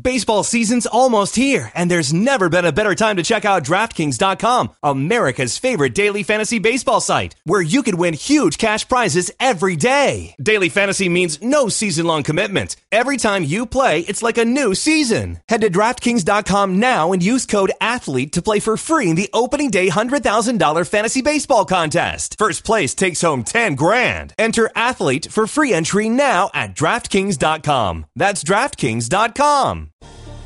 Baseball 0.00 0.44
season's 0.44 0.86
almost 0.86 1.34
here, 1.34 1.72
and 1.74 1.90
there's 1.90 2.12
never 2.12 2.48
been 2.48 2.64
a 2.64 2.72
better 2.72 2.94
time 2.94 3.16
to 3.16 3.22
check 3.24 3.44
out 3.44 3.64
DraftKings.com, 3.64 4.70
America's 4.82 5.58
favorite 5.58 5.94
daily 5.94 6.22
fantasy 6.22 6.60
baseball 6.60 7.00
site, 7.00 7.34
where 7.44 7.60
you 7.60 7.82
could 7.82 7.96
win 7.96 8.14
huge 8.14 8.58
cash 8.58 8.88
prizes 8.88 9.32
every 9.40 9.74
day. 9.74 10.36
Daily 10.40 10.68
fantasy 10.68 11.08
means 11.08 11.42
no 11.42 11.68
season 11.68 12.06
long 12.06 12.22
commitment. 12.22 12.76
Every 12.92 13.16
time 13.16 13.42
you 13.42 13.66
play, 13.66 14.00
it's 14.00 14.22
like 14.22 14.38
a 14.38 14.44
new 14.44 14.74
season. 14.74 15.40
Head 15.48 15.62
to 15.62 15.70
DraftKings.com 15.70 16.78
now 16.78 17.12
and 17.12 17.22
use 17.22 17.44
code 17.46 17.72
ATHLETE 17.80 18.32
to 18.32 18.42
play 18.42 18.60
for 18.60 18.76
free 18.76 19.08
in 19.08 19.16
the 19.16 19.30
opening 19.32 19.70
day 19.70 19.88
$100,000 19.88 20.86
fantasy 20.86 21.22
baseball 21.22 21.64
contest. 21.64 22.36
First 22.38 22.64
place 22.64 22.94
takes 22.94 23.22
home 23.22 23.42
10 23.42 23.74
grand. 23.74 24.32
Enter 24.38 24.70
ATHLETE 24.76 25.32
for 25.32 25.48
free 25.48 25.72
entry 25.72 26.08
now 26.08 26.50
at 26.54 26.74
DraftKings.com. 26.76 28.06
That's 28.14 28.44
DraftKings.com. 28.44 29.87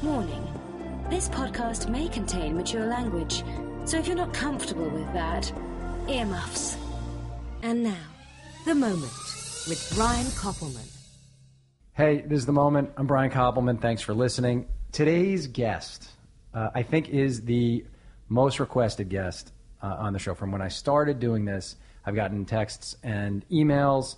Warning 0.03 0.49
this 1.13 1.29
podcast 1.29 1.91
may 1.91 2.09
contain 2.09 2.57
mature 2.57 2.87
language, 2.87 3.45
so 3.85 3.99
if 3.99 4.07
you're 4.07 4.17
not 4.17 4.33
comfortable 4.33 4.89
with 4.89 5.13
that, 5.13 5.53
earmuffs. 6.09 6.79
And 7.63 7.83
now, 7.83 8.07
The 8.65 8.75
Moment 8.75 9.13
with 9.69 9.93
Brian 9.95 10.25
Koppelman. 10.29 10.89
Hey, 11.93 12.23
this 12.23 12.39
is 12.39 12.47
The 12.47 12.53
Moment. 12.53 12.93
I'm 12.97 13.07
Brian 13.07 13.31
Koppelman. 13.31 13.79
Thanks 13.79 14.01
for 14.01 14.15
listening. 14.15 14.69
Today's 14.91 15.49
guest, 15.49 16.09
uh, 16.55 16.71
I 16.75 16.83
think, 16.83 17.11
is 17.11 17.43
the 17.43 17.85
most 18.31 18.59
requested 18.59 19.11
guest 19.11 19.53
uh, 19.83 19.97
on 19.99 20.15
the 20.15 20.19
show. 20.19 20.35
From 20.35 20.51
when 20.51 20.63
I 20.63 20.69
started 20.69 21.21
doing 21.21 21.45
this, 21.45 21.77
I've 22.07 22.15
gotten 22.15 22.47
texts 22.47 22.97
and 23.03 23.45
emails, 23.51 24.17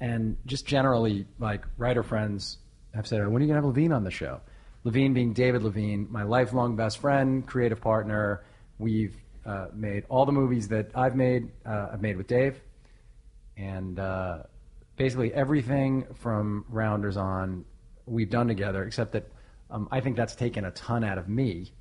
and 0.00 0.36
just 0.44 0.66
generally, 0.66 1.26
like, 1.38 1.64
writer 1.78 2.02
friends 2.02 2.58
have 2.96 3.06
said, 3.06 3.18
when 3.28 3.42
are 3.42 3.44
you 3.44 3.52
going 3.52 3.60
to 3.62 3.66
have 3.66 3.74
Levien 3.76 3.94
on 3.94 4.04
the 4.04 4.10
show? 4.10 4.40
Levien 4.84 5.14
being 5.14 5.32
David 5.32 5.62
Levien, 5.62 6.08
my 6.10 6.22
lifelong 6.22 6.76
best 6.76 6.98
friend, 6.98 7.46
creative 7.46 7.80
partner. 7.80 8.44
We've 8.78 9.16
uh, 9.44 9.66
made 9.72 10.04
all 10.08 10.26
the 10.26 10.32
movies 10.32 10.68
that 10.68 10.90
I've 10.94 11.16
made, 11.16 11.50
uh, 11.64 11.88
I've 11.92 12.02
made 12.02 12.16
with 12.16 12.26
Dave. 12.26 12.60
And 13.56 13.98
uh, 13.98 14.44
basically 14.96 15.32
everything 15.32 16.06
from 16.14 16.64
Rounders 16.68 17.16
on, 17.16 17.64
we've 18.06 18.30
done 18.30 18.48
together, 18.48 18.84
except 18.84 19.12
that 19.12 19.28
um, 19.70 19.88
I 19.90 20.00
think 20.00 20.16
that's 20.16 20.34
taken 20.34 20.64
a 20.64 20.70
ton 20.70 21.04
out 21.04 21.18
of 21.18 21.28
me. 21.28 21.72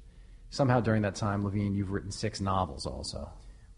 Somehow 0.50 0.80
during 0.80 1.02
that 1.04 1.16
time, 1.16 1.44
Levien, 1.44 1.76
you've 1.76 1.92
written 1.92 2.12
six 2.12 2.40
novels 2.40 2.86
also. 2.86 3.30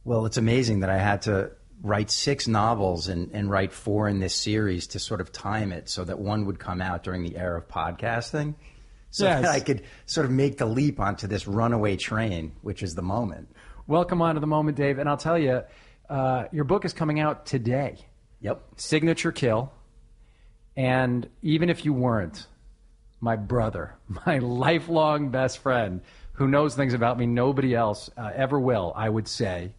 Well, 0.04 0.26
it's 0.26 0.38
amazing 0.38 0.82
that 0.82 0.90
I 0.90 0.98
had 0.98 1.24
to 1.24 1.52
write 1.82 2.10
six 2.10 2.48
novels 2.48 3.08
and, 3.08 3.32
and 3.34 3.50
write 3.50 3.72
four 3.72 4.08
in 4.08 4.20
this 4.20 4.34
series 4.36 4.88
to 4.88 5.00
sort 5.00 5.22
of 5.22 5.32
time 5.32 5.72
it 5.72 5.88
so 5.90 6.04
that 6.04 6.18
one 6.20 6.46
would 6.46 6.60
come 6.60 6.82
out 6.82 7.04
during 7.04 7.24
the 7.24 7.38
era 7.38 7.58
of 7.60 7.68
podcasting 7.68 8.56
so 9.12 9.26
Yes. 9.26 9.42
that 9.44 9.52
I 9.52 9.60
could 9.60 9.84
sort 10.06 10.26
of 10.26 10.32
make 10.32 10.58
the 10.58 10.66
leap 10.66 11.00
onto 11.00 11.28
this 11.28 11.48
runaway 11.48 11.96
train, 11.96 12.52
which 12.62 12.84
is 12.84 12.96
the 12.96 13.02
moment. 13.02 13.50
Welcome 13.88 14.22
on 14.22 14.36
to 14.36 14.42
the 14.42 14.48
moment, 14.48 14.76
Dave. 14.76 14.98
And 15.00 15.08
I'll 15.08 15.18
tell 15.18 15.38
you, 15.38 15.64
uh, 16.10 16.46
your 16.52 16.66
book 16.66 16.84
is 16.84 16.94
coming 16.94 17.20
out 17.20 17.46
today. 17.46 17.98
Yep. 18.42 18.62
Signature 18.76 19.32
Kill. 19.32 19.72
And 20.76 21.28
even 21.42 21.70
if 21.70 21.86
you 21.86 21.94
weren't, 21.94 22.46
my 23.20 23.36
brother, 23.36 23.96
my 24.26 24.40
lifelong 24.40 25.30
best 25.30 25.60
friend, 25.60 26.02
who 26.34 26.48
knows 26.48 26.76
things 26.76 26.94
about 26.94 27.18
me 27.18 27.26
nobody 27.26 27.74
else 27.74 28.10
uh, 28.18 28.32
ever 28.36 28.60
will, 28.60 28.94
I 28.96 29.10
would 29.10 29.28
say 29.28 29.74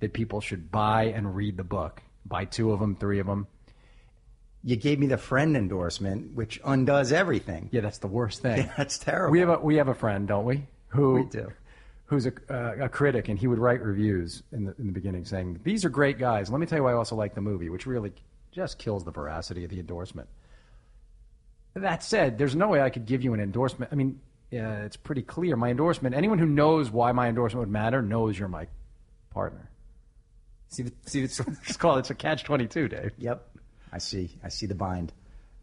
that 0.00 0.12
people 0.12 0.40
should 0.40 0.70
buy 0.70 1.04
and 1.04 1.34
read 1.34 1.56
the 1.56 1.64
book. 1.64 2.02
Buy 2.26 2.44
two 2.44 2.72
of 2.72 2.80
them, 2.80 2.96
three 2.96 3.18
of 3.18 3.26
them. 3.26 3.46
You 4.62 4.76
gave 4.76 4.98
me 4.98 5.06
the 5.06 5.16
friend 5.16 5.56
endorsement, 5.56 6.34
which 6.34 6.60
undoes 6.64 7.12
everything. 7.12 7.68
Yeah, 7.72 7.80
that's 7.80 7.98
the 7.98 8.08
worst 8.08 8.42
thing. 8.42 8.58
Yeah, 8.58 8.72
that's 8.76 8.98
terrible. 8.98 9.32
We 9.32 9.40
have 9.40 9.48
a 9.48 9.58
we 9.58 9.76
have 9.76 9.88
a 9.88 9.94
friend, 9.94 10.28
don't 10.28 10.44
we? 10.44 10.66
Who 10.88 11.14
We 11.14 11.24
do. 11.24 11.52
Who's 12.06 12.26
a, 12.26 12.32
uh, 12.50 12.84
a 12.86 12.88
critic, 12.88 13.28
and 13.28 13.38
he 13.38 13.46
would 13.46 13.58
write 13.58 13.80
reviews 13.80 14.42
in 14.52 14.64
the 14.64 14.74
in 14.78 14.86
the 14.86 14.92
beginning 14.92 15.24
saying 15.24 15.60
these 15.62 15.84
are 15.84 15.88
great 15.88 16.18
guys. 16.18 16.50
Let 16.50 16.60
me 16.60 16.66
tell 16.66 16.78
you 16.78 16.84
why 16.84 16.90
I 16.90 16.94
also 16.94 17.14
like 17.14 17.34
the 17.34 17.40
movie, 17.40 17.70
which 17.70 17.86
really 17.86 18.12
just 18.50 18.78
kills 18.78 19.04
the 19.04 19.12
veracity 19.12 19.64
of 19.64 19.70
the 19.70 19.78
endorsement. 19.78 20.28
That 21.74 22.02
said, 22.02 22.36
there's 22.36 22.56
no 22.56 22.68
way 22.68 22.82
I 22.82 22.90
could 22.90 23.06
give 23.06 23.22
you 23.22 23.32
an 23.32 23.40
endorsement. 23.40 23.92
I 23.92 23.94
mean, 23.94 24.20
uh, 24.52 24.84
it's 24.84 24.96
pretty 24.96 25.22
clear. 25.22 25.56
My 25.56 25.70
endorsement. 25.70 26.16
Anyone 26.16 26.38
who 26.38 26.46
knows 26.46 26.90
why 26.90 27.12
my 27.12 27.28
endorsement 27.28 27.60
would 27.60 27.72
matter 27.72 28.02
knows 28.02 28.36
you're 28.36 28.48
my 28.48 28.66
partner. 29.30 29.69
See, 30.70 30.84
the, 30.84 30.92
see, 31.06 31.22
it's, 31.22 31.38
it's 31.66 31.76
called 31.76 31.98
it's 31.98 32.10
a 32.10 32.14
catch 32.14 32.44
twenty 32.44 32.66
two, 32.66 32.88
Dave. 32.88 33.12
Yep. 33.18 33.46
I 33.92 33.98
see. 33.98 34.30
I 34.42 34.48
see 34.48 34.66
the 34.66 34.74
bind. 34.74 35.12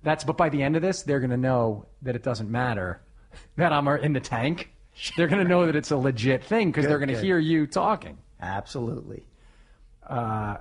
That's 0.04 0.24
but 0.24 0.38
by 0.38 0.50
the 0.50 0.62
end 0.64 0.76
of 0.76 0.82
this, 0.82 1.02
they're 1.04 1.20
going 1.20 1.32
to 1.32 1.38
know 1.38 1.86
that 2.04 2.16
it 2.16 2.24
doesn't 2.24 2.50
matter 2.52 3.02
that 3.58 3.74
I'm 3.74 3.88
in 3.88 4.14
the 4.14 4.20
tank. 4.20 4.72
They're 5.16 5.28
going 5.28 5.44
to 5.44 5.48
know 5.50 5.66
that 5.66 5.76
it's 5.76 5.92
a 5.92 5.98
legit 5.98 6.44
thing 6.44 6.70
because 6.72 6.86
they're 6.88 7.00
going 7.00 7.10
to 7.10 7.20
hear 7.22 7.38
you 7.40 7.68
talking. 7.68 8.18
Absolutely. 8.42 9.24
Uh, 10.08 10.58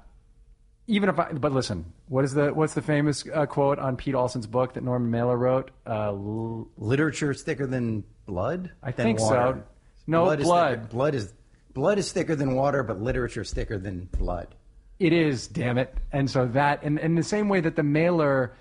Even 0.86 1.08
if 1.08 1.18
I, 1.18 1.32
but 1.32 1.52
listen, 1.52 1.92
what 2.08 2.24
is 2.24 2.34
the 2.34 2.52
what's 2.52 2.74
the 2.74 2.82
famous 2.82 3.24
uh, 3.32 3.46
quote 3.46 3.78
on 3.78 3.96
Pete 3.96 4.14
Alson's 4.14 4.46
book 4.46 4.74
that 4.74 4.84
Norman 4.84 5.10
Mailer 5.10 5.36
wrote? 5.36 5.70
Uh, 5.86 6.08
l- 6.10 6.68
Literature 6.76 7.30
is 7.30 7.42
thicker 7.42 7.66
than 7.66 8.04
blood. 8.26 8.70
I 8.82 8.90
Than 8.92 9.06
think 9.06 9.18
so. 9.20 9.26
water. 9.26 9.64
No, 10.06 10.30
Is 10.30 10.44
blood. 10.44 10.74
thicker, 10.82 10.86
blood 10.88 11.14
is 11.14 11.32
blood 11.76 11.98
is 11.98 12.10
thicker 12.10 12.34
than 12.34 12.54
water, 12.54 12.82
but 12.82 13.00
literature 13.02 13.42
is 13.42 13.52
thicker 13.52 13.76
than 13.78 14.08
blood. 14.18 14.48
it 14.98 15.12
is, 15.12 15.46
damn 15.46 15.76
it. 15.76 15.94
And 16.10 16.30
so 16.30 16.46
that, 16.46 16.82
and 16.82 16.98
in 16.98 17.14
the 17.16 17.22
same 17.22 17.50
way 17.50 17.60
that 17.60 17.76
the 17.76 17.82
Mailer, 17.82 18.56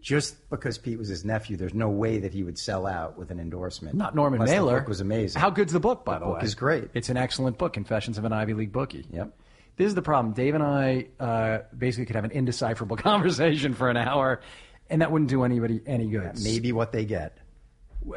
Just 0.00 0.48
because 0.48 0.78
Pete 0.78 0.96
was 0.96 1.08
his 1.08 1.24
nephew, 1.24 1.56
there's 1.56 1.74
no 1.74 1.88
way 1.90 2.20
that 2.20 2.32
he 2.32 2.44
would 2.44 2.56
sell 2.56 2.86
out 2.86 3.18
with 3.18 3.32
an 3.32 3.40
endorsement. 3.40 3.96
not 3.96 4.14
Norman 4.14 4.38
Plus, 4.38 4.48
Mailer, 4.50 4.74
The 4.74 4.80
book 4.80 4.88
was 4.88 5.00
amazing. 5.00 5.40
How 5.40 5.50
good's 5.50 5.72
the 5.72 5.80
book, 5.80 6.04
by 6.04 6.18
the, 6.20 6.24
book 6.26 6.38
way? 6.38 6.44
is 6.44 6.54
great. 6.54 6.88
It's 6.94 7.08
an 7.08 7.16
excellent 7.16 7.58
book, 7.58 7.72
Confessions 7.72 8.16
of 8.16 8.24
an 8.24 8.32
Ivy 8.32 8.54
League 8.54 8.72
Bookie. 8.72 9.06
Yep. 9.10 9.36
This 9.76 9.86
is 9.88 9.94
the 9.96 10.02
problem. 10.02 10.32
Dave 10.34 10.54
and 10.54 10.62
I 10.62 11.06
uh, 11.18 11.58
basically 11.76 12.06
could 12.06 12.14
have 12.16 12.24
an 12.24 12.30
indecipherable 12.30 12.96
conversation 13.10 13.74
for 13.74 13.90
an 13.90 13.96
hour, 13.96 14.40
and 14.88 15.02
that 15.02 15.10
wouldn't 15.10 15.30
do 15.30 15.42
anybody 15.42 15.80
any 15.86 16.06
good. 16.08 16.38
Maybe 16.44 16.70
what 16.72 16.92
they 16.92 17.04
get. 17.04 17.38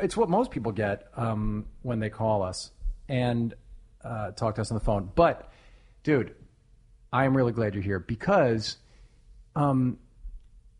It's 0.01 0.15
what 0.17 0.29
most 0.29 0.51
people 0.51 0.71
get 0.71 1.07
um, 1.15 1.65
when 1.81 1.99
they 1.99 2.09
call 2.09 2.43
us 2.43 2.71
and 3.07 3.53
uh, 4.05 4.31
talk 4.31 4.55
to 4.55 4.61
us 4.61 4.71
on 4.71 4.75
the 4.75 4.83
phone. 4.83 5.09
But, 5.15 5.51
dude, 6.03 6.35
I 7.11 7.25
am 7.25 7.35
really 7.35 7.51
glad 7.51 7.73
you're 7.73 7.83
here 7.83 7.99
because 7.99 8.77
um, 9.55 9.97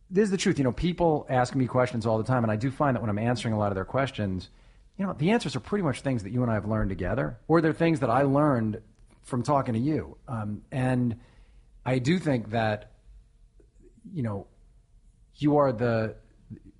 this 0.09 0.25
is 0.25 0.31
the 0.31 0.38
truth. 0.38 0.58
You 0.58 0.63
know, 0.63 0.72
people 0.72 1.25
ask 1.30 1.56
me 1.56 1.66
questions 1.66 2.06
all 2.06 2.18
the 2.18 2.24
time, 2.24 2.44
and 2.44 2.52
I 2.52 2.56
do 2.56 2.72
find 2.72 2.96
that 2.96 3.02
when 3.02 3.09
I'm 3.09 3.19
answering 3.19 3.53
a 3.53 3.58
lot 3.58 3.72
of 3.72 3.75
their 3.75 3.86
questions, 3.86 4.50
you 4.97 5.06
know, 5.06 5.13
the 5.13 5.31
answers 5.31 5.56
are 5.56 5.59
pretty 5.59 5.84
much 5.84 6.02
things 6.02 6.24
that 6.24 6.31
you 6.31 6.41
and 6.41 6.52
I 6.52 6.53
have 6.53 6.66
learned 6.66 6.90
together, 6.90 7.38
or 7.47 7.62
they're 7.62 7.74
things 7.74 8.00
that 8.00 8.09
I 8.09 8.22
learned 8.24 8.81
from 9.24 9.44
talking 9.44 9.74
to 9.74 9.80
you. 9.80 10.18
Um, 10.28 10.62
and 10.72 11.18
I 11.86 12.00
do 12.00 12.19
think 12.19 12.52
that, 12.52 12.92
you 14.13 14.24
know, 14.24 14.47
you 15.38 15.57
are 15.57 15.74
the, 15.74 16.16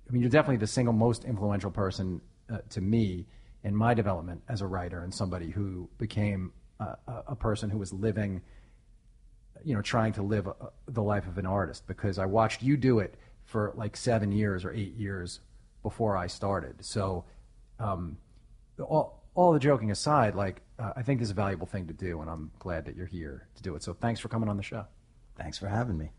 I 0.08 0.12
mean, 0.12 0.22
you're 0.22 0.30
definitely 0.30 0.58
the 0.58 0.66
single 0.66 0.94
most 0.94 1.24
influential 1.24 1.70
person 1.70 2.20
uh, 2.50 2.58
to 2.70 2.80
me 2.80 3.26
in 3.66 3.74
my 3.74 3.94
development 3.94 4.40
as 4.48 4.60
a 4.60 4.66
writer 4.66 5.02
and 5.02 5.12
somebody 5.12 5.50
who 5.50 5.90
became 5.98 6.52
a, 6.78 6.96
a 7.28 7.34
person 7.34 7.68
who 7.68 7.78
was 7.78 7.92
living, 7.92 8.40
you 9.64 9.74
know, 9.74 9.82
trying 9.82 10.12
to 10.12 10.22
live 10.22 10.46
uh 10.46 10.52
the 10.86 11.02
life 11.02 11.26
of 11.26 11.36
an 11.36 11.46
artist 11.46 11.84
because 11.88 12.16
I 12.18 12.26
watched 12.26 12.62
you 12.62 12.76
do 12.76 13.00
it 13.00 13.16
for 13.44 13.72
like 13.74 13.96
seven 13.96 14.30
years 14.30 14.64
or 14.64 14.72
eight 14.72 14.94
years 14.94 15.40
before 15.82 16.16
I 16.16 16.28
started. 16.28 16.84
So, 16.84 17.24
um, 17.80 18.18
all, 18.78 19.24
all 19.34 19.52
the 19.52 19.58
joking 19.58 19.90
aside, 19.90 20.36
like, 20.36 20.62
uh, 20.78 20.92
I 20.96 21.02
think 21.02 21.18
this 21.18 21.26
is 21.26 21.32
a 21.32 21.34
valuable 21.34 21.66
thing 21.66 21.88
to 21.88 21.92
do, 21.92 22.20
and 22.20 22.30
I'm 22.30 22.52
glad 22.60 22.84
that 22.86 22.94
you're 22.96 23.06
here 23.06 23.48
to 23.56 23.62
do 23.62 23.74
it. 23.74 23.82
So, 23.82 23.94
thanks 23.94 24.20
for 24.20 24.28
coming 24.28 24.48
on 24.48 24.56
the 24.56 24.62
show. 24.62 24.84
Thanks 25.36 25.58
for 25.58 25.66
having 25.68 25.98
me. 25.98 26.10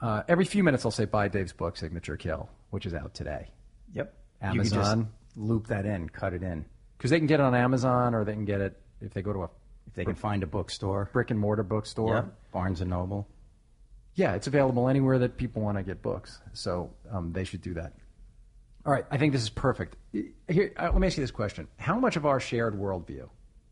Uh, 0.00 0.22
every 0.28 0.44
few 0.44 0.62
minutes, 0.62 0.84
I'll 0.84 0.90
say 0.90 1.06
buy 1.06 1.28
Dave's 1.28 1.52
book, 1.52 1.76
Signature 1.76 2.16
Kill, 2.16 2.48
which 2.70 2.86
is 2.86 2.94
out 2.94 3.14
today. 3.14 3.48
Yep. 3.92 4.14
Amazon. 4.42 5.04
Just 5.04 5.36
loop 5.36 5.68
that 5.68 5.86
in, 5.86 6.08
cut 6.08 6.34
it 6.34 6.42
in. 6.42 6.64
Because 7.02 7.10
they 7.10 7.18
can 7.18 7.26
get 7.26 7.40
it 7.40 7.42
on 7.42 7.52
Amazon 7.52 8.14
or 8.14 8.24
they 8.24 8.32
can 8.32 8.44
get 8.44 8.60
it 8.60 8.80
if 9.00 9.12
they 9.12 9.22
go 9.22 9.32
to 9.32 9.40
a 9.40 9.50
If 9.88 9.94
they 9.94 10.04
can 10.04 10.14
find 10.14 10.44
a 10.44 10.46
bookstore. 10.46 11.10
brick 11.12 11.32
and 11.32 11.40
mortar 11.40 11.64
bookstore. 11.64 12.32
Barnes 12.52 12.80
and 12.80 12.90
Noble. 12.90 13.26
Yeah, 14.14 14.34
it's 14.34 14.46
available 14.46 14.88
anywhere 14.88 15.18
that 15.18 15.36
people 15.36 15.62
want 15.62 15.78
to 15.78 15.82
get 15.82 16.00
books. 16.00 16.40
So 16.52 16.92
um, 17.10 17.32
they 17.32 17.42
should 17.42 17.60
do 17.60 17.74
that. 17.74 17.94
All 18.86 18.92
right, 18.92 19.04
I 19.10 19.16
think 19.16 19.32
this 19.32 19.42
is 19.42 19.50
perfect. 19.50 19.96
Here, 20.12 20.72
uh, 20.76 20.90
let 20.92 20.98
me 21.00 21.08
ask 21.08 21.16
you 21.16 21.24
this 21.24 21.32
question: 21.32 21.66
How 21.76 21.98
much 21.98 22.14
of 22.14 22.24
our 22.24 22.38
shared 22.38 22.78
worldview, 22.78 23.28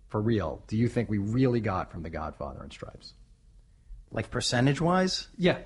for 0.09 0.21
real, 0.21 0.61
do 0.67 0.77
you 0.77 0.89
think 0.89 1.09
we 1.09 1.19
really 1.19 1.61
got 1.61 1.93
from 1.93 2.03
The 2.03 2.11
Godfather 2.11 2.61
and 2.65 2.73
Stripes? 2.73 3.15
Like 4.11 4.29
percentage 4.33 4.81
wise, 4.81 5.29
Yeah, 5.39 5.59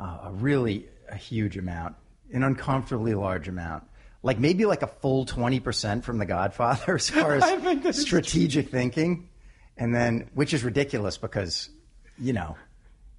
uh, 0.00 0.18
a 0.26 0.30
really 0.32 0.86
a 1.08 1.16
huge 1.16 1.56
amount, 1.56 1.96
an 2.32 2.44
uncomfortably 2.44 3.14
large 3.14 3.48
amount. 3.48 3.82
Like 4.22 4.38
maybe 4.38 4.64
like 4.66 4.82
a 4.82 4.86
full 4.88 5.24
twenty 5.24 5.60
percent 5.60 6.04
from 6.04 6.18
The 6.18 6.26
Godfather 6.26 6.94
as 6.96 7.08
far 7.10 7.34
as 7.34 7.44
think 7.62 7.92
strategic 7.94 8.70
thinking, 8.70 9.28
and 9.76 9.94
then 9.94 10.28
which 10.34 10.52
is 10.52 10.64
ridiculous 10.64 11.16
because 11.18 11.70
you 12.18 12.32
know 12.32 12.56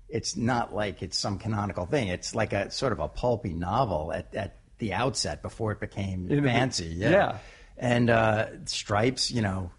it's 0.10 0.36
not 0.36 0.74
like 0.74 1.02
it's 1.02 1.18
some 1.18 1.38
canonical 1.38 1.86
thing. 1.86 2.08
It's 2.08 2.34
like 2.36 2.52
a 2.54 2.72
sort 2.72 2.92
of 2.92 3.00
a 3.00 3.08
pulpy 3.08 3.54
novel 3.54 4.12
at, 4.12 4.34
at 4.34 4.58
the 4.80 4.94
outset 4.94 5.42
before 5.42 5.72
it 5.72 5.80
became 5.80 6.28
the- 6.28 6.42
fancy. 6.42 6.86
Yeah. 6.86 7.10
yeah. 7.12 7.38
And 7.78 8.10
uh, 8.10 8.48
Stripes, 8.66 9.32
you 9.32 9.42
know, 9.42 9.72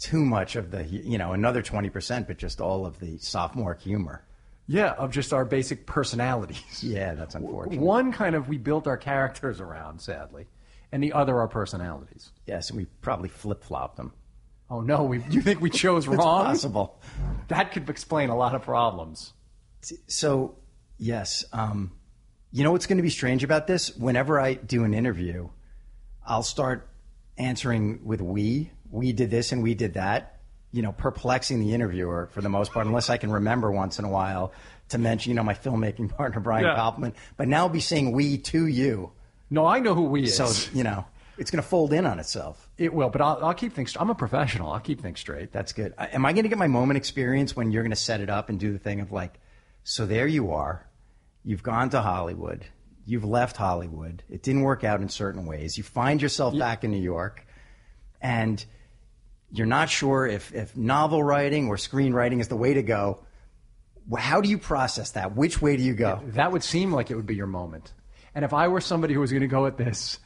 too 0.00 0.24
much 0.24 0.56
of 0.56 0.70
the, 0.70 0.84
you 0.84 1.18
know, 1.18 1.32
another 1.32 1.62
20%, 1.62 2.26
but 2.26 2.38
just 2.38 2.60
all 2.60 2.86
of 2.86 2.98
the 2.98 3.18
sophomore 3.18 3.74
humor. 3.74 4.24
Yeah, 4.70 4.92
of 4.92 5.10
just 5.10 5.32
our 5.32 5.44
basic 5.44 5.84
personalities. 5.84 6.62
Yeah, 6.82 7.14
that's 7.14 7.34
unfortunate. 7.34 7.80
One 7.80 8.12
kind 8.12 8.36
of 8.36 8.48
we 8.48 8.56
built 8.56 8.86
our 8.86 8.96
characters 8.96 9.60
around, 9.60 10.00
sadly, 10.00 10.46
and 10.92 11.02
the 11.02 11.12
other 11.12 11.38
our 11.40 11.48
personalities. 11.48 12.30
Yes, 12.46 12.70
and 12.70 12.78
we 12.78 12.84
probably 13.02 13.28
flip 13.28 13.64
flopped 13.64 13.96
them. 13.96 14.12
Oh 14.70 14.80
no, 14.80 15.02
we, 15.02 15.24
you 15.28 15.42
think 15.42 15.60
we 15.60 15.70
chose 15.70 16.06
It's 16.06 16.16
wrong? 16.16 16.44
possible. 16.44 17.00
That 17.48 17.72
could 17.72 17.90
explain 17.90 18.30
a 18.30 18.36
lot 18.36 18.54
of 18.54 18.62
problems. 18.62 19.32
So, 20.06 20.54
yes, 20.98 21.44
um, 21.52 21.90
you 22.52 22.62
know 22.62 22.70
what's 22.70 22.86
going 22.86 22.98
to 22.98 23.02
be 23.02 23.10
strange 23.10 23.42
about 23.42 23.66
this? 23.66 23.96
Whenever 23.96 24.38
I 24.38 24.54
do 24.54 24.84
an 24.84 24.94
interview, 24.94 25.48
I'll 26.24 26.44
start 26.44 26.88
answering 27.36 28.04
with 28.04 28.20
we. 28.20 28.70
We 28.88 29.12
did 29.12 29.30
this 29.30 29.50
and 29.50 29.64
we 29.64 29.74
did 29.74 29.94
that. 29.94 30.39
You 30.72 30.82
know, 30.82 30.92
perplexing 30.92 31.60
the 31.60 31.74
interviewer 31.74 32.28
for 32.32 32.40
the 32.40 32.48
most 32.48 32.72
part, 32.72 32.86
unless 32.86 33.10
I 33.10 33.16
can 33.16 33.32
remember 33.32 33.72
once 33.72 33.98
in 33.98 34.04
a 34.04 34.08
while 34.08 34.52
to 34.90 34.98
mention, 34.98 35.30
you 35.30 35.36
know, 35.36 35.42
my 35.42 35.54
filmmaking 35.54 36.08
partner 36.16 36.40
Brian 36.40 36.64
Yeah. 36.64 36.76
Koppelman. 36.76 37.14
But 37.36 37.48
now 37.48 37.58
I'll 37.62 37.68
be 37.68 37.80
saying 37.80 38.12
we 38.12 38.38
to 38.38 38.66
you. 38.66 39.12
No, 39.50 39.66
I 39.66 39.80
know 39.80 39.94
who 39.94 40.04
we 40.04 40.24
is. 40.24 40.36
So 40.36 40.50
you 40.72 40.84
know, 40.84 41.04
it's 41.38 41.50
going 41.50 41.62
to 41.62 41.68
fold 41.68 41.92
in 41.92 42.06
on 42.06 42.20
itself. 42.20 42.70
it 42.78 42.94
will, 42.94 43.08
but 43.10 43.20
I'll, 43.20 43.44
I'll 43.46 43.54
keep 43.54 43.72
things. 43.72 43.96
I'm 43.98 44.10
a 44.10 44.14
professional. 44.14 44.70
I'll 44.70 44.78
keep 44.80 45.00
things 45.00 45.18
straight. 45.18 45.50
That's 45.52 45.72
good. 45.72 45.92
Am 45.98 46.24
I 46.24 46.32
going 46.32 46.44
to 46.44 46.48
get 46.48 46.58
my 46.58 46.68
moment 46.68 46.98
experience 46.98 47.56
when 47.56 47.72
you're 47.72 47.82
going 47.82 47.90
to 47.90 47.96
set 47.96 48.20
it 48.20 48.30
up 48.30 48.48
and 48.48 48.60
do 48.60 48.72
the 48.72 48.78
thing 48.78 49.00
of 49.00 49.10
like, 49.10 49.40
so 49.82 50.06
there 50.06 50.26
you 50.28 50.52
are, 50.52 50.86
you've 51.42 51.62
gone 51.64 51.90
to 51.90 52.00
Hollywood, 52.02 52.64
you've 53.06 53.24
left 53.24 53.56
Hollywood, 53.56 54.22
it 54.28 54.42
didn't 54.42 54.60
work 54.62 54.84
out 54.84 55.00
in 55.00 55.08
certain 55.08 55.46
ways, 55.46 55.76
you 55.78 55.82
find 55.82 56.20
yourself 56.22 56.56
back 56.56 56.84
in 56.84 56.90
New 56.90 57.02
York, 57.02 57.44
and 58.20 58.62
you're 59.52 59.66
not 59.66 59.90
sure 59.90 60.26
if, 60.26 60.54
if 60.54 60.76
novel 60.76 61.22
writing 61.22 61.68
or 61.68 61.76
screenwriting 61.76 62.40
is 62.40 62.48
the 62.48 62.56
way 62.56 62.74
to 62.74 62.82
go. 62.82 63.20
How 64.16 64.40
do 64.40 64.48
you 64.48 64.58
process 64.58 65.12
that? 65.12 65.36
Which 65.36 65.60
way 65.60 65.76
do 65.76 65.82
you 65.82 65.94
go? 65.94 66.20
That 66.28 66.52
would 66.52 66.62
seem 66.62 66.92
like 66.92 67.10
it 67.10 67.16
would 67.16 67.26
be 67.26 67.34
your 67.34 67.46
moment. 67.46 67.92
And 68.34 68.44
if 68.44 68.52
I 68.52 68.68
were 68.68 68.80
somebody 68.80 69.14
who 69.14 69.20
was 69.20 69.30
going 69.30 69.42
to 69.42 69.48
go 69.48 69.66
at 69.66 69.76
this 69.76 70.18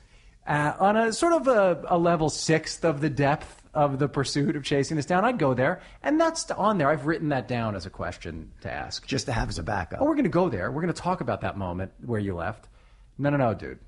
uh, 0.46 0.74
on 0.78 0.96
a 0.96 1.12
sort 1.12 1.32
of 1.32 1.48
a, 1.48 1.84
a 1.88 1.98
level 1.98 2.28
sixth 2.28 2.84
of 2.84 3.00
the 3.00 3.10
depth 3.10 3.62
of 3.72 3.98
the 3.98 4.08
pursuit 4.08 4.56
of 4.56 4.62
chasing 4.62 4.96
this 4.96 5.06
down, 5.06 5.24
I'd 5.24 5.38
go 5.38 5.54
there. 5.54 5.80
And 6.02 6.20
that's 6.20 6.50
on 6.50 6.78
there. 6.78 6.88
I've 6.88 7.06
written 7.06 7.30
that 7.30 7.48
down 7.48 7.74
as 7.74 7.86
a 7.86 7.90
question 7.90 8.52
to 8.60 8.72
ask. 8.72 9.06
Just 9.06 9.26
to 9.26 9.32
have 9.32 9.48
as 9.48 9.58
a 9.58 9.62
backup. 9.62 10.00
Oh, 10.00 10.04
we're 10.04 10.14
going 10.14 10.24
to 10.24 10.30
go 10.30 10.48
there. 10.48 10.70
We're 10.70 10.82
going 10.82 10.94
to 10.94 11.00
talk 11.00 11.20
about 11.20 11.40
that 11.40 11.56
moment 11.56 11.92
where 12.04 12.20
you 12.20 12.34
left. 12.34 12.68
No, 13.18 13.30
no, 13.30 13.36
no, 13.36 13.54
dude. 13.54 13.78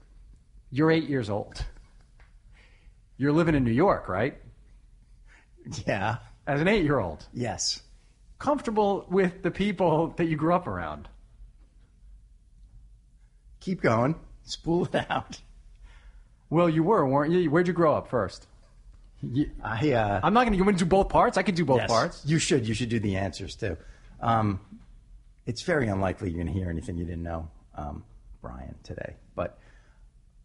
You're 0.70 0.90
eight 0.90 1.08
years 1.08 1.30
old. 1.30 1.64
You're 3.18 3.32
living 3.32 3.54
in 3.54 3.64
New 3.64 3.72
York, 3.72 4.08
right? 4.08 4.36
Yeah. 5.86 6.16
As 6.46 6.60
an 6.60 6.68
eight 6.68 6.84
year 6.84 6.98
old. 6.98 7.26
Yes. 7.32 7.82
Comfortable 8.38 9.06
with 9.10 9.42
the 9.42 9.50
people 9.50 10.08
that 10.16 10.26
you 10.26 10.36
grew 10.36 10.54
up 10.54 10.66
around. 10.66 11.08
Keep 13.60 13.82
going. 13.82 14.14
Spool 14.44 14.84
it 14.92 15.06
out. 15.10 15.40
Well, 16.50 16.68
you 16.68 16.84
were, 16.84 17.04
weren't 17.06 17.32
you? 17.32 17.50
Where'd 17.50 17.66
you 17.66 17.72
grow 17.72 17.94
up 17.94 18.08
first? 18.08 18.46
You- 19.22 19.50
I, 19.64 19.92
uh, 19.92 20.20
I'm 20.22 20.34
not 20.34 20.42
going 20.42 20.52
to. 20.52 20.58
You 20.58 20.64
want 20.64 20.78
to 20.78 20.84
do 20.84 20.88
both 20.88 21.08
parts? 21.08 21.36
I 21.36 21.42
could 21.42 21.56
do 21.56 21.64
both 21.64 21.80
Yes. 21.80 21.90
parts. 21.90 22.22
You 22.24 22.38
should. 22.38 22.68
You 22.68 22.74
should 22.74 22.90
do 22.90 23.00
the 23.00 23.16
answers 23.16 23.56
too. 23.56 23.76
Um, 24.20 24.60
it's 25.46 25.62
very 25.62 25.88
unlikely 25.88 26.30
you're 26.30 26.42
going 26.42 26.52
to 26.52 26.58
hear 26.58 26.70
anything 26.70 26.96
you 26.96 27.04
didn't 27.04 27.22
know, 27.22 27.48
um, 27.74 28.04
Brian, 28.40 28.74
today. 28.84 29.14
But 29.34 29.58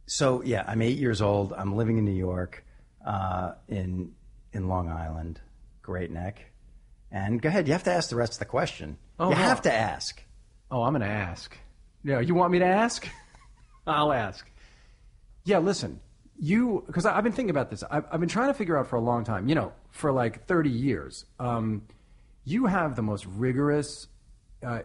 so 0.08 0.42
yeah, 0.44 0.64
I'm 0.68 0.82
eight 0.82 0.98
years 0.98 1.22
old. 1.22 1.54
I'm 1.54 1.76
living 1.76 1.98
in 1.98 2.06
New 2.06 2.12
York, 2.16 2.64
uh, 3.06 3.54
in 3.68 4.14
in 4.54 4.68
Long 4.68 4.90
Island, 4.90 5.40
Great 5.82 6.12
Neck. 6.12 6.46
And 7.12 7.42
go 7.42 7.50
ahead. 7.50 7.68
You 7.68 7.74
have 7.74 7.84
to 7.84 7.92
ask 7.92 8.10
the 8.10 8.16
rest 8.16 8.34
of 8.34 8.40
the 8.40 8.46
question. 8.46 8.98
Oh, 9.20 9.30
you 9.30 9.36
wow. 9.36 9.42
have 9.42 9.62
to 9.64 9.74
ask. 9.74 10.22
Oh, 10.70 10.84
I'm 10.84 10.94
going 10.94 11.02
to 11.02 11.08
ask. 11.08 11.56
Yeah, 12.04 12.20
you 12.22 12.34
want 12.34 12.52
me 12.52 12.60
to 12.60 12.66
ask? 12.66 13.08
I'll 13.88 14.14
ask. 14.14 14.50
Yeah, 15.44 15.58
listen, 15.58 16.00
you 16.40 16.84
because 16.88 17.06
I've 17.06 17.24
been 17.24 17.34
thinking 17.34 17.50
about 17.50 17.70
this. 17.70 17.84
I've, 17.90 18.06
I've 18.12 18.20
been 18.20 18.30
trying 18.30 18.48
to 18.48 18.54
figure 18.54 18.78
out 18.78 18.88
for 18.88 18.96
a 18.96 19.02
long 19.02 19.24
time. 19.24 19.50
You 19.50 19.56
know, 19.56 19.74
for 19.90 20.12
like 20.12 20.46
30 20.48 20.70
years. 20.70 21.26
Um, 21.40 21.84
you 22.44 22.66
have 22.66 22.96
the 22.96 23.02
most 23.02 23.26
rigorous 23.26 24.08
uh, 24.66 24.82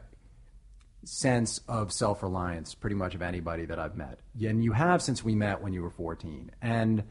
sense 1.05 1.61
of 1.69 1.93
self 1.93 2.23
reliance, 2.23 2.75
pretty 2.75 2.97
much 2.97 3.15
of 3.15 3.23
anybody 3.23 3.65
that 3.67 3.79
I've 3.79 3.97
met, 3.97 4.19
and 4.41 4.63
you 4.63 4.73
have 4.73 5.03
since 5.03 5.25
we 5.25 5.35
met 5.35 5.63
when 5.63 5.73
you 5.73 5.83
were 5.83 5.91
14. 5.91 6.51
And 6.61 7.05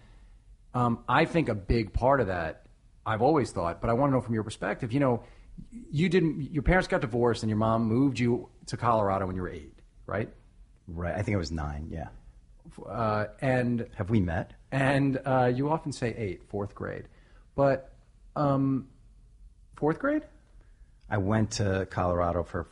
um, 0.76 1.04
I 1.10 1.26
think 1.26 1.50
a 1.50 1.56
big 1.56 1.94
part 1.94 2.22
of 2.22 2.28
that, 2.28 2.66
I've 3.06 3.22
always 3.22 3.52
thought, 3.52 3.82
but 3.82 3.90
I 3.90 3.94
want 3.94 4.12
to 4.12 4.16
know 4.16 4.22
from 4.22 4.34
your 4.34 4.44
perspective. 4.44 4.92
You 4.94 5.00
know, 5.00 5.24
you 5.92 6.10
didn't. 6.10 6.52
Your 6.54 6.64
parents 6.64 6.88
got 6.88 7.02
divorced, 7.02 7.42
and 7.44 7.50
your 7.50 7.58
mom 7.58 7.86
moved 7.86 8.20
you 8.20 8.50
to 8.68 8.78
Colorado 8.78 9.26
when 9.26 9.36
you 9.36 9.42
were 9.42 9.50
eight, 9.50 9.74
right? 10.06 10.30
Right. 10.88 11.14
I 11.16 11.22
think 11.24 11.34
it 11.34 11.38
was 11.38 11.52
nine. 11.52 11.88
Yeah. 11.90 12.10
Uh, 12.86 13.28
and 13.42 13.88
Have 13.96 14.10
we 14.10 14.20
met? 14.20 14.52
and 14.72 15.20
uh, 15.26 15.46
you 15.54 15.70
often 15.70 15.92
say 15.94 16.14
eight, 16.18 16.44
fourth 16.50 16.76
grade, 16.76 17.08
but 17.56 17.94
um, 18.36 18.88
fourth 19.78 20.00
grade. 20.00 20.24
I 21.10 21.18
went 21.20 21.52
to 21.52 21.88
Colorado 21.90 22.44
for 22.44 22.68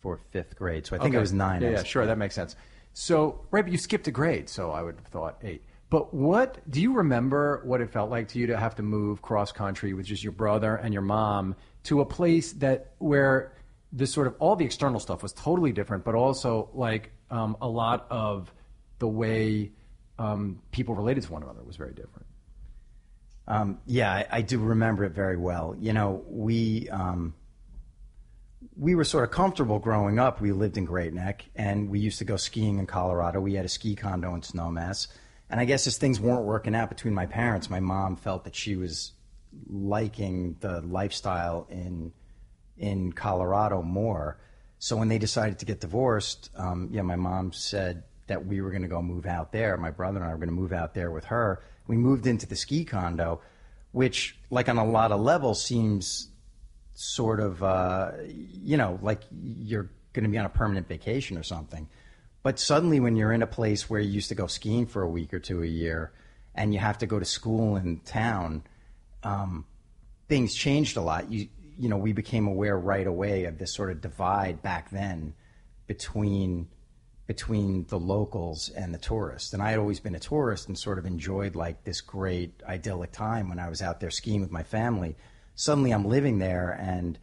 for 0.00 0.18
fifth 0.30 0.56
grade, 0.56 0.86
so 0.86 0.96
I 0.96 1.00
think 1.00 1.10
Okay. 1.10 1.18
it 1.18 1.20
was 1.20 1.32
nine. 1.32 1.60
Yeah, 1.60 1.68
I 1.68 1.72
yeah, 1.72 1.82
sure, 1.82 2.06
that 2.06 2.16
makes 2.18 2.34
sense. 2.34 2.56
So, 2.94 3.44
right, 3.50 3.62
but 3.62 3.72
you 3.72 3.78
skipped 3.78 4.06
a 4.06 4.10
grade, 4.10 4.48
so 4.48 4.70
I 4.70 4.82
would 4.82 4.96
have 4.96 5.06
thought 5.06 5.38
eight. 5.42 5.62
But 5.92 6.14
what 6.14 6.58
do 6.70 6.80
you 6.80 6.94
remember 6.94 7.60
what 7.64 7.82
it 7.82 7.90
felt 7.90 8.08
like 8.08 8.28
to 8.28 8.38
you 8.38 8.46
to 8.46 8.56
have 8.56 8.76
to 8.76 8.82
move 8.82 9.20
cross 9.20 9.52
country 9.52 9.92
with 9.92 10.06
just 10.06 10.22
your 10.22 10.32
brother 10.32 10.76
and 10.76 10.94
your 10.94 11.02
mom 11.02 11.54
to 11.82 12.00
a 12.00 12.06
place 12.06 12.52
that 12.54 12.94
where 12.96 13.52
this 13.92 14.10
sort 14.10 14.26
of 14.26 14.34
all 14.38 14.56
the 14.56 14.64
external 14.64 14.98
stuff 14.98 15.22
was 15.22 15.34
totally 15.34 15.70
different, 15.70 16.02
but 16.02 16.14
also 16.14 16.70
like 16.72 17.12
um, 17.30 17.58
a 17.60 17.68
lot 17.68 18.06
of 18.08 18.50
the 19.00 19.06
way 19.06 19.72
um, 20.18 20.62
people 20.70 20.94
related 20.94 21.24
to 21.24 21.32
one 21.32 21.42
another 21.42 21.62
was 21.62 21.76
very 21.76 21.92
different. 21.92 22.26
Um, 23.46 23.78
yeah, 23.84 24.10
I, 24.10 24.26
I 24.38 24.40
do 24.40 24.60
remember 24.60 25.04
it 25.04 25.12
very 25.12 25.36
well. 25.36 25.76
You 25.78 25.92
know, 25.92 26.24
we 26.26 26.88
um, 26.88 27.34
we 28.78 28.94
were 28.94 29.04
sort 29.04 29.24
of 29.24 29.30
comfortable 29.30 29.78
growing 29.78 30.18
up. 30.18 30.40
We 30.40 30.52
lived 30.52 30.78
in 30.78 30.86
Great 30.86 31.12
Neck, 31.12 31.44
and 31.54 31.90
we 31.90 32.00
used 32.00 32.16
to 32.20 32.24
go 32.24 32.36
skiing 32.36 32.78
in 32.78 32.86
Colorado. 32.86 33.40
We 33.40 33.52
had 33.52 33.66
a 33.66 33.68
ski 33.68 33.94
condo 33.94 34.34
in 34.34 34.40
Snowmass, 34.40 35.08
and 35.52 35.60
I 35.60 35.66
guess 35.66 35.86
as 35.86 35.98
things 35.98 36.18
weren't 36.18 36.44
working 36.44 36.74
out 36.74 36.88
between 36.88 37.12
my 37.12 37.26
parents, 37.26 37.68
my 37.68 37.78
mom 37.78 38.16
felt 38.16 38.44
that 38.44 38.56
she 38.56 38.74
was 38.74 39.12
liking 39.68 40.56
the 40.60 40.80
lifestyle 40.80 41.66
in 41.70 42.12
in 42.78 43.12
Colorado 43.12 43.82
more. 43.82 44.38
So 44.78 44.96
when 44.96 45.08
they 45.08 45.18
decided 45.18 45.58
to 45.58 45.66
get 45.66 45.78
divorced, 45.78 46.50
um, 46.56 46.88
yeah, 46.90 47.02
my 47.02 47.16
mom 47.16 47.52
said 47.52 48.02
that 48.28 48.46
we 48.46 48.62
were 48.62 48.70
going 48.70 48.82
to 48.82 48.88
go 48.88 49.02
move 49.02 49.26
out 49.26 49.52
there. 49.52 49.76
My 49.76 49.90
brother 49.90 50.16
and 50.18 50.26
I 50.26 50.30
were 50.32 50.38
going 50.38 50.48
to 50.48 50.54
move 50.54 50.72
out 50.72 50.94
there 50.94 51.10
with 51.10 51.26
her. 51.26 51.62
We 51.86 51.98
moved 51.98 52.26
into 52.26 52.46
the 52.46 52.56
ski 52.56 52.86
condo, 52.86 53.42
which, 53.92 54.38
like 54.48 54.70
on 54.70 54.78
a 54.78 54.86
lot 54.86 55.12
of 55.12 55.20
levels, 55.20 55.62
seems 55.62 56.30
sort 56.94 57.40
of, 57.40 57.62
uh, 57.62 58.12
you 58.26 58.78
know, 58.78 58.98
like 59.02 59.20
you're 59.30 59.90
going 60.14 60.24
to 60.24 60.30
be 60.30 60.38
on 60.38 60.46
a 60.46 60.50
permanent 60.50 60.88
vacation 60.88 61.36
or 61.36 61.42
something. 61.42 61.88
But 62.42 62.58
suddenly, 62.58 62.98
when 62.98 63.16
you're 63.16 63.32
in 63.32 63.42
a 63.42 63.46
place 63.46 63.88
where 63.88 64.00
you 64.00 64.10
used 64.10 64.28
to 64.30 64.34
go 64.34 64.46
skiing 64.46 64.86
for 64.86 65.02
a 65.02 65.08
week 65.08 65.32
or 65.32 65.38
two 65.38 65.62
a 65.62 65.66
year, 65.66 66.12
and 66.54 66.74
you 66.74 66.80
have 66.80 66.98
to 66.98 67.06
go 67.06 67.18
to 67.18 67.24
school 67.24 67.76
in 67.76 68.00
town, 68.00 68.64
um, 69.22 69.64
things 70.28 70.54
changed 70.54 70.96
a 70.96 71.00
lot. 71.00 71.30
You 71.30 71.48
you 71.78 71.88
know, 71.88 71.96
we 71.96 72.12
became 72.12 72.46
aware 72.46 72.78
right 72.78 73.06
away 73.06 73.44
of 73.44 73.58
this 73.58 73.74
sort 73.74 73.90
of 73.90 74.00
divide 74.00 74.62
back 74.62 74.90
then 74.90 75.34
between 75.86 76.68
between 77.26 77.86
the 77.88 77.98
locals 77.98 78.68
and 78.68 78.92
the 78.92 78.98
tourists. 78.98 79.52
And 79.52 79.62
I 79.62 79.70
had 79.70 79.78
always 79.78 80.00
been 80.00 80.14
a 80.14 80.20
tourist 80.20 80.68
and 80.68 80.76
sort 80.76 80.98
of 80.98 81.06
enjoyed 81.06 81.54
like 81.54 81.84
this 81.84 82.00
great 82.00 82.62
idyllic 82.68 83.12
time 83.12 83.48
when 83.48 83.58
I 83.58 83.68
was 83.68 83.80
out 83.80 84.00
there 84.00 84.10
skiing 84.10 84.40
with 84.40 84.50
my 84.50 84.64
family. 84.64 85.16
Suddenly 85.54 85.92
I'm 85.92 86.04
living 86.04 86.38
there 86.38 86.70
and 86.80 87.18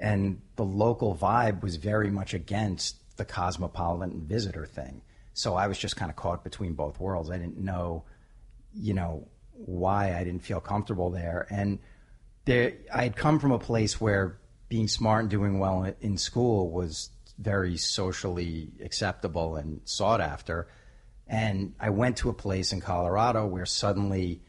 and 0.00 0.40
the 0.56 0.64
local 0.64 1.16
vibe 1.16 1.62
was 1.62 1.76
very 1.76 2.10
much 2.10 2.34
against 2.34 2.96
the 3.12 3.24
cosmopolitan 3.24 4.26
visitor 4.26 4.66
thing. 4.66 5.02
So 5.34 5.54
I 5.54 5.66
was 5.66 5.78
just 5.78 5.96
kind 5.96 6.10
of 6.10 6.16
caught 6.16 6.44
between 6.44 6.74
both 6.74 7.00
worlds. 7.00 7.30
I 7.30 7.38
didn't 7.38 7.58
know, 7.58 8.04
you 8.74 8.94
know, 8.94 9.28
why 9.52 10.16
I 10.16 10.24
didn't 10.24 10.42
feel 10.42 10.60
comfortable 10.60 11.10
there. 11.10 11.46
And 11.50 11.78
there, 12.44 12.74
I 12.92 13.04
had 13.04 13.16
come 13.16 13.38
from 13.38 13.52
a 13.52 13.58
place 13.58 14.00
where 14.00 14.38
being 14.68 14.88
smart 14.88 15.22
and 15.22 15.30
doing 15.30 15.58
well 15.58 15.94
in- 16.00 16.16
school 16.16 16.70
was 16.70 17.10
very 17.38 17.76
socially 17.76 18.70
acceptable 18.82 19.56
and 19.56 19.80
sought 19.84 20.20
after. 20.20 20.68
And 21.26 21.74
I 21.80 21.90
went 21.90 22.18
to 22.18 22.28
a 22.28 22.34
place 22.34 22.72
in 22.72 22.80
Colorado 22.80 23.46
where 23.46 23.66
suddenly, 23.66 24.42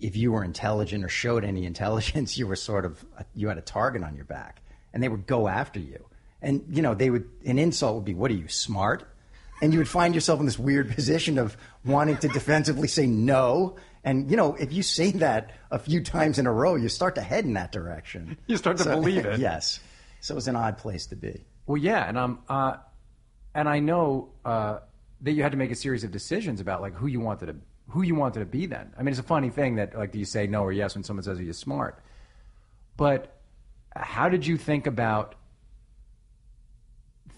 if 0.00 0.16
you 0.16 0.32
were 0.32 0.42
intelligent 0.42 1.04
or 1.04 1.08
showed 1.08 1.44
any 1.44 1.64
intelligence, 1.72 2.38
you 2.38 2.46
were 2.46 2.56
sort 2.56 2.84
of 2.84 3.04
you 3.34 3.48
had 3.48 3.58
a 3.58 3.62
target 3.62 4.02
on 4.02 4.16
your 4.16 4.24
back, 4.24 4.62
and 4.92 5.02
they 5.02 5.08
would 5.08 5.26
go 5.26 5.48
after 5.48 5.80
you. 5.80 6.04
And 6.42 6.64
you 6.70 6.82
know, 6.82 6.94
they 6.94 7.10
would 7.10 7.28
an 7.44 7.58
insult 7.58 7.96
would 7.96 8.04
be, 8.04 8.14
"What 8.14 8.30
are 8.30 8.34
you 8.34 8.48
smart?" 8.48 9.08
and 9.62 9.72
you 9.72 9.78
would 9.78 9.88
find 9.88 10.14
yourself 10.14 10.40
in 10.40 10.46
this 10.46 10.58
weird 10.58 10.90
position 10.94 11.38
of 11.38 11.56
wanting 11.84 12.16
to 12.18 12.28
defensively 12.28 12.88
say 12.88 13.06
no. 13.06 13.76
And 14.04 14.30
you 14.30 14.36
know, 14.36 14.54
if 14.54 14.72
you 14.72 14.82
say 14.82 15.10
that 15.12 15.52
a 15.70 15.78
few 15.78 16.02
times 16.02 16.38
in 16.38 16.46
a 16.46 16.52
row, 16.52 16.76
you 16.76 16.88
start 16.88 17.14
to 17.16 17.20
head 17.22 17.44
in 17.44 17.54
that 17.54 17.72
direction. 17.72 18.36
You 18.46 18.56
start 18.56 18.76
to 18.78 18.84
believe 18.84 19.24
it. 19.26 19.40
yes. 19.40 19.80
So 20.20 20.34
it 20.34 20.36
was 20.36 20.48
an 20.48 20.56
odd 20.56 20.78
place 20.78 21.06
to 21.06 21.16
be. 21.16 21.44
Well, 21.66 21.76
yeah, 21.76 22.08
and 22.08 22.16
um, 22.18 22.38
uh, 22.48 22.76
and 23.54 23.68
I 23.68 23.80
know 23.80 24.30
uh, 24.44 24.78
that 25.22 25.32
you 25.32 25.42
had 25.42 25.52
to 25.52 25.58
make 25.58 25.70
a 25.70 25.74
series 25.74 26.04
of 26.04 26.10
decisions 26.12 26.60
about 26.60 26.80
like 26.80 26.94
who 26.94 27.06
you 27.06 27.20
wanted 27.20 27.46
to 27.46 27.56
who 27.88 28.02
you 28.02 28.14
wanted 28.14 28.40
to 28.40 28.46
be. 28.46 28.66
Then, 28.66 28.92
I 28.98 29.02
mean, 29.02 29.08
it's 29.08 29.20
a 29.20 29.24
funny 29.24 29.50
thing 29.50 29.76
that 29.76 29.96
like, 29.96 30.12
do 30.12 30.18
you 30.18 30.24
say 30.24 30.46
no 30.46 30.62
or 30.62 30.72
yes 30.72 30.94
when 30.94 31.02
someone 31.02 31.22
says, 31.24 31.38
"Are 31.40 31.42
you 31.42 31.52
smart?" 31.52 32.02
But 32.96 33.34
how 33.94 34.28
did 34.28 34.46
you 34.46 34.56
think 34.56 34.86
about 34.86 35.34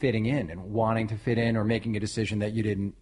fitting 0.01 0.27
in 0.27 0.51
and 0.51 0.73
wanting 0.73 1.09
to 1.09 1.17
fit 1.17 1.39
in, 1.39 1.57
or 1.57 1.65
making 1.65 1.97
a 1.97 2.01
decision 2.01 2.41
that 2.41 2.53
you 2.53 2.63
didn't 2.63 2.95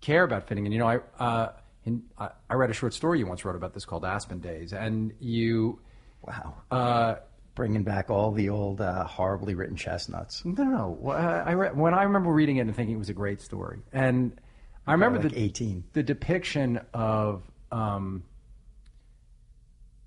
care 0.00 0.24
about 0.24 0.48
fitting 0.48 0.66
in? 0.66 0.72
You 0.72 0.78
know, 0.78 0.88
I 0.88 0.98
uh, 1.22 1.52
in, 1.84 2.02
I, 2.18 2.30
I 2.48 2.54
read 2.54 2.70
a 2.70 2.74
short 2.74 2.94
story 2.94 3.18
you 3.18 3.26
once 3.26 3.44
wrote 3.44 3.56
about 3.56 3.74
this 3.74 3.84
called 3.84 4.04
Aspen 4.04 4.40
Days, 4.40 4.72
and 4.72 5.12
you. 5.20 5.80
Wow. 6.22 6.54
Uh, 6.70 7.14
Bringing 7.54 7.84
back 7.84 8.10
all 8.10 8.32
the 8.32 8.48
old 8.48 8.80
uh, 8.80 9.04
horribly 9.04 9.54
written 9.54 9.76
chestnuts. 9.76 10.44
No, 10.44 10.64
no, 10.64 10.98
no. 11.04 11.10
I 11.12 11.52
re- 11.52 11.68
when 11.68 11.94
I 11.94 12.02
remember 12.02 12.32
reading 12.32 12.56
it 12.56 12.62
and 12.62 12.74
thinking 12.74 12.96
it 12.96 12.98
was 12.98 13.10
a 13.10 13.14
great 13.14 13.40
story, 13.40 13.78
and 13.92 14.40
I 14.88 14.92
remember 14.92 15.22
like 15.22 15.32
the 15.32 15.38
18. 15.38 15.84
the 15.92 16.02
depiction 16.02 16.80
of 16.92 17.42
um, 17.70 18.24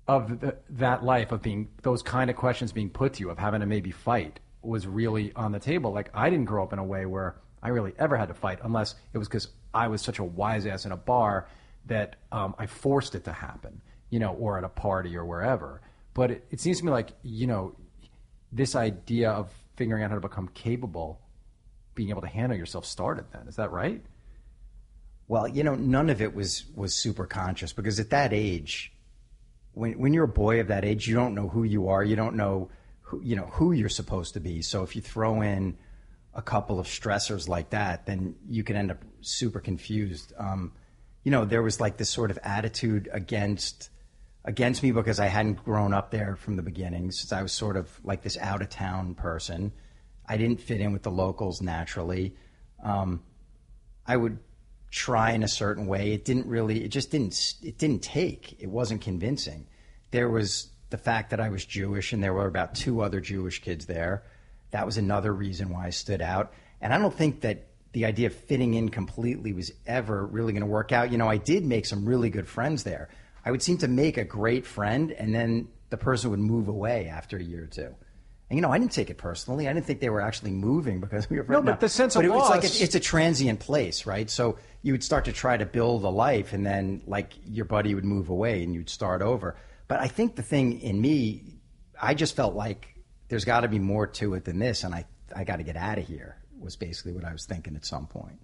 of 0.06 0.40
the, 0.40 0.56
that 0.70 1.04
life 1.04 1.32
of 1.32 1.40
being 1.42 1.68
those 1.82 2.02
kind 2.02 2.30
of 2.30 2.36
questions 2.36 2.72
being 2.72 2.90
put 2.90 3.14
to 3.14 3.20
you 3.20 3.30
of 3.30 3.38
having 3.38 3.60
to 3.60 3.66
maybe 3.66 3.90
fight 3.90 4.40
was 4.62 4.86
really 4.86 5.32
on 5.34 5.52
the 5.52 5.58
table. 5.58 5.92
Like 5.92 6.10
I 6.14 6.30
didn't 6.30 6.46
grow 6.46 6.62
up 6.62 6.72
in 6.72 6.78
a 6.78 6.84
way 6.84 7.06
where 7.06 7.36
I 7.62 7.68
really 7.68 7.92
ever 7.98 8.16
had 8.16 8.28
to 8.28 8.34
fight, 8.34 8.60
unless 8.62 8.94
it 9.12 9.18
was 9.18 9.28
because 9.28 9.48
I 9.74 9.88
was 9.88 10.02
such 10.02 10.18
a 10.18 10.24
wise 10.24 10.66
ass 10.66 10.84
in 10.84 10.92
a 10.92 10.96
bar 10.96 11.48
that 11.86 12.16
um, 12.32 12.54
I 12.58 12.66
forced 12.66 13.14
it 13.14 13.24
to 13.24 13.32
happen, 13.32 13.80
you 14.10 14.18
know, 14.18 14.32
or 14.34 14.58
at 14.58 14.64
a 14.64 14.68
party 14.68 15.16
or 15.16 15.24
wherever. 15.24 15.80
But 16.14 16.30
it, 16.30 16.46
it 16.50 16.60
seems 16.60 16.78
to 16.78 16.84
me 16.84 16.90
like 16.90 17.12
you 17.22 17.46
know 17.46 17.74
this 18.52 18.74
idea 18.74 19.30
of 19.30 19.52
figuring 19.76 20.02
out 20.02 20.10
how 20.10 20.16
to 20.16 20.20
become 20.20 20.48
capable, 20.48 21.20
being 21.94 22.10
able 22.10 22.22
to 22.22 22.28
handle 22.28 22.56
yourself 22.56 22.84
started 22.86 23.26
then. 23.32 23.46
Is 23.48 23.56
that 23.56 23.70
right? 23.70 24.02
Well, 25.28 25.46
you 25.46 25.62
know, 25.62 25.74
none 25.74 26.10
of 26.10 26.22
it 26.22 26.34
was 26.34 26.64
was 26.74 26.94
super 26.94 27.26
conscious 27.26 27.72
because 27.72 28.00
at 28.00 28.10
that 28.10 28.32
age, 28.32 28.92
when 29.72 29.98
when 29.98 30.12
you're 30.14 30.24
a 30.24 30.28
boy 30.28 30.60
of 30.60 30.68
that 30.68 30.84
age, 30.84 31.06
you 31.06 31.14
don't 31.14 31.34
know 31.34 31.48
who 31.48 31.64
you 31.64 31.88
are. 31.88 32.02
You 32.02 32.16
don't 32.16 32.36
know 32.36 32.70
who 33.08 33.22
you 33.22 33.36
know 33.36 33.46
who 33.46 33.72
you're 33.72 33.88
supposed 33.88 34.34
to 34.34 34.40
be. 34.40 34.60
So 34.60 34.82
if 34.82 34.94
you 34.94 35.02
throw 35.02 35.40
in 35.40 35.78
a 36.34 36.42
couple 36.42 36.78
of 36.78 36.86
stressors 36.86 37.48
like 37.48 37.70
that, 37.70 38.04
then 38.06 38.36
you 38.46 38.62
can 38.62 38.76
end 38.76 38.90
up 38.90 39.02
super 39.22 39.60
confused. 39.60 40.32
Um, 40.38 40.72
you 41.24 41.30
know, 41.30 41.44
there 41.46 41.62
was 41.62 41.80
like 41.80 41.96
this 41.96 42.10
sort 42.10 42.30
of 42.30 42.38
attitude 42.42 43.08
against 43.12 43.90
against 44.44 44.82
me 44.82 44.92
because 44.92 45.18
I 45.20 45.26
hadn't 45.26 45.64
grown 45.64 45.94
up 45.94 46.10
there 46.10 46.36
from 46.36 46.56
the 46.56 46.62
beginning. 46.62 47.10
Since 47.10 47.32
I 47.32 47.42
was 47.42 47.52
sort 47.52 47.76
of 47.76 47.88
like 48.04 48.22
this 48.22 48.36
out 48.36 48.60
of 48.60 48.68
town 48.68 49.14
person, 49.14 49.72
I 50.26 50.36
didn't 50.36 50.60
fit 50.60 50.80
in 50.80 50.92
with 50.92 51.02
the 51.02 51.10
locals 51.10 51.62
naturally. 51.62 52.36
Um, 52.84 53.22
I 54.06 54.16
would 54.16 54.38
try 54.90 55.32
in 55.32 55.42
a 55.42 55.48
certain 55.48 55.86
way. 55.86 56.12
It 56.12 56.26
didn't 56.26 56.46
really. 56.46 56.84
It 56.84 56.88
just 56.88 57.10
didn't. 57.10 57.54
It 57.62 57.78
didn't 57.78 58.02
take. 58.02 58.56
It 58.58 58.68
wasn't 58.68 59.00
convincing. 59.00 59.66
There 60.10 60.28
was 60.28 60.70
the 60.90 60.98
fact 60.98 61.30
that 61.30 61.40
I 61.40 61.48
was 61.48 61.64
Jewish, 61.64 62.12
and 62.12 62.22
there 62.22 62.32
were 62.32 62.46
about 62.46 62.74
two 62.74 63.02
other 63.02 63.20
Jewish 63.20 63.60
kids 63.60 63.86
there. 63.86 64.22
That 64.70 64.86
was 64.86 64.98
another 64.98 65.32
reason 65.32 65.70
why 65.70 65.86
I 65.86 65.90
stood 65.90 66.22
out. 66.22 66.52
And 66.80 66.92
I 66.92 66.98
don't 66.98 67.14
think 67.14 67.42
that 67.42 67.66
the 67.92 68.04
idea 68.04 68.28
of 68.28 68.34
fitting 68.34 68.74
in 68.74 68.88
completely 68.88 69.52
was 69.52 69.72
ever 69.86 70.24
really 70.26 70.52
going 70.52 70.62
to 70.62 70.66
work 70.66 70.92
out. 70.92 71.10
You 71.10 71.18
know, 71.18 71.28
I 71.28 71.36
did 71.36 71.64
make 71.64 71.86
some 71.86 72.04
really 72.04 72.30
good 72.30 72.46
friends 72.46 72.84
there. 72.84 73.08
I 73.44 73.50
would 73.50 73.62
seem 73.62 73.78
to 73.78 73.88
make 73.88 74.16
a 74.16 74.24
great 74.24 74.66
friend, 74.66 75.10
and 75.12 75.34
then 75.34 75.68
the 75.90 75.96
person 75.96 76.30
would 76.30 76.38
move 76.38 76.68
away 76.68 77.08
after 77.08 77.38
a 77.38 77.42
year 77.42 77.64
or 77.64 77.66
two. 77.66 77.94
And 78.50 78.56
you 78.56 78.62
know, 78.62 78.70
I 78.70 78.78
didn't 78.78 78.92
take 78.92 79.10
it 79.10 79.18
personally. 79.18 79.68
I 79.68 79.72
didn't 79.72 79.86
think 79.86 80.00
they 80.00 80.08
were 80.08 80.22
actually 80.22 80.52
moving 80.52 81.00
because 81.00 81.28
we 81.28 81.38
were. 81.38 81.44
No, 81.48 81.60
but 81.60 81.80
the 81.80 81.88
sense 81.88 82.16
of 82.16 82.20
but 82.20 82.26
it 82.26 82.32
was 82.32 82.48
like 82.48 82.64
it's 82.64 82.94
a 82.94 83.00
transient 83.00 83.60
place, 83.60 84.06
right? 84.06 84.28
So 84.28 84.58
you 84.82 84.92
would 84.92 85.04
start 85.04 85.26
to 85.26 85.32
try 85.32 85.56
to 85.56 85.66
build 85.66 86.04
a 86.04 86.08
life, 86.08 86.52
and 86.54 86.64
then 86.64 87.02
like 87.06 87.32
your 87.46 87.66
buddy 87.66 87.94
would 87.94 88.06
move 88.06 88.30
away, 88.30 88.62
and 88.62 88.74
you'd 88.74 88.88
start 88.88 89.20
over. 89.20 89.56
But 89.88 90.00
I 90.00 90.08
think 90.08 90.36
the 90.36 90.42
thing 90.42 90.80
in 90.80 91.00
me, 91.00 91.60
I 92.00 92.14
just 92.14 92.36
felt 92.36 92.54
like 92.54 92.94
there's 93.28 93.44
got 93.44 93.60
to 93.60 93.68
be 93.68 93.78
more 93.78 94.06
to 94.06 94.34
it 94.34 94.44
than 94.44 94.58
this, 94.58 94.84
and 94.84 94.94
I 94.94 95.06
I 95.34 95.44
got 95.44 95.56
to 95.56 95.62
get 95.62 95.76
out 95.76 95.98
of 95.98 96.06
here. 96.06 96.36
Was 96.58 96.76
basically 96.76 97.12
what 97.12 97.24
I 97.24 97.32
was 97.32 97.46
thinking 97.46 97.76
at 97.76 97.84
some 97.84 98.06
point. 98.06 98.38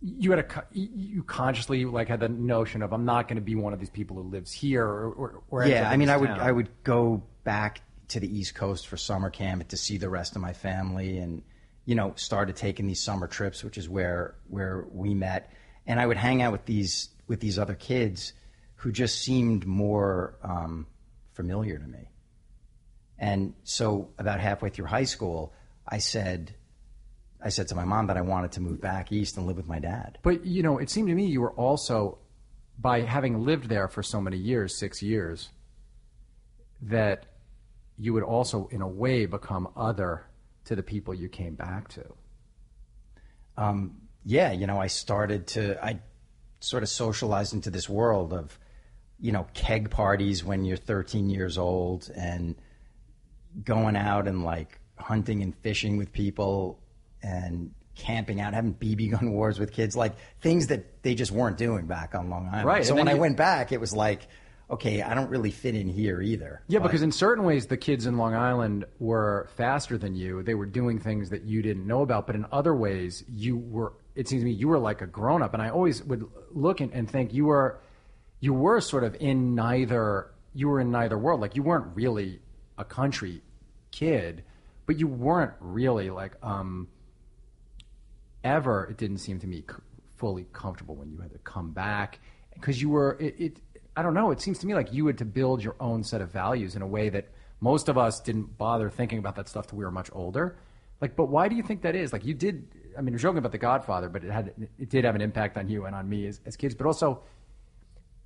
you 0.00 0.30
had 0.30 0.40
a 0.40 0.64
you 0.72 1.22
consciously 1.22 1.84
like 1.86 2.08
had 2.08 2.20
the 2.20 2.28
notion 2.28 2.82
of 2.82 2.92
I'm 2.92 3.06
not 3.06 3.26
going 3.26 3.36
to 3.36 3.42
be 3.42 3.54
one 3.54 3.72
of 3.72 3.80
these 3.80 3.90
people 3.90 4.16
who 4.16 4.22
lives 4.28 4.52
here 4.52 4.86
or, 4.86 5.12
or, 5.12 5.42
or 5.50 5.66
yeah, 5.66 5.90
I 5.90 5.96
mean, 5.96 6.10
I 6.10 6.16
would 6.16 6.28
town. 6.28 6.40
I 6.40 6.52
would 6.52 6.68
go 6.84 7.22
back 7.42 7.80
to 8.08 8.20
the 8.20 8.38
East 8.38 8.54
Coast 8.54 8.86
for 8.86 8.98
summer 8.98 9.30
camp 9.30 9.66
to 9.68 9.76
see 9.76 9.96
the 9.96 10.10
rest 10.10 10.36
of 10.36 10.42
my 10.42 10.52
family, 10.52 11.18
and 11.18 11.42
you 11.86 11.94
know, 11.94 12.12
started 12.16 12.56
taking 12.56 12.86
these 12.86 13.00
summer 13.00 13.26
trips, 13.26 13.64
which 13.64 13.78
is 13.78 13.88
where 13.88 14.34
where 14.48 14.84
we 14.92 15.14
met, 15.14 15.50
and 15.86 15.98
I 15.98 16.06
would 16.06 16.18
hang 16.18 16.42
out 16.42 16.52
with 16.52 16.66
these 16.66 17.08
with 17.26 17.40
these 17.40 17.58
other 17.58 17.74
kids 17.74 18.34
who 18.76 18.92
just 18.92 19.22
seemed 19.22 19.66
more 19.66 20.36
um, 20.42 20.86
familiar 21.32 21.78
to 21.78 21.86
me. 21.86 22.08
And 23.18 23.54
so, 23.64 24.10
about 24.18 24.40
halfway 24.40 24.70
through 24.70 24.86
high 24.86 25.04
school, 25.04 25.52
I 25.88 25.98
said, 25.98 26.54
I 27.40 27.48
said 27.50 27.68
to 27.68 27.74
my 27.74 27.84
mom 27.84 28.08
that 28.08 28.16
I 28.16 28.22
wanted 28.22 28.52
to 28.52 28.60
move 28.60 28.80
back 28.80 29.12
east 29.12 29.36
and 29.36 29.46
live 29.46 29.56
with 29.56 29.68
my 29.68 29.78
dad. 29.78 30.18
But 30.22 30.44
you 30.44 30.62
know, 30.62 30.78
it 30.78 30.90
seemed 30.90 31.08
to 31.08 31.14
me 31.14 31.26
you 31.26 31.40
were 31.40 31.52
also, 31.52 32.18
by 32.78 33.02
having 33.02 33.44
lived 33.44 33.68
there 33.68 33.88
for 33.88 34.02
so 34.02 34.20
many 34.20 34.36
years, 34.36 34.76
six 34.76 35.02
years, 35.02 35.50
that 36.82 37.26
you 37.96 38.12
would 38.12 38.24
also, 38.24 38.68
in 38.72 38.82
a 38.82 38.88
way, 38.88 39.26
become 39.26 39.68
other 39.76 40.26
to 40.64 40.74
the 40.74 40.82
people 40.82 41.14
you 41.14 41.28
came 41.28 41.54
back 41.54 41.88
to. 41.88 42.04
um, 43.56 44.00
yeah, 44.24 44.52
you 44.52 44.66
know, 44.66 44.80
I 44.80 44.88
started 44.88 45.46
to, 45.48 45.82
I 45.84 46.00
sort 46.60 46.82
of 46.82 46.88
socialized 46.88 47.52
into 47.54 47.70
this 47.70 47.88
world 47.88 48.32
of, 48.32 48.58
you 49.24 49.32
know, 49.32 49.46
keg 49.54 49.88
parties 49.88 50.44
when 50.44 50.66
you're 50.66 50.76
13 50.76 51.30
years 51.30 51.56
old 51.56 52.10
and 52.14 52.54
going 53.64 53.96
out 53.96 54.28
and 54.28 54.44
like 54.44 54.78
hunting 54.98 55.42
and 55.42 55.56
fishing 55.56 55.96
with 55.96 56.12
people 56.12 56.78
and 57.22 57.72
camping 57.94 58.38
out, 58.38 58.52
having 58.52 58.74
BB 58.74 59.12
gun 59.12 59.32
wars 59.32 59.58
with 59.58 59.72
kids, 59.72 59.96
like 59.96 60.12
things 60.42 60.66
that 60.66 61.02
they 61.02 61.14
just 61.14 61.32
weren't 61.32 61.56
doing 61.56 61.86
back 61.86 62.14
on 62.14 62.28
Long 62.28 62.50
Island. 62.52 62.66
Right, 62.66 62.84
So 62.84 62.94
when 62.94 63.06
then 63.06 63.16
I 63.16 63.18
went 63.18 63.38
back, 63.38 63.72
it 63.72 63.80
was 63.80 63.94
like, 63.94 64.28
okay, 64.70 65.00
I 65.00 65.14
don't 65.14 65.30
really 65.30 65.50
fit 65.50 65.74
in 65.74 65.88
here 65.88 66.20
either. 66.20 66.60
Yeah, 66.68 66.80
But- 66.80 66.88
because 66.88 67.00
in 67.00 67.10
certain 67.10 67.44
ways, 67.44 67.66
the 67.66 67.78
kids 67.78 68.04
in 68.04 68.18
Long 68.18 68.34
Island 68.34 68.84
were 68.98 69.48
faster 69.56 69.96
than 69.96 70.14
you. 70.14 70.42
They 70.42 70.54
were 70.54 70.66
doing 70.66 70.98
things 70.98 71.30
that 71.30 71.44
you 71.44 71.62
didn't 71.62 71.86
know 71.86 72.02
about. 72.02 72.26
But 72.26 72.36
in 72.36 72.44
other 72.52 72.74
ways, 72.74 73.24
you 73.26 73.56
were. 73.56 73.94
It 74.14 74.28
seems 74.28 74.42
to 74.42 74.44
me 74.44 74.52
you 74.52 74.68
were 74.68 74.78
like 74.78 75.00
a 75.00 75.06
grown 75.06 75.42
up. 75.42 75.54
And 75.54 75.62
I 75.62 75.70
always 75.70 76.04
would 76.04 76.28
look 76.52 76.82
and, 76.82 76.92
and 76.92 77.10
think 77.10 77.32
you 77.32 77.46
were, 77.46 77.80
you 78.44 78.52
were 78.52 78.78
sort 78.82 79.04
of 79.04 79.16
in 79.20 79.54
neither. 79.54 80.30
You 80.52 80.68
were 80.68 80.78
in 80.78 80.90
neither 80.90 81.16
world. 81.16 81.40
Like 81.40 81.56
you 81.56 81.62
weren't 81.62 81.96
really 81.96 82.40
a 82.76 82.84
country 82.84 83.40
kid, 83.90 84.44
but 84.84 84.98
you 84.98 85.06
weren't 85.06 85.54
really 85.60 86.10
like 86.10 86.34
um, 86.42 86.88
ever. 88.44 88.84
It 88.90 88.98
didn't 88.98 89.18
seem 89.18 89.40
to 89.40 89.46
me 89.46 89.64
c- 89.68 89.76
fully 90.16 90.46
comfortable 90.52 90.94
when 90.94 91.10
you 91.10 91.18
had 91.20 91.32
to 91.32 91.38
come 91.38 91.72
back 91.72 92.20
because 92.52 92.82
you 92.82 92.90
were. 92.90 93.16
It, 93.18 93.34
it. 93.38 93.60
I 93.96 94.02
don't 94.02 94.12
know. 94.12 94.30
It 94.30 94.42
seems 94.42 94.58
to 94.58 94.66
me 94.66 94.74
like 94.74 94.92
you 94.92 95.06
had 95.06 95.18
to 95.18 95.24
build 95.24 95.64
your 95.64 95.76
own 95.80 96.04
set 96.04 96.20
of 96.20 96.30
values 96.30 96.76
in 96.76 96.82
a 96.82 96.86
way 96.86 97.08
that 97.08 97.28
most 97.60 97.88
of 97.88 97.96
us 97.96 98.20
didn't 98.20 98.58
bother 98.58 98.90
thinking 98.90 99.20
about 99.20 99.36
that 99.36 99.48
stuff 99.48 99.68
till 99.68 99.78
we 99.78 99.84
were 99.86 99.90
much 99.90 100.10
older. 100.12 100.58
Like, 101.00 101.16
but 101.16 101.30
why 101.30 101.48
do 101.48 101.56
you 101.56 101.62
think 101.62 101.80
that 101.82 101.96
is? 101.96 102.12
Like, 102.12 102.26
you 102.26 102.34
did. 102.34 102.68
I 102.98 103.00
mean, 103.00 103.14
you're 103.14 103.20
joking 103.20 103.38
about 103.38 103.52
The 103.52 103.58
Godfather, 103.58 104.10
but 104.10 104.22
it 104.22 104.30
had 104.30 104.52
it 104.78 104.90
did 104.90 105.06
have 105.06 105.14
an 105.14 105.22
impact 105.22 105.56
on 105.56 105.70
you 105.70 105.86
and 105.86 105.96
on 105.96 106.06
me 106.06 106.26
as, 106.26 106.42
as 106.44 106.56
kids. 106.56 106.74
But 106.74 106.86
also, 106.86 107.22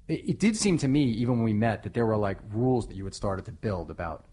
it, 0.08 0.30
it 0.30 0.38
did 0.38 0.56
seem 0.56 0.78
to 0.78 0.88
me, 0.88 1.04
even 1.04 1.36
when 1.36 1.44
we 1.44 1.52
met, 1.52 1.82
that 1.84 1.94
there 1.94 2.06
were 2.06 2.16
like 2.16 2.38
rules 2.50 2.88
that 2.88 2.96
you 2.96 3.04
had 3.04 3.14
started 3.14 3.44
to 3.44 3.52
build 3.52 3.90
about 3.90 4.24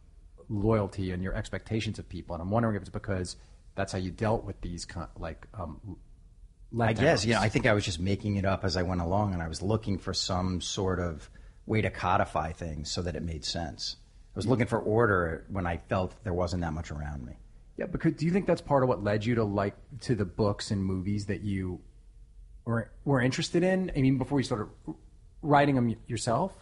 loyalty 0.49 1.11
and 1.11 1.23
your 1.23 1.33
expectations 1.33 1.99
of 1.99 2.07
people. 2.09 2.35
And 2.35 2.41
I'm 2.41 2.49
wondering 2.49 2.75
if 2.75 2.81
it's 2.81 2.89
because 2.89 3.35
that's 3.75 3.91
how 3.91 3.97
you 3.97 4.11
dealt 4.11 4.43
with 4.43 4.61
these 4.61 4.85
kind 4.85 5.07
like 5.17 5.47
um, 5.53 5.97
I 6.79 6.93
guess, 6.93 7.25
you 7.25 7.33
know, 7.33 7.39
I 7.39 7.49
think 7.49 7.65
I 7.65 7.73
was 7.73 7.85
just 7.85 7.99
making 7.99 8.35
it 8.35 8.45
up 8.45 8.65
as 8.65 8.75
I 8.75 8.83
went 8.83 9.01
along 9.01 9.33
and 9.33 9.41
I 9.41 9.47
was 9.47 9.61
looking 9.61 9.97
for 9.97 10.13
some 10.13 10.61
sort 10.61 10.99
of 10.99 11.29
way 11.65 11.81
to 11.81 11.89
codify 11.89 12.51
things 12.51 12.91
so 12.91 13.01
that 13.01 13.15
it 13.15 13.23
made 13.23 13.45
sense. 13.45 13.95
I 14.35 14.37
was 14.37 14.47
looking 14.47 14.65
for 14.65 14.79
order 14.79 15.45
when 15.49 15.65
I 15.65 15.77
felt 15.89 16.13
there 16.23 16.33
wasn't 16.33 16.61
that 16.63 16.73
much 16.73 16.91
around 16.91 17.25
me. 17.25 17.33
Yeah, 17.77 17.85
because 17.85 18.13
do 18.13 18.25
you 18.25 18.31
think 18.31 18.45
that's 18.45 18.61
part 18.61 18.83
of 18.83 18.89
what 18.89 19.03
led 19.03 19.25
you 19.25 19.35
to 19.35 19.43
like 19.43 19.75
to 20.01 20.15
the 20.15 20.25
books 20.25 20.71
and 20.71 20.83
movies 20.83 21.25
that 21.27 21.41
you 21.41 21.81
were 22.65 22.91
were 23.03 23.21
interested 23.21 23.63
in? 23.63 23.91
I 23.95 24.01
mean, 24.01 24.17
before 24.17 24.39
you 24.39 24.43
started 24.43 24.67
writing 25.41 25.75
them 25.75 25.95
yourself. 26.07 26.53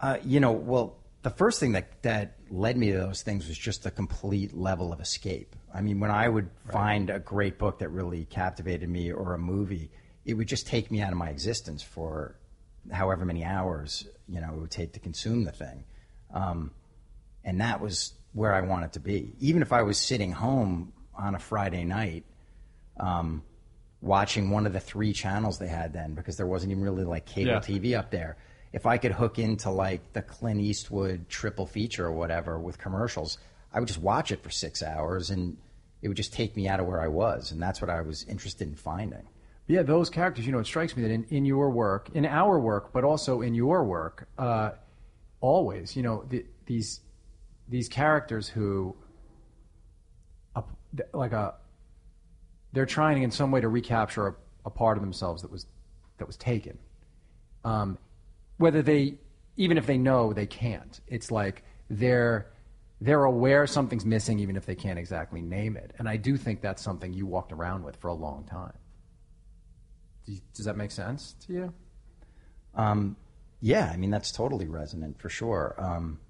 Uh, 0.00 0.18
you 0.24 0.40
know, 0.40 0.52
well, 0.52 0.96
the 1.22 1.30
first 1.30 1.60
thing 1.60 1.72
that 1.72 2.02
that 2.02 2.36
led 2.50 2.76
me 2.76 2.90
to 2.90 2.98
those 2.98 3.22
things 3.22 3.46
was 3.48 3.56
just 3.56 3.86
a 3.86 3.90
complete 3.90 4.54
level 4.56 4.92
of 4.92 5.00
escape. 5.00 5.54
I 5.72 5.80
mean, 5.80 6.00
when 6.00 6.10
I 6.10 6.28
would 6.28 6.50
find 6.70 7.08
a 7.08 7.18
great 7.18 7.58
book 7.58 7.78
that 7.78 7.88
really 7.88 8.24
captivated 8.24 8.88
me 8.88 9.12
or 9.12 9.34
a 9.34 9.38
movie, 9.38 9.90
it 10.24 10.34
would 10.34 10.48
just 10.48 10.66
take 10.66 10.90
me 10.90 11.00
out 11.00 11.12
of 11.12 11.18
my 11.18 11.30
existence 11.30 11.82
for 11.82 12.36
however 12.90 13.24
many 13.24 13.44
hours 13.44 14.08
you 14.28 14.40
know 14.40 14.52
it 14.54 14.60
would 14.60 14.70
take 14.70 14.92
to 14.94 15.00
consume 15.00 15.44
the 15.44 15.52
thing, 15.52 15.84
um, 16.34 16.72
and 17.44 17.60
that 17.60 17.80
was 17.80 18.12
where 18.32 18.52
I 18.52 18.62
wanted 18.62 18.94
to 18.94 19.00
be. 19.00 19.34
Even 19.38 19.62
if 19.62 19.72
I 19.72 19.82
was 19.82 19.98
sitting 19.98 20.32
home 20.32 20.92
on 21.14 21.34
a 21.34 21.38
Friday 21.38 21.84
night. 21.84 22.24
Um, 22.98 23.42
watching 24.02 24.50
one 24.50 24.66
of 24.66 24.72
the 24.72 24.80
three 24.80 25.12
channels 25.12 25.58
they 25.58 25.68
had 25.68 25.92
then 25.92 26.12
because 26.12 26.36
there 26.36 26.46
wasn't 26.46 26.70
even 26.72 26.82
really 26.82 27.04
like 27.04 27.24
cable 27.24 27.52
Yeah. 27.52 27.58
TV 27.60 27.96
up 27.96 28.10
there. 28.10 28.36
If 28.72 28.84
I 28.84 28.98
could 28.98 29.12
hook 29.12 29.38
into 29.38 29.70
like 29.70 30.12
the 30.12 30.22
Clint 30.22 30.60
Eastwood 30.60 31.28
triple 31.28 31.66
feature 31.66 32.06
or 32.06 32.12
whatever 32.12 32.58
with 32.58 32.78
commercials, 32.78 33.38
I 33.72 33.78
would 33.78 33.86
just 33.86 34.00
watch 34.00 34.32
it 34.32 34.42
for 34.42 34.50
six 34.50 34.82
hours 34.82 35.30
and 35.30 35.56
it 36.02 36.08
would 36.08 36.16
just 36.16 36.32
take 36.32 36.56
me 36.56 36.68
out 36.68 36.80
of 36.80 36.86
where 36.86 37.00
I 37.00 37.08
was. 37.08 37.52
And 37.52 37.62
that's 37.62 37.80
what 37.80 37.90
I 37.90 38.00
was 38.02 38.24
interested 38.24 38.66
in 38.68 38.74
finding. 38.74 39.22
Yeah, 39.68 39.82
those 39.82 40.10
characters. 40.10 40.44
You 40.44 40.52
know, 40.52 40.58
it 40.58 40.66
strikes 40.66 40.96
me 40.96 41.02
that 41.04 41.10
in, 41.12 41.24
in 41.30 41.44
your 41.44 41.70
work, 41.70 42.10
in 42.12 42.26
our 42.26 42.58
work, 42.58 42.92
but 42.92 43.04
also 43.04 43.40
in 43.40 43.54
your 43.54 43.84
work, 43.84 44.28
uh, 44.36 44.70
always, 45.40 45.94
you 45.96 46.02
know, 46.02 46.24
the, 46.28 46.44
these 46.66 47.00
these 47.68 47.88
characters 47.88 48.48
who, 48.48 48.96
a, 50.56 50.64
like 51.14 51.32
a, 51.32 51.54
they're 52.72 52.86
trying 52.86 53.22
in 53.22 53.30
some 53.30 53.50
way 53.50 53.60
to 53.60 53.68
recapture 53.68 54.28
a, 54.28 54.34
a 54.66 54.70
part 54.70 54.96
of 54.96 55.02
themselves 55.02 55.42
that 55.42 55.50
was 55.50 55.66
that 56.18 56.26
was 56.26 56.36
taken. 56.36 56.78
Um, 57.64 57.98
whether 58.58 58.82
they, 58.82 59.14
even 59.56 59.78
if 59.78 59.86
they 59.86 59.98
know 59.98 60.32
they 60.32 60.46
can't, 60.46 61.00
it's 61.08 61.30
like 61.30 61.64
they're 61.90 62.46
they're 63.00 63.24
aware 63.24 63.66
something's 63.66 64.04
missing, 64.06 64.38
even 64.38 64.56
if 64.56 64.64
they 64.64 64.74
can't 64.76 64.98
exactly 64.98 65.42
name 65.42 65.76
it. 65.76 65.92
And 65.98 66.08
I 66.08 66.16
do 66.16 66.36
think 66.36 66.60
that's 66.60 66.80
something 66.82 67.12
you 67.12 67.26
walked 67.26 67.50
around 67.52 67.82
with 67.84 67.96
for 67.96 68.08
a 68.08 68.14
long 68.14 68.44
time. 68.44 68.72
Do 70.24 70.32
you- 70.32 70.40
Does 70.54 70.66
that 70.66 70.76
make 70.76 70.92
sense 70.92 71.34
to 71.46 71.52
you? 71.52 71.74
Um, 72.74 73.16
yeah, 73.60 73.90
I 73.92 73.96
mean 73.96 74.10
that's 74.10 74.30
totally 74.32 74.66
resonant 74.66 75.20
for 75.20 75.28
sure. 75.28 75.74
Um, 75.78 76.20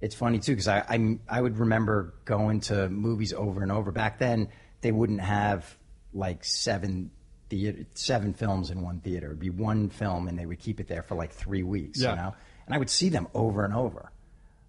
it's 0.00 0.14
funny 0.16 0.38
too 0.40 0.52
because 0.52 0.68
I, 0.68 0.80
I 0.88 1.18
I 1.28 1.40
would 1.40 1.58
remember 1.58 2.14
going 2.24 2.60
to 2.62 2.88
movies 2.88 3.32
over 3.32 3.62
and 3.62 3.70
over. 3.70 3.92
Back 3.92 4.18
then, 4.18 4.48
they 4.82 4.92
wouldn't 4.92 5.20
have 5.20 5.78
like 6.12 6.44
seven 6.44 7.10
theater, 7.48 7.86
seven 7.94 8.34
films 8.34 8.70
in 8.70 8.82
one 8.82 9.00
theater. 9.00 9.28
It'd 9.28 9.40
be 9.40 9.50
one 9.50 9.88
film, 9.88 10.28
and 10.28 10.38
they 10.38 10.46
would 10.46 10.58
keep 10.58 10.78
it 10.80 10.88
there 10.88 11.02
for 11.02 11.14
like 11.14 11.32
three 11.32 11.62
weeks. 11.62 12.00
Yeah. 12.00 12.10
You 12.10 12.16
know, 12.16 12.34
and 12.66 12.74
I 12.74 12.78
would 12.78 12.90
see 12.90 13.08
them 13.08 13.28
over 13.34 13.64
and 13.64 13.74
over. 13.74 14.12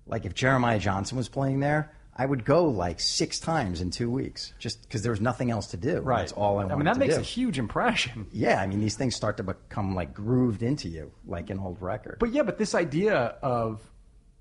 Like 0.08 0.26
if 0.26 0.34
Jeremiah 0.34 0.80
Johnson 0.80 1.18
was 1.18 1.30
playing 1.30 1.60
there, 1.60 1.92
I 2.16 2.26
would 2.26 2.46
go 2.46 2.66
like 2.66 3.00
six 3.00 3.40
times 3.40 3.82
in 3.82 3.90
two 3.90 4.10
weeks, 4.10 4.54
just 4.60 4.84
because 4.84 5.02
there 5.02 5.12
was 5.12 5.22
nothing 5.22 5.50
else 5.50 5.68
to 5.68 5.78
do. 5.78 6.00
Right. 6.00 6.20
That's 6.20 6.32
all 6.34 6.60
I 6.60 6.66
wanted 6.66 6.74
I 6.74 6.78
mean, 6.78 6.86
that 6.86 6.98
makes 6.98 7.16
do. 7.16 7.22
a 7.22 7.24
huge 7.24 7.58
impression. 7.58 8.28
Yeah, 8.32 8.62
I 8.62 8.68
mean, 8.68 8.80
these 8.80 8.96
things 8.96 9.16
start 9.16 9.38
to 9.38 9.44
become 9.44 9.96
like 9.96 10.14
grooved 10.14 10.62
into 10.62 10.90
you, 10.90 11.12
like 11.26 11.50
an 11.50 11.60
old 11.60 11.82
record. 11.82 12.18
But 12.20 12.32
yeah, 12.32 12.44
but 12.44 12.58
this 12.58 12.76
idea 12.76 13.16
of, 13.42 13.82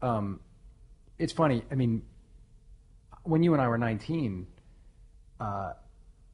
um, 0.03 0.41
it's 1.19 1.33
funny. 1.33 1.63
I 1.71 1.77
mean, 1.77 2.03
when 3.23 3.43
you 3.43 3.53
and 3.55 3.63
I 3.63 3.69
were 3.69 3.79
nineteen, 3.79 4.49
uh, 5.43 5.73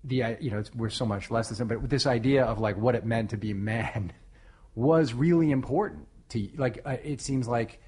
the 0.04 0.36
you 0.38 0.50
know 0.50 0.62
we're 0.76 0.90
so 0.90 1.06
much 1.06 1.30
less 1.30 1.48
same. 1.56 1.66
But 1.66 1.88
this 1.88 2.06
idea 2.06 2.44
of 2.44 2.58
like 2.58 2.76
what 2.76 2.94
it 2.94 3.04
meant 3.06 3.30
to 3.30 3.36
be 3.36 3.54
man 3.54 4.12
was 4.74 5.14
really 5.14 5.50
important 5.50 6.06
to. 6.30 6.48
Like 6.56 6.82
uh, 6.84 6.96
it 7.02 7.20
seems 7.20 7.48
like 7.48 7.80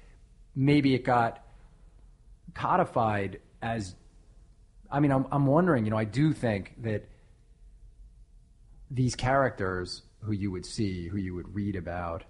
maybe 0.55 0.95
it 0.95 1.03
got 1.03 1.45
codified 2.55 3.39
as. 3.61 3.95
I 4.89 4.99
mean, 4.99 5.11
I'm 5.11 5.27
I'm 5.31 5.45
wondering. 5.45 5.85
You 5.85 5.91
know, 5.91 5.97
I 5.97 6.05
do 6.05 6.33
think 6.33 6.73
that 6.81 7.07
these 8.89 9.15
characters 9.15 10.01
who 10.23 10.33
you 10.33 10.51
would 10.51 10.65
see, 10.65 11.07
who 11.07 11.17
you 11.17 11.33
would 11.35 11.55
read 11.55 11.75
about, 11.75 12.23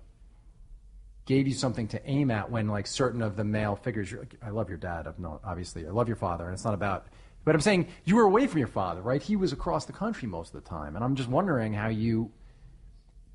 gave 1.25 1.48
you 1.48 1.53
something 1.53 1.88
to 1.88 2.10
aim 2.10 2.29
at 2.29 2.51
when 2.51 2.68
like 2.68 2.87
certain 2.87 3.22
of 3.22 3.35
the 3.35 3.44
male 3.44 3.75
figures 3.75 4.11
you're 4.11 4.22
like 4.22 4.35
i 4.42 4.50
love 4.50 4.70
your 4.70 4.77
dad 4.77 5.07
i've 5.07 5.20
known 5.20 5.39
obviously 5.44 5.85
i 5.85 5.89
love 5.89 6.07
your 6.07 6.18
father 6.18 6.46
and 6.46 6.53
it's 6.53 6.66
not 6.66 6.74
about 6.74 7.05
but 7.44 7.56
i'm 7.56 7.62
saying 7.62 7.88
you 8.06 8.16
were 8.16 8.24
away 8.24 8.48
from 8.48 8.60
your 8.60 8.68
father 8.68 9.01
right? 9.01 9.22
He 9.22 9.36
was 9.36 9.54
across 9.54 9.86
the 9.86 9.94
country 9.94 10.27
most 10.27 10.54
of 10.54 10.64
the 10.64 10.70
time. 10.70 10.96
And 10.96 11.04
i'm 11.04 11.16
just 11.16 11.30
wondering 11.30 11.74
how 11.74 11.90
you 11.90 12.32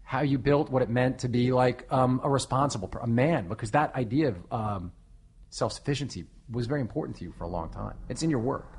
how 0.02 0.20
you 0.20 0.38
built 0.38 0.70
what 0.70 0.82
it 0.82 0.88
meant 0.88 1.18
to 1.18 1.28
be 1.28 1.52
like 1.52 1.84
um, 1.90 2.20
a 2.22 2.30
responsible 2.30 2.88
a 3.02 3.08
man 3.08 3.48
because 3.48 3.72
that 3.72 3.92
idea 3.96 4.28
of 4.28 4.52
um, 4.52 4.92
self-sufficiency 5.50 6.26
was 6.50 6.66
very 6.66 6.80
important 6.80 7.16
to 7.18 7.24
you 7.24 7.32
for 7.32 7.42
a 7.42 7.48
long 7.48 7.70
time. 7.70 7.96
It's 8.08 8.22
in 8.22 8.30
your 8.30 8.38
work. 8.38 8.72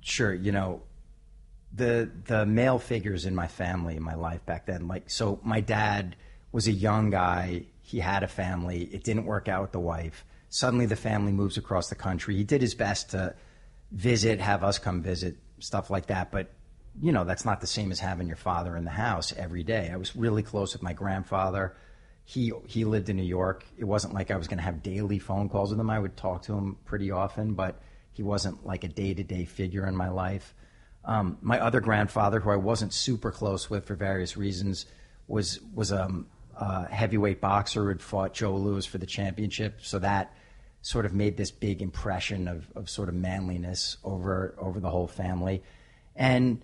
Sure, 0.00 0.32
you 0.32 0.52
know, 0.52 0.82
the 1.72 2.10
the 2.24 2.46
male 2.46 2.78
figures 2.78 3.26
in 3.26 3.34
my 3.34 3.46
family 3.46 3.96
in 3.96 4.02
my 4.02 4.14
life 4.14 4.44
back 4.46 4.66
then, 4.66 4.88
like 4.88 5.10
so 5.10 5.38
my 5.44 5.60
dad 5.60 6.16
was 6.50 6.66
a 6.66 6.72
young 6.72 7.10
guy, 7.10 7.64
he 7.82 8.00
had 8.00 8.22
a 8.22 8.28
family, 8.28 8.84
it 8.84 9.04
didn't 9.04 9.26
work 9.26 9.48
out 9.48 9.62
with 9.62 9.72
the 9.72 9.80
wife. 9.80 10.24
Suddenly 10.48 10.86
the 10.86 10.96
family 10.96 11.30
moves 11.30 11.58
across 11.58 11.90
the 11.90 11.94
country. 11.94 12.34
He 12.34 12.42
did 12.42 12.60
his 12.60 12.74
best 12.74 13.10
to 13.10 13.34
visit, 13.92 14.40
have 14.40 14.64
us 14.64 14.78
come 14.78 15.02
visit, 15.02 15.36
stuff 15.58 15.90
like 15.90 16.06
that, 16.06 16.30
but 16.30 16.50
you 17.00 17.12
know, 17.12 17.24
that's 17.24 17.44
not 17.44 17.60
the 17.60 17.66
same 17.66 17.92
as 17.92 18.00
having 18.00 18.26
your 18.26 18.36
father 18.36 18.76
in 18.76 18.84
the 18.84 18.90
house 18.90 19.32
every 19.36 19.62
day. 19.62 19.90
I 19.92 19.96
was 19.96 20.16
really 20.16 20.42
close 20.42 20.72
with 20.72 20.82
my 20.82 20.92
grandfather. 20.92 21.76
He 22.24 22.52
he 22.66 22.84
lived 22.84 23.08
in 23.08 23.16
New 23.16 23.22
York. 23.22 23.64
It 23.78 23.84
wasn't 23.84 24.14
like 24.14 24.30
I 24.30 24.36
was 24.36 24.48
going 24.48 24.58
to 24.58 24.64
have 24.64 24.82
daily 24.82 25.18
phone 25.18 25.48
calls 25.48 25.70
with 25.70 25.80
him. 25.80 25.90
I 25.90 25.98
would 25.98 26.16
talk 26.16 26.42
to 26.42 26.54
him 26.54 26.76
pretty 26.84 27.10
often, 27.10 27.54
but 27.54 27.80
he 28.12 28.22
wasn't 28.22 28.66
like 28.66 28.84
a 28.84 28.88
day 28.88 29.14
to 29.14 29.22
day 29.22 29.44
figure 29.44 29.86
in 29.86 29.96
my 29.96 30.08
life. 30.10 30.54
Um, 31.04 31.38
my 31.40 31.58
other 31.60 31.80
grandfather, 31.80 32.40
who 32.40 32.50
I 32.50 32.56
wasn't 32.56 32.92
super 32.92 33.30
close 33.30 33.70
with 33.70 33.86
for 33.86 33.94
various 33.94 34.36
reasons, 34.36 34.86
was 35.26 35.60
was 35.74 35.92
um, 35.92 36.26
a 36.56 36.92
heavyweight 36.92 37.40
boxer 37.40 37.82
who 37.82 37.88
had 37.88 38.02
fought 38.02 38.34
Joe 38.34 38.56
Louis 38.56 38.84
for 38.84 38.98
the 38.98 39.06
championship. 39.06 39.78
So 39.82 39.98
that 40.00 40.34
sort 40.82 41.06
of 41.06 41.12
made 41.12 41.36
this 41.36 41.50
big 41.50 41.82
impression 41.82 42.48
of, 42.48 42.66
of 42.74 42.88
sort 42.88 43.08
of 43.08 43.14
manliness 43.14 43.96
over 44.02 44.54
over 44.58 44.80
the 44.80 44.90
whole 44.90 45.06
family. 45.06 45.62
And 46.16 46.62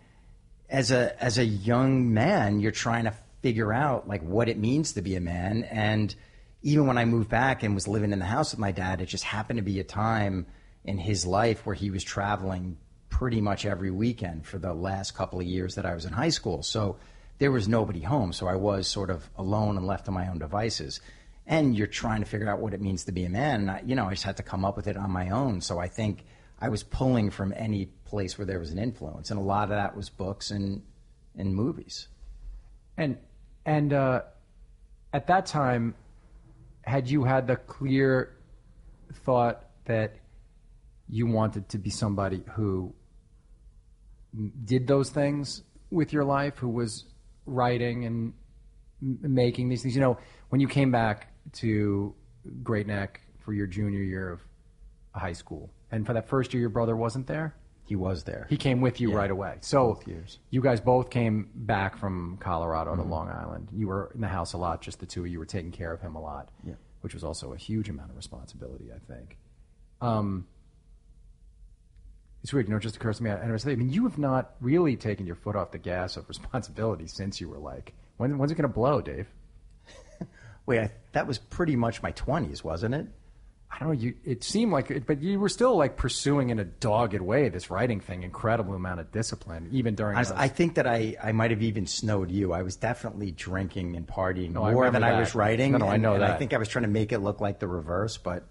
as 0.69 0.91
a 0.91 1.23
as 1.23 1.39
a 1.39 1.45
young 1.45 2.13
man, 2.13 2.61
you're 2.61 2.73
trying 2.73 3.05
to 3.05 3.15
figure 3.43 3.73
out 3.73 4.09
like 4.09 4.23
what 4.23 4.49
it 4.49 4.59
means 4.59 4.95
to 4.95 5.03
be 5.03 5.15
a 5.15 5.21
man. 5.21 5.65
And 5.65 6.15
even 6.63 6.87
when 6.87 6.99
I 6.99 7.05
moved 7.05 7.29
back 7.29 7.63
and 7.63 7.75
was 7.75 7.87
living 7.87 8.13
in 8.13 8.19
the 8.19 8.25
house 8.25 8.53
with 8.53 8.59
my 8.59 8.73
dad, 8.73 9.01
it 9.01 9.07
just 9.07 9.25
happened 9.25 9.59
to 9.59 9.63
be 9.63 9.79
a 9.79 9.85
time 9.85 10.47
in 10.85 10.99
his 10.99 11.27
life 11.27 11.67
where 11.67 11.75
he 11.75 11.91
was 11.91 12.03
traveling 12.03 12.77
pretty 13.09 13.41
much 13.41 13.65
every 13.65 13.91
weekend 13.91 14.47
for 14.47 14.59
the 14.59 14.75
last 14.75 15.15
couple 15.15 15.39
of 15.39 15.47
years 15.47 15.77
that 15.77 15.87
I 15.87 15.95
was 15.95 16.05
in 16.05 16.13
high 16.13 16.31
school. 16.31 16.63
So 16.63 16.97
there 17.39 17.53
was 17.53 17.69
nobody 17.69 18.01
home, 18.01 18.33
so 18.33 18.47
I 18.47 18.57
was 18.57 18.89
sort 18.89 19.11
of 19.11 19.29
alone 19.37 19.77
and 19.77 19.87
left 19.87 20.07
to 20.07 20.11
my 20.11 20.29
own 20.29 20.39
devices. 20.39 21.01
And 21.47 21.77
you're 21.77 21.87
trying 21.87 22.21
to 22.21 22.27
figure 22.27 22.51
out 22.51 22.61
what 22.61 22.75
it 22.75 22.81
means 22.81 23.05
to 23.05 23.13
be 23.13 23.25
a 23.25 23.29
man. 23.29 23.61
And 23.61 23.71
I, 23.71 23.83
you 23.85 23.95
know, 23.95 24.07
I 24.07 24.11
just 24.11 24.25
had 24.25 24.37
to 24.39 24.43
come 24.43 24.65
up 24.65 24.77
with 24.77 24.89
it 24.89 24.97
on 24.97 25.11
my 25.11 25.31
own. 25.31 25.61
So 25.61 25.79
I 25.79 25.89
think 25.89 26.25
I 26.59 26.69
was 26.69 26.83
pulling 26.83 27.31
from 27.31 27.53
any 27.57 27.87
place 28.07 28.39
where 28.39 28.47
there 28.47 28.59
was 28.59 28.71
an 28.71 28.79
influence, 28.79 29.31
and 29.31 29.39
a 29.39 29.43
lot 29.43 29.65
of 29.65 29.71
that 29.71 29.97
was 29.97 30.09
books 30.09 30.51
and 30.51 30.83
and 31.37 31.55
movies. 31.55 32.09
And 32.97 33.19
and 33.67 33.93
uh, 33.93 34.23
at 35.13 35.27
that 35.27 35.47
time, 35.47 35.95
had 36.83 37.09
you 37.11 37.25
had 37.25 37.47
the 37.47 37.57
clear 37.57 38.37
thought 39.25 39.65
that 39.85 40.17
you 41.09 41.27
wanted 41.27 41.69
to 41.69 41.79
be 41.79 41.91
somebody 41.91 42.43
who 42.55 42.95
did 44.65 44.87
those 44.87 45.11
things 45.11 45.63
with 45.91 46.13
your 46.13 46.25
life, 46.25 46.57
who 46.57 46.69
was 46.69 47.05
writing 47.45 48.05
and 48.05 48.33
making 49.01 49.69
these 49.69 49.83
things? 49.83 49.95
You 49.95 50.01
know, 50.01 50.19
when 50.49 50.61
you 50.61 50.69
came 50.69 50.91
back 50.91 51.33
to 51.55 52.15
Great 52.63 52.87
Neck 52.87 53.21
for 53.45 53.53
your 53.53 53.67
junior 53.67 54.01
year 54.03 54.31
of 54.31 54.41
high 55.15 55.33
school, 55.33 55.71
and 55.91 56.05
for 56.07 56.13
that 56.13 56.29
first 56.29 56.53
year, 56.55 56.61
your 56.61 56.71
brother 56.71 56.97
wasn't 56.97 57.27
there. 57.27 57.55
He 57.85 57.95
was 57.95 58.25
there. 58.25 58.47
He 58.51 58.57
came 58.57 58.81
with 58.81 59.01
you 59.01 59.11
Yeah, 59.11 59.17
right 59.17 59.31
away. 59.31 59.59
So 59.61 60.01
you 60.51 60.61
guys 60.61 60.81
both 60.81 61.09
came 61.09 61.49
back 61.55 61.97
from 61.97 62.37
Colorado 62.41 62.93
Mm-hmm. 62.93 63.03
to 63.03 63.09
Long 63.09 63.29
Island. 63.29 63.69
You 63.73 63.87
were 63.87 64.11
in 64.15 64.21
the 64.21 64.27
house 64.29 64.55
a 64.55 64.59
lot, 64.59 64.83
just 64.83 64.99
the 64.99 65.07
two 65.07 65.21
of 65.21 65.29
you 65.29 65.39
were 65.39 65.47
taking 65.47 65.71
care 65.71 65.93
of 65.93 66.01
him 66.01 66.17
a 66.17 66.21
lot, 66.21 66.51
Yeah. 66.65 66.75
which 67.03 67.15
was 67.15 67.23
also 67.23 67.53
a 67.53 67.57
huge 67.57 67.89
amount 67.89 68.11
of 68.11 68.17
responsibility, 68.17 68.87
I 68.93 68.99
think. 69.13 69.37
Um, 70.01 70.47
it's 72.43 72.53
weird, 72.53 72.67
you 72.67 72.73
know, 72.73 72.77
it 72.79 72.81
just 72.81 72.97
occurs 72.97 73.19
to 73.19 73.23
me. 73.25 73.31
I, 73.31 73.41
I 73.45 73.75
mean, 73.77 73.91
you 73.91 74.05
have 74.05 74.19
not 74.19 74.55
really 74.61 74.97
taken 74.97 75.27
your 75.27 75.37
foot 75.37 75.57
off 75.57 75.71
the 75.73 75.79
gas 75.79 76.17
of 76.17 76.29
responsibility 76.29 77.07
since 77.07 77.41
you 77.41 77.49
were 77.49 77.59
like, 77.59 77.93
when, 78.17 78.37
when's 78.39 78.51
it 78.53 78.57
going 78.57 78.69
to 78.69 78.75
blow, 78.75 79.01
Dave? 79.01 79.29
Wait, 80.67 80.81
I, 80.81 80.91
that 81.13 81.27
was 81.27 81.39
pretty 81.39 81.77
much 81.77 82.03
my 82.03 82.11
twenties, 82.11 82.63
wasn't 82.63 82.95
it? 82.95 83.07
I 83.71 83.79
don't 83.81 83.89
know. 83.89 83.95
You 83.95 84.15
it 84.25 84.45
seemed 84.45 84.73
like, 84.73 84.91
it, 84.91 85.07
but 85.07 85.21
you 85.21 85.39
were 85.39 85.49
still 85.49 85.77
like 85.77 85.97
pursuing 85.97 86.51
in 86.51 86.59
a 86.59 86.65
dogged 86.65 87.21
way 87.21 87.49
this 87.49 87.71
writing 87.71 88.01
thing. 88.01 88.23
Incredible 88.23 88.75
amount 88.75 89.01
of 89.01 89.11
discipline, 89.13 89.69
even 89.73 89.95
during. 89.95 90.17
I, 90.17 90.23
those- 90.23 90.33
I 90.33 90.49
think 90.49 90.77
that 90.77 90.87
I, 90.87 91.17
I 91.23 91.33
might 91.33 91.51
have 91.51 91.63
even 91.63 91.87
snowed 91.87 92.31
you. 92.31 92.53
I 92.53 92.63
was 92.63 92.77
definitely 92.77 93.33
drinking 93.33 93.97
and 93.97 94.07
partying 94.07 94.53
No, 94.53 94.61
more 94.61 94.71
remember 94.85 94.93
than 94.93 95.03
I 95.03 95.19
was 95.21 95.35
writing. 95.35 95.73
No, 95.73 95.79
no, 95.79 95.89
I 95.89 95.97
know 95.97 96.15
and 96.15 96.25
I 96.25 96.37
think 96.37 96.55
I 96.55 96.59
was 96.59 96.69
trying 96.69 96.85
to 96.85 96.91
make 96.91 97.13
it 97.13 97.19
look 97.19 97.41
like 97.41 97.59
the 97.59 97.69
reverse. 97.69 98.17
But 98.17 98.45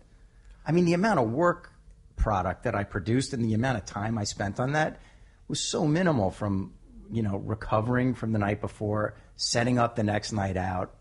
I 0.66 0.72
mean, 0.72 0.86
the 0.86 0.94
amount 0.94 1.20
of 1.20 1.32
work 1.32 1.72
product 2.18 2.64
that 2.64 2.76
I 2.76 2.84
produced 2.84 3.34
and 3.34 3.44
the 3.44 3.54
amount 3.54 3.78
of 3.78 3.86
time 3.86 4.18
I 4.18 4.26
spent 4.26 4.60
on 4.60 4.74
that 4.74 5.00
was 5.48 5.60
so 5.60 5.88
minimal. 5.88 6.30
From 6.30 6.74
you 7.12 7.24
know 7.24 7.38
recovering 7.38 8.14
from 8.16 8.32
the 8.32 8.40
night 8.40 8.62
before, 8.62 9.16
setting 9.38 9.80
up 9.80 9.96
the 9.96 10.04
next 10.04 10.34
night 10.34 10.58
out, 10.58 10.94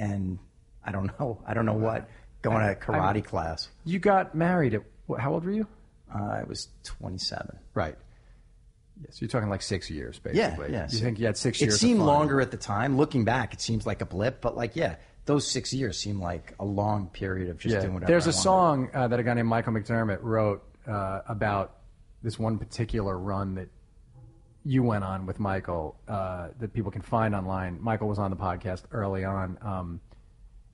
and 0.00 0.38
I 0.84 0.90
don't 0.90 1.06
know, 1.20 1.40
I 1.46 1.54
don't 1.54 1.66
know 1.66 1.74
what 1.74 2.08
going 2.42 2.66
to 2.66 2.74
karate 2.74 3.22
class. 3.24 3.68
you 3.84 3.98
got 3.98 4.34
married 4.34 4.74
at 4.74 4.82
what, 5.06 5.20
how 5.20 5.32
old 5.34 5.44
were 5.44 5.52
you? 5.52 5.66
Uh, 6.12 6.22
I 6.22 6.42
was 6.44 6.68
27. 6.84 7.58
Right. 7.74 7.96
Yes, 9.04 9.20
you're 9.20 9.28
talking 9.28 9.48
like 9.48 9.62
six 9.62 9.88
years, 9.90 10.18
basically. 10.18 10.72
yeah. 10.72 10.80
yeah. 10.80 10.88
You 10.90 10.98
think 10.98 11.18
you 11.18 11.26
had 11.26 11.36
six 11.36 11.60
It 11.60 11.66
years? 11.66 11.74
It 11.74 11.78
seemed 11.78 12.00
longer 12.00 12.40
at 12.40 12.50
the 12.50 12.56
time. 12.56 12.96
Looking 12.96 13.24
back, 13.24 13.54
it 13.54 13.60
seems 13.60 13.86
like 13.86 14.02
a 14.02 14.06
blip, 14.06 14.40
but 14.40 14.56
like, 14.56 14.74
yeah, 14.76 14.96
those 15.26 15.46
six 15.46 15.72
years 15.72 15.98
seem 15.98 16.20
like 16.20 16.54
a 16.58 16.64
long 16.64 17.08
period 17.08 17.50
of 17.50 17.58
just 17.58 17.80
doing 17.80 17.94
whatever. 17.94 18.10
There's 18.10 18.26
a 18.26 18.30
a 18.30 18.32
song 18.32 18.90
uh, 18.92 19.08
that 19.08 19.20
a 19.20 19.22
guy 19.22 19.34
named 19.34 19.48
Michael 19.48 19.72
McDermott 19.72 20.18
wrote 20.22 20.62
uh, 20.86 21.20
about 21.28 21.76
this 22.22 22.38
one 22.38 22.58
particular 22.58 23.18
run 23.18 23.54
that 23.54 23.68
you 24.64 24.82
went 24.82 25.04
on 25.04 25.26
with 25.26 25.40
Michael 25.40 25.96
uh, 26.08 26.48
that 26.58 26.72
people 26.72 26.90
can 26.90 27.02
find 27.02 27.34
online. 27.34 27.78
Michael 27.80 28.08
was 28.08 28.18
on 28.18 28.30
the 28.30 28.36
podcast 28.36 28.82
early 28.92 29.24
on. 29.24 29.58
Um, 29.62 30.00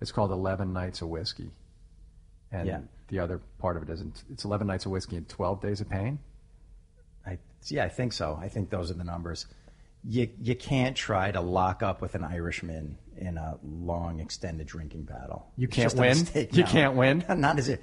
it's 0.00 0.12
called 0.12 0.30
Eleven 0.32 0.72
Nights 0.72 1.02
of 1.02 1.08
Whiskey, 1.08 1.50
and 2.52 2.66
Yeah. 2.66 2.80
the 3.08 3.18
other 3.20 3.40
part 3.58 3.76
of 3.76 3.82
it 3.84 3.90
isn't. 3.90 4.24
It's 4.30 4.44
Eleven 4.44 4.66
Nights 4.66 4.86
of 4.86 4.92
Whiskey 4.92 5.16
and 5.16 5.28
Twelve 5.28 5.60
Days 5.60 5.80
of 5.80 5.88
Pain. 5.88 6.18
I, 7.26 7.38
yeah, 7.68 7.84
I 7.84 7.88
think 7.88 8.12
so. 8.12 8.38
I 8.40 8.48
think 8.48 8.70
those 8.70 8.90
are 8.90 8.94
the 8.94 9.04
numbers. 9.04 9.46
You 10.04 10.28
you 10.40 10.54
can't 10.54 10.96
try 10.96 11.30
to 11.32 11.40
lock 11.40 11.82
up 11.82 12.00
with 12.00 12.14
an 12.14 12.22
Irishman 12.24 12.98
in 13.16 13.38
a 13.38 13.58
long 13.64 14.20
extended 14.20 14.66
drinking 14.66 15.02
battle. 15.02 15.46
You 15.56 15.68
can't 15.68 15.94
win? 15.94 16.16
You 16.34 16.62
No. 16.62 16.68
can't 16.68 16.94
win? 16.96 17.24
Not 17.40 17.58
as 17.58 17.68
a 17.68 17.78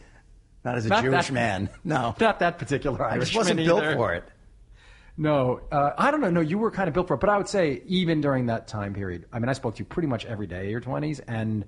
not 0.63 0.77
as 0.77 0.85
a 0.85 0.89
Not 0.89 1.03
Jewish 1.03 1.27
that- 1.27 1.33
man. 1.33 1.69
No, 1.83 2.15
Not 2.19 2.39
that 2.39 2.57
particular 2.57 3.03
I 3.03 3.17
just 3.17 3.35
wasn't 3.35 3.57
built 3.57 3.83
for 3.95 4.13
it. 4.13 4.23
No, 5.15 5.61
uh, 5.71 5.91
I 5.97 6.09
don't 6.09 6.21
know. 6.21 6.31
No, 6.31 6.41
you 6.41 6.57
were 6.57 6.71
kind 6.71 6.87
of 6.87 6.93
built 6.93 7.07
for 7.07 7.13
it. 7.13 7.19
But 7.19 7.29
I 7.29 7.37
would 7.37 7.47
say 7.47 7.83
even 7.85 8.21
during 8.21 8.47
that 8.47 8.67
time 8.67 8.93
period, 8.93 9.25
I 9.31 9.39
mean, 9.39 9.49
I 9.49 9.53
spoke 9.53 9.75
to 9.75 9.79
you 9.79 9.85
pretty 9.85 10.07
much 10.07 10.25
every 10.25 10.47
day 10.47 10.65
in 10.65 10.69
your 10.71 10.81
20s, 10.81 11.21
and 11.27 11.65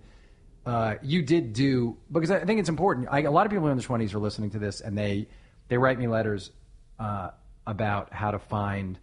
uh, 0.66 0.96
you 1.04 1.22
did 1.22 1.54
do 1.54 1.98
because 2.12 2.32
I 2.32 2.44
think 2.44 2.60
it's 2.60 2.70
important. 2.70 3.08
I, 3.12 3.22
a 3.22 3.32
lot 3.32 3.46
of 3.46 3.52
people 3.52 3.68
in 3.68 3.78
their 3.78 3.88
20s 3.88 4.14
are 4.16 4.20
listening 4.20 4.50
to 4.52 4.60
this, 4.60 4.82
and 4.82 4.98
they 4.98 5.28
they 5.68 5.78
write 5.78 6.00
me 6.00 6.08
letters 6.08 6.52
uh, 7.00 7.32
about 7.68 8.12
how 8.12 8.32
to 8.32 8.40
find 8.40 8.98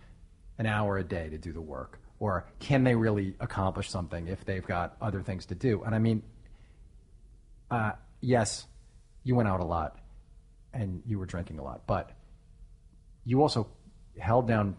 an 0.59 0.67
hour 0.67 0.99
a 0.99 1.05
day 1.05 1.29
to 1.29 1.39
do 1.39 1.53
the 1.53 1.61
work, 1.61 2.01
or 2.19 2.47
can 2.59 2.83
they 2.83 2.97
really 2.97 3.37
accomplish 3.39 3.91
something 3.91 4.27
if 4.27 4.45
they've 4.45 4.67
got 4.67 4.97
other 5.01 5.23
things 5.23 5.47
to 5.47 5.55
do? 5.55 5.85
And 5.85 5.95
I 5.95 6.01
mean, 6.01 6.21
uh, 7.71 7.93
yes, 8.21 8.67
you 9.23 9.37
went 9.37 9.49
out 9.49 9.61
a 9.61 9.65
lot, 9.65 10.01
and 10.75 11.01
you 11.07 11.21
were 11.21 11.27
drinking 11.27 11.61
a 11.61 11.63
lot, 11.63 11.87
but 11.87 12.11
you 13.25 13.41
also 13.41 13.69
held 14.19 14.47
down 14.49 14.77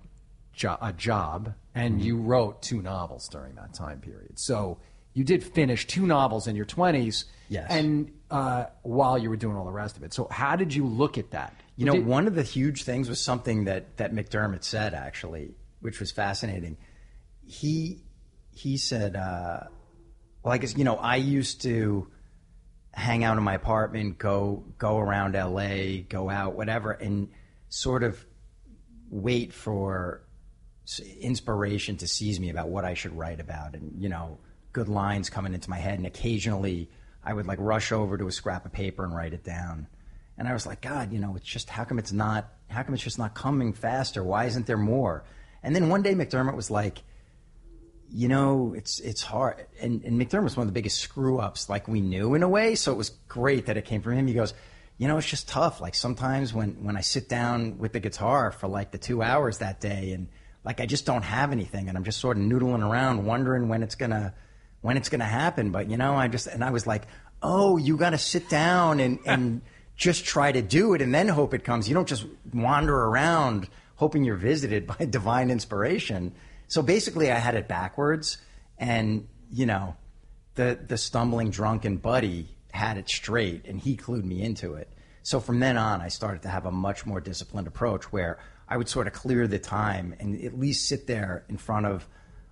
jo- 0.53 0.77
a 0.81 0.93
job 0.93 1.53
and 1.75 1.95
Mm-hmm. 1.95 2.03
you 2.05 2.17
wrote 2.17 2.61
two 2.61 2.81
novels 2.81 3.27
during 3.29 3.55
that 3.55 3.73
time 3.73 3.99
period. 3.99 4.37
So 4.39 4.77
you 5.13 5.23
did 5.23 5.43
finish 5.43 5.87
two 5.87 6.05
novels 6.05 6.47
in 6.47 6.55
your 6.55 6.65
20s. 6.65 7.25
Yes. 7.49 7.67
And 7.69 8.11
uh, 8.31 8.65
while 8.83 9.17
you 9.17 9.29
were 9.29 9.35
doing 9.37 9.55
all 9.57 9.65
the 9.65 9.71
rest 9.71 9.97
of 9.97 10.03
it. 10.03 10.13
So 10.13 10.27
how 10.29 10.55
did 10.55 10.73
you 10.73 10.85
look 10.85 11.17
at 11.17 11.31
that? 11.31 11.53
You 11.75 11.85
know, 11.87 11.93
Did- 11.93 12.05
one 12.05 12.27
of 12.27 12.35
the 12.35 12.43
huge 12.43 12.83
things 12.83 13.09
was 13.09 13.19
something 13.19 13.65
that 13.65 13.97
that 13.97 14.13
McDermott 14.13 14.63
said 14.63 14.93
actually, 14.93 15.55
which 15.81 15.99
was 15.99 16.11
fascinating. 16.11 16.77
He 17.45 18.03
he 18.51 18.77
said, 18.77 19.15
uh, 19.15 19.61
"Well, 20.43 20.53
I 20.53 20.57
guess 20.59 20.77
you 20.77 20.83
know, 20.83 20.95
I 20.97 21.15
used 21.15 21.61
to 21.63 22.07
hang 22.91 23.23
out 23.23 23.37
in 23.37 23.43
my 23.43 23.55
apartment, 23.55 24.19
go 24.19 24.63
go 24.77 24.97
around 24.99 25.35
L.A., 25.35 26.01
go 26.07 26.29
out, 26.29 26.55
whatever, 26.55 26.91
and 26.91 27.29
sort 27.69 28.03
of 28.03 28.23
wait 29.13 29.53
for 29.53 30.23
inspiration 31.21 31.95
to 31.97 32.07
seize 32.07 32.39
me 32.39 32.49
about 32.49 32.69
what 32.69 32.83
I 32.83 32.93
should 32.95 33.15
write 33.15 33.39
about, 33.39 33.75
and 33.75 34.01
you 34.01 34.09
know, 34.09 34.39
good 34.73 34.89
lines 34.89 35.29
coming 35.29 35.53
into 35.53 35.69
my 35.69 35.77
head, 35.77 35.97
and 35.97 36.07
occasionally 36.07 36.89
I 37.23 37.33
would 37.33 37.45
like 37.45 37.59
rush 37.61 37.91
over 37.91 38.17
to 38.17 38.27
a 38.27 38.31
scrap 38.31 38.65
of 38.65 38.73
paper 38.73 39.03
and 39.05 39.15
write 39.15 39.33
it 39.33 39.43
down. 39.43 39.87
And 40.37 40.47
I 40.47 40.53
was 40.53 40.65
like, 40.65 40.81
God, 40.81 41.13
you 41.13 41.19
know, 41.19 41.35
it's 41.35 41.45
just 41.45 41.69
how 41.69 41.83
come 41.83 41.99
it's 41.99 42.11
not? 42.11 42.51
How 42.67 42.81
come 42.81 42.95
it's 42.95 43.03
just 43.03 43.19
not 43.19 43.35
coming 43.35 43.71
faster? 43.71 44.23
Why 44.23 44.45
isn't 44.45 44.65
there 44.65 44.77
more? 44.77 45.23
And 45.61 45.75
then 45.75 45.89
one 45.89 46.01
day 46.01 46.15
McDermott 46.15 46.55
was 46.55 46.71
like, 46.71 47.03
you 48.11 48.27
know, 48.27 48.73
it's 48.75 48.99
it's 48.99 49.21
hard. 49.21 49.65
And, 49.79 50.03
and 50.03 50.19
McDermott 50.19 50.43
was 50.43 50.57
one 50.57 50.67
of 50.67 50.73
the 50.73 50.77
biggest 50.77 50.97
screw 50.97 51.37
ups, 51.39 51.69
like 51.69 51.87
we 51.87 52.01
knew 52.01 52.33
in 52.33 52.43
a 52.43 52.49
way. 52.49 52.75
So 52.75 52.91
it 52.91 52.97
was 52.97 53.11
great 53.27 53.67
that 53.67 53.77
it 53.77 53.85
came 53.85 54.01
from 54.01 54.13
him. 54.13 54.27
He 54.27 54.33
goes, 54.33 54.53
you 54.97 55.07
know, 55.07 55.17
it's 55.17 55.27
just 55.27 55.47
tough. 55.47 55.81
Like 55.81 55.95
sometimes 55.95 56.53
when 56.53 56.83
when 56.83 56.95
I 56.95 57.01
sit 57.01 57.27
down 57.27 57.77
with 57.77 57.93
the 57.93 57.99
guitar 57.99 58.51
for 58.51 58.67
like 58.67 58.91
the 58.91 58.97
two 58.97 59.21
hours 59.21 59.59
that 59.59 59.81
day, 59.81 60.11
and 60.11 60.27
like 60.63 60.79
I 60.79 60.85
just 60.85 61.05
don't 61.05 61.23
have 61.23 61.51
anything, 61.51 61.89
and 61.89 61.97
I'm 61.97 62.03
just 62.03 62.19
sort 62.19 62.37
of 62.37 62.43
noodling 62.43 62.87
around, 62.87 63.25
wondering 63.25 63.67
when 63.69 63.83
it's 63.83 63.95
gonna 63.95 64.33
when 64.81 64.97
it's 64.97 65.09
gonna 65.09 65.25
happen. 65.25 65.71
But 65.71 65.89
you 65.89 65.97
know, 65.97 66.15
I 66.15 66.27
just 66.27 66.47
and 66.47 66.63
I 66.63 66.69
was 66.69 66.85
like, 66.85 67.07
oh, 67.41 67.77
you 67.77 67.97
got 67.97 68.11
to 68.11 68.17
sit 68.17 68.49
down 68.49 68.99
and 68.99 69.19
and 69.25 69.61
just 69.95 70.25
try 70.25 70.51
to 70.51 70.61
do 70.61 70.93
it, 70.93 71.01
and 71.01 71.13
then 71.13 71.27
hope 71.27 71.53
it 71.53 71.63
comes. 71.63 71.87
You 71.89 71.95
don't 71.95 72.07
just 72.07 72.25
wander 72.53 72.95
around 72.95 73.67
hoping 73.95 74.23
you're 74.23 74.35
visited 74.35 74.87
by 74.99 75.05
divine 75.05 75.49
inspiration. 75.49 76.33
So 76.67 76.81
basically, 76.81 77.31
I 77.31 77.39
had 77.39 77.55
it 77.55 77.67
backwards, 77.67 78.37
and 78.77 79.27
you 79.51 79.65
know, 79.65 79.95
the 80.53 80.79
the 80.87 80.97
stumbling 80.97 81.49
drunken 81.49 81.97
buddy 81.97 82.52
had 82.73 82.97
it 82.97 83.07
straight, 83.09 83.65
and 83.65 83.79
he 83.79 83.95
clued 83.95 84.23
me 84.23 84.41
into 84.41 84.73
it. 84.73 84.89
So 85.21 85.39
from 85.39 85.59
then 85.59 85.77
on, 85.77 86.01
I 86.01 86.07
started 86.09 86.41
to 86.41 86.49
have 86.49 86.65
a 86.65 86.71
much 86.71 87.05
more 87.05 87.21
disciplined 87.21 87.67
approach, 87.67 88.11
where 88.11 88.39
I 88.67 88.77
would 88.77 88.89
sort 88.89 89.07
of 89.07 89.13
clear 89.13 89.47
the 89.47 89.59
time 89.59 90.15
and 90.19 90.43
at 90.43 90.57
least 90.59 90.87
sit 90.87 91.07
there 91.07 91.45
in 91.49 91.57
front 91.57 91.85
of 91.85 92.07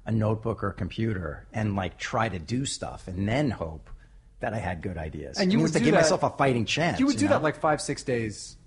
a 0.05 0.12
notebook 0.12 0.63
or 0.63 0.69
a 0.69 0.73
computer 0.73 1.47
and 1.53 1.75
like 1.75 1.97
try 1.97 2.29
to 2.29 2.39
do 2.39 2.65
stuff, 2.65 3.07
and 3.07 3.27
then 3.27 3.49
hope 3.51 3.89
that 4.39 4.53
I 4.53 4.57
had 4.60 4.81
good 4.81 4.97
ideas. 4.97 5.38
And 5.38 5.51
you 5.51 5.60
would 5.60 5.73
to 5.73 5.79
give 5.79 5.93
that- 5.93 6.01
myself 6.01 6.23
a 6.23 6.29
fighting 6.29 6.65
chance. 6.65 6.99
you 6.99 7.05
would 7.07 7.17
do 7.17 7.25
know? 7.25 7.31
that 7.31 7.43
like 7.43 7.57
five, 7.60 7.81
six 7.81 8.03
days 8.03 8.57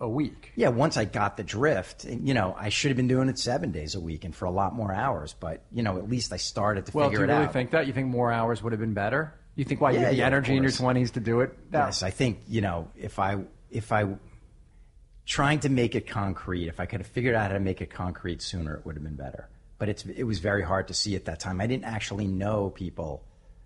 a 0.00 0.08
week. 0.08 0.52
Yeah, 0.56 0.68
once 0.70 0.96
I 0.96 1.04
got 1.04 1.36
the 1.36 1.44
drift, 1.44 2.04
and, 2.04 2.26
you 2.26 2.32
know, 2.34 2.56
I 2.58 2.70
should 2.70 2.88
have 2.90 2.96
been 2.96 3.06
doing 3.08 3.28
it 3.28 3.38
seven 3.38 3.70
days 3.70 3.94
a 3.94 4.00
week 4.00 4.24
and 4.24 4.34
for 4.34 4.46
a 4.46 4.50
lot 4.50 4.74
more 4.74 4.92
hours. 4.92 5.34
But 5.38 5.62
you 5.72 5.82
know, 5.82 5.98
at 5.98 6.08
least 6.08 6.32
I 6.32 6.36
started 6.38 6.86
to 6.86 6.92
Well, 6.96 7.08
do 7.10 7.16
figure 7.16 7.26
you 7.26 7.30
it 7.32 7.34
really 7.34 7.46
out. 7.46 7.52
think 7.52 7.70
that? 7.72 7.86
You 7.86 7.92
think 7.92 8.08
more 8.08 8.32
hours 8.32 8.62
would 8.62 8.72
have 8.72 8.80
been 8.80 8.94
better? 8.94 9.34
You 9.60 9.66
think 9.66 9.82
why 9.82 9.90
you 9.90 9.98
had 9.98 10.14
the 10.14 10.22
energy 10.22 10.56
in 10.56 10.62
your 10.62 10.72
20s 10.72 11.12
to 11.12 11.20
do 11.20 11.42
it? 11.42 11.54
No. 11.70 11.80
Yes, 11.80 12.02
I 12.02 12.08
think 12.08 12.38
you 12.48 12.62
know 12.62 12.88
if 12.96 13.18
I 13.18 13.44
if 13.70 13.92
I 13.92 14.06
trying 15.26 15.60
to 15.60 15.68
make 15.68 15.94
it 15.94 16.06
concrete, 16.06 16.66
if 16.66 16.80
I 16.80 16.86
could 16.86 17.00
have 17.00 17.06
figured 17.06 17.34
out 17.34 17.50
how 17.50 17.58
to 17.58 17.60
make 17.60 17.82
it 17.82 17.90
concrete 17.90 18.40
sooner, 18.40 18.76
it 18.76 18.86
would 18.86 18.94
have 18.94 19.04
been 19.04 19.16
better. 19.16 19.50
But 19.76 19.90
it's 19.90 20.06
it 20.06 20.22
was 20.24 20.38
very 20.38 20.62
hard 20.62 20.88
to 20.88 20.94
see 20.94 21.14
at 21.14 21.26
that 21.26 21.40
time. 21.40 21.60
I 21.60 21.66
didn't 21.66 21.84
actually 21.84 22.26
know 22.26 22.70
people 22.70 23.22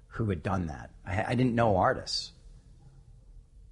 who 0.08 0.28
had 0.30 0.42
done 0.42 0.66
that. 0.66 0.90
I, 1.06 1.26
I 1.28 1.34
didn't 1.36 1.54
know 1.54 1.76
artists. 1.76 2.32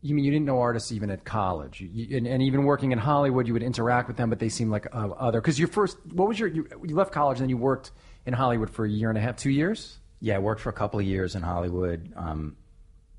You 0.00 0.14
mean 0.14 0.24
you 0.24 0.30
didn't 0.30 0.46
know 0.46 0.61
artists 0.61 0.92
even 0.92 1.11
at 1.11 1.24
college, 1.24 1.80
you, 1.80 2.16
and, 2.16 2.28
and 2.28 2.40
even 2.40 2.62
working 2.62 2.92
in 2.92 2.98
Hollywood, 2.98 3.48
you 3.48 3.52
would 3.52 3.64
interact 3.64 4.06
with 4.06 4.16
them, 4.16 4.30
but 4.30 4.38
they 4.38 4.48
seemed 4.48 4.70
like 4.70 4.87
uh, 4.94 5.08
other. 5.18 5.40
Because 5.40 5.58
your 5.58 5.66
first, 5.66 5.96
what 6.12 6.28
was 6.28 6.38
your? 6.38 6.48
You, 6.48 6.68
you 6.87 6.94
left 6.94 7.11
college, 7.11 7.38
and 7.38 7.46
then 7.46 7.50
you 7.50 7.56
worked 7.56 7.90
in 8.26 8.32
Hollywood 8.32 8.70
for 8.70 8.85
a 8.85 8.88
year 8.88 9.08
and 9.08 9.18
a 9.18 9.20
half, 9.20 9.35
two 9.35 9.50
years. 9.50 9.98
Yeah, 10.22 10.37
I 10.37 10.38
worked 10.38 10.61
for 10.61 10.68
a 10.68 10.72
couple 10.72 11.00
of 11.00 11.04
years 11.04 11.35
in 11.35 11.42
Hollywood, 11.42 12.12
um, 12.14 12.56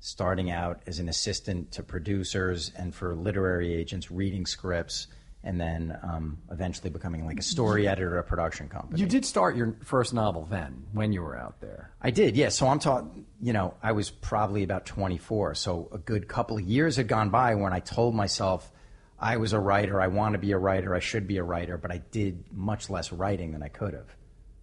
starting 0.00 0.50
out 0.50 0.80
as 0.86 1.00
an 1.00 1.10
assistant 1.10 1.70
to 1.72 1.82
producers 1.82 2.72
and 2.78 2.94
for 2.94 3.14
literary 3.14 3.74
agents, 3.74 4.10
reading 4.10 4.46
scripts, 4.46 5.08
and 5.42 5.60
then 5.60 5.98
um, 6.02 6.38
eventually 6.50 6.88
becoming 6.88 7.26
like 7.26 7.38
a 7.38 7.42
story 7.42 7.86
editor 7.86 8.16
at 8.16 8.24
a 8.24 8.26
production 8.26 8.70
company. 8.70 8.98
You 8.98 9.06
did 9.06 9.26
start 9.26 9.54
your 9.54 9.76
first 9.84 10.14
novel 10.14 10.46
then, 10.50 10.86
when 10.92 11.12
you 11.12 11.20
were 11.20 11.36
out 11.38 11.60
there. 11.60 11.90
I 12.00 12.10
did, 12.10 12.38
yeah. 12.38 12.48
So 12.48 12.68
I'm 12.68 12.78
talking, 12.78 13.26
you 13.38 13.52
know, 13.52 13.74
I 13.82 13.92
was 13.92 14.08
probably 14.08 14.62
about 14.62 14.86
24. 14.86 15.56
So 15.56 15.90
a 15.92 15.98
good 15.98 16.26
couple 16.26 16.56
of 16.56 16.64
years 16.64 16.96
had 16.96 17.06
gone 17.06 17.28
by 17.28 17.54
when 17.56 17.74
I 17.74 17.80
told 17.80 18.14
myself 18.14 18.72
I 19.20 19.36
was 19.36 19.52
a 19.52 19.60
writer, 19.60 20.00
I 20.00 20.06
want 20.06 20.32
to 20.32 20.38
be 20.38 20.52
a 20.52 20.58
writer, 20.58 20.94
I 20.94 21.00
should 21.00 21.28
be 21.28 21.36
a 21.36 21.44
writer, 21.44 21.76
but 21.76 21.92
I 21.92 21.98
did 21.98 22.44
much 22.50 22.88
less 22.88 23.12
writing 23.12 23.52
than 23.52 23.62
I 23.62 23.68
could 23.68 23.92
have 23.92 24.16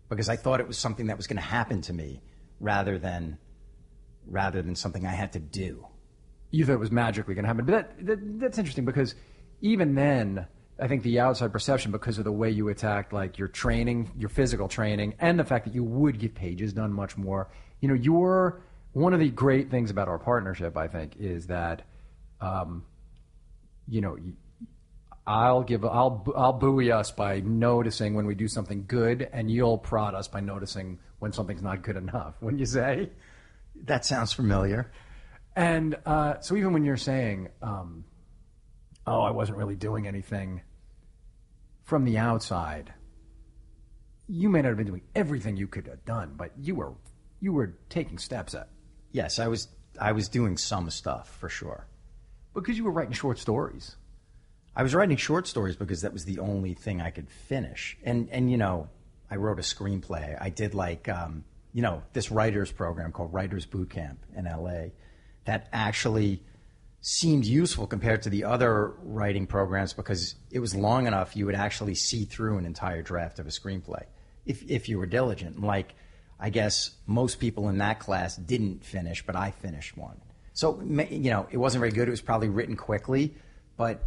because 0.09 0.27
I 0.27 0.37
thought 0.37 0.59
it 0.59 0.67
was 0.67 0.79
something 0.79 1.05
that 1.05 1.17
was 1.17 1.27
going 1.27 1.37
to 1.37 1.43
happen 1.43 1.81
to 1.83 1.93
me 1.93 2.21
rather 2.61 2.97
than 2.97 3.37
rather 4.27 4.61
than 4.61 4.75
something 4.75 5.05
I 5.05 5.11
had 5.11 5.33
to 5.33 5.39
do. 5.39 5.85
you 6.51 6.65
thought 6.65 6.73
it 6.73 6.79
was 6.79 6.91
magically 6.91 7.33
going 7.33 7.43
to 7.43 7.47
happen. 7.47 7.65
But 7.65 7.71
that, 7.71 8.05
that, 8.05 8.39
that's 8.39 8.57
interesting 8.57 8.85
because 8.85 9.15
even 9.61 9.95
then, 9.95 10.45
I 10.79 10.87
think 10.87 11.03
the 11.03 11.19
outside 11.19 11.51
perception, 11.51 11.91
because 11.91 12.17
of 12.17 12.23
the 12.23 12.31
way 12.31 12.49
you 12.49 12.69
attacked 12.69 13.13
like 13.13 13.37
your 13.37 13.47
training, 13.47 14.11
your 14.17 14.29
physical 14.29 14.67
training, 14.67 15.15
and 15.19 15.39
the 15.39 15.43
fact 15.43 15.65
that 15.65 15.73
you 15.73 15.83
would 15.83 16.19
get 16.19 16.35
pages 16.35 16.73
done 16.73 16.93
much 16.93 17.17
more. 17.17 17.49
You 17.81 17.87
know, 17.87 17.93
you're 17.93 18.61
one 18.93 19.13
of 19.13 19.19
the 19.19 19.29
great 19.29 19.71
things 19.71 19.89
about 19.89 20.07
our 20.07 20.19
partnership. 20.19 20.77
I 20.77 20.87
think 20.87 21.15
is 21.17 21.47
that 21.47 21.83
um, 22.41 22.85
you 23.87 24.01
know, 24.01 24.17
I'll 25.31 25.63
give, 25.63 25.85
I'll, 25.85 26.25
I'll 26.35 26.53
buoy 26.53 26.91
us 26.91 27.11
by 27.11 27.39
noticing 27.39 28.15
when 28.15 28.25
we 28.25 28.35
do 28.35 28.47
something 28.47 28.83
good, 28.85 29.29
and 29.31 29.49
you'll 29.49 29.77
prod 29.77 30.13
us 30.13 30.27
by 30.27 30.41
noticing 30.41 30.99
when 31.19 31.31
something's 31.31 31.61
not 31.61 31.83
good 31.83 31.95
enough. 31.95 32.35
Wouldn't 32.41 32.59
you 32.59 32.65
say? 32.65 33.09
That 33.85 34.05
sounds 34.05 34.33
familiar. 34.33 34.91
And 35.55 35.95
uh, 36.05 36.39
so 36.41 36.55
even 36.55 36.73
when 36.73 36.83
you're 36.83 36.97
saying, 36.97 37.49
um, 37.61 38.03
"Oh, 39.07 39.21
I 39.21 39.31
wasn't 39.31 39.57
really 39.57 39.75
doing 39.75 40.05
anything," 40.07 40.61
from 41.83 42.03
the 42.03 42.17
outside, 42.17 42.93
you 44.27 44.49
may 44.49 44.61
not 44.61 44.69
have 44.69 44.77
been 44.77 44.87
doing 44.87 45.03
everything 45.15 45.57
you 45.57 45.67
could 45.67 45.87
have 45.87 46.03
done, 46.05 46.33
but 46.35 46.51
you 46.57 46.75
were 46.75 46.93
you 47.39 47.53
were 47.53 47.77
taking 47.89 48.17
steps 48.17 48.53
at 48.53 48.69
Yes, 49.11 49.39
I 49.39 49.47
was. 49.47 49.67
I 49.99 50.13
was 50.13 50.29
doing 50.29 50.57
some 50.57 50.89
stuff 50.89 51.29
for 51.39 51.49
sure. 51.49 51.87
because 52.53 52.77
you 52.77 52.85
were 52.85 52.91
writing 52.91 53.13
short 53.13 53.37
stories. 53.39 53.97
I 54.75 54.83
was 54.83 54.95
writing 54.95 55.17
short 55.17 55.47
stories 55.47 55.75
because 55.75 56.01
that 56.01 56.13
was 56.13 56.25
the 56.25 56.39
only 56.39 56.73
thing 56.73 57.01
I 57.01 57.09
could 57.09 57.29
finish. 57.29 57.97
And 58.03 58.29
and 58.31 58.49
you 58.49 58.57
know, 58.57 58.89
I 59.29 59.35
wrote 59.35 59.59
a 59.59 59.63
screenplay. 59.63 60.37
I 60.39 60.49
did 60.49 60.73
like 60.73 61.09
um, 61.09 61.43
you 61.73 61.81
know 61.81 62.03
this 62.13 62.31
writers 62.31 62.71
program 62.71 63.11
called 63.11 63.33
Writers 63.33 63.65
Boot 63.65 63.89
Camp 63.89 64.19
in 64.35 64.47
L.A. 64.47 64.93
That 65.45 65.67
actually 65.73 66.43
seemed 67.01 67.45
useful 67.45 67.87
compared 67.87 68.21
to 68.21 68.29
the 68.29 68.43
other 68.43 68.93
writing 69.03 69.47
programs 69.47 69.91
because 69.91 70.35
it 70.51 70.59
was 70.59 70.75
long 70.75 71.07
enough 71.07 71.35
you 71.35 71.47
would 71.47 71.55
actually 71.55 71.95
see 71.95 72.25
through 72.25 72.59
an 72.59 72.65
entire 72.65 73.01
draft 73.01 73.39
of 73.39 73.47
a 73.47 73.49
screenplay 73.49 74.03
if 74.45 74.63
if 74.69 74.87
you 74.87 74.97
were 74.97 75.05
diligent. 75.05 75.61
Like 75.61 75.95
I 76.39 76.49
guess 76.49 76.91
most 77.05 77.39
people 77.39 77.69
in 77.69 77.79
that 77.79 77.99
class 77.99 78.37
didn't 78.37 78.85
finish, 78.85 79.25
but 79.25 79.35
I 79.35 79.51
finished 79.51 79.97
one. 79.97 80.21
So 80.53 80.81
you 80.81 81.29
know, 81.29 81.47
it 81.51 81.57
wasn't 81.57 81.81
very 81.81 81.91
good. 81.91 82.07
It 82.07 82.11
was 82.11 82.21
probably 82.21 82.49
written 82.49 82.75
quickly, 82.75 83.35
but 83.77 84.03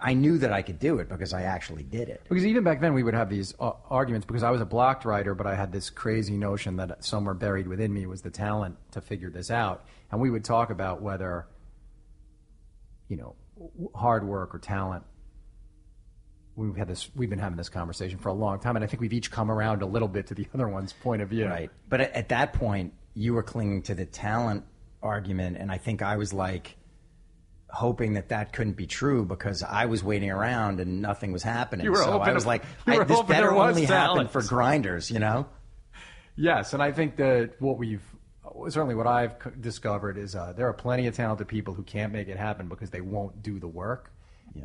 I 0.00 0.14
knew 0.14 0.38
that 0.38 0.52
I 0.52 0.62
could 0.62 0.78
do 0.78 0.98
it 0.98 1.08
because 1.08 1.32
I 1.32 1.42
actually 1.42 1.82
did 1.82 2.08
it. 2.08 2.22
Because 2.28 2.46
even 2.46 2.62
back 2.62 2.80
then, 2.80 2.94
we 2.94 3.02
would 3.02 3.14
have 3.14 3.28
these 3.28 3.54
uh, 3.58 3.72
arguments 3.90 4.24
because 4.24 4.44
I 4.44 4.50
was 4.50 4.60
a 4.60 4.64
blocked 4.66 5.04
writer, 5.04 5.34
but 5.34 5.48
I 5.48 5.56
had 5.56 5.72
this 5.72 5.90
crazy 5.90 6.36
notion 6.36 6.76
that 6.76 7.04
somewhere 7.04 7.34
buried 7.34 7.66
within 7.66 7.92
me 7.92 8.06
was 8.06 8.22
the 8.22 8.30
talent 8.30 8.76
to 8.92 9.00
figure 9.00 9.30
this 9.30 9.50
out. 9.50 9.84
And 10.12 10.20
we 10.20 10.30
would 10.30 10.44
talk 10.44 10.70
about 10.70 11.02
whether, 11.02 11.48
you 13.08 13.16
know, 13.16 13.34
hard 13.96 14.24
work 14.24 14.54
or 14.54 14.60
talent. 14.60 15.04
We've 16.54 16.76
had 16.76 16.86
this. 16.86 17.10
We've 17.16 17.30
been 17.30 17.40
having 17.40 17.56
this 17.56 17.68
conversation 17.68 18.18
for 18.18 18.28
a 18.28 18.32
long 18.32 18.60
time, 18.60 18.76
and 18.76 18.84
I 18.84 18.86
think 18.86 19.00
we've 19.00 19.12
each 19.12 19.32
come 19.32 19.50
around 19.50 19.82
a 19.82 19.86
little 19.86 20.06
bit 20.06 20.28
to 20.28 20.34
the 20.34 20.46
other 20.54 20.68
one's 20.68 20.92
point 20.92 21.20
of 21.20 21.30
view. 21.30 21.46
Right. 21.46 21.68
But 21.88 22.00
at, 22.00 22.12
at 22.12 22.28
that 22.28 22.52
point, 22.52 22.94
you 23.14 23.34
were 23.34 23.42
clinging 23.42 23.82
to 23.82 23.94
the 23.96 24.06
talent 24.06 24.64
argument, 25.02 25.56
and 25.56 25.72
I 25.72 25.78
think 25.78 26.00
I 26.00 26.16
was 26.16 26.32
like 26.32 26.76
hoping 27.74 28.14
that 28.14 28.28
that 28.28 28.52
couldn't 28.52 28.76
be 28.76 28.86
true 28.86 29.24
because 29.24 29.62
I 29.62 29.86
was 29.86 30.02
waiting 30.02 30.30
around 30.30 30.80
and 30.80 31.02
nothing 31.02 31.32
was 31.32 31.42
happening. 31.42 31.84
You 31.84 31.90
were 31.90 31.98
so 31.98 32.12
hoping 32.12 32.28
I 32.28 32.32
was 32.32 32.46
like, 32.46 32.64
I, 32.86 33.02
this 33.04 33.22
better 33.22 33.52
only 33.52 33.84
happen 33.84 34.28
for 34.28 34.42
grinders, 34.42 35.10
you 35.10 35.18
know? 35.18 35.46
Yes, 36.36 36.72
and 36.72 36.82
I 36.82 36.92
think 36.92 37.16
that 37.16 37.60
what 37.60 37.78
we've 37.78 38.02
certainly 38.68 38.94
what 38.94 39.06
I've 39.06 39.60
discovered 39.60 40.18
is 40.18 40.34
uh, 40.34 40.52
there 40.56 40.68
are 40.68 40.72
plenty 40.72 41.06
of 41.06 41.16
talented 41.16 41.48
people 41.48 41.74
who 41.74 41.82
can't 41.82 42.12
make 42.12 42.28
it 42.28 42.36
happen 42.36 42.68
because 42.68 42.90
they 42.90 43.00
won't 43.00 43.42
do 43.42 43.58
the 43.58 43.68
work. 43.68 44.12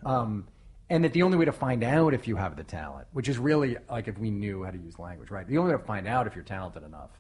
Um, 0.06 0.48
and 0.90 1.04
that 1.04 1.14
the 1.14 1.24
only 1.24 1.38
way 1.38 1.46
to 1.46 1.52
find 1.52 1.84
out 1.84 2.14
if 2.14 2.28
you 2.28 2.36
have 2.36 2.56
the 2.56 2.64
talent, 2.64 3.08
which 3.12 3.30
is 3.30 3.38
really 3.38 3.78
like 3.90 4.08
if 4.08 4.18
we 4.18 4.32
knew 4.32 4.64
how 4.64 4.72
to 4.72 4.78
use 4.78 4.98
language, 5.00 5.30
right? 5.32 5.48
The 5.48 5.58
only 5.58 5.72
way 5.72 5.80
to 5.80 5.84
find 5.84 6.08
out 6.08 6.28
if 6.28 6.36
you're 6.36 6.44
talented 6.44 6.84
enough, 6.84 7.12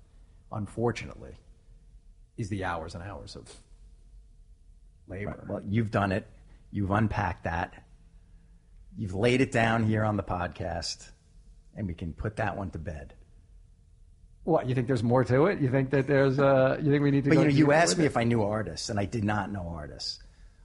unfortunately, 0.51 1.33
is 2.37 2.49
the 2.49 2.63
hours 2.63 2.95
and 2.95 3.03
hours 3.03 3.35
of 3.35 3.47
labor. 5.09 5.45
Well, 5.49 5.61
you've 5.67 5.91
done 5.91 6.11
it. 6.11 6.27
You've 6.71 6.91
unpacked 6.91 7.45
that. 7.45 7.83
You've 8.97 9.15
laid 9.15 9.41
it 9.41 9.51
down 9.51 9.83
here 9.83 10.03
on 10.03 10.17
the 10.17 10.23
podcast, 10.23 11.09
and 11.75 11.87
we 11.87 11.93
can 11.93 12.13
put 12.13 12.35
that 12.37 12.57
one 12.57 12.69
to 12.71 12.77
bed. 12.77 13.13
What 14.43 14.67
you 14.67 14.75
think? 14.75 14.87
There's 14.87 15.03
more 15.03 15.23
to 15.23 15.47
it? 15.47 15.59
You 15.59 15.69
think 15.69 15.91
that 15.91 16.07
there's? 16.07 16.39
Uh, 16.39 16.79
you 16.81 16.91
think 16.91 17.03
we 17.03 17.11
need 17.11 17.23
to? 17.25 17.29
But 17.29 17.39
you 17.39 17.43
know, 17.45 17.49
you 17.49 17.71
asked 17.71 17.97
me 17.97 18.05
it? 18.05 18.07
if 18.07 18.17
I 18.17 18.23
knew 18.23 18.43
artists, 18.43 18.89
and 18.89 18.99
I 18.99 19.05
did 19.05 19.23
not 19.23 19.51
know 19.51 19.71
artists. 19.75 20.19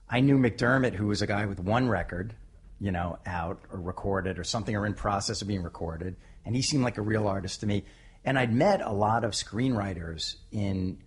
I 0.09 0.21
knew 0.21 0.37
McDermott, 0.37 0.93
who 0.93 1.07
was 1.07 1.21
a 1.21 1.27
guy 1.27 1.45
with 1.45 1.59
one 1.59 1.87
record, 1.87 2.35
you 2.79 2.91
know, 2.91 3.17
out 3.25 3.61
or 3.71 3.79
recorded 3.79 4.37
or 4.37 4.43
something 4.43 4.75
or 4.75 4.85
in 4.85 4.93
process 4.93 5.41
of 5.41 5.47
being 5.47 5.63
recorded, 5.63 6.15
and 6.45 6.55
he 6.55 6.61
seemed 6.61 6.83
like 6.83 6.97
a 6.97 7.01
real 7.01 7.27
artist 7.27 7.61
to 7.61 7.67
me. 7.67 7.85
And 8.23 8.39
I'd 8.39 8.53
met 8.53 8.81
a 8.81 8.91
lot 8.91 9.23
of 9.23 9.31
screenwriters 9.31 10.35
in 10.51 10.99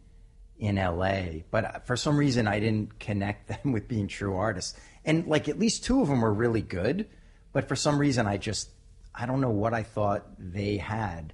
in 0.58 0.76
LA, 0.76 1.42
but 1.50 1.86
for 1.86 1.96
some 1.96 2.16
reason 2.16 2.48
I 2.48 2.60
didn't 2.60 2.98
connect 2.98 3.48
them 3.64 3.72
with 3.72 3.88
being 3.88 4.08
true 4.08 4.36
artists. 4.36 4.78
And 5.04 5.26
like 5.26 5.48
at 5.48 5.58
least 5.58 5.84
two 5.84 6.00
of 6.02 6.08
them 6.08 6.20
were 6.20 6.32
really 6.32 6.62
good, 6.62 7.06
but 7.52 7.68
for 7.68 7.76
some 7.76 7.98
reason 7.98 8.26
I 8.26 8.36
just 8.36 8.70
I 9.14 9.26
don't 9.26 9.40
know 9.40 9.50
what 9.50 9.74
I 9.74 9.82
thought 9.82 10.26
they 10.38 10.76
had. 10.76 11.32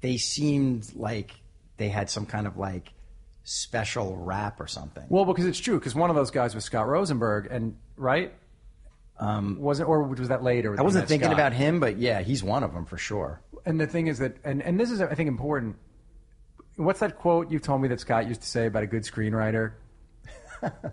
They 0.00 0.16
seemed 0.16 0.92
like 0.94 1.32
they 1.76 1.88
had 1.88 2.10
some 2.10 2.26
kind 2.26 2.46
of 2.46 2.58
like 2.58 2.92
special 3.44 4.16
rap 4.16 4.60
or 4.60 4.66
something. 4.66 5.04
Well, 5.08 5.24
because 5.24 5.46
it's 5.46 5.58
true. 5.58 5.78
Because 5.78 5.94
one 5.94 6.10
of 6.10 6.16
those 6.16 6.30
guys 6.30 6.54
was 6.54 6.64
Scott 6.64 6.88
Rosenberg, 6.88 7.48
and 7.50 7.76
right, 7.96 8.32
um, 9.18 9.58
wasn't 9.60 9.88
or 9.88 10.02
was 10.02 10.28
that 10.28 10.42
later? 10.42 10.78
I 10.78 10.82
wasn't 10.82 11.08
thinking 11.08 11.28
Scott? 11.28 11.38
about 11.38 11.52
him, 11.52 11.80
but 11.80 11.98
yeah, 11.98 12.20
he's 12.22 12.42
one 12.42 12.62
of 12.62 12.72
them 12.72 12.84
for 12.84 12.98
sure. 12.98 13.40
And 13.64 13.80
the 13.80 13.86
thing 13.86 14.08
is 14.08 14.18
that, 14.18 14.36
and 14.44 14.62
and 14.62 14.78
this 14.78 14.90
is 14.90 15.00
I 15.00 15.14
think 15.14 15.28
important. 15.28 15.76
What's 16.76 17.00
that 17.00 17.18
quote 17.18 17.50
you 17.50 17.58
told 17.58 17.82
me 17.82 17.88
that 17.88 18.00
Scott 18.00 18.26
used 18.26 18.40
to 18.42 18.46
say 18.48 18.66
about 18.66 18.82
a 18.82 18.86
good 18.86 19.02
screenwriter? 19.02 19.72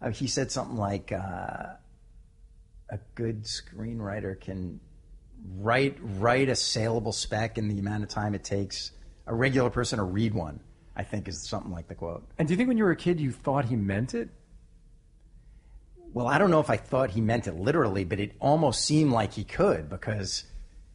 Uh, 0.00 0.10
he 0.10 0.28
said 0.28 0.48
something 0.52 0.76
like, 0.76 1.10
uh, 1.10 1.74
"A 2.88 2.98
good 3.16 3.42
screenwriter 3.42 4.40
can 4.40 4.78
write 5.56 5.98
write 6.00 6.48
a 6.48 6.54
saleable 6.54 7.10
spec 7.10 7.58
in 7.58 7.66
the 7.66 7.80
amount 7.80 8.04
of 8.04 8.08
time 8.08 8.32
it 8.32 8.44
takes 8.44 8.92
a 9.26 9.34
regular 9.34 9.70
person 9.70 9.98
to 9.98 10.04
read 10.04 10.34
one." 10.34 10.60
I 10.98 11.04
think 11.04 11.28
is 11.28 11.40
something 11.48 11.70
like 11.70 11.86
the 11.86 11.94
quote. 11.94 12.28
And 12.38 12.48
do 12.48 12.52
you 12.52 12.56
think 12.56 12.66
when 12.66 12.76
you 12.76 12.82
were 12.82 12.90
a 12.90 12.96
kid 12.96 13.20
you 13.20 13.30
thought 13.30 13.66
he 13.66 13.76
meant 13.76 14.14
it? 14.14 14.30
Well, 16.12 16.26
I 16.26 16.38
don't 16.38 16.50
know 16.50 16.58
if 16.58 16.70
I 16.70 16.76
thought 16.76 17.10
he 17.10 17.20
meant 17.20 17.46
it 17.46 17.54
literally, 17.54 18.02
but 18.02 18.18
it 18.18 18.32
almost 18.40 18.84
seemed 18.84 19.12
like 19.12 19.32
he 19.32 19.44
could 19.44 19.88
because 19.88 20.42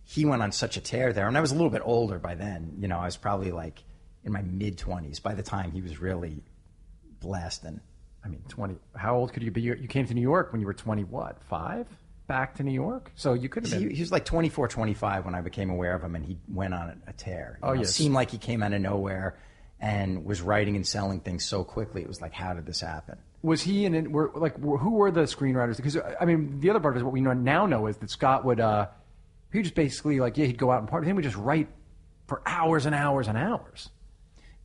he 0.03 0.25
went 0.25 0.41
on 0.41 0.51
such 0.51 0.77
a 0.77 0.81
tear 0.81 1.13
there. 1.13 1.27
And 1.27 1.37
I 1.37 1.41
was 1.41 1.51
a 1.51 1.55
little 1.55 1.69
bit 1.69 1.81
older 1.83 2.19
by 2.19 2.35
then. 2.35 2.75
You 2.79 2.87
know, 2.87 2.97
I 2.99 3.05
was 3.05 3.17
probably 3.17 3.51
like 3.51 3.83
in 4.23 4.31
my 4.31 4.41
mid 4.41 4.77
20s 4.77 5.21
by 5.21 5.33
the 5.33 5.43
time 5.43 5.71
he 5.71 5.81
was 5.81 5.99
really 5.99 6.43
blasting. 7.19 7.79
I 8.25 8.29
mean, 8.29 8.41
twenty. 8.47 8.75
How 8.95 9.15
old 9.17 9.33
could 9.33 9.43
you 9.43 9.51
be? 9.51 9.61
You 9.61 9.75
came 9.89 10.05
to 10.07 10.13
New 10.13 10.21
York 10.21 10.51
when 10.53 10.61
you 10.61 10.67
were 10.67 10.73
twenty. 10.73 11.03
What 11.03 11.41
five? 11.43 11.87
Back 12.25 12.55
to 12.55 12.63
New 12.63 12.71
York, 12.71 13.11
so 13.15 13.33
you 13.33 13.49
could 13.49 13.65
have 13.67 13.73
He, 13.77 13.85
been. 13.87 13.95
he 13.95 14.01
was 14.01 14.09
like 14.09 14.23
24, 14.23 14.69
25 14.69 15.25
when 15.25 15.35
I 15.35 15.41
became 15.41 15.69
aware 15.69 15.93
of 15.93 16.01
him, 16.01 16.15
and 16.15 16.23
he 16.25 16.37
went 16.47 16.73
on 16.73 17.01
a, 17.05 17.11
tear. 17.11 17.59
You 17.61 17.67
Oh, 17.67 17.73
know, 17.73 17.81
yes. 17.81 17.89
It 17.89 17.93
seemed 17.93 18.15
like 18.15 18.31
he 18.31 18.37
came 18.37 18.63
out 18.63 18.71
of 18.71 18.79
nowhere 18.79 19.37
and 19.81 20.23
was 20.23 20.41
writing 20.41 20.77
and 20.77 20.87
selling 20.87 21.19
things 21.19 21.43
so 21.43 21.65
quickly. 21.65 22.01
It 22.01 22.07
was 22.07 22.21
like, 22.21 22.31
how 22.31 22.53
did 22.53 22.65
this 22.65 22.79
happen? 22.79 23.17
Was 23.41 23.61
he 23.61 23.83
in? 23.83 23.93
it- 23.93 24.09
Were 24.09 24.31
like 24.35 24.57
who 24.57 24.91
were 24.91 25.11
the 25.11 25.23
screenwriters? 25.23 25.75
Because 25.75 25.97
I 25.97 26.23
mean, 26.23 26.61
the 26.61 26.69
other 26.69 26.79
part 26.79 26.95
is 26.95 27.03
what 27.03 27.11
we 27.11 27.19
now 27.19 27.65
know 27.65 27.87
is 27.87 27.97
that 27.97 28.09
Scott 28.09 28.45
would. 28.45 28.61
uh 28.61 28.87
He 29.53 29.61
just 29.61 29.75
basically 29.75 30.19
like 30.19 30.37
yeah, 30.37 30.47
he'd 30.47 30.57
go 30.57 30.71
out 30.71 30.79
and 30.79 30.89
party. 30.89 31.07
He 31.07 31.13
would 31.13 31.23
just 31.23 31.37
write 31.37 31.69
for 32.27 32.41
hours 32.45 32.85
and 32.85 32.95
hours 32.95 33.27
and 33.27 33.37
hours. 33.37 33.89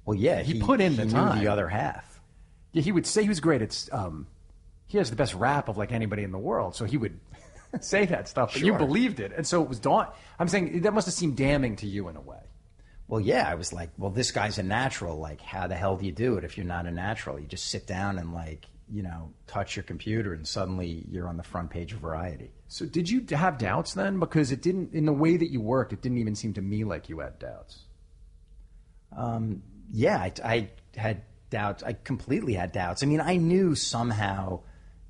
Well, 0.04 0.16
yeah, 0.16 0.40
He 0.40 0.60
put 0.60 0.80
in 0.80 0.92
he 0.92 1.04
the 1.04 1.10
time. 1.10 1.38
the 1.38 1.48
other 1.48 1.68
half. 1.68 2.20
Yeah, 2.72 2.82
he 2.82 2.92
would 2.92 3.06
say 3.06 3.22
he 3.22 3.28
was 3.28 3.40
great 3.40 3.60
It's 3.60 3.90
Um, 3.92 4.26
he 4.86 4.96
has 4.96 5.10
the 5.10 5.16
best 5.16 5.34
rap 5.34 5.68
of 5.68 5.76
like 5.76 5.92
anybody 5.92 6.22
in 6.22 6.32
the 6.32 6.38
world, 6.38 6.74
so 6.74 6.86
he 6.86 6.96
would 6.96 7.20
say 7.80 8.06
that 8.06 8.26
stuff, 8.26 8.54
but 8.54 8.62
you 8.62 8.72
believed 8.74 9.20
it, 9.20 9.32
and 9.36 9.46
so 9.46 9.62
it 9.62 9.68
was 9.68 9.78
dawn. 9.78 10.08
I'm 10.38 10.48
saying 10.48 10.80
that 10.80 10.94
must 10.94 11.06
have 11.06 11.14
seemed 11.14 11.36
damning 11.36 11.76
to 11.76 11.86
you 11.86 12.08
in 12.08 12.16
a 12.16 12.20
way. 12.22 12.40
Well, 13.06 13.20
yeah, 13.20 13.46
I 13.48 13.54
was 13.54 13.72
like, 13.72 13.90
well, 13.98 14.10
this 14.10 14.30
guy's 14.30 14.58
a 14.58 14.62
natural. 14.62 15.18
Like, 15.18 15.40
how 15.42 15.66
the 15.66 15.74
hell 15.74 15.96
do 15.96 16.06
you 16.06 16.12
do 16.12 16.36
it 16.36 16.44
if 16.44 16.56
you're 16.56 16.66
not 16.66 16.86
a 16.86 16.90
natural? 16.90 17.38
You 17.38 17.46
just 17.46 17.68
sit 17.68 17.86
down 17.86 18.18
and 18.18 18.32
like, 18.32 18.66
you 18.90 19.02
know, 19.02 19.32
touch 19.46 19.76
your 19.76 19.82
computer, 19.82 20.32
and 20.32 20.46
suddenly 20.48 21.04
you're 21.10 21.28
on 21.28 21.36
the 21.36 21.42
front 21.42 21.68
page 21.68 21.92
of 21.92 21.98
Variety. 22.00 22.50
So 22.68 22.84
did 22.84 23.08
you 23.08 23.24
have 23.30 23.58
doubts 23.58 23.94
then? 23.94 24.20
Because 24.20 24.52
it 24.52 24.60
didn't, 24.60 24.92
in 24.92 25.06
the 25.06 25.12
way 25.12 25.36
that 25.36 25.50
you 25.50 25.60
worked, 25.60 25.92
it 25.92 26.02
didn't 26.02 26.18
even 26.18 26.34
seem 26.34 26.52
to 26.54 26.62
me 26.62 26.84
like 26.84 27.08
you 27.08 27.20
had 27.20 27.38
doubts. 27.38 27.78
Um, 29.16 29.62
yeah, 29.90 30.18
I, 30.18 30.32
I 30.44 30.70
had 30.94 31.22
doubts. 31.48 31.82
I 31.82 31.94
completely 31.94 32.52
had 32.52 32.72
doubts. 32.72 33.02
I 33.02 33.06
mean, 33.06 33.22
I 33.22 33.36
knew 33.36 33.74
somehow 33.74 34.60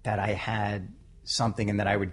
that 0.05 0.21
I 0.21 0.29
had 0.29 0.92
something 1.25 1.68
and 1.68 1.81
that 1.81 1.88
I 1.88 1.97
would, 1.97 2.12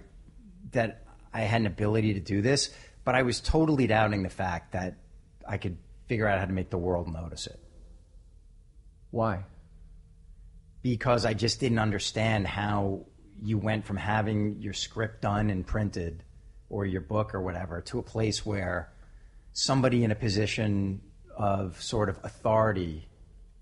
that 0.72 1.04
I 1.32 1.42
had 1.42 1.60
an 1.60 1.68
ability 1.68 2.14
to 2.14 2.20
do 2.20 2.42
this, 2.42 2.70
but 3.04 3.14
I 3.14 3.22
was 3.22 3.40
totally 3.40 3.86
doubting 3.86 4.24
the 4.24 4.28
fact 4.28 4.72
that 4.72 4.96
I 5.48 5.58
could 5.58 5.78
figure 6.08 6.26
out 6.26 6.40
how 6.40 6.46
to 6.46 6.52
make 6.52 6.70
the 6.70 6.78
world 6.78 7.12
notice 7.12 7.46
it 7.46 7.60
Why? 9.10 9.44
because 10.82 11.24
I 11.24 11.34
just 11.34 11.58
didn't 11.58 11.80
understand 11.80 12.46
how 12.46 13.06
you 13.42 13.58
went 13.58 13.84
from 13.84 13.96
having 13.96 14.60
your 14.60 14.72
script 14.72 15.22
done 15.22 15.50
and 15.50 15.66
printed 15.66 16.22
or 16.68 16.84
your 16.84 17.00
book 17.00 17.34
or 17.34 17.40
whatever 17.40 17.80
to 17.80 17.98
a 17.98 18.02
place 18.02 18.44
where 18.44 18.92
somebody 19.52 20.04
in 20.04 20.10
a 20.10 20.14
position 20.14 21.00
of 21.36 21.80
sort 21.80 22.08
of 22.08 22.18
authority 22.22 23.08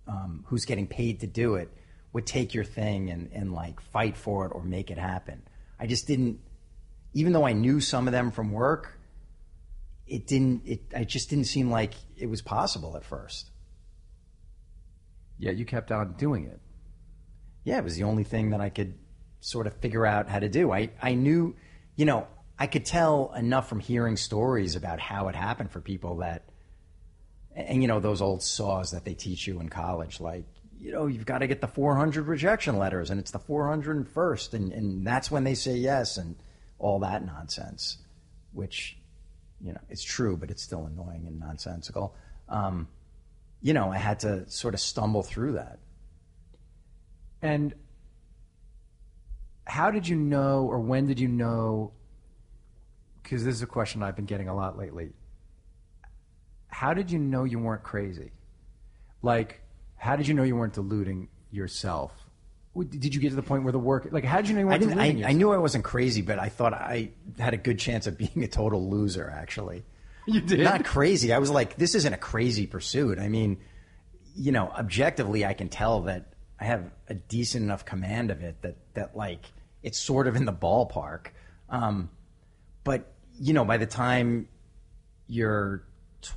um, 0.07 0.45
who's 0.47 0.65
getting 0.65 0.87
paid 0.87 1.21
to 1.21 1.27
do 1.27 1.57
it 1.57 1.71
would 2.13 2.27
take 2.27 2.55
your 2.55 2.65
thing 2.65 3.11
and, 3.11 3.31
and 3.33 3.53
like 3.53 3.81
fight 3.81 4.17
for 4.17 4.47
it 4.47 4.51
or 4.55 4.63
make 4.63 4.91
it 4.91 4.99
happen. 4.99 5.43
I 5.79 5.87
just 5.87 6.07
didn't, 6.07 6.39
even 7.13 7.33
though 7.33 7.47
I 7.47 7.53
knew 7.53 7.81
some 7.81 8.07
of 8.07 8.13
them 8.13 8.31
from 8.31 8.53
work, 8.53 8.99
it 10.07 10.27
didn't, 10.27 10.63
it, 10.67 10.83
it 10.93 11.09
just 11.09 11.31
didn't 11.31 11.47
seem 11.47 11.71
like 11.71 11.95
it 12.17 12.27
was 12.27 12.43
possible 12.43 12.97
at 12.97 13.05
first. 13.05 13.51
Yeah, 15.39 15.51
you 15.51 15.65
kept 15.65 15.91
on 15.91 16.15
doing 16.15 16.45
it. 16.45 16.61
Yeah, 17.65 17.79
it 17.79 17.85
was 17.85 17.97
the 17.97 18.05
only 18.05 18.25
thing 18.25 18.51
that 18.51 18.61
I 18.61 18.69
could 18.69 18.95
sort 19.45 19.67
of 19.67 19.75
figure 19.75 20.07
out 20.07 20.27
how 20.27 20.39
to 20.39 20.49
do. 20.49 20.73
I, 20.73 20.89
I 21.03 21.13
knew, 21.13 21.55
you 21.97 22.07
know, 22.07 22.27
I 22.59 22.67
could 22.67 22.87
tell 22.87 23.35
enough 23.37 23.69
from 23.69 23.79
hearing 23.79 24.17
stories 24.17 24.75
about 24.75 25.01
how 25.01 25.29
it 25.29 25.37
happened 25.37 25.71
for 25.71 25.83
people 25.83 26.17
that, 26.17 26.45
and 27.55 27.83
you 27.83 27.89
know, 27.89 28.01
those 28.01 28.23
old 28.23 28.43
saws 28.43 28.93
that 28.93 29.05
they 29.05 29.13
teach 29.13 29.47
you 29.47 29.61
in 29.61 29.69
college, 29.69 30.19
like, 30.19 30.47
you 30.81 30.93
know, 30.93 31.07
you've 31.07 31.27
got 31.27 31.39
to 31.39 31.47
get 31.47 31.61
the 31.61 31.69
400 31.69 32.27
rejection 32.27 32.79
letters 32.79 33.11
and 33.11 33.21
it's 33.21 33.33
the 33.33 33.39
401st 33.39 34.55
and, 34.55 34.73
and 34.73 35.07
that's 35.07 35.31
when 35.31 35.45
they 35.45 35.55
say 35.55 35.77
yes 35.77 36.17
and 36.17 36.37
all 36.79 37.01
that 37.01 37.25
nonsense, 37.25 37.99
which, 38.53 38.97
you 39.61 39.75
know, 39.75 39.81
it's 39.91 40.03
true, 40.03 40.39
but 40.39 40.51
it's 40.51 40.63
still 40.63 40.87
annoying 40.87 41.27
and 41.27 41.39
nonsensical. 41.39 42.17
Um, 42.49 42.89
you 43.61 43.75
know, 43.75 43.93
I 43.93 43.99
had 43.99 44.21
to 44.21 44.49
sort 44.51 44.73
of 44.73 44.81
stumble 44.81 45.23
through 45.23 45.53
that. 45.53 45.81
And 47.43 47.75
how 49.67 49.91
did 49.91 50.07
you 50.07 50.17
know, 50.17 50.67
or 50.67 50.79
when 50.81 51.07
did 51.07 51.19
you 51.21 51.29
know? 51.29 51.93
Because 53.23 53.45
this 53.45 53.55
is 53.55 53.63
a 53.63 53.67
question 53.67 54.03
I've 54.03 54.17
been 54.17 54.27
getting 54.27 54.49
a 54.49 54.55
lot 54.55 54.77
lately. 54.77 55.11
How 56.69 56.93
did 56.93 57.11
you 57.11 57.19
know 57.19 57.45
you 57.45 57.59
weren't 57.59 57.83
crazy? 57.83 58.33
Like, 59.23 59.63
how 59.97 60.17
did 60.17 60.29
you 60.29 60.35
know 60.35 60.43
you 60.43 60.57
weren't 60.57 60.75
deluding 60.75 61.29
yourself? 61.51 62.13
Did 62.77 63.15
you 63.15 63.21
get 63.21 63.31
to 63.31 63.37
the 63.37 63.43
point 63.43 63.63
where 63.63 63.73
the 63.73 63.79
work, 63.79 64.09
like, 64.11 64.25
how 64.25 64.39
did 64.39 64.49
you 64.49 64.55
know 64.55 64.61
you 64.61 64.67
I 64.67 64.71
weren't 64.71 64.81
didn't. 64.81 64.97
deluding 64.97 65.17
I, 65.17 65.19
yourself? 65.21 65.31
I 65.31 65.39
knew 65.39 65.53
I 65.53 65.59
wasn't 65.59 65.85
crazy, 65.85 66.23
but 66.23 66.39
I 66.39 66.49
thought 66.49 66.75
I 66.75 67.11
had 67.39 67.55
a 67.55 67.57
good 67.57 67.79
chance 67.79 68.07
of 68.07 68.19
being 68.19 68.43
a 68.43 68.49
total 68.49 68.91
loser. 68.91 69.33
Actually, 69.35 69.85
You 70.27 70.41
did? 70.41 70.61
Not 70.61 70.85
crazy. 70.85 71.33
I 71.33 71.39
was 71.39 71.51
like, 71.51 71.77
this 71.77 71.95
isn't 71.95 72.13
a 72.13 72.19
crazy 72.19 72.67
pursuit. 72.67 73.19
I 73.19 73.29
mean, 73.29 73.59
you 74.35 74.53
know, 74.53 74.69
objectively, 74.69 75.45
I 75.47 75.55
can 75.55 75.69
tell 75.69 76.03
that 76.03 76.34
I 76.61 76.65
have 76.65 76.91
a 77.09 77.15
decent 77.15 77.65
enough 77.65 77.85
command 77.85 78.31
of 78.31 78.43
it 78.43 78.63
that 78.63 78.77
that 78.95 79.17
like 79.17 79.45
it's 79.83 79.99
sort 79.99 80.27
of 80.27 80.37
in 80.37 80.45
the 80.45 80.53
ballpark. 80.53 81.29
Um, 81.69 82.11
but 82.85 83.13
you 83.39 83.53
know, 83.53 83.65
by 83.65 83.77
the 83.77 83.87
time 83.87 84.49
you're 85.27 85.85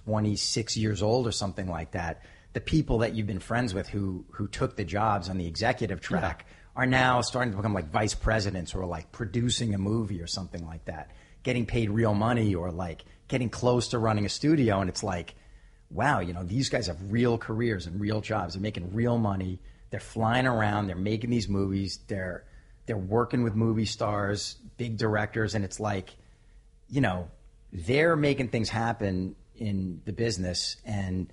26 0.06 0.78
years 0.78 1.02
old 1.02 1.28
or 1.28 1.32
something 1.32 1.68
like 1.68 1.92
that, 1.92 2.24
the 2.54 2.62
people 2.62 3.00
that 3.00 3.14
you've 3.14 3.28
been 3.28 3.40
friends 3.40 3.74
with 3.74 3.88
who 3.88 4.26
who 4.32 4.48
took 4.48 4.76
the 4.76 4.84
jobs 4.84 5.30
on 5.30 5.38
the 5.38 5.46
executive 5.46 6.02
track 6.02 6.46
are 6.76 6.86
now 6.86 7.22
starting 7.22 7.52
to 7.52 7.58
become 7.58 7.74
like 7.74 7.90
vice 7.90 8.14
presidents 8.14 8.76
or 8.76 8.86
like 8.86 9.12
producing 9.12 9.74
a 9.74 9.78
movie 9.80 10.22
or 10.22 10.28
something 10.28 10.66
like 10.66 10.86
that, 10.86 11.12
getting 11.42 11.66
paid 11.66 11.90
real 11.90 12.14
money 12.14 12.54
or 12.54 12.72
like 12.72 13.04
getting 13.28 13.50
close 13.50 13.90
to 13.90 14.00
running 14.00 14.26
a 14.26 14.30
studio. 14.30 14.80
And 14.80 14.90
it's 14.90 15.04
like, 15.04 15.34
wow, 15.90 16.20
you 16.20 16.34
know, 16.34 16.44
these 16.44 16.70
guys 16.70 16.88
have 16.88 16.98
real 17.12 17.38
careers 17.38 17.88
and 17.88 18.00
real 18.00 18.22
jobs. 18.22 18.54
They're 18.54 18.62
making 18.62 18.94
real 18.94 19.18
money. 19.18 19.60
They're 19.90 20.00
flying 20.00 20.46
around. 20.48 20.88
They're 20.88 20.96
making 20.96 21.30
these 21.30 21.48
movies. 21.48 22.00
They're 22.08 22.44
they're 22.86 22.98
working 22.98 23.44
with 23.44 23.54
movie 23.56 23.86
stars, 23.86 24.56
big 24.78 24.98
directors, 24.98 25.56
and 25.56 25.66
it's 25.66 25.80
like, 25.80 26.16
you 26.90 27.02
know, 27.02 27.30
they're 27.74 28.16
making 28.16 28.48
things 28.50 28.70
happen 28.70 29.36
in 29.56 30.02
the 30.06 30.14
business, 30.14 30.78
and 30.86 31.32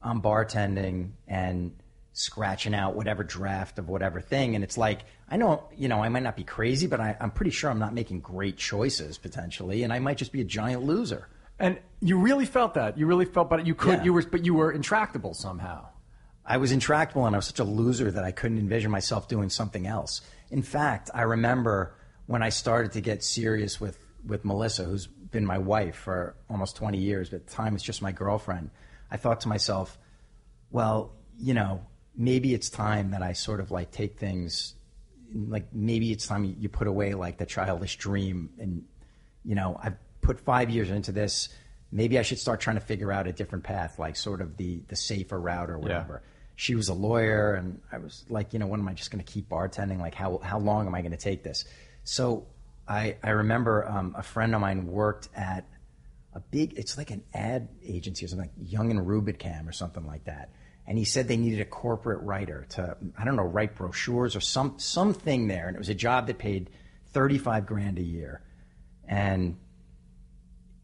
I'm 0.00 0.22
bartending 0.22 1.10
and 1.26 1.72
scratching 2.12 2.74
out 2.74 2.94
whatever 2.94 3.24
draft 3.24 3.78
of 3.78 3.88
whatever 3.88 4.20
thing. 4.20 4.54
And 4.54 4.62
it's 4.62 4.76
like, 4.78 5.00
I 5.28 5.38
know, 5.38 5.64
you 5.76 5.88
know, 5.88 6.02
I 6.02 6.08
might 6.08 6.22
not 6.22 6.36
be 6.36 6.44
crazy, 6.44 6.86
but 6.86 7.00
I, 7.00 7.16
I'm 7.20 7.30
pretty 7.30 7.50
sure 7.50 7.70
I'm 7.70 7.78
not 7.80 7.94
making 7.94 8.20
great 8.20 8.56
choices 8.56 9.16
potentially, 9.18 9.82
and 9.82 9.92
I 9.92 9.98
might 9.98 10.18
just 10.18 10.30
be 10.30 10.40
a 10.40 10.44
giant 10.44 10.84
loser. 10.84 11.28
and 11.58 11.78
you 12.00 12.18
really 12.18 12.44
felt 12.46 12.74
that. 12.74 12.98
You 12.98 13.06
really 13.06 13.24
felt, 13.24 13.48
but 13.48 13.66
you 13.66 13.74
could, 13.74 13.98
Yeah. 14.00 14.04
you 14.04 14.12
were, 14.12 14.22
but 14.22 14.44
you 14.44 14.54
were 14.54 14.70
intractable 14.72 15.32
somehow. 15.34 15.86
I 16.44 16.56
was 16.56 16.72
intractable 16.72 17.26
and 17.26 17.36
I 17.36 17.38
was 17.38 17.46
such 17.46 17.60
a 17.60 17.64
loser 17.64 18.10
that 18.10 18.24
I 18.24 18.32
couldn't 18.32 18.58
envision 18.58 18.90
myself 18.90 19.28
doing 19.28 19.48
something 19.48 19.86
else. 19.86 20.20
In 20.50 20.62
fact, 20.62 21.10
I 21.14 21.22
remember 21.22 21.94
when 22.26 22.42
I 22.42 22.48
started 22.48 22.92
to 22.92 23.00
get 23.00 23.22
serious 23.22 23.80
with, 23.80 23.98
with 24.26 24.44
Melissa, 24.44 24.84
who's 24.84 25.06
been 25.06 25.46
my 25.46 25.58
wife 25.58 25.96
for 25.96 26.36
almost 26.50 26.76
20 26.76 26.98
years, 26.98 27.30
but 27.30 27.36
at 27.36 27.46
the 27.46 27.52
time 27.52 27.74
it's 27.74 27.84
just 27.84 28.02
my 28.02 28.12
girlfriend. 28.12 28.70
I 29.10 29.16
thought 29.16 29.42
to 29.42 29.48
myself, 29.48 29.98
well, 30.70 31.12
you 31.38 31.54
know, 31.54 31.86
maybe 32.16 32.54
it's 32.54 32.70
time 32.70 33.12
that 33.12 33.22
I 33.22 33.32
sort 33.32 33.60
of 33.60 33.70
like 33.70 33.90
take 33.90 34.18
things, 34.18 34.74
like 35.34 35.72
maybe 35.72 36.10
it's 36.12 36.26
time 36.26 36.56
you 36.58 36.68
put 36.68 36.86
away 36.88 37.14
like 37.14 37.38
the 37.38 37.46
childish 37.46 37.96
dream 37.96 38.50
and, 38.58 38.84
you 39.44 39.54
know, 39.54 39.78
I've 39.82 39.96
put 40.20 40.40
five 40.40 40.70
years 40.70 40.90
into 40.90 41.12
this. 41.12 41.48
Maybe 41.90 42.18
I 42.18 42.22
should 42.22 42.38
start 42.38 42.60
trying 42.60 42.76
to 42.76 42.82
figure 42.82 43.12
out 43.12 43.26
a 43.26 43.32
different 43.32 43.64
path, 43.64 43.98
like 43.98 44.16
sort 44.16 44.40
of 44.40 44.56
the, 44.56 44.82
the 44.88 44.96
safer 44.96 45.38
route 45.38 45.70
or 45.70 45.78
whatever. 45.78 46.22
She 46.62 46.76
was 46.76 46.88
a 46.88 46.94
lawyer, 46.94 47.54
and 47.54 47.80
I 47.90 47.98
was 47.98 48.24
like, 48.28 48.52
you 48.52 48.60
know, 48.60 48.68
when 48.68 48.78
am 48.78 48.86
I 48.86 48.92
just 48.92 49.10
going 49.10 49.24
to 49.24 49.28
keep 49.28 49.48
bartending? 49.48 49.98
Like, 49.98 50.14
how, 50.14 50.38
how 50.38 50.60
long 50.60 50.86
am 50.86 50.94
I 50.94 51.00
going 51.00 51.10
to 51.10 51.16
take 51.16 51.42
this? 51.42 51.64
So 52.04 52.46
I, 52.86 53.16
I 53.20 53.30
remember 53.30 53.84
um, 53.84 54.14
a 54.16 54.22
friend 54.22 54.54
of 54.54 54.60
mine 54.60 54.86
worked 54.86 55.28
at 55.34 55.66
a 56.32 56.38
big, 56.38 56.74
it's 56.78 56.96
like 56.96 57.10
an 57.10 57.24
ad 57.34 57.68
agency 57.84 58.26
or 58.26 58.28
something, 58.28 58.48
like 58.48 58.70
Young 58.70 58.92
and 58.92 59.00
Rubicam 59.00 59.68
or 59.68 59.72
something 59.72 60.06
like 60.06 60.26
that. 60.26 60.50
And 60.86 60.96
he 60.96 61.04
said 61.04 61.26
they 61.26 61.36
needed 61.36 61.60
a 61.60 61.64
corporate 61.64 62.22
writer 62.22 62.64
to, 62.70 62.96
I 63.18 63.24
don't 63.24 63.34
know, 63.34 63.42
write 63.42 63.74
brochures 63.74 64.36
or 64.36 64.40
some 64.40 64.78
something 64.78 65.48
there. 65.48 65.66
And 65.66 65.74
it 65.74 65.80
was 65.80 65.88
a 65.88 65.94
job 65.94 66.28
that 66.28 66.38
paid 66.38 66.70
35 67.08 67.66
grand 67.66 67.98
a 67.98 68.02
year. 68.02 68.40
And 69.08 69.56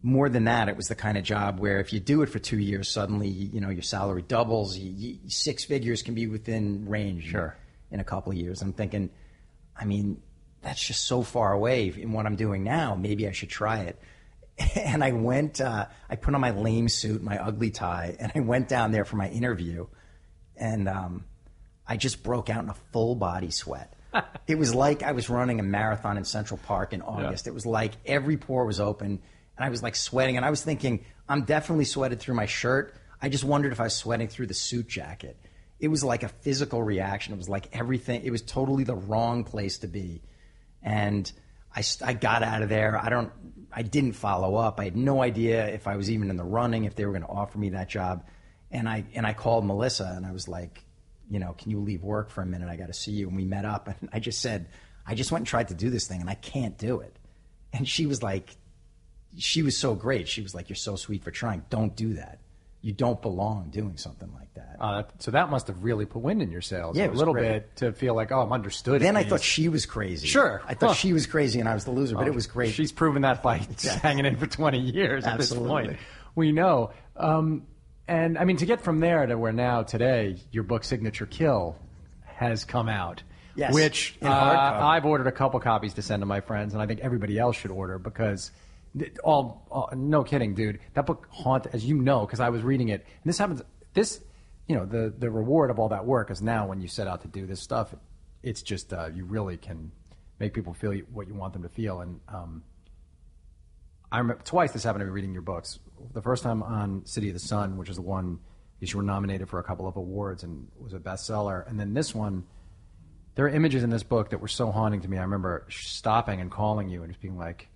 more 0.02 0.28
than 0.28 0.44
that, 0.44 0.68
it 0.68 0.76
was 0.76 0.88
the 0.88 0.94
kind 0.94 1.18
of 1.18 1.24
job 1.24 1.58
where 1.58 1.80
if 1.80 1.92
you 1.92 2.00
do 2.00 2.22
it 2.22 2.28
for 2.28 2.38
two 2.38 2.58
years, 2.58 2.88
suddenly 2.88 3.28
you 3.28 3.60
know 3.60 3.70
your 3.70 3.82
salary 3.82 4.22
doubles. 4.22 4.76
You, 4.78 4.90
you, 4.90 5.18
six 5.28 5.64
figures 5.64 6.02
can 6.02 6.14
be 6.14 6.26
within 6.26 6.88
range 6.88 7.24
Sure. 7.24 7.56
in 7.90 8.00
a 8.00 8.04
couple 8.04 8.30
of 8.32 8.38
years. 8.38 8.62
I'm 8.62 8.72
thinking, 8.72 9.10
I 9.76 9.84
mean, 9.84 10.22
that's 10.62 10.84
just 10.84 11.04
so 11.04 11.22
far 11.22 11.52
away 11.52 11.88
in 11.88 12.12
what 12.12 12.26
I'm 12.26 12.36
doing 12.36 12.62
now. 12.64 12.94
Maybe 12.94 13.26
I 13.28 13.32
should 13.32 13.50
try 13.50 13.80
it. 13.80 14.00
And 14.76 15.04
I 15.04 15.12
went. 15.12 15.60
Uh, 15.60 15.86
I 16.10 16.16
put 16.16 16.34
on 16.34 16.40
my 16.40 16.50
lame 16.50 16.88
suit, 16.88 17.22
my 17.22 17.38
ugly 17.38 17.70
tie, 17.70 18.16
and 18.18 18.32
I 18.34 18.40
went 18.40 18.68
down 18.68 18.90
there 18.90 19.04
for 19.04 19.14
my 19.16 19.28
interview. 19.28 19.86
And 20.56 20.88
um, 20.88 21.24
I 21.86 21.96
just 21.96 22.22
broke 22.24 22.50
out 22.50 22.64
in 22.64 22.68
a 22.70 22.74
full 22.92 23.14
body 23.14 23.50
sweat. 23.50 23.94
it 24.48 24.56
was 24.58 24.74
like 24.74 25.02
I 25.04 25.12
was 25.12 25.30
running 25.30 25.60
a 25.60 25.62
marathon 25.62 26.16
in 26.16 26.24
Central 26.24 26.58
Park 26.58 26.92
in 26.92 27.02
August. 27.02 27.46
It 27.46 27.54
was 27.54 27.66
like 27.66 27.92
every 28.04 28.36
pore 28.36 28.64
was 28.64 28.80
open, 28.80 29.20
and 29.58 29.64
I 29.66 29.70
was 29.70 29.82
like 29.82 29.96
sweating. 29.96 30.36
And 30.36 30.46
I 30.46 30.50
was 30.50 30.62
thinking, 30.62 31.04
I'm 31.28 31.42
definitely 31.42 31.84
sweated 31.84 32.20
through 32.20 32.36
my 32.36 32.46
shirt. 32.46 32.94
I 33.20 33.28
just 33.28 33.42
wondered 33.42 33.72
if 33.72 33.80
I 33.80 33.84
was 33.84 33.96
sweating 33.96 34.28
through 34.28 34.46
the 34.46 34.54
suit 34.54 34.86
jacket. 34.86 35.36
It 35.80 35.88
was 35.88 36.04
like 36.04 36.22
a 36.22 36.28
physical 36.28 36.82
reaction. 36.82 37.34
It 37.34 37.38
was 37.38 37.48
like 37.48 37.68
everything. 37.72 38.22
It 38.24 38.30
was 38.30 38.40
totally 38.40 38.84
the 38.84 38.94
wrong 38.94 39.42
place 39.42 39.78
to 39.78 39.88
be. 39.88 40.22
And 40.82 41.30
I, 41.74 41.82
I 42.04 42.12
got 42.12 42.44
out 42.44 42.62
of 42.62 42.68
there. 42.68 42.96
I 42.96 43.08
don't. 43.08 43.32
I 43.70 43.82
didn't 43.82 44.12
follow 44.12 44.56
up. 44.56 44.80
I 44.80 44.84
had 44.84 44.96
no 44.96 45.22
idea 45.22 45.66
if 45.68 45.86
I 45.86 45.96
was 45.96 46.10
even 46.10 46.30
in 46.30 46.36
the 46.36 46.44
running, 46.44 46.84
if 46.84 46.94
they 46.94 47.04
were 47.04 47.12
going 47.12 47.22
to 47.22 47.28
offer 47.28 47.58
me 47.58 47.70
that 47.70 47.88
job. 47.88 48.24
And 48.70 48.88
I 48.88 49.04
and 49.14 49.26
I 49.26 49.34
called 49.34 49.66
Melissa 49.66 50.12
and 50.16 50.24
I 50.24 50.32
was 50.32 50.48
like, 50.48 50.84
you 51.28 51.38
know, 51.38 51.54
can 51.58 51.70
you 51.70 51.80
leave 51.80 52.02
work 52.02 52.30
for 52.30 52.42
a 52.42 52.46
minute? 52.46 52.68
I 52.68 52.76
got 52.76 52.86
to 52.86 52.94
see 52.94 53.12
you. 53.12 53.28
And 53.28 53.36
we 53.36 53.44
met 53.44 53.64
up 53.64 53.88
and 53.88 54.08
I 54.12 54.20
just 54.20 54.40
said, 54.40 54.68
I 55.06 55.14
just 55.14 55.30
went 55.30 55.40
and 55.42 55.46
tried 55.46 55.68
to 55.68 55.74
do 55.74 55.90
this 55.90 56.06
thing 56.06 56.20
and 56.20 56.30
I 56.30 56.34
can't 56.34 56.78
do 56.78 57.00
it. 57.00 57.14
And 57.72 57.86
she 57.86 58.06
was 58.06 58.22
like, 58.22 58.56
she 59.36 59.62
was 59.62 59.76
so 59.76 59.94
great. 59.94 60.28
She 60.28 60.40
was 60.42 60.54
like, 60.54 60.68
you're 60.68 60.76
so 60.76 60.96
sweet 60.96 61.22
for 61.24 61.30
trying. 61.30 61.62
Don't 61.70 61.94
do 61.94 62.14
that. 62.14 62.38
You 62.80 62.92
don't 62.92 63.20
belong 63.20 63.70
doing 63.70 63.96
something 63.96 64.32
like 64.34 64.54
that. 64.54 64.76
Uh, 64.80 65.02
so 65.18 65.32
that 65.32 65.50
must 65.50 65.66
have 65.66 65.82
really 65.82 66.06
put 66.06 66.22
wind 66.22 66.40
in 66.42 66.50
your 66.50 66.60
sails 66.60 66.96
Yeah, 66.96 67.08
a 67.08 67.10
little 67.10 67.34
great. 67.34 67.48
bit 67.48 67.76
to 67.76 67.92
feel 67.92 68.14
like, 68.14 68.30
oh, 68.30 68.40
I'm 68.40 68.52
understood. 68.52 69.02
then 69.02 69.16
I 69.16 69.24
thought 69.24 69.40
she 69.40 69.68
was 69.68 69.84
crazy. 69.84 70.28
Sure. 70.28 70.62
I 70.66 70.74
thought 70.74 70.90
Huh. 70.90 70.94
she 70.94 71.12
was 71.12 71.26
crazy 71.26 71.58
and 71.58 71.68
I 71.68 71.74
was 71.74 71.84
the 71.84 71.90
loser, 71.90 72.14
but 72.14 72.24
Oh, 72.24 72.28
it 72.28 72.34
was 72.34 72.46
great. 72.46 72.72
She's 72.74 72.92
proven 72.92 73.22
that 73.22 73.42
by 73.42 73.56
hanging 74.02 74.26
in 74.26 74.36
for 74.36 74.46
20 74.46 74.78
years 74.78 75.24
at 75.24 75.36
this 75.38 75.50
Absolutely. 75.50 75.68
point. 75.88 75.96
We 76.36 76.52
know. 76.52 76.92
Um, 77.16 77.66
and 78.06 78.38
I 78.38 78.44
mean, 78.44 78.58
to 78.58 78.66
get 78.66 78.80
from 78.80 79.00
there 79.00 79.26
to 79.26 79.36
where 79.36 79.52
now 79.52 79.82
today, 79.82 80.36
your 80.52 80.62
book 80.62 80.84
Signature 80.84 81.26
Kill 81.26 81.76
has 82.24 82.64
come 82.64 82.88
out. 82.88 83.24
Yes, 83.56 83.74
Which 83.74 84.16
uh. 84.22 84.28
I've 84.28 85.04
ordered 85.04 85.26
a 85.26 85.32
couple 85.32 85.58
copies 85.58 85.94
to 85.94 86.02
send 86.02 86.22
to 86.22 86.26
my 86.26 86.40
friends, 86.40 86.74
and 86.74 86.82
I 86.82 86.86
think 86.86 87.00
everybody 87.00 87.38
else 87.38 87.56
should 87.56 87.72
order 87.72 87.98
because. 87.98 88.52
All, 89.22 89.66
all 89.70 89.90
no 89.94 90.24
kidding, 90.24 90.54
dude. 90.54 90.80
That 90.94 91.06
book 91.06 91.28
haunt, 91.30 91.66
as 91.72 91.84
you 91.84 91.96
know, 91.96 92.20
because 92.26 92.40
I 92.40 92.48
was 92.48 92.62
reading 92.62 92.88
it. 92.88 93.04
And 93.22 93.28
this 93.28 93.38
happens. 93.38 93.62
This, 93.94 94.20
you 94.66 94.76
know, 94.76 94.84
the 94.84 95.14
the 95.16 95.30
reward 95.30 95.70
of 95.70 95.78
all 95.78 95.88
that 95.90 96.04
work 96.04 96.30
is 96.30 96.42
now 96.42 96.66
when 96.66 96.80
you 96.80 96.88
set 96.88 97.06
out 97.06 97.22
to 97.22 97.28
do 97.28 97.46
this 97.46 97.60
stuff. 97.60 97.94
It's 98.42 98.62
just 98.62 98.92
uh, 98.92 99.08
you 99.14 99.24
really 99.24 99.56
can 99.56 99.92
make 100.38 100.54
people 100.54 100.72
feel 100.72 100.92
what 101.12 101.26
you 101.26 101.34
want 101.34 101.52
them 101.52 101.62
to 101.62 101.68
feel, 101.68 102.00
and 102.00 102.20
um, 102.28 102.62
I 104.10 104.18
remember 104.18 104.42
twice 104.42 104.72
this 104.72 104.84
happened 104.84 105.02
to 105.02 105.06
me 105.06 105.10
reading 105.10 105.32
your 105.32 105.42
books. 105.42 105.78
The 106.14 106.22
first 106.22 106.42
time 106.42 106.62
on 106.62 107.04
City 107.04 107.28
of 107.28 107.34
the 107.34 107.40
Sun, 107.40 107.76
which 107.76 107.90
is 107.90 107.96
the 107.96 108.02
one 108.02 108.38
you 108.80 108.96
were 108.96 109.02
nominated 109.02 109.48
for 109.48 109.58
a 109.58 109.64
couple 109.64 109.88
of 109.88 109.96
awards 109.96 110.44
and 110.44 110.68
was 110.78 110.94
a 110.94 110.98
bestseller, 110.98 111.68
and 111.68 111.78
then 111.78 111.92
this 111.92 112.14
one, 112.14 112.44
there 113.34 113.44
are 113.44 113.50
images 113.50 113.82
in 113.82 113.90
this 113.90 114.02
book 114.02 114.30
that 114.30 114.40
were 114.40 114.48
so 114.48 114.70
haunting 114.70 115.00
to 115.02 115.08
me. 115.08 115.18
I 115.18 115.22
remember 115.22 115.66
stopping 115.68 116.40
and 116.40 116.50
calling 116.50 116.88
you 116.88 117.02
and 117.02 117.12
just 117.12 117.20
being 117.20 117.36
like, 117.36 117.68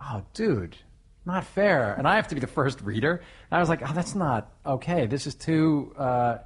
"Oh, 0.00 0.22
dude, 0.32 0.76
not 1.24 1.44
fair." 1.44 1.94
And 1.94 2.06
I 2.06 2.16
have 2.16 2.28
to 2.28 2.34
be 2.34 2.40
the 2.40 2.46
first 2.46 2.80
reader. 2.80 3.16
And 3.50 3.56
I 3.56 3.60
was 3.60 3.68
like, 3.68 3.88
"Oh, 3.88 3.92
that's 3.92 4.14
not 4.14 4.52
okay. 4.64 5.06
This 5.06 5.26
is 5.26 5.34
too 5.34 5.94
uh, 5.96 6.38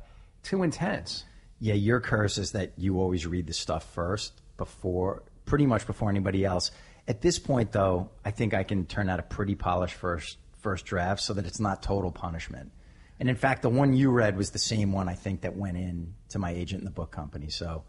too 0.42 0.62
intense." 0.62 1.24
Yeah, 1.60 1.74
your 1.74 2.00
curse 2.00 2.38
is 2.38 2.52
that 2.52 2.72
you 2.76 3.00
always 3.00 3.26
read 3.26 3.46
the 3.46 3.52
stuff 3.52 3.92
first 3.92 4.40
before, 4.56 5.24
pretty 5.44 5.66
much 5.66 5.86
before 5.86 6.08
anybody 6.08 6.44
else. 6.44 6.70
At 7.08 7.20
this 7.20 7.38
point, 7.38 7.72
though, 7.72 8.10
I 8.24 8.30
think 8.30 8.54
I 8.54 8.62
can 8.62 8.86
turn 8.86 9.08
out 9.08 9.18
a 9.18 9.24
pretty 9.24 9.54
polished 9.54 9.94
first 9.94 10.38
first 10.58 10.84
draft 10.86 11.22
so 11.22 11.34
that 11.34 11.46
it's 11.46 11.60
not 11.60 11.82
total 11.82 12.10
punishment. 12.10 12.72
And 13.20 13.28
in 13.28 13.36
fact, 13.36 13.62
the 13.62 13.70
one 13.70 13.94
you 13.94 14.10
read 14.10 14.36
was 14.36 14.50
the 14.50 14.58
same 14.58 14.92
one 14.92 15.08
I 15.08 15.14
think 15.14 15.40
that 15.40 15.56
went 15.56 15.76
in 15.76 16.14
to 16.30 16.38
my 16.38 16.50
agent 16.50 16.80
in 16.80 16.84
the 16.84 16.90
book 16.90 17.10
company. 17.10 17.48
So 17.48 17.84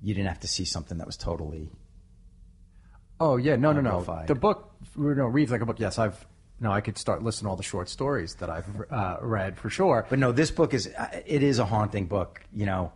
you 0.00 0.14
didn't 0.14 0.28
have 0.28 0.40
to 0.40 0.48
see 0.48 0.64
something 0.64 0.98
that 0.98 1.06
was 1.06 1.16
totally. 1.16 1.70
Oh 3.22 3.36
yeah, 3.36 3.54
no, 3.54 3.72
no, 3.72 3.80
no. 3.80 3.98
Amplified. 3.98 4.26
The 4.26 4.34
book 4.34 4.74
you 4.98 5.14
know, 5.14 5.26
reads 5.26 5.52
like 5.52 5.60
a 5.60 5.66
book. 5.66 5.78
Yes, 5.78 5.96
I've. 5.96 6.26
No, 6.58 6.72
I 6.72 6.80
could 6.80 6.98
start 6.98 7.22
listing 7.22 7.46
all 7.46 7.54
the 7.54 7.62
short 7.62 7.88
stories 7.88 8.34
that 8.36 8.50
I've 8.50 8.66
uh, 8.90 9.18
read 9.20 9.58
for 9.58 9.70
sure. 9.70 10.06
But 10.10 10.18
no, 10.18 10.32
this 10.32 10.50
book 10.50 10.74
is 10.74 10.88
uh, 10.88 11.20
it 11.24 11.44
is 11.44 11.60
a 11.60 11.64
haunting 11.64 12.06
book. 12.06 12.40
You 12.52 12.66
know, 12.66 12.92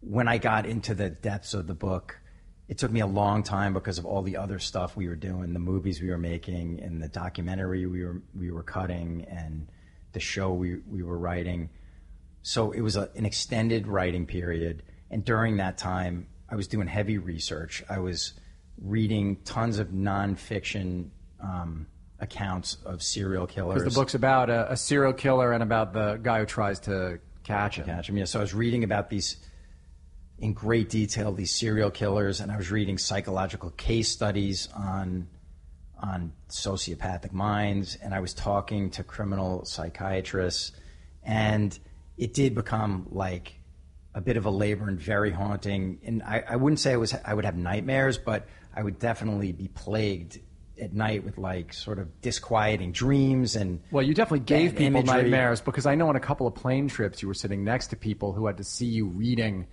when 0.00 0.26
I 0.26 0.38
got 0.38 0.66
into 0.66 0.94
the 0.94 1.10
depths 1.10 1.54
of 1.54 1.68
the 1.68 1.74
book, 1.74 2.18
it 2.66 2.78
took 2.78 2.90
me 2.90 2.98
a 2.98 3.06
long 3.06 3.44
time 3.44 3.72
because 3.72 3.98
of 3.98 4.04
all 4.04 4.22
the 4.22 4.36
other 4.36 4.58
stuff 4.58 4.96
we 4.96 5.06
were 5.06 5.14
doing, 5.14 5.52
the 5.52 5.60
movies 5.60 6.02
we 6.02 6.10
were 6.10 6.18
making, 6.18 6.80
and 6.82 7.00
the 7.00 7.08
documentary 7.08 7.86
we 7.86 8.04
were 8.04 8.20
we 8.34 8.50
were 8.50 8.64
cutting, 8.64 9.26
and 9.30 9.68
the 10.12 10.20
show 10.20 10.52
we 10.52 10.78
we 10.90 11.04
were 11.04 11.18
writing. 11.18 11.70
So 12.42 12.72
it 12.72 12.80
was 12.80 12.96
a, 12.96 13.10
an 13.14 13.26
extended 13.26 13.86
writing 13.86 14.26
period, 14.26 14.82
and 15.08 15.24
during 15.24 15.58
that 15.58 15.78
time, 15.78 16.26
I 16.48 16.56
was 16.56 16.66
doing 16.66 16.88
heavy 16.88 17.18
research. 17.18 17.84
I 17.88 18.00
was 18.00 18.32
reading 18.82 19.36
tons 19.44 19.78
of 19.78 19.88
nonfiction 19.88 21.08
um, 21.40 21.86
accounts 22.18 22.76
of 22.84 23.02
serial 23.02 23.46
killers. 23.46 23.80
Because 23.80 23.94
the 23.94 24.00
book's 24.00 24.14
about 24.14 24.50
a, 24.50 24.72
a 24.72 24.76
serial 24.76 25.12
killer 25.12 25.52
and 25.52 25.62
about 25.62 25.92
the 25.92 26.18
guy 26.22 26.40
who 26.40 26.46
tries 26.46 26.80
to 26.80 27.18
catch 27.44 27.78
him. 27.78 27.86
catch 27.86 28.08
'em. 28.08 28.16
Yeah, 28.16 28.24
so 28.24 28.38
I 28.38 28.42
was 28.42 28.54
reading 28.54 28.84
about 28.84 29.10
these 29.10 29.36
in 30.38 30.52
great 30.52 30.88
detail, 30.88 31.32
these 31.32 31.52
serial 31.52 31.90
killers, 31.90 32.40
and 32.40 32.50
I 32.50 32.56
was 32.56 32.70
reading 32.70 32.98
psychological 32.98 33.70
case 33.70 34.08
studies 34.08 34.68
on 34.74 35.28
on 35.98 36.32
sociopathic 36.48 37.32
minds, 37.32 37.96
and 38.02 38.12
I 38.12 38.18
was 38.18 38.34
talking 38.34 38.90
to 38.90 39.04
criminal 39.04 39.64
psychiatrists, 39.64 40.72
and 41.22 41.78
it 42.16 42.34
did 42.34 42.56
become 42.56 43.06
like 43.12 43.54
a 44.14 44.20
bit 44.20 44.36
of 44.36 44.44
a 44.44 44.50
labor 44.50 44.88
and 44.88 44.98
very 44.98 45.30
haunting. 45.30 46.00
And 46.04 46.22
I, 46.24 46.42
I 46.48 46.56
wouldn't 46.56 46.80
say 46.80 46.92
I 46.92 46.96
was 46.96 47.14
I 47.24 47.34
would 47.34 47.44
have 47.44 47.56
nightmares, 47.56 48.18
but 48.18 48.46
I 48.74 48.82
would 48.82 48.98
definitely 48.98 49.52
be 49.52 49.68
plagued 49.68 50.40
at 50.80 50.92
night 50.92 51.22
with 51.24 51.36
like 51.38 51.72
sort 51.72 51.98
of 51.98 52.20
disquieting 52.22 52.92
dreams 52.92 53.54
and 53.56 53.80
Well, 53.90 54.02
you 54.02 54.14
definitely 54.14 54.40
gave 54.46 54.72
people 54.72 55.00
imagery. 55.00 55.22
nightmares 55.24 55.60
because 55.60 55.86
I 55.86 55.94
know 55.94 56.08
on 56.08 56.16
a 56.16 56.20
couple 56.20 56.46
of 56.46 56.54
plane 56.54 56.88
trips 56.88 57.20
you 57.22 57.28
were 57.28 57.34
sitting 57.34 57.62
next 57.62 57.88
to 57.88 57.96
people 57.96 58.32
who 58.32 58.46
had 58.46 58.56
to 58.56 58.64
see 58.64 58.86
you 58.86 59.06
reading 59.06 59.66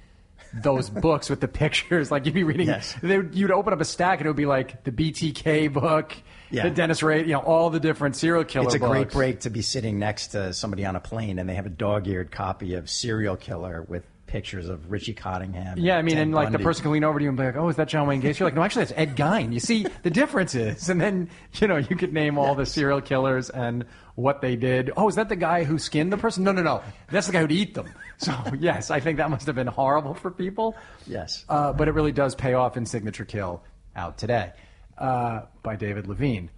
those 0.54 0.90
books 1.08 1.30
with 1.30 1.40
the 1.40 1.48
pictures. 1.48 2.12
Like 2.12 2.26
you'd 2.26 2.36
be 2.36 2.44
reading, 2.44 2.68
Yes. 2.68 2.96
they 3.02 3.18
would, 3.18 3.34
you'd 3.34 3.50
open 3.52 3.72
up 3.74 3.80
a 3.82 3.86
stack 3.86 4.20
and 4.20 4.26
it 4.28 4.30
would 4.30 4.36
be 4.38 4.46
like 4.46 4.84
the 4.84 4.92
BTK 4.92 5.72
book, 5.74 6.14
Yeah. 6.52 6.64
the 6.64 6.70
Dennis 6.72 7.02
Rader, 7.02 7.26
you 7.26 7.34
know, 7.34 7.40
all 7.40 7.70
the 7.70 7.80
different 7.80 8.16
serial 8.18 8.44
killer 8.44 8.66
It's 8.66 8.76
a 8.76 8.80
books. 8.80 8.92
great 8.92 9.10
break 9.12 9.40
to 9.42 9.50
be 9.50 9.62
sitting 9.62 10.00
next 10.00 10.28
to 10.30 10.52
somebody 10.54 10.86
on 10.86 10.96
a 10.98 11.00
plane 11.00 11.40
and 11.40 11.48
they 11.50 11.56
have 11.56 11.66
a 11.66 11.70
dog-eared 11.72 12.30
copy 12.32 12.74
of 12.76 12.90
Serial 12.90 13.38
Killer 13.38 13.84
with 13.88 14.04
pictures 14.30 14.70
of 14.70 14.90
Richie 14.92 15.14
Cottingham. 15.14 15.78
Yeah, 15.78 15.98
I 15.98 16.02
mean, 16.04 16.16
Ted 16.16 16.24
and 16.24 16.34
like 16.34 16.52
the 16.52 16.60
person 16.60 16.84
can 16.84 16.92
lean 16.92 17.04
over 17.04 17.20
to 17.20 17.24
you 17.24 17.30
and 17.30 17.38
be 17.38 17.44
like, 17.44 17.58
"Oh, 17.58 17.68
is 17.68 17.76
that 17.76 17.90
John 17.90 18.08
Wayne 18.08 18.22
Gacy?" 18.22 18.40
You're 18.40 18.48
like, 18.48 18.56
"No, 18.56 18.62
actually, 18.62 18.86
that's 18.86 18.98
Ed 18.98 19.18
Gein." 19.18 19.52
You 19.52 19.60
see 19.60 19.86
the 20.04 20.10
differences, 20.10 20.88
and 20.90 21.02
then 21.02 21.30
you 21.56 21.68
know 21.68 21.78
you 21.78 21.96
could 21.96 22.14
name 22.14 22.38
all 22.38 22.56
the 22.56 22.66
serial 22.66 23.02
killers 23.02 23.50
and 23.50 23.86
what 24.16 24.42
they 24.42 24.56
did. 24.56 24.92
Oh, 24.96 25.10
is 25.10 25.16
that 25.16 25.30
the 25.30 25.36
guy 25.36 25.64
who 25.64 25.78
skinned 25.78 26.14
the 26.14 26.18
person? 26.18 26.44
No, 26.44 26.52
no, 26.52 26.62
no, 26.62 26.84
that's 27.10 27.28
the 27.28 27.34
guy 27.34 27.42
who'd 27.42 27.52
eat 27.52 27.74
them. 27.74 27.90
So 28.18 28.34
yes, 28.60 28.92
I 28.92 29.00
think 29.00 29.18
that 29.18 29.30
must 29.30 29.48
have 29.48 29.56
been 29.56 29.68
horrible 29.68 30.14
for 30.14 30.30
people. 30.32 30.76
Yes. 31.08 31.44
uh, 31.50 31.74
but 31.74 31.88
it 31.88 31.94
really 31.94 32.12
does 32.12 32.36
pay 32.36 32.54
off 32.54 32.78
in 32.78 32.86
Signature 32.86 33.26
Kill 33.26 33.64
out 33.96 34.18
today 34.18 34.54
uh, 34.98 35.42
by 35.64 35.76
David 35.76 36.06
Levien. 36.06 36.50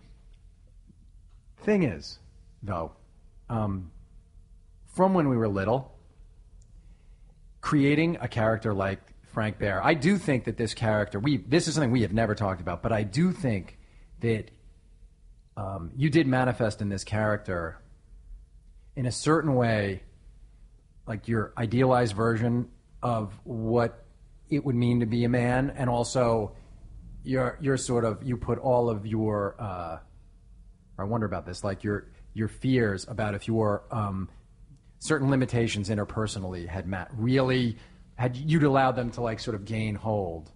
Thing 1.63 1.83
is, 1.83 2.19
though, 2.63 2.91
um, 3.49 3.91
from 4.93 5.13
when 5.13 5.29
we 5.29 5.37
were 5.37 5.47
little, 5.47 5.95
creating 7.61 8.17
a 8.19 8.27
character 8.27 8.73
like 8.73 8.99
Frank 9.33 9.59
Behr, 9.59 9.81
I 9.81 9.93
do 9.93 10.17
think 10.17 10.45
that 10.45 10.57
this 10.57 10.73
character, 10.73 11.19
we 11.19 11.37
this 11.37 11.67
is 11.67 11.75
something 11.75 11.91
we 11.91 12.01
have 12.01 12.13
never 12.13 12.35
talked 12.35 12.59
about, 12.59 12.81
but 12.81 12.91
I 12.91 13.03
do 13.03 13.31
think 13.31 13.77
that 14.19 14.51
um, 15.55 15.91
you 15.95 16.09
did 16.09 16.27
manifest 16.27 16.81
in 16.81 16.89
this 16.89 17.03
character 17.03 17.79
in 18.95 19.05
a 19.05 19.11
certain 19.11 19.55
way, 19.55 20.03
like 21.07 21.27
your 21.27 21.53
idealized 21.57 22.15
version 22.15 22.69
of 23.01 23.33
what 23.43 24.05
it 24.49 24.65
would 24.65 24.75
mean 24.75 24.99
to 24.99 25.05
be 25.05 25.23
a 25.23 25.29
man, 25.29 25.71
and 25.75 25.89
also 25.89 26.53
you're 27.23 27.57
you're 27.61 27.77
sort 27.77 28.03
of 28.03 28.21
you 28.23 28.35
put 28.35 28.59
all 28.59 28.89
of 28.89 29.05
your 29.05 29.55
uh, 29.59 29.99
I 30.97 31.03
wonder 31.03 31.25
about 31.25 31.45
this, 31.45 31.63
like 31.63 31.83
your 31.83 32.07
your 32.33 32.47
fears 32.47 33.07
about 33.07 33.33
if 33.33 33.47
your 33.47 33.83
um, 33.91 34.29
certain 35.01 35.31
limitations 35.31 35.89
interpersonally 35.89 36.67
had 36.67 36.87
Matt 36.87 37.09
really 37.17 37.75
had 38.15 38.37
you'd 38.37 38.63
allowed 38.63 38.91
them 38.95 39.09
to 39.11 39.21
like 39.21 39.39
sort 39.39 39.55
of 39.55 39.65
gain 39.65 39.95
hold. 39.95 40.51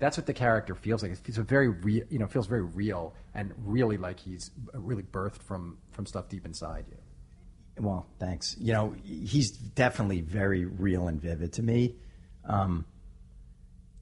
That's 0.00 0.16
what 0.16 0.26
the 0.26 0.34
character 0.34 0.74
feels 0.74 1.02
like. 1.02 1.12
It's 1.26 1.38
a 1.38 1.42
very 1.42 1.68
real, 1.68 2.04
you 2.10 2.18
know, 2.18 2.26
feels 2.26 2.48
very 2.48 2.62
real 2.62 3.14
and 3.34 3.54
really 3.64 3.96
like 3.96 4.18
he's 4.18 4.50
really 4.74 5.04
birthed 5.04 5.42
from 5.42 5.78
from 5.92 6.06
stuff 6.06 6.28
deep 6.28 6.44
inside 6.44 6.86
you. 6.90 6.96
Well, 7.80 8.06
thanks. 8.18 8.56
You 8.58 8.72
know, 8.72 8.94
he's 9.04 9.52
definitely 9.52 10.22
very 10.22 10.64
real 10.64 11.06
and 11.06 11.20
vivid 11.22 11.52
to 11.54 11.62
me. 11.62 11.94
Um, 12.44 12.84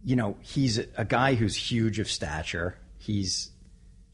you 0.03 0.17
know, 0.17 0.39
he's 0.41 0.79
a 0.79 1.05
guy 1.05 1.35
who's 1.35 1.55
huge 1.55 1.99
of 1.99 2.11
stature. 2.11 2.79
He's 2.97 3.51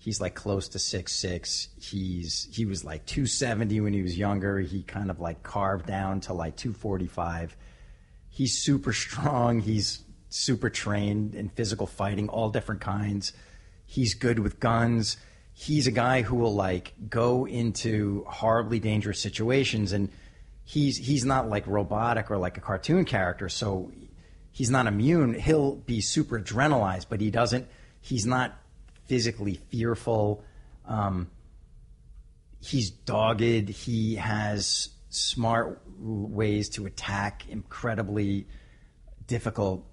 he's 0.03 0.21
like 0.21 0.35
close 0.35 0.69
to 0.69 0.81
six 0.81 1.13
six. 1.13 1.69
He's 1.81 2.49
he 2.53 2.65
was 2.65 2.85
like 2.85 3.07
two 3.07 3.27
seventy 3.27 3.81
when 3.81 3.93
he 3.93 4.03
was 4.03 4.19
younger. 4.19 4.59
He 4.59 4.83
kind 4.83 5.11
of 5.11 5.21
like 5.21 5.45
carved 5.45 5.87
down 5.87 6.21
to 6.23 6.33
like 6.33 6.57
two 6.57 6.73
forty 6.73 7.07
five. 7.07 7.57
He's 8.29 8.59
super 8.59 8.93
strong. 8.93 9.61
He's 9.61 10.03
super 10.29 10.71
trained 10.71 11.35
in 11.37 11.51
physical 11.51 11.87
fighting, 11.87 12.29
all 12.29 12.51
different 12.51 12.81
kinds. 12.81 13.33
He's 13.87 14.15
good 14.15 14.41
with 14.41 14.59
guns. 14.59 15.19
He's 15.53 15.87
a 15.87 15.93
guy 15.93 16.23
who 16.23 16.37
will 16.37 16.55
like 16.55 16.95
go 17.09 17.47
into 17.47 18.25
horribly 18.27 18.81
dangerous 18.81 19.21
situations 19.21 19.93
and 19.93 20.09
he's 20.65 20.97
he's 20.97 21.25
not 21.25 21.49
like 21.49 21.65
robotic 21.69 22.29
or 22.29 22.39
like 22.39 22.57
a 22.57 22.61
cartoon 22.61 23.05
character, 23.05 23.49
so 23.49 23.93
he's 24.51 24.71
not 24.71 24.89
immune. 24.89 25.35
He'll 25.35 25.77
be 25.77 26.01
super 26.01 26.41
adrenalized, 26.41 27.07
but 27.09 27.21
he 27.21 27.31
doesn't 27.31 27.69
he's 28.01 28.27
not 28.27 28.59
physically 29.07 29.55
fearful. 29.71 30.45
Um, 30.87 31.31
he's 32.61 32.91
dogged. 32.91 33.69
He 33.69 34.17
has 34.17 34.89
smart 35.09 35.81
ways 35.99 36.69
to 36.71 36.87
attack 36.87 37.49
incredibly 37.49 38.47
difficult 39.27 39.87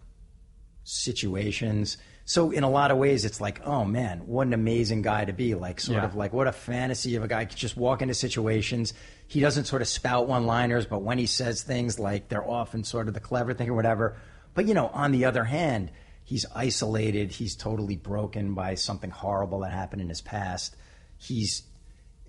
situations. 0.84 1.98
So 2.26 2.52
in 2.52 2.64
a 2.64 2.70
lot 2.70 2.92
of 2.92 2.98
ways, 2.98 3.26
it's 3.26 3.42
like, 3.42 3.62
oh 3.66 3.86
man, 3.86 4.20
what 4.28 4.46
an 4.48 4.54
amazing 4.54 5.02
guy 5.02 5.26
to 5.26 5.34
be. 5.34 5.56
Like 5.56 5.80
sort 5.80 5.98
Yeah. 5.98 6.06
of 6.06 6.16
like 6.16 6.32
what 6.32 6.48
a 6.48 6.52
fantasy 6.52 7.16
of 7.16 7.24
a 7.24 7.28
guy 7.28 7.46
could 7.46 7.58
just 7.58 7.76
walk 7.76 8.02
into 8.02 8.14
situations. 8.14 8.94
He 9.28 9.40
doesn't 9.40 9.66
sort 9.66 9.82
of 9.82 9.88
spout 9.88 10.28
one-liners, 10.28 10.86
but 10.86 11.02
when 11.02 11.18
he 11.18 11.26
says 11.26 11.64
things, 11.64 12.00
like 12.00 12.30
they're 12.30 12.48
often 12.48 12.84
sort 12.84 13.08
of 13.08 13.14
the 13.14 13.20
clever 13.20 13.54
thing 13.54 13.70
or 13.70 13.74
whatever. 13.74 14.18
But 14.54 14.68
you 14.68 14.74
know, 14.74 14.88
on 14.88 15.12
the 15.12 15.26
other 15.26 15.44
hand, 15.44 15.92
he's 16.30 16.46
isolated. 16.54 17.32
He's 17.32 17.56
totally 17.56 17.96
broken 17.96 18.54
by 18.54 18.76
something 18.76 19.10
horrible 19.10 19.62
that 19.62 19.72
happened 19.72 20.04
in 20.04 20.10
his 20.10 20.22
past. 20.22 20.76
He's 21.18 21.64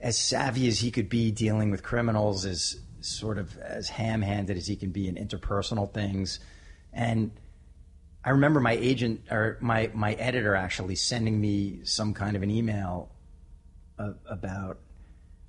as 0.00 0.16
savvy 0.16 0.68
as 0.68 0.80
he 0.80 0.90
could 0.90 1.10
be 1.10 1.30
dealing 1.30 1.70
with 1.70 1.82
criminals, 1.82 2.46
as 2.46 2.80
sort 3.02 3.36
of 3.36 3.58
as 3.58 3.90
ham-handed 3.90 4.56
as 4.56 4.66
he 4.66 4.74
can 4.74 4.90
be 4.90 5.06
in 5.06 5.16
interpersonal 5.16 5.92
things, 5.92 6.40
and 6.94 7.30
I 8.24 8.30
remember 8.30 8.58
my 8.60 8.72
agent 8.72 9.26
or 9.30 9.58
my 9.60 9.90
my 9.92 10.14
editor 10.14 10.54
actually 10.54 10.96
sending 10.96 11.38
me 11.38 11.80
some 11.84 12.14
kind 12.14 12.36
of 12.36 12.42
an 12.42 12.50
email 12.50 13.10
uh, 13.98 14.12
about 14.30 14.78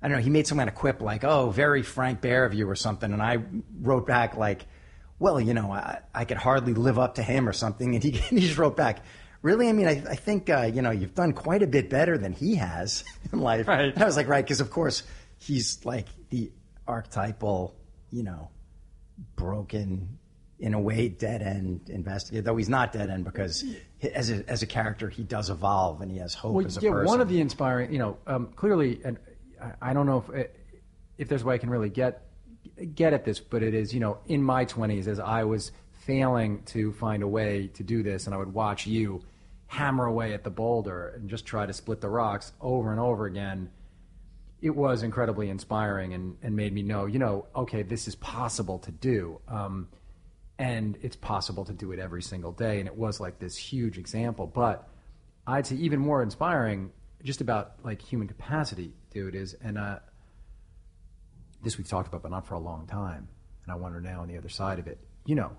I 0.02 0.08
don't 0.08 0.18
know. 0.18 0.22
He 0.22 0.30
made 0.30 0.46
some 0.46 0.58
kind 0.58 0.68
of 0.68 0.74
quip 0.74 1.00
like, 1.00 1.24
"Oh, 1.24 1.48
very 1.48 1.82
Frank 1.82 2.20
Behr 2.20 2.44
of 2.44 2.52
you" 2.52 2.68
or 2.68 2.76
something, 2.76 3.10
and 3.14 3.22
I 3.22 3.38
wrote 3.80 4.06
back 4.06 4.36
like, 4.36 4.66
"Well, 5.22 5.40
you 5.40 5.54
know, 5.54 5.70
I, 5.72 6.00
I 6.14 6.24
could 6.24 6.36
hardly 6.36 6.74
live 6.74 6.98
up 6.98 7.14
to 7.14 7.22
him 7.22 7.48
or 7.48 7.52
something," 7.52 7.94
and 7.94 8.02
he, 8.02 8.10
he 8.32 8.40
just 8.40 8.58
wrote 8.58 8.76
back. 8.76 9.04
Really, 9.40 9.68
I 9.68 9.72
mean, 9.72 9.88
I, 9.88 10.02
I 10.10 10.14
think 10.16 10.50
uh, 10.50 10.70
you 10.72 10.82
know 10.82 10.90
you've 10.90 11.14
done 11.14 11.32
quite 11.32 11.62
a 11.62 11.66
bit 11.66 11.88
better 11.90 12.18
than 12.18 12.32
he 12.32 12.56
has 12.56 13.04
in 13.32 13.40
life. 13.40 13.66
Right. 13.68 13.92
And 13.94 14.02
I 14.02 14.06
was 14.06 14.16
like, 14.16 14.28
right, 14.28 14.44
because 14.44 14.60
of 14.60 14.70
course 14.70 15.02
he's 15.38 15.84
like 15.84 16.06
the 16.30 16.52
archetypal, 16.86 17.74
you 18.10 18.22
know, 18.22 18.50
broken 19.36 20.18
in 20.58 20.74
a 20.74 20.80
way, 20.80 21.08
dead 21.08 21.42
end 21.42 21.88
investigator. 21.88 22.42
Though 22.42 22.56
he's 22.56 22.68
not 22.68 22.92
dead 22.92 23.10
end 23.10 23.24
because 23.24 23.62
he- 23.98 24.10
as 24.12 24.30
a, 24.30 24.48
as 24.48 24.62
a 24.62 24.66
character, 24.66 25.08
he 25.08 25.24
does 25.24 25.50
evolve 25.50 26.00
and 26.02 26.10
he 26.10 26.18
has 26.18 26.34
hope 26.34 26.54
Well, 26.54 26.66
as 26.66 26.76
a 26.76 26.80
yeah, 26.80 26.90
person. 26.90 27.06
one 27.06 27.20
of 27.20 27.28
the 27.28 27.40
inspiring, 27.40 27.92
you 27.92 27.98
know, 27.98 28.16
um, 28.26 28.48
clearly, 28.54 29.00
and 29.04 29.18
I, 29.60 29.90
I 29.90 29.92
don't 29.92 30.06
know 30.06 30.24
if 30.32 30.48
if 31.18 31.28
there's 31.28 31.42
a 31.42 31.44
way 31.44 31.54
I 31.54 31.58
can 31.58 31.70
really 31.70 31.90
get 31.90 32.22
get 32.94 33.12
at 33.12 33.24
this, 33.24 33.40
but 33.40 33.62
it 33.62 33.74
is, 33.74 33.92
you 33.94 34.00
know, 34.00 34.18
in 34.26 34.42
my 34.42 34.64
20s, 34.64 35.06
as 35.06 35.20
I 35.20 35.44
was 35.44 35.72
failing 35.92 36.62
to 36.64 36.92
find 36.92 37.22
a 37.22 37.28
way 37.28 37.68
to 37.74 37.82
do 37.82 38.02
this, 38.02 38.26
and 38.26 38.34
I 38.34 38.38
would 38.38 38.52
watch 38.52 38.86
you 38.86 39.22
hammer 39.66 40.04
away 40.04 40.34
at 40.34 40.44
the 40.44 40.50
boulder 40.50 41.08
and 41.08 41.30
just 41.30 41.46
try 41.46 41.64
to 41.64 41.72
split 41.72 42.00
the 42.00 42.08
rocks 42.08 42.52
over 42.60 42.90
and 42.90 43.00
over 43.00 43.26
again. 43.26 43.70
It 44.60 44.76
was 44.76 45.02
incredibly 45.02 45.48
inspiring 45.48 46.12
and, 46.12 46.36
and 46.42 46.54
made 46.54 46.72
me 46.72 46.82
know, 46.82 47.06
you 47.06 47.18
know, 47.18 47.46
okay, 47.56 47.82
this 47.82 48.06
is 48.06 48.14
possible 48.14 48.78
to 48.80 48.92
do. 48.92 49.40
Um, 49.48 49.88
and 50.58 50.98
it's 51.02 51.16
possible 51.16 51.64
to 51.64 51.72
do 51.72 51.90
it 51.92 51.98
every 51.98 52.22
single 52.22 52.52
day. 52.52 52.78
And 52.78 52.86
it 52.86 52.94
was 52.94 53.18
like 53.18 53.38
this 53.38 53.56
huge 53.56 53.98
example. 53.98 54.46
But 54.46 54.88
I'd 55.46 55.66
say 55.66 55.76
even 55.76 55.98
more 55.98 56.22
inspiring, 56.22 56.92
just 57.24 57.40
about 57.40 57.76
like 57.82 58.00
human 58.02 58.28
capacity, 58.28 58.92
dude, 59.10 59.34
is 59.34 59.54
and 59.62 59.78
uh, 59.78 59.98
this 61.62 61.78
we've 61.78 61.88
talked 61.88 62.08
about, 62.08 62.22
but 62.22 62.30
not 62.30 62.46
for 62.46 62.54
a 62.54 62.60
long 62.60 62.86
time. 62.86 63.28
And 63.64 63.72
I 63.72 63.76
wonder 63.76 64.00
now 64.00 64.22
on 64.22 64.28
the 64.28 64.36
other 64.36 64.48
side 64.48 64.78
of 64.78 64.86
it, 64.86 64.98
you 65.24 65.34
know, 65.34 65.52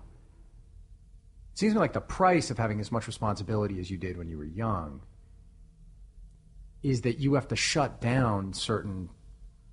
it 1.52 1.58
seems 1.58 1.72
to 1.72 1.76
me 1.76 1.80
like 1.80 1.92
the 1.92 2.00
price 2.00 2.50
of 2.50 2.58
having 2.58 2.80
as 2.80 2.92
much 2.92 3.06
responsibility 3.06 3.80
as 3.80 3.90
you 3.90 3.96
did 3.96 4.16
when 4.18 4.28
you 4.28 4.36
were 4.36 4.44
young 4.44 5.00
is 6.82 7.02
that 7.02 7.18
you 7.18 7.34
have 7.34 7.48
to 7.48 7.56
shut 7.56 8.00
down 8.00 8.52
certain 8.52 9.08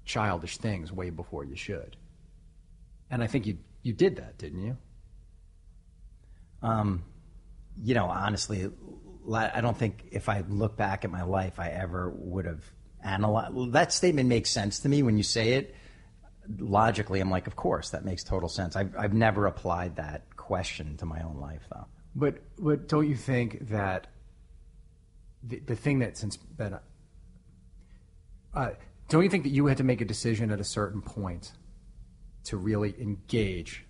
childish 0.05 0.57
things 0.57 0.91
way 0.91 1.09
before 1.09 1.43
you 1.43 1.55
should. 1.55 1.97
And 3.09 3.21
I 3.21 3.27
think 3.27 3.45
you 3.45 3.57
you 3.83 3.93
did 3.93 4.17
that, 4.17 4.37
didn't 4.37 4.61
you? 4.61 4.77
Um, 6.61 7.03
you 7.83 7.95
know, 7.95 8.05
honestly, 8.05 8.69
I 9.33 9.61
don't 9.61 9.77
think 9.77 10.05
if 10.11 10.29
I 10.29 10.43
look 10.47 10.77
back 10.77 11.03
at 11.03 11.11
my 11.11 11.23
life, 11.23 11.59
I 11.59 11.69
ever 11.69 12.09
would 12.15 12.45
have 12.45 12.63
analyzed. 13.03 13.73
That 13.73 13.91
statement 13.91 14.29
makes 14.29 14.49
sense 14.49 14.79
to 14.79 14.89
me 14.89 15.03
when 15.03 15.17
you 15.17 15.23
say 15.23 15.53
it. 15.53 15.75
Logically, 16.59 17.19
I'm 17.19 17.29
like, 17.29 17.47
of 17.47 17.55
course, 17.55 17.89
that 17.91 18.05
makes 18.05 18.23
total 18.23 18.49
sense. 18.49 18.75
I've, 18.75 18.95
I've 18.97 19.13
never 19.13 19.45
applied 19.45 19.95
that 19.97 20.35
question 20.35 20.97
to 20.97 21.05
my 21.05 21.21
own 21.21 21.37
life, 21.37 21.61
though. 21.71 21.85
But 22.15 22.39
but 22.57 22.87
don't 22.87 23.07
you 23.07 23.15
think 23.15 23.69
that 23.69 24.07
the, 25.43 25.59
the 25.59 25.75
thing 25.75 25.99
that 25.99 26.17
since 26.17 26.37
that 26.57 26.83
uh, 28.53 28.69
don't 29.07 29.23
you 29.23 29.29
think 29.29 29.43
that 29.43 29.49
you 29.51 29.67
had 29.67 29.77
to 29.77 29.83
make 29.83 30.01
a 30.01 30.05
decision 30.05 30.51
at 30.51 30.59
a 30.59 30.63
certain 30.63 31.01
point 31.01 31.51
to 32.45 32.57
really 32.57 32.95
engage 32.99 33.85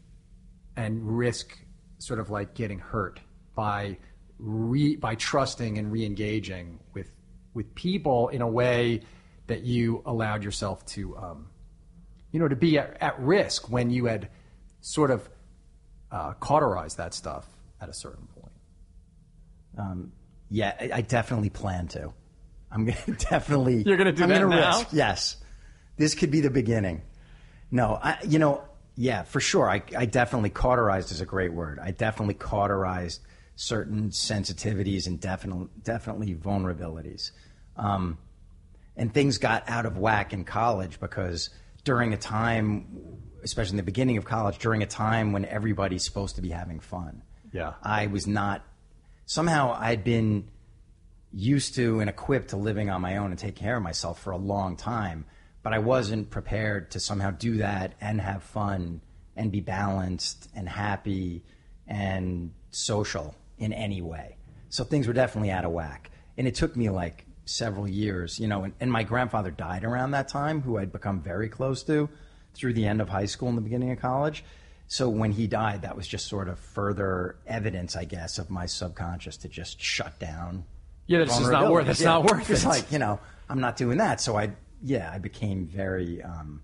and 0.75 1.17
risk 1.17 1.57
sort 1.97 2.19
of 2.19 2.29
like 2.29 2.53
getting 2.53 2.79
hurt 2.79 3.19
by 3.55 3.97
re, 4.37 4.95
by 4.95 5.15
trusting 5.15 5.77
and 5.77 5.91
re-engaging 5.91 6.79
with 6.93 7.11
with 7.53 7.73
people 7.75 8.29
in 8.29 8.41
a 8.41 8.47
way 8.47 9.01
that 9.47 9.63
you 9.63 10.01
allowed 10.05 10.43
yourself 10.43 10.85
to 10.85 11.17
um, 11.17 11.50
you 12.31 12.39
know 12.39 12.47
to 12.47 12.55
be 12.55 12.77
at, 12.77 12.97
at 13.01 13.19
risk 13.19 13.69
when 13.69 13.89
you 13.89 14.05
had 14.05 14.29
sort 14.81 15.11
of 15.11 15.29
uh, 16.11 16.33
cauterized 16.33 16.97
that 16.97 17.13
stuff 17.13 17.47
at 17.79 17.89
a 17.89 17.93
certain 17.93 18.27
point. 18.27 18.51
Um, 19.77 20.11
yeah, 20.49 20.75
I, 20.79 20.91
I 20.95 21.01
definitely 21.01 21.49
plan 21.49 21.87
to. 21.89 22.13
I'm 22.71 22.85
gonna 22.85 23.17
definitely. 23.29 23.83
You're 23.83 23.97
gonna 23.97 24.11
do 24.11 24.23
I'm 24.23 24.29
that 24.29 24.41
gonna 24.41 24.55
now? 24.55 24.77
Risk. 24.79 24.87
Yes, 24.91 25.37
this 25.97 26.15
could 26.15 26.31
be 26.31 26.41
the 26.41 26.49
beginning. 26.49 27.01
No, 27.69 27.97
I, 28.01 28.17
you 28.27 28.39
know, 28.39 28.63
yeah, 28.95 29.23
for 29.23 29.39
sure. 29.39 29.69
I, 29.69 29.81
I 29.97 30.05
definitely 30.05 30.49
cauterized 30.49 31.11
is 31.11 31.21
a 31.21 31.25
great 31.25 31.53
word. 31.53 31.79
I 31.81 31.91
definitely 31.91 32.33
cauterized 32.33 33.21
certain 33.55 34.09
sensitivities 34.09 35.07
and 35.07 35.19
definitely 35.19 35.67
definitely 35.83 36.35
vulnerabilities. 36.35 37.31
Um, 37.77 38.17
and 38.97 39.13
things 39.13 39.37
got 39.37 39.69
out 39.69 39.85
of 39.85 39.97
whack 39.97 40.33
in 40.33 40.43
college 40.43 40.99
because 40.99 41.49
during 41.83 42.13
a 42.13 42.17
time, 42.17 43.19
especially 43.43 43.71
in 43.71 43.77
the 43.77 43.83
beginning 43.83 44.17
of 44.17 44.25
college, 44.25 44.57
during 44.59 44.83
a 44.83 44.87
time 44.87 45.31
when 45.31 45.45
everybody's 45.45 46.03
supposed 46.03 46.35
to 46.35 46.41
be 46.41 46.49
having 46.49 46.79
fun. 46.79 47.23
Yeah. 47.51 47.73
I 47.81 48.07
was 48.07 48.27
not. 48.27 48.65
Somehow 49.25 49.75
I'd 49.77 50.03
been 50.03 50.49
used 51.33 51.75
to 51.75 51.99
and 51.99 52.09
equipped 52.09 52.49
to 52.49 52.57
living 52.57 52.89
on 52.89 53.01
my 53.01 53.17
own 53.17 53.31
and 53.31 53.39
take 53.39 53.55
care 53.55 53.77
of 53.77 53.83
myself 53.83 54.21
for 54.21 54.31
a 54.31 54.37
long 54.37 54.75
time, 54.75 55.25
but 55.63 55.73
I 55.73 55.79
wasn't 55.79 56.29
prepared 56.29 56.91
to 56.91 56.99
somehow 56.99 57.31
do 57.31 57.57
that 57.57 57.93
and 58.01 58.19
have 58.19 58.43
fun 58.43 59.01
and 59.35 59.51
be 59.51 59.61
balanced 59.61 60.49
and 60.53 60.67
happy 60.67 61.43
and 61.87 62.51
social 62.69 63.35
in 63.57 63.73
any 63.73 64.01
way. 64.01 64.37
So 64.69 64.83
things 64.83 65.07
were 65.07 65.13
definitely 65.13 65.51
out 65.51 65.65
of 65.65 65.71
whack. 65.71 66.11
And 66.37 66.47
it 66.47 66.55
took 66.55 66.75
me 66.75 66.89
like 66.89 67.25
several 67.51 67.87
years, 67.87 68.39
you 68.39 68.47
know, 68.47 68.63
and, 68.63 68.73
and 68.79 68.91
my 68.91 69.03
grandfather 69.03 69.51
died 69.51 69.83
around 69.83 70.11
that 70.11 70.27
time, 70.27 70.61
who 70.61 70.77
I'd 70.77 70.91
become 70.91 71.21
very 71.21 71.49
close 71.49 71.83
to 71.83 72.09
through 72.53 72.73
the 72.73 72.85
end 72.85 73.01
of 73.01 73.09
high 73.09 73.25
school 73.25 73.49
and 73.49 73.57
the 73.57 73.61
beginning 73.61 73.91
of 73.91 73.99
college. 73.99 74.43
So 74.87 75.07
when 75.07 75.31
he 75.31 75.47
died, 75.47 75.83
that 75.83 75.95
was 75.95 76.05
just 76.07 76.27
sort 76.27 76.49
of 76.49 76.59
further 76.59 77.37
evidence, 77.47 77.95
I 77.95 78.03
guess, 78.05 78.39
of 78.39 78.49
my 78.49 78.65
subconscious 78.65 79.37
to 79.37 79.47
just 79.47 79.81
shut 79.81 80.19
down. 80.19 80.65
Yeah, 81.07 81.19
that's 81.19 81.37
just 81.37 81.49
not 81.51 81.71
worth. 81.71 81.87
It's 81.87 82.01
Yeah. 82.01 82.07
not 82.09 82.23
worth 82.25 82.49
It's 82.49 82.63
it. 82.63 82.67
like 82.67 82.91
you 82.91 82.99
know, 82.99 83.19
I'm 83.49 83.59
not 83.61 83.77
doing 83.77 83.99
that. 83.99 84.19
So 84.19 84.37
I, 84.37 84.51
yeah, 84.83 85.09
I 85.13 85.17
became 85.17 85.65
very 85.65 86.21
um, 86.21 86.61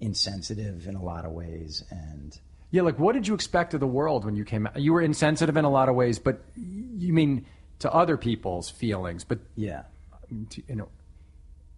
insensitive 0.00 0.86
in 0.86 0.94
a 0.94 1.02
lot 1.02 1.24
of 1.24 1.32
ways, 1.32 1.84
and 1.90 2.38
Yeah, 2.70 2.82
like 2.82 2.98
what 2.98 3.12
did 3.14 3.26
you 3.28 3.34
expect 3.34 3.74
of 3.74 3.80
the 3.80 3.86
world 3.86 4.24
when 4.24 4.36
you 4.36 4.44
came 4.44 4.66
out? 4.66 4.76
You 4.80 4.92
were 4.92 5.00
insensitive 5.02 5.56
in 5.56 5.64
a 5.64 5.70
lot 5.70 5.88
of 5.88 5.94
ways, 5.94 6.18
but 6.18 6.42
you 6.56 7.12
mean 7.12 7.46
to 7.80 7.92
other 7.92 8.16
people's 8.16 8.68
feelings, 8.70 9.24
but 9.24 9.38
yeah, 9.56 9.82
in, 10.30 10.80
a, 10.80 10.86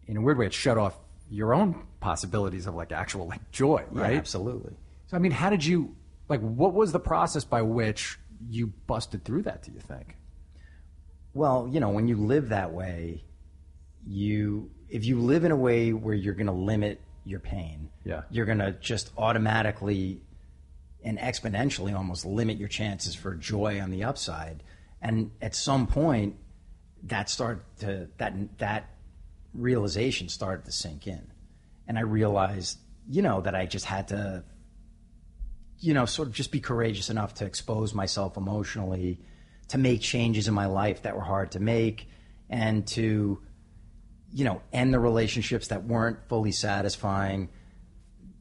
in 0.06 0.16
a 0.16 0.20
weird 0.20 0.38
way, 0.38 0.46
it 0.46 0.52
shut 0.54 0.78
off 0.78 0.96
your 1.30 1.54
own 1.54 1.86
possibilities 2.00 2.66
of 2.66 2.74
like 2.74 2.92
actual 2.92 3.26
like 3.28 3.50
joy, 3.52 3.84
yeah, 3.94 4.00
right? 4.00 4.16
absolutely. 4.16 4.74
So 5.06 5.16
I 5.16 5.20
mean, 5.20 5.32
how 5.32 5.50
did 5.50 5.64
you 5.64 5.94
like? 6.28 6.40
What 6.40 6.72
was 6.74 6.92
the 6.92 7.00
process 7.00 7.44
by 7.44 7.62
which 7.62 8.18
you 8.48 8.68
busted 8.86 9.24
through 9.24 9.42
that? 9.42 9.62
Do 9.62 9.72
you 9.72 9.80
think? 9.80 10.16
Well, 11.34 11.68
you 11.70 11.78
know, 11.80 11.90
when 11.90 12.08
you 12.08 12.16
live 12.16 12.48
that 12.48 12.72
way, 12.72 13.24
you 14.06 14.70
if 14.88 15.04
you 15.04 15.20
live 15.20 15.44
in 15.44 15.52
a 15.52 15.56
way 15.56 15.92
where 15.92 16.14
you're 16.14 16.34
going 16.34 16.46
to 16.46 16.52
limit 16.52 17.00
your 17.24 17.38
pain, 17.38 17.90
Yeah. 18.04 18.22
you're 18.30 18.46
going 18.46 18.58
to 18.58 18.72
just 18.72 19.12
automatically 19.16 20.22
and 21.04 21.18
exponentially 21.18 21.94
almost 21.96 22.26
limit 22.26 22.58
your 22.58 22.68
chances 22.68 23.14
for 23.14 23.34
joy 23.34 23.80
on 23.80 23.90
the 23.90 24.02
upside. 24.04 24.62
And 25.00 25.30
at 25.40 25.54
some 25.54 25.86
point, 25.86 26.36
that 27.04 27.28
started 27.28 27.62
to 27.80 28.08
that 28.18 28.58
that 28.58 28.90
realization 29.54 30.28
started 30.28 30.64
to 30.66 30.72
sink 30.72 31.06
in, 31.06 31.30
and 31.86 31.98
I 31.98 32.02
realized, 32.02 32.78
you 33.08 33.22
know, 33.22 33.40
that 33.40 33.54
I 33.54 33.66
just 33.66 33.84
had 33.84 34.08
to 34.08 34.44
you 35.80 35.94
know, 35.94 36.04
sort 36.04 36.28
of 36.28 36.34
just 36.34 36.52
be 36.52 36.60
courageous 36.60 37.10
enough 37.10 37.34
to 37.34 37.46
expose 37.46 37.94
myself 37.94 38.36
emotionally, 38.36 39.18
to 39.68 39.78
make 39.78 40.00
changes 40.00 40.46
in 40.46 40.54
my 40.54 40.66
life 40.66 41.02
that 41.02 41.16
were 41.16 41.22
hard 41.22 41.52
to 41.52 41.60
make, 41.60 42.06
and 42.50 42.86
to, 42.86 43.40
you 44.32 44.44
know, 44.44 44.60
end 44.72 44.92
the 44.92 45.00
relationships 45.00 45.68
that 45.68 45.84
weren't 45.84 46.18
fully 46.28 46.52
satisfying, 46.52 47.48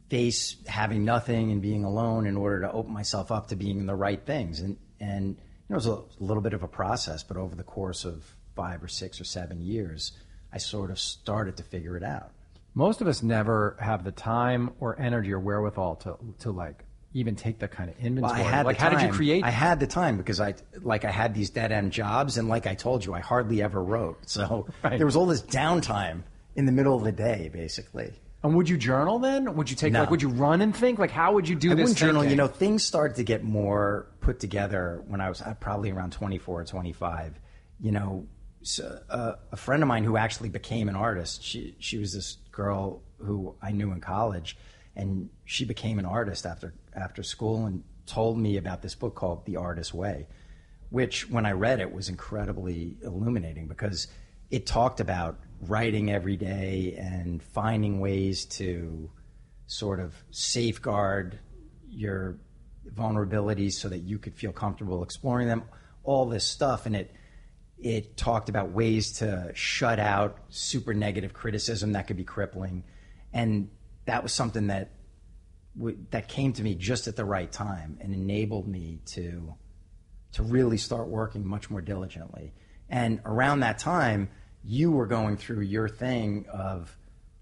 face 0.10 0.57
having 0.68 1.05
nothing 1.05 1.51
and 1.51 1.62
being 1.62 1.86
alone 1.86 2.28
in 2.28 2.36
order 2.36 2.62
to 2.62 2.72
open 2.72 2.93
myself 2.93 3.32
up 3.32 3.47
to 3.47 3.55
being 3.55 3.86
the 3.86 3.95
right 3.95 4.26
things. 4.26 4.60
And, 4.60 4.78
and 4.99 5.28
you 5.28 5.36
know, 5.70 5.76
it 5.76 5.86
was 5.86 5.88
a 5.88 6.01
little 6.20 6.43
bit 6.43 6.53
of 6.53 6.64
a 6.64 6.68
process, 6.68 7.24
but 7.24 7.38
over 7.38 7.55
the 7.55 7.64
course 7.64 8.03
of 8.03 8.26
five 8.60 8.84
or 8.84 8.88
six 8.89 9.22
or 9.22 9.24
seven 9.24 9.62
years, 9.62 10.12
I 10.51 10.57
sort 10.57 10.91
of 10.91 10.99
started 10.99 11.55
to 11.57 11.64
figure 11.64 11.95
it 11.95 12.03
out. 12.03 12.32
Most 12.74 12.99
of 13.01 13.07
us 13.07 13.24
never 13.24 13.78
have 13.80 14.03
the 14.03 14.12
time 14.12 14.72
or 14.82 14.99
energy 14.99 15.32
or 15.32 15.39
wherewithal 15.39 15.95
to 16.03 16.18
to 16.39 16.51
like 16.51 16.84
even 17.14 17.36
take 17.36 17.60
that 17.60 17.72
kind 17.72 17.89
of 17.89 17.97
inventory. 17.97 18.39
Well, 18.39 18.47
I 18.47 18.51
had 18.55 18.66
like, 18.66 18.78
the 18.78 18.84
how 18.84 18.89
did 18.89 19.01
you 19.01 19.12
create? 19.12 19.43
I 19.43 19.49
had 19.49 19.80
the 19.80 19.88
time 19.88 20.18
because 20.18 20.39
I 20.41 20.55
like 20.82 21.05
I 21.05 21.12
had 21.12 21.34
these 21.34 21.49
dead 21.49 21.72
end 21.72 21.91
jobs, 21.91 22.38
and 22.38 22.47
like 22.49 22.68
I 22.68 22.76
told 22.76 23.05
you, 23.05 23.14
I 23.14 23.22
hardly 23.22 23.62
ever 23.64 23.82
wrote. 23.82 24.18
So 24.30 24.68
Right. 24.84 24.97
there 24.97 25.05
was 25.05 25.16
all 25.16 25.26
this 25.26 25.41
downtime 25.41 26.24
in 26.55 26.66
the 26.66 26.72
middle 26.74 26.95
of 26.95 27.03
the 27.03 27.12
day, 27.14 27.49
basically. 27.53 28.12
and 28.43 28.55
would 28.55 28.68
you 28.70 28.78
journal 28.78 29.18
then? 29.20 29.55
Would 29.55 29.70
you 29.72 29.76
take 29.76 29.93
No. 29.93 30.01
like? 30.01 30.12
Would 30.12 30.22
you 30.22 30.30
run 30.30 30.62
and 30.62 30.76
think? 30.76 30.99
Like, 30.99 31.12
how 31.12 31.34
would 31.34 31.47
you 31.49 31.55
do 31.55 31.72
I 31.72 31.76
this? 31.76 31.93
journal. 31.95 32.24
You 32.26 32.36
know, 32.36 32.47
things 32.47 32.84
started 32.84 33.16
to 33.18 33.24
get 33.24 33.43
more 33.43 34.07
put 34.22 34.39
together 34.39 35.01
when 35.07 35.22
I 35.22 35.30
was 35.30 35.41
uh, 35.41 35.53
probably 35.60 35.89
around 35.91 36.12
24 36.12 36.62
or 36.62 36.66
25. 36.66 37.39
You 37.82 37.91
know, 37.93 38.28
uh, 39.10 39.34
a 39.51 39.57
friend 39.57 39.84
of 39.84 39.88
mine 39.88 40.03
who 40.03 40.18
actually 40.18 40.49
became 40.49 40.89
an 40.89 40.95
artist. 40.95 41.43
She 41.43 41.76
she 41.80 41.97
was 41.97 42.14
this 42.14 42.38
girl 42.51 43.01
who 43.18 43.55
I 43.62 43.72
knew 43.72 43.91
in 43.91 44.01
college, 44.01 44.57
and 44.95 45.30
she 45.45 45.66
became 45.66 45.99
an 45.99 46.05
artist 46.05 46.45
after 46.45 46.74
after 46.93 47.24
school 47.24 47.66
and 47.66 47.84
told 48.05 48.38
me 48.38 48.57
about 48.57 48.82
this 48.82 48.95
book 48.95 49.16
called 49.16 49.45
The 49.45 49.57
Artist's 49.57 49.93
Way, 49.93 50.28
which 50.89 51.30
when 51.30 51.45
I 51.45 51.51
read 51.51 51.80
it 51.80 51.93
was 51.93 52.10
incredibly 52.10 52.97
illuminating 53.03 53.68
because 53.68 54.07
it 54.49 54.66
talked 54.66 54.99
about 54.99 55.39
writing 55.62 56.12
every 56.12 56.36
day 56.36 56.95
and 56.97 57.41
finding 57.41 57.99
ways 57.99 58.45
to 58.45 59.12
sort 59.68 59.99
of 59.99 60.16
safeguard 60.32 61.38
your 61.88 62.38
vulnerabilities 62.95 63.74
so 63.74 63.88
that 63.89 63.99
you 63.99 64.18
could 64.18 64.36
feel 64.36 64.51
comfortable 64.51 65.03
exploring 65.03 65.47
them. 65.47 65.64
All 66.03 66.26
this 66.28 66.45
stuff, 66.45 66.86
and 66.86 66.95
it 66.95 67.14
it 67.82 68.18
talked 68.18 68.50
about 68.50 68.72
ways 68.72 69.20
to 69.20 69.52
shut 69.54 70.00
out 70.00 70.38
super 70.50 70.94
negative 70.94 71.34
criticism 71.34 71.94
that 71.94 72.08
could 72.08 72.18
be 72.18 72.24
crippling, 72.24 72.84
and 73.34 73.70
that 74.06 74.24
was 74.24 74.34
something 74.34 74.68
that 74.68 74.92
w- 75.78 75.98
that 76.12 76.28
came 76.28 76.54
to 76.54 76.64
me 76.64 76.76
just 76.76 77.08
at 77.08 77.16
the 77.16 77.26
right 77.26 77.52
time 77.52 77.98
and 78.02 78.14
enabled 78.14 78.68
me 78.68 79.00
to 79.06 79.56
to 80.32 80.44
really 80.44 80.78
start 80.78 81.08
working 81.08 81.46
much 81.46 81.70
more 81.70 81.82
diligently. 81.82 82.54
And 82.90 83.22
around 83.26 83.62
that 83.62 83.80
time, 83.80 84.30
you 84.64 84.92
were 84.92 85.08
going 85.08 85.38
through 85.38 85.62
your 85.62 85.88
thing 85.88 86.46
of 86.52 86.96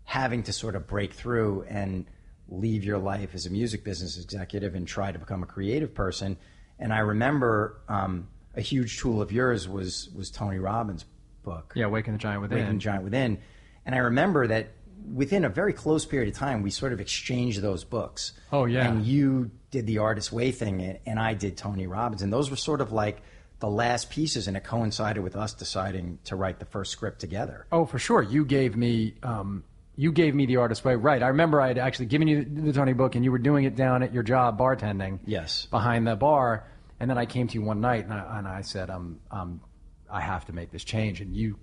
having 0.03 0.43
to 0.43 0.53
sort 0.53 0.75
of 0.75 0.87
break 0.87 1.13
through 1.13 1.63
and 1.63 2.05
leave 2.47 2.83
your 2.83 2.97
life 2.97 3.33
as 3.33 3.45
a 3.45 3.49
music 3.49 3.83
business 3.83 4.17
executive 4.17 4.73
and 4.75 4.87
try 4.87 5.11
to 5.11 5.19
become 5.19 5.43
a 5.43 5.45
creative 5.45 5.93
person. 5.93 6.37
And 6.79 6.93
I 6.93 6.99
remember 6.99 7.81
um, 7.89 8.29
a 8.57 8.61
huge 8.61 8.99
tool 8.99 9.21
of 9.21 9.31
yours 9.31 9.69
was 9.69 10.09
was 10.13 10.29
Tony 10.31 10.59
Robbins' 10.59 11.05
book. 11.43 11.73
Yeah, 11.75 11.87
Waking 11.87 12.13
the 12.13 12.19
Giant 12.19 12.41
Within. 12.41 12.57
Waking 12.57 12.73
the 12.73 12.79
Giant 12.79 13.03
Within. 13.03 13.37
And 13.85 13.95
I 13.95 13.99
remember 13.99 14.47
that 14.47 14.71
within 15.13 15.45
a 15.45 15.49
very 15.49 15.71
close 15.71 16.05
period 16.05 16.33
of 16.33 16.37
time, 16.37 16.61
we 16.61 16.71
sort 16.71 16.91
of 16.91 16.99
exchanged 16.99 17.61
those 17.61 17.83
books. 17.83 18.33
Oh, 18.51 18.65
yeah. 18.65 18.87
And 18.87 19.05
you 19.05 19.51
did 19.71 19.87
the 19.87 19.99
Artist 19.99 20.31
Way 20.31 20.51
thing, 20.51 20.99
and 21.05 21.19
I 21.19 21.33
did 21.33 21.55
Tony 21.55 21.87
Robbins. 21.87 22.21
And 22.21 22.33
those 22.33 22.49
were 22.49 22.57
sort 22.57 22.81
of 22.81 22.91
like 22.91 23.21
the 23.59 23.69
last 23.69 24.09
pieces, 24.09 24.47
and 24.47 24.57
it 24.57 24.63
coincided 24.63 25.23
with 25.23 25.35
us 25.35 25.53
deciding 25.53 26.19
to 26.25 26.35
write 26.35 26.59
the 26.59 26.65
first 26.65 26.91
script 26.91 27.19
together. 27.19 27.65
Oh, 27.71 27.85
for 27.85 27.99
sure. 27.99 28.21
You 28.21 28.43
gave 28.43 28.75
me 28.75 29.15
um, 29.23 29.63
you 29.95 30.11
gave 30.11 30.35
me 30.35 30.45
the 30.45 30.57
artist 30.57 30.85
way. 30.85 30.95
Right. 30.95 31.23
I 31.23 31.29
remember 31.29 31.59
I 31.59 31.69
had 31.69 31.77
actually 31.77 32.05
given 32.07 32.27
you 32.27 32.43
the, 32.43 32.61
the 32.61 32.73
Tony 32.73 32.93
book, 32.93 33.15
and 33.15 33.23
you 33.23 33.31
were 33.31 33.39
doing 33.39 33.63
it 33.63 33.75
down 33.75 34.03
at 34.03 34.13
your 34.13 34.23
job 34.23 34.59
bartending. 34.59 35.19
Yes. 35.25 35.67
Behind 35.71 36.05
the 36.05 36.15
bar, 36.15 36.65
and 36.99 37.09
then 37.09 37.17
I 37.17 37.25
came 37.25 37.47
to 37.47 37.53
you 37.53 37.61
one 37.61 37.81
night, 37.81 38.05
and 38.05 38.13
I, 38.13 38.37
and 38.39 38.47
I 38.47 38.61
said, 38.61 38.89
um, 38.89 39.19
um, 39.31 39.61
I 40.09 40.21
have 40.21 40.45
to 40.45 40.53
make 40.53 40.71
this 40.71 40.83
change, 40.83 41.21
and 41.21 41.35
you 41.35 41.59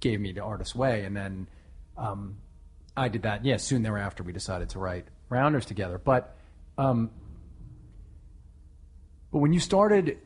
gave 0.00 0.20
me 0.20 0.32
the 0.32 0.42
artist's 0.42 0.74
way, 0.74 1.04
and 1.04 1.16
then 1.16 1.48
um, 1.96 2.36
I 2.96 3.08
did 3.08 3.22
that. 3.22 3.44
Yeah. 3.44 3.58
Soon 3.58 3.82
thereafter, 3.82 4.22
we 4.22 4.32
decided 4.32 4.70
to 4.70 4.78
write 4.78 5.06
Rounders 5.28 5.66
together, 5.66 5.98
but. 5.98 6.36
Um, 6.78 7.10
but 9.32 9.40
when 9.40 9.52
you 9.52 9.60
started 9.60 10.18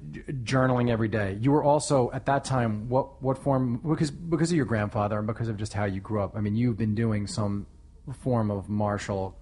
journaling 0.45 0.91
every 0.91 1.09
day, 1.09 1.37
you 1.41 1.51
were 1.51 1.65
also 1.65 2.13
at 2.13 2.27
that 2.27 2.45
time 2.45 2.89
what 2.89 3.21
what 3.21 3.39
form 3.39 3.79
because 3.79 4.11
because 4.11 4.53
of 4.53 4.57
your 4.57 4.67
grandfather 4.67 5.19
and 5.19 5.27
because 5.27 5.49
of 5.49 5.57
just 5.57 5.73
how 5.73 5.85
you 5.85 6.01
grew 6.01 6.23
up. 6.23 6.37
I 6.37 6.41
mean, 6.41 6.55
you've 6.55 6.77
been 6.77 6.95
doing 6.95 7.27
some 7.27 7.67
form 8.21 8.53
of 8.53 8.69
martial 8.69 9.37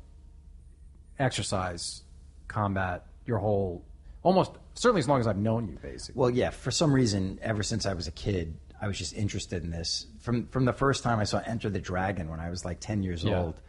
exercise, 1.19 2.03
combat 2.47 3.05
your 3.27 3.39
whole 3.39 3.85
almost 4.23 4.53
certainly 4.79 5.01
as 5.01 5.09
long 5.09 5.21
as 5.21 5.27
I've 5.27 5.37
known 5.39 5.69
you, 5.69 5.79
basically. 5.81 6.19
Well, 6.19 6.31
yeah. 6.31 6.51
For 6.51 6.71
some 6.71 6.93
reason, 6.93 7.39
ever 7.43 7.63
since 7.63 7.87
I 7.87 7.95
was 7.95 8.07
a 8.07 8.13
kid, 8.13 8.57
I 8.81 8.87
was 8.87 8.97
just 8.99 9.15
interested 9.15 9.65
in 9.65 9.71
this. 9.71 10.07
From 10.21 10.47
from 10.49 10.65
the 10.65 10.73
first 10.73 11.03
time 11.03 11.19
I 11.19 11.25
saw 11.25 11.39
Enter 11.45 11.69
the 11.71 11.81
Dragon 11.81 12.29
when 12.31 12.41
I 12.41 12.51
was 12.51 12.65
like 12.65 12.81
ten 12.81 13.03
years 13.03 13.25
Yeah. 13.25 13.41
old, 13.41 13.61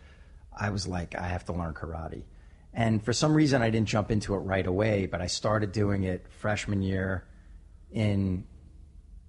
I 0.55 0.69
was 0.69 0.87
like, 0.87 1.15
I 1.15 1.27
have 1.27 1.45
to 1.45 1.53
learn 1.53 1.73
karate. 1.73 2.23
And 2.73 3.03
for 3.03 3.13
some 3.13 3.33
reason, 3.33 3.61
I 3.63 3.71
didn't 3.71 3.87
jump 3.89 4.11
into 4.11 4.35
it 4.35 4.39
right 4.39 4.65
away, 4.67 5.07
but 5.07 5.21
I 5.21 5.27
started 5.27 5.71
doing 5.71 6.03
it 6.03 6.25
freshman 6.29 6.81
year 6.81 7.25
in 7.91 8.45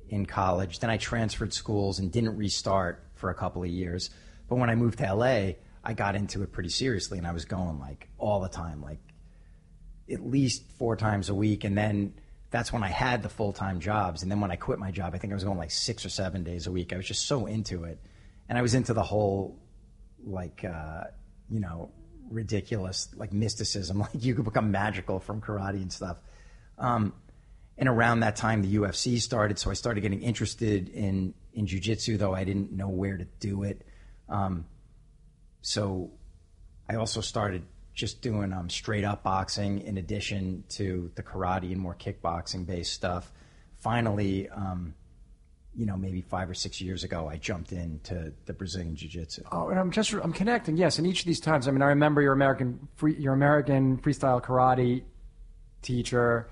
in 0.08 0.26
college. 0.26 0.80
Then 0.80 0.90
I 0.90 0.96
transferred 0.98 1.54
schools 1.54 1.98
and 1.98 2.10
didn't 2.12 2.36
restart 2.36 3.02
for 3.14 3.30
a 3.30 3.34
couple 3.34 3.62
of 3.62 3.68
years. 3.70 4.10
But 4.48 4.56
when 4.56 4.68
I 4.68 4.74
moved 4.74 4.98
to 4.98 5.14
LA, 5.14 5.52
I 5.84 5.94
got 5.94 6.16
into 6.16 6.42
it 6.42 6.52
pretty 6.52 6.68
seriously, 6.68 7.16
and 7.16 7.26
I 7.26 7.32
was 7.32 7.44
going 7.44 7.78
like 7.78 8.08
all 8.18 8.40
the 8.40 8.48
time, 8.48 8.82
like 8.82 8.98
at 10.10 10.26
least 10.26 10.64
four 10.78 10.96
times 10.96 11.28
a 11.28 11.34
week. 11.34 11.64
And 11.64 11.76
then 11.76 12.14
that's 12.50 12.72
when 12.72 12.82
I 12.82 12.88
had 12.88 13.22
the 13.22 13.28
full 13.28 13.52
time 13.52 13.80
jobs. 13.80 14.22
And 14.22 14.30
then 14.30 14.40
when 14.40 14.50
I 14.50 14.56
quit 14.56 14.78
my 14.78 14.90
job, 14.90 15.14
I 15.14 15.18
think 15.18 15.32
I 15.32 15.34
was 15.34 15.44
going 15.44 15.58
like 15.58 15.70
six 15.70 16.04
or 16.04 16.08
seven 16.08 16.42
days 16.42 16.66
a 16.66 16.72
week. 16.72 16.92
I 16.92 16.96
was 16.96 17.06
just 17.06 17.26
so 17.26 17.46
into 17.46 17.84
it. 17.84 17.98
And 18.48 18.58
I 18.58 18.62
was 18.62 18.74
into 18.74 18.92
the 18.92 19.02
whole, 19.02 19.58
like, 20.24 20.64
uh, 20.64 21.04
you 21.48 21.60
know, 21.60 21.90
ridiculous, 22.30 23.08
like 23.14 23.32
mysticism. 23.32 23.98
Like 24.14 24.24
you 24.24 24.34
could 24.34 24.44
become 24.44 24.70
magical 24.70 25.20
from 25.20 25.40
karate 25.40 25.82
and 25.82 25.92
stuff. 25.92 26.16
Um, 26.78 27.12
and 27.78 27.88
around 27.88 28.20
that 28.20 28.36
time, 28.36 28.62
the 28.62 28.76
UFC 28.76 29.20
started. 29.20 29.58
So 29.58 29.70
I 29.70 29.74
started 29.74 30.00
getting 30.00 30.22
interested 30.22 30.88
in, 30.88 31.34
in 31.54 31.66
jujitsu, 31.66 32.18
though 32.18 32.34
I 32.34 32.44
didn't 32.44 32.72
know 32.72 32.88
where 32.88 33.16
to 33.16 33.24
do 33.38 33.62
it. 33.62 33.86
Um, 34.28 34.66
so 35.62 36.10
I 36.88 36.96
also 36.96 37.20
started 37.20 37.62
just 38.00 38.22
doing 38.22 38.52
um, 38.54 38.70
straight 38.70 39.04
up 39.04 39.22
boxing 39.22 39.82
in 39.82 39.98
addition 39.98 40.64
to 40.70 41.10
the 41.16 41.22
karate 41.22 41.70
and 41.70 41.78
more 41.78 41.94
kickboxing 41.94 42.66
based 42.66 42.94
stuff. 42.94 43.30
Finally, 43.76 44.48
um, 44.48 44.94
you 45.76 45.84
know, 45.84 45.98
maybe 45.98 46.22
five 46.22 46.48
or 46.48 46.54
six 46.54 46.80
years 46.80 47.04
ago, 47.04 47.28
I 47.28 47.36
jumped 47.36 47.72
into 47.72 48.32
the 48.46 48.54
Brazilian 48.54 48.96
Jiu 48.96 49.08
Jitsu. 49.08 49.42
Oh, 49.52 49.68
and 49.68 49.78
I'm 49.78 49.90
just 49.90 50.12
I'm 50.14 50.32
connecting. 50.32 50.78
Yes, 50.78 50.98
in 50.98 51.04
each 51.04 51.20
of 51.20 51.26
these 51.26 51.40
times. 51.40 51.68
I 51.68 51.72
mean, 51.72 51.82
I 51.82 51.88
remember 51.88 52.22
your 52.22 52.32
American 52.32 52.88
free, 52.96 53.16
your 53.16 53.34
American 53.34 53.98
freestyle 53.98 54.42
karate 54.42 55.02
teacher. 55.82 56.48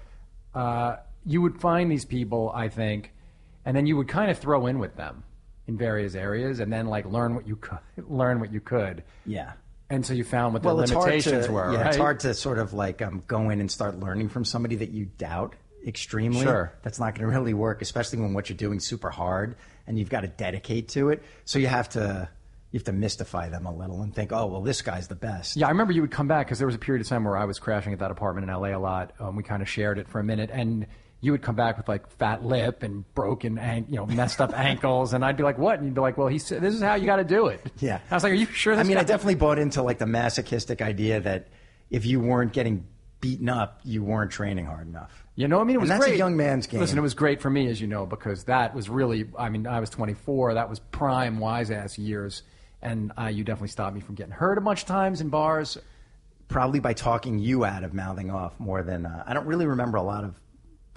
Uh, 0.55 0.97
you 1.25 1.41
would 1.41 1.61
find 1.61 1.91
these 1.91 2.05
people, 2.05 2.53
I 2.55 2.69
think, 2.69 3.13
and 3.65 3.75
then 3.75 3.87
you 3.87 3.97
would 3.97 4.09
kind 4.09 4.31
of 4.31 4.39
throw 4.39 4.67
in 4.67 4.79
with 4.79 4.97
them 4.97 5.25
in 5.67 5.79
various 5.79 6.15
areas, 6.15 6.61
and 6.61 6.71
then 6.71 6.87
like 6.87 7.07
learn 7.07 7.35
what 7.35 7.49
you 7.49 7.57
could 7.57 7.79
learn 8.09 8.39
what 8.39 8.53
you 8.53 8.61
could. 8.61 9.03
Yeah. 9.25 9.53
And 9.91 10.05
so 10.05 10.13
you 10.13 10.25
found 10.25 10.53
what 10.53 10.63
the 10.63 10.69
Well, 10.69 10.77
limitations 10.77 11.47
to 11.47 11.53
were. 11.53 11.73
yeah, 11.73 11.79
right? 11.79 11.87
it's 11.89 11.97
hard 11.97 12.21
to 12.21 12.35
sort 12.35 12.59
of 12.59 12.75
like 12.75 13.01
um, 13.01 13.23
go 13.27 13.49
in 13.51 13.61
and 13.61 13.71
start 13.71 13.99
learning 13.99 14.29
from 14.29 14.45
somebody 14.45 14.77
that 14.77 14.91
you 14.91 15.07
doubt 15.07 15.55
extremely. 15.87 16.43
Sure. 16.43 16.73
That's 16.83 16.99
not 17.01 17.15
going 17.15 17.27
to 17.31 17.35
really 17.35 17.55
work, 17.55 17.81
especially 17.81 18.19
when 18.19 18.35
what 18.35 18.51
you're 18.51 18.57
doing 18.59 18.79
is 18.79 18.85
super 18.85 19.09
hard 19.11 19.57
and 19.87 19.99
you've 19.99 20.11
got 20.11 20.21
to 20.21 20.29
dedicate 20.29 20.89
to 20.91 21.09
it. 21.09 21.23
So 21.45 21.59
you 21.59 21.69
have 21.69 21.89
to 21.91 22.29
you 22.71 22.79
have 22.79 22.85
to 22.85 22.93
mystify 22.93 23.49
them 23.49 23.65
a 23.65 23.75
little 23.75 24.03
and 24.03 24.15
think, 24.15 24.31
oh 24.31 24.45
well, 24.47 24.61
this 24.61 24.83
guy's 24.83 25.09
the 25.09 25.15
best. 25.15 25.57
Yeah, 25.57 25.67
I 25.69 25.71
remember 25.71 25.95
you 25.95 26.03
would 26.03 26.11
come 26.11 26.29
back 26.29 26.47
because 26.47 26.59
there 26.59 26.67
was 26.67 26.75
a 26.75 26.79
period 26.79 27.01
of 27.01 27.09
time 27.09 27.25
where 27.25 27.37
I 27.39 27.47
was 27.47 27.59
crashing 27.59 27.95
at 27.95 27.99
that 28.01 28.11
apartment 28.11 28.47
in 28.51 28.55
LA 28.55 28.77
a 28.77 28.79
lot. 28.79 29.15
Um, 29.19 29.37
we 29.37 29.43
kind 29.43 29.63
of 29.63 29.69
shared 29.71 29.99
it 29.99 30.07
for 30.07 30.21
a 30.21 30.25
minute, 30.25 30.51
and 30.53 30.87
you 31.21 31.33
would 31.33 31.43
come 31.43 31.57
back 31.57 31.77
with 31.77 31.89
like 31.89 32.09
fat 32.19 32.45
lip 32.45 32.83
and 32.83 33.05
broken, 33.15 33.59
an- 33.59 33.87
you 33.89 33.97
know, 33.97 34.07
messed 34.07 34.41
up 34.41 34.57
ankles, 34.57 35.13
and 35.13 35.25
I'd 35.25 35.37
be 35.37 35.43
like, 35.43 35.59
"What?" 35.59 35.79
And 35.79 35.87
you'd 35.87 35.95
be 35.95 36.01
like, 36.01 36.17
"Well, 36.17 36.29
he 36.29 36.39
said 36.39 36.61
this 36.63 36.75
is 36.75 36.81
how 36.83 36.95
you 36.95 37.07
got 37.07 37.17
to 37.17 37.25
do 37.25 37.47
it." 37.49 37.61
Yeah. 37.81 38.01
I 38.11 38.15
was 38.15 38.23
like, 38.23 38.33
"Are 38.33 38.37
you 38.37 38.47
sure?" 38.47 38.75
I 38.75 38.83
mean, 38.85 38.95
guy-" 38.95 39.01
I 39.01 39.05
definitely 39.05 39.35
bought 39.35 39.59
into 39.59 39.83
like 39.83 39.99
the 39.99 40.07
masochistic 40.07 40.81
idea 40.81 41.21
that 41.21 41.49
if 41.91 42.07
you 42.07 42.21
weren't 42.21 42.53
getting 42.53 42.87
beaten 43.21 43.49
up, 43.49 43.81
you 43.85 44.03
weren't 44.05 44.31
training 44.31 44.67
hard 44.67 44.87
enough. 44.87 45.25
You 45.35 45.49
know, 45.49 45.61
I 45.61 45.65
mean, 45.65 45.77
it 45.77 45.81
was 45.81 45.91
And 45.91 46.01
that's 46.01 46.13
a 46.13 46.17
young 46.17 46.37
man's 46.37 46.67
game. 46.67 46.81
Listen, 46.81 46.99
it 46.99 47.03
was 47.03 47.15
great 47.15 47.41
for 47.41 47.51
me, 47.51 47.69
as 47.69 47.81
you 47.81 47.87
know, 47.87 48.07
because 48.07 48.45
that 48.45 48.75
was 48.75 48.89
really. 48.89 49.29
I 49.39 49.49
mean, 49.49 49.67
I 49.67 49.81
was 49.81 49.91
24. 49.91 50.55
That 50.55 50.69
was 50.71 50.79
prime 50.79 51.39
wise 51.39 51.71
ass 51.71 51.99
years, 51.99 52.43
and 52.81 53.13
uh, 53.21 53.27
you 53.27 53.43
definitely 53.45 53.69
stopped 53.69 53.95
me 53.95 54.01
from 54.01 54.15
getting 54.15 54.33
hurt 54.33 54.59
a 54.59 54.61
bunch 54.61 54.83
of 54.83 54.89
times 54.89 55.21
in 55.21 55.31
bars. 55.31 55.79
Probably 56.49 56.81
by 56.81 56.93
talking 56.95 57.39
you 57.39 57.65
out 57.65 57.85
of 57.85 57.93
mouthing 57.93 58.31
off 58.31 58.59
more 58.59 58.83
than 58.83 59.05
uh, 59.05 59.23
I 59.27 59.35
don't 59.35 59.47
really 59.47 59.67
remember 59.67 59.99
a 59.99 60.03
lot 60.03 60.25
of 60.25 60.41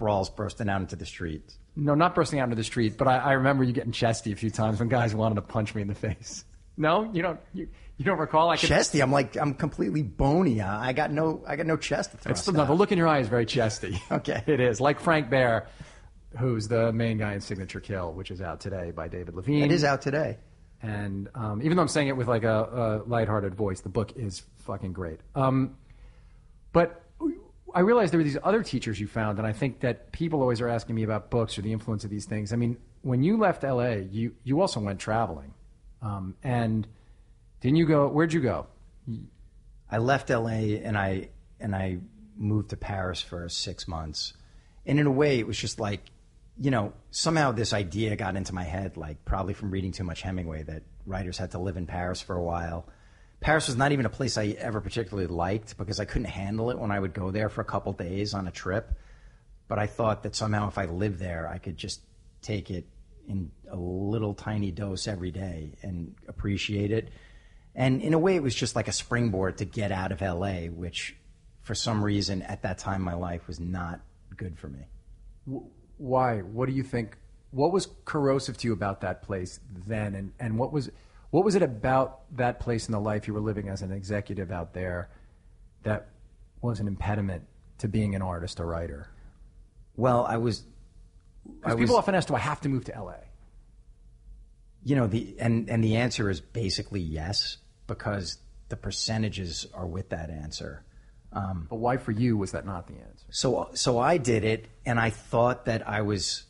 brawls 0.01 0.29
bursting 0.29 0.67
out 0.67 0.81
into 0.81 0.97
the 0.97 1.05
streets. 1.05 1.57
No, 1.77 1.95
not 1.95 2.13
bursting 2.15 2.39
out 2.39 2.45
into 2.45 2.57
the 2.57 2.65
street, 2.65 2.97
but 2.97 3.07
I, 3.07 3.17
I 3.19 3.31
remember 3.33 3.63
you 3.63 3.71
getting 3.71 3.93
chesty 3.93 4.33
a 4.33 4.35
few 4.35 4.49
times 4.49 4.79
when 4.79 4.89
guys 4.89 5.15
wanted 5.15 5.35
to 5.35 5.41
punch 5.41 5.73
me 5.73 5.81
in 5.81 5.87
the 5.87 5.95
face. 5.95 6.43
No, 6.77 7.11
you 7.13 7.21
don't. 7.21 7.39
You, 7.53 7.67
you 7.97 8.05
don't 8.05 8.17
recall? 8.17 8.49
I 8.49 8.55
could, 8.55 8.69
Chesty, 8.69 9.01
I'm 9.01 9.11
like 9.11 9.35
I'm 9.35 9.53
completely 9.53 10.01
bony. 10.01 10.61
I 10.61 10.93
got 10.93 11.11
no 11.11 11.43
I 11.45 11.57
got 11.57 11.67
no 11.67 11.75
chest 11.77 12.19
to. 12.23 12.29
It's 12.29 12.47
no, 12.47 12.65
the 12.65 12.73
look 12.73 12.91
in 12.93 12.97
your 12.97 13.09
eye 13.09 13.19
is 13.19 13.27
very 13.27 13.45
chesty. 13.45 14.01
Okay. 14.11 14.41
it 14.47 14.59
is 14.61 14.79
like 14.81 14.99
Frank 15.01 15.29
Behr, 15.29 15.67
who's 16.39 16.69
the 16.69 16.91
main 16.93 17.17
guy 17.17 17.33
in 17.33 17.41
Signature 17.41 17.81
Kill, 17.81 18.13
which 18.13 18.31
is 18.31 18.41
out 18.41 18.61
today 18.61 18.91
by 18.91 19.09
David 19.09 19.35
Levien. 19.35 19.65
It 19.65 19.71
is 19.71 19.83
out 19.83 20.01
today. 20.01 20.37
And 20.81 21.29
um, 21.35 21.61
even 21.61 21.75
though 21.75 21.83
I'm 21.83 21.89
saying 21.89 22.07
it 22.07 22.17
with 22.17 22.29
like 22.29 22.43
a, 22.43 23.03
a 23.05 23.07
lighthearted 23.07 23.53
voice, 23.53 23.81
the 23.81 23.89
book 23.89 24.13
is 24.15 24.41
fucking 24.59 24.93
great. 24.93 25.19
Um, 25.35 25.77
but 26.73 27.00
I 27.73 27.79
realized 27.81 28.13
there 28.13 28.19
were 28.19 28.23
these 28.23 28.37
other 28.43 28.63
teachers 28.63 28.99
you 28.99 29.07
found, 29.07 29.37
and 29.37 29.47
I 29.47 29.53
think 29.53 29.79
that 29.81 30.11
people 30.11 30.41
always 30.41 30.61
are 30.61 30.67
asking 30.67 30.95
me 30.95 31.03
about 31.03 31.29
books 31.29 31.57
or 31.57 31.61
the 31.61 31.71
influence 31.71 32.03
of 32.03 32.09
these 32.09 32.25
things. 32.25 32.53
I 32.53 32.55
mean, 32.55 32.77
when 33.01 33.23
you 33.23 33.37
left 33.37 33.63
LA, 33.63 33.93
you 34.11 34.35
you 34.43 34.61
also 34.61 34.79
went 34.79 34.99
traveling, 34.99 35.53
um, 36.01 36.35
and 36.43 36.87
didn't 37.61 37.77
you 37.77 37.85
go? 37.85 38.07
Where'd 38.07 38.33
you 38.33 38.41
go? 38.41 38.67
I 39.89 39.97
left 39.97 40.29
LA 40.29 40.77
and 40.83 40.97
I 40.97 41.29
and 41.59 41.75
I 41.75 41.99
moved 42.37 42.69
to 42.69 42.77
Paris 42.77 43.21
for 43.21 43.47
six 43.49 43.87
months. 43.87 44.33
And 44.85 44.99
in 44.99 45.05
a 45.05 45.11
way, 45.11 45.37
it 45.39 45.45
was 45.45 45.57
just 45.57 45.79
like, 45.79 46.01
you 46.59 46.71
know, 46.71 46.93
somehow 47.11 47.51
this 47.51 47.73
idea 47.73 48.15
got 48.15 48.35
into 48.35 48.53
my 48.53 48.63
head, 48.63 48.97
like 48.97 49.23
probably 49.25 49.53
from 49.53 49.69
reading 49.69 49.91
too 49.91 50.03
much 50.03 50.21
Hemingway, 50.21 50.63
that 50.63 50.83
writers 51.05 51.37
had 51.37 51.51
to 51.51 51.59
live 51.59 51.77
in 51.77 51.85
Paris 51.85 52.21
for 52.21 52.35
a 52.35 52.43
while. 52.43 52.87
Paris 53.41 53.67
was 53.67 53.75
not 53.75 53.91
even 53.91 54.05
a 54.05 54.09
place 54.09 54.37
I 54.37 54.55
ever 54.59 54.79
particularly 54.79 55.27
liked 55.27 55.75
because 55.77 55.99
I 55.99 56.05
couldn't 56.05 56.25
handle 56.25 56.69
it 56.69 56.77
when 56.77 56.91
I 56.91 56.99
would 56.99 57.13
go 57.13 57.31
there 57.31 57.49
for 57.49 57.61
a 57.61 57.65
couple 57.65 57.91
days 57.91 58.35
on 58.35 58.47
a 58.47 58.51
trip. 58.51 58.93
But 59.67 59.79
I 59.79 59.87
thought 59.87 60.23
that 60.23 60.35
somehow 60.35 60.67
if 60.67 60.77
I 60.77 60.85
lived 60.85 61.17
there, 61.19 61.47
I 61.47 61.57
could 61.57 61.75
just 61.75 62.01
take 62.43 62.69
it 62.69 62.85
in 63.27 63.51
a 63.69 63.75
little 63.75 64.35
tiny 64.35 64.71
dose 64.71 65.07
every 65.07 65.31
day 65.31 65.73
and 65.81 66.13
appreciate 66.27 66.91
it. 66.91 67.09
And 67.73 68.01
in 68.01 68.13
a 68.13 68.19
way, 68.19 68.35
it 68.35 68.43
was 68.43 68.53
just 68.53 68.75
like 68.75 68.87
a 68.87 68.91
springboard 68.91 69.57
to 69.57 69.65
get 69.65 69.91
out 69.91 70.11
of 70.11 70.21
LA, 70.21 70.67
which 70.67 71.15
for 71.61 71.73
some 71.73 72.03
reason 72.03 72.43
at 72.43 72.61
that 72.61 72.77
time 72.77 72.97
in 72.97 73.01
my 73.01 73.13
life 73.13 73.47
was 73.47 73.59
not 73.59 74.01
good 74.35 74.59
for 74.59 74.67
me. 74.67 75.61
Why? 75.97 76.41
What 76.41 76.67
do 76.67 76.73
you 76.73 76.83
think? 76.83 77.17
What 77.51 77.71
was 77.71 77.87
corrosive 78.05 78.57
to 78.57 78.67
you 78.67 78.73
about 78.73 79.01
that 79.01 79.23
place 79.23 79.59
then, 79.87 80.15
and, 80.15 80.33
and 80.39 80.59
what 80.59 80.71
was 80.71 80.91
what 81.31 81.43
was 81.43 81.55
it 81.55 81.63
about 81.63 82.21
that 82.37 82.59
place 82.59 82.87
in 82.87 82.91
the 82.91 82.99
life 82.99 83.27
you 83.27 83.33
were 83.33 83.41
living 83.41 83.67
as 83.67 83.81
an 83.81 83.91
executive 83.91 84.51
out 84.51 84.73
there 84.73 85.09
that 85.83 86.09
was 86.61 86.79
an 86.79 86.87
impediment 86.87 87.43
to 87.79 87.87
being 87.87 88.15
an 88.15 88.21
artist 88.21 88.59
or 88.59 88.67
writer? 88.67 89.09
Well, 89.95 90.25
I 90.25 90.37
was. 90.37 90.61
I 90.61 91.69
Because 91.69 91.75
was, 91.75 91.81
people 91.81 91.97
often 91.97 92.15
ask, 92.15 92.27
"Do 92.27 92.35
I 92.35 92.39
have 92.39 92.61
to 92.61 92.69
move 92.69 92.85
to 92.85 92.91
LA?" 92.91 93.15
you 94.83 94.95
know 94.95 95.07
the 95.07 95.35
and 95.39 95.69
and 95.69 95.83
the 95.83 95.97
answer 95.97 96.29
is 96.29 96.41
basically 96.41 97.01
yes 97.01 97.57
because 97.87 98.37
the 98.69 98.75
percentages 98.75 99.67
are 99.73 99.85
with 99.85 100.09
that 100.09 100.29
answer. 100.29 100.83
Um, 101.33 101.67
but 101.69 101.77
why 101.77 101.97
for 101.97 102.11
you 102.11 102.37
was 102.37 102.51
that 102.51 102.65
not 102.65 102.87
the 102.87 102.93
answer? 102.93 103.25
So 103.29 103.69
so 103.73 103.99
I 103.99 104.17
did 104.17 104.43
it, 104.43 104.67
and 104.85 104.99
I 104.99 105.09
thought 105.09 105.65
that 105.65 105.87
I 105.87 106.01
was, 106.01 106.43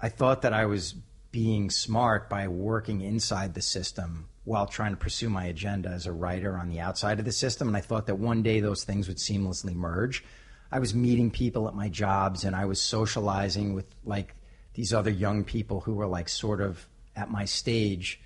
I 0.00 0.08
thought 0.08 0.42
that 0.42 0.52
I 0.52 0.66
was 0.66 0.94
being 1.34 1.68
smart 1.68 2.30
by 2.30 2.46
working 2.46 3.00
inside 3.00 3.54
the 3.54 3.60
system 3.60 4.28
while 4.44 4.68
trying 4.68 4.92
to 4.92 4.96
pursue 4.96 5.28
my 5.28 5.46
agenda 5.46 5.88
as 5.88 6.06
a 6.06 6.12
writer 6.12 6.56
on 6.56 6.68
the 6.68 6.78
outside 6.78 7.18
of 7.18 7.24
the 7.24 7.32
system. 7.32 7.66
And 7.66 7.76
I 7.76 7.80
thought 7.80 8.06
that 8.06 8.20
one 8.20 8.44
day 8.44 8.60
those 8.60 8.84
things 8.84 9.08
would 9.08 9.16
seamlessly 9.16 9.74
merge. 9.74 10.22
I 10.70 10.78
was 10.78 10.94
meeting 10.94 11.32
people 11.32 11.66
at 11.66 11.74
my 11.74 11.88
jobs, 11.88 12.44
and 12.44 12.54
I 12.54 12.66
was 12.66 12.80
socializing 12.80 13.74
with 13.74 13.86
like 14.04 14.36
these 14.74 14.94
other 14.94 15.10
young 15.10 15.42
people 15.42 15.80
who 15.80 15.94
were 15.94 16.06
like 16.06 16.28
sort 16.28 16.60
of 16.60 16.86
at 17.16 17.28
my 17.32 17.46
stage 17.46 18.20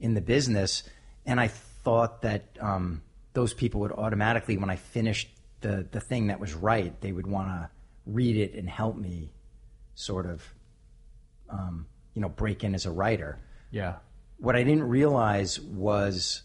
in 0.00 0.14
the 0.14 0.20
business, 0.20 0.82
and 1.26 1.38
I 1.38 1.46
thought 1.46 2.22
that 2.22 2.42
um, 2.60 3.02
those 3.34 3.54
people 3.54 3.82
would 3.82 3.92
automatically, 3.92 4.56
when 4.56 4.68
I 4.68 4.74
finished 4.74 5.28
the 5.60 5.86
the 5.92 6.00
thing 6.00 6.26
that 6.26 6.40
was 6.40 6.54
right, 6.54 7.00
they 7.00 7.12
would 7.12 7.28
want 7.28 7.50
to 7.50 7.70
read 8.04 8.36
it 8.36 8.54
and 8.54 8.68
help 8.68 8.96
me, 8.96 9.32
sort 9.94 10.26
of, 10.26 10.42
um, 11.48 11.86
you 12.18 12.22
know, 12.22 12.28
break 12.28 12.64
in 12.64 12.74
as 12.74 12.84
a 12.84 12.90
writer. 12.90 13.38
Yeah. 13.70 13.98
What 14.38 14.56
I 14.56 14.64
didn't 14.64 14.88
realize 14.88 15.60
was 15.60 16.42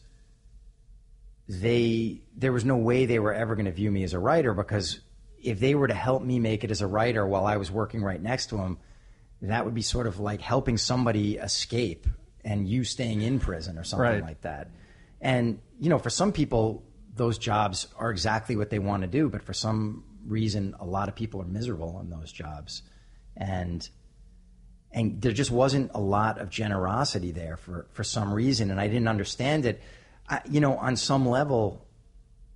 they 1.49 2.21
there 2.37 2.51
was 2.53 2.63
no 2.63 2.77
way 2.77 3.07
they 3.07 3.17
were 3.17 3.33
ever 3.33 3.55
going 3.55 3.65
to 3.65 3.71
view 3.71 3.89
me 3.89 4.03
as 4.03 4.13
a 4.13 4.19
writer 4.19 4.53
because 4.53 4.99
if 5.41 5.59
they 5.59 5.73
were 5.73 5.87
to 5.87 5.95
help 5.95 6.21
me 6.21 6.37
make 6.39 6.63
it 6.63 6.69
as 6.69 6.81
a 6.81 6.87
writer 6.87 7.25
while 7.25 7.47
I 7.47 7.57
was 7.57 7.71
working 7.71 8.03
right 8.03 8.21
next 8.21 8.47
to 8.49 8.57
them, 8.57 8.77
that 9.41 9.65
would 9.65 9.73
be 9.73 9.81
sort 9.81 10.05
of 10.05 10.19
like 10.19 10.41
helping 10.41 10.77
somebody 10.77 11.37
escape 11.37 12.05
and 12.45 12.67
you 12.67 12.83
staying 12.83 13.21
in 13.21 13.39
prison 13.39 13.79
or 13.79 13.83
something 13.83 14.03
Right. 14.03 14.21
like 14.21 14.41
that. 14.41 14.69
And 15.21 15.59
you 15.79 15.89
know, 15.89 15.97
for 15.97 16.11
some 16.11 16.33
people, 16.33 16.83
those 17.15 17.39
jobs 17.39 17.87
are 17.97 18.11
exactly 18.11 18.55
what 18.55 18.69
they 18.69 18.79
want 18.79 19.01
to 19.01 19.07
do, 19.07 19.27
but 19.27 19.41
for 19.41 19.53
some 19.53 20.03
reason, 20.27 20.75
a 20.79 20.85
lot 20.85 21.09
of 21.09 21.15
people 21.15 21.41
are 21.41 21.45
miserable 21.45 21.99
in 21.99 22.11
those 22.11 22.31
jobs, 22.31 22.83
and 23.35 23.89
and 24.93 25.21
there 25.21 25.31
just 25.31 25.51
wasn't 25.51 25.91
a 25.93 25.99
lot 25.99 26.39
of 26.39 26.49
generosity 26.49 27.31
there 27.31 27.57
for 27.57 27.87
for 27.91 28.03
some 28.03 28.33
reason, 28.33 28.71
and 28.71 28.79
I 28.79 28.87
didn't 28.87 29.07
understand 29.07 29.65
it. 29.65 29.81
I, 30.29 30.41
you 30.49 30.59
know, 30.61 30.77
on 30.77 30.95
some 30.95 31.27
level, 31.27 31.85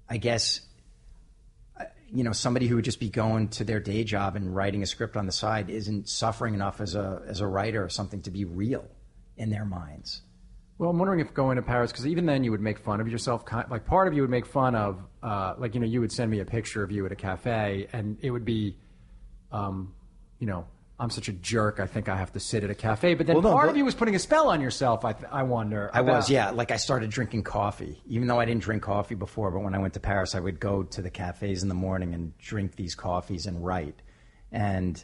I 0.09 0.17
guess 0.17 0.61
you 2.13 2.23
know 2.23 2.31
somebody 2.31 2.67
who 2.67 2.75
would 2.75 2.85
just 2.85 2.99
be 2.99 3.09
going 3.09 3.49
to 3.49 3.63
their 3.63 3.79
day 3.79 4.03
job 4.03 4.35
and 4.35 4.55
writing 4.55 4.83
a 4.83 4.85
script 4.85 5.17
on 5.17 5.25
the 5.25 5.31
side 5.31 5.69
isn't 5.69 6.07
suffering 6.07 6.53
enough 6.53 6.79
as 6.79 6.95
a 6.95 7.21
as 7.27 7.41
a 7.41 7.47
writer 7.47 7.83
or 7.83 7.89
something 7.89 8.21
to 8.21 8.31
be 8.31 8.45
real 8.45 8.85
in 9.35 9.49
their 9.49 9.65
minds. 9.65 10.21
Well, 10.77 10.91
I'm 10.91 10.99
wondering 10.99 11.21
if 11.21 11.33
going 11.33 11.55
to 11.55 11.63
Paris, 11.63 11.91
because 11.91 12.05
even 12.05 12.27
then 12.27 12.43
you 12.43 12.51
would 12.51 12.61
make 12.61 12.77
fun 12.77 13.01
of 13.01 13.07
yourself. 13.07 13.43
Like 13.67 13.85
part 13.85 14.07
of 14.07 14.13
you 14.13 14.21
would 14.21 14.29
make 14.29 14.45
fun 14.45 14.75
of, 14.75 15.01
uh, 15.23 15.55
like 15.57 15.73
you 15.73 15.79
know, 15.79 15.87
you 15.87 16.01
would 16.01 16.11
send 16.11 16.29
me 16.29 16.39
a 16.39 16.45
picture 16.45 16.83
of 16.83 16.91
you 16.91 17.03
at 17.07 17.11
a 17.11 17.15
cafe, 17.15 17.87
and 17.93 18.17
it 18.21 18.29
would 18.29 18.45
be, 18.45 18.77
um, 19.51 19.95
you 20.37 20.45
know, 20.45 20.67
I'm 20.99 21.11
such 21.11 21.27
a 21.27 21.31
jerk. 21.33 21.79
I 21.79 21.85
think 21.85 22.09
I 22.09 22.15
have 22.17 22.31
to 22.33 22.39
sit 22.39 22.63
at 22.63 22.71
a 22.71 22.75
cafe. 22.75 23.13
But 23.13 23.27
then 23.27 23.35
Well, 23.35 23.43
no, 23.43 23.51
part 23.51 23.65
but- 23.67 23.71
of 23.71 23.77
you 23.77 23.85
was 23.85 23.93
putting 23.93 24.15
a 24.15 24.19
spell 24.19 24.49
on 24.49 24.61
yourself. 24.61 25.05
I, 25.05 25.13
th- 25.13 25.29
I 25.31 25.43
wonder. 25.43 25.91
I 25.93 26.01
was, 26.01 26.27
yeah. 26.29 26.49
Like 26.49 26.71
I 26.71 26.77
started 26.77 27.11
drinking 27.11 27.43
coffee, 27.43 28.01
even 28.07 28.27
though 28.27 28.39
I 28.39 28.45
didn't 28.45 28.63
drink 28.63 28.81
coffee 28.83 29.13
before. 29.15 29.51
But 29.51 29.59
when 29.59 29.75
I 29.75 29.77
went 29.77 29.93
to 29.93 29.99
Paris, 29.99 30.33
I 30.33 30.39
would 30.39 30.59
go 30.59 30.81
to 30.83 31.01
the 31.03 31.11
cafes 31.11 31.61
in 31.61 31.69
the 31.69 31.75
morning 31.75 32.13
and 32.15 32.35
drink 32.39 32.75
these 32.75 32.95
coffees 32.95 33.45
and 33.45 33.63
write. 33.63 34.01
And 34.51 35.03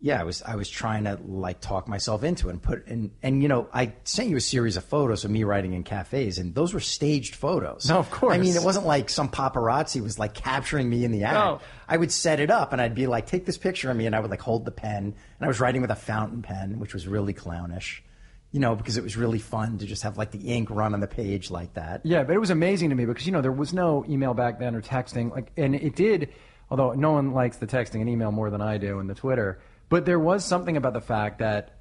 yeah, 0.00 0.20
I 0.20 0.22
was 0.22 0.42
I 0.42 0.54
was 0.54 0.70
trying 0.70 1.04
to 1.04 1.18
like 1.26 1.60
talk 1.60 1.88
myself 1.88 2.22
into 2.22 2.48
it 2.48 2.52
and 2.52 2.62
put 2.62 2.86
and 2.86 3.10
and 3.20 3.42
you 3.42 3.48
know 3.48 3.68
I 3.72 3.94
sent 4.04 4.28
you 4.28 4.36
a 4.36 4.40
series 4.40 4.76
of 4.76 4.84
photos 4.84 5.24
of 5.24 5.30
me 5.30 5.42
writing 5.42 5.72
in 5.72 5.82
cafes, 5.82 6.38
and 6.38 6.54
those 6.54 6.72
were 6.72 6.80
staged 6.80 7.34
photos. 7.34 7.88
No, 7.88 7.98
of 7.98 8.08
course. 8.10 8.34
I 8.34 8.38
mean, 8.38 8.54
it 8.54 8.62
wasn't 8.62 8.86
like 8.86 9.10
some 9.10 9.28
paparazzi 9.28 10.00
was 10.00 10.16
like 10.16 10.34
capturing 10.34 10.88
me 10.88 11.04
in 11.04 11.10
the 11.10 11.24
act. 11.24 11.34
No. 11.34 11.60
I 11.88 11.96
would 11.96 12.12
set 12.12 12.38
it 12.38 12.50
up 12.50 12.72
and 12.72 12.80
I'd 12.80 12.94
be 12.94 13.08
like, 13.08 13.26
take 13.26 13.44
this 13.44 13.58
picture 13.58 13.90
of 13.90 13.96
me, 13.96 14.06
and 14.06 14.14
I 14.14 14.20
would 14.20 14.30
like 14.30 14.40
hold 14.40 14.64
the 14.64 14.70
pen, 14.70 15.02
and 15.04 15.14
I 15.40 15.48
was 15.48 15.58
writing 15.58 15.82
with 15.82 15.90
a 15.90 15.96
fountain 15.96 16.42
pen, 16.42 16.78
which 16.78 16.94
was 16.94 17.08
really 17.08 17.32
clownish, 17.32 18.04
you 18.52 18.60
know, 18.60 18.76
because 18.76 18.98
it 18.98 19.02
was 19.02 19.16
really 19.16 19.40
fun 19.40 19.78
to 19.78 19.86
just 19.86 20.04
have 20.04 20.16
like 20.16 20.30
the 20.30 20.54
ink 20.54 20.70
run 20.70 20.94
on 20.94 21.00
the 21.00 21.08
page 21.08 21.50
like 21.50 21.74
that. 21.74 22.02
Yeah, 22.04 22.22
but 22.22 22.36
it 22.36 22.38
was 22.38 22.50
amazing 22.50 22.90
to 22.90 22.94
me 22.94 23.04
because 23.04 23.26
you 23.26 23.32
know 23.32 23.40
there 23.40 23.50
was 23.50 23.72
no 23.72 24.04
email 24.08 24.32
back 24.32 24.60
then 24.60 24.76
or 24.76 24.80
texting. 24.80 25.32
Like, 25.32 25.50
and 25.56 25.74
it 25.74 25.96
did, 25.96 26.28
although 26.70 26.92
no 26.92 27.10
one 27.10 27.32
likes 27.32 27.56
the 27.56 27.66
texting 27.66 28.00
and 28.00 28.08
email 28.08 28.30
more 28.30 28.48
than 28.48 28.60
I 28.60 28.78
do 28.78 29.00
and 29.00 29.10
the 29.10 29.14
Twitter. 29.16 29.58
But 29.88 30.04
there 30.04 30.18
was 30.18 30.44
something 30.44 30.76
about 30.76 30.92
the 30.92 31.00
fact 31.00 31.38
that 31.38 31.78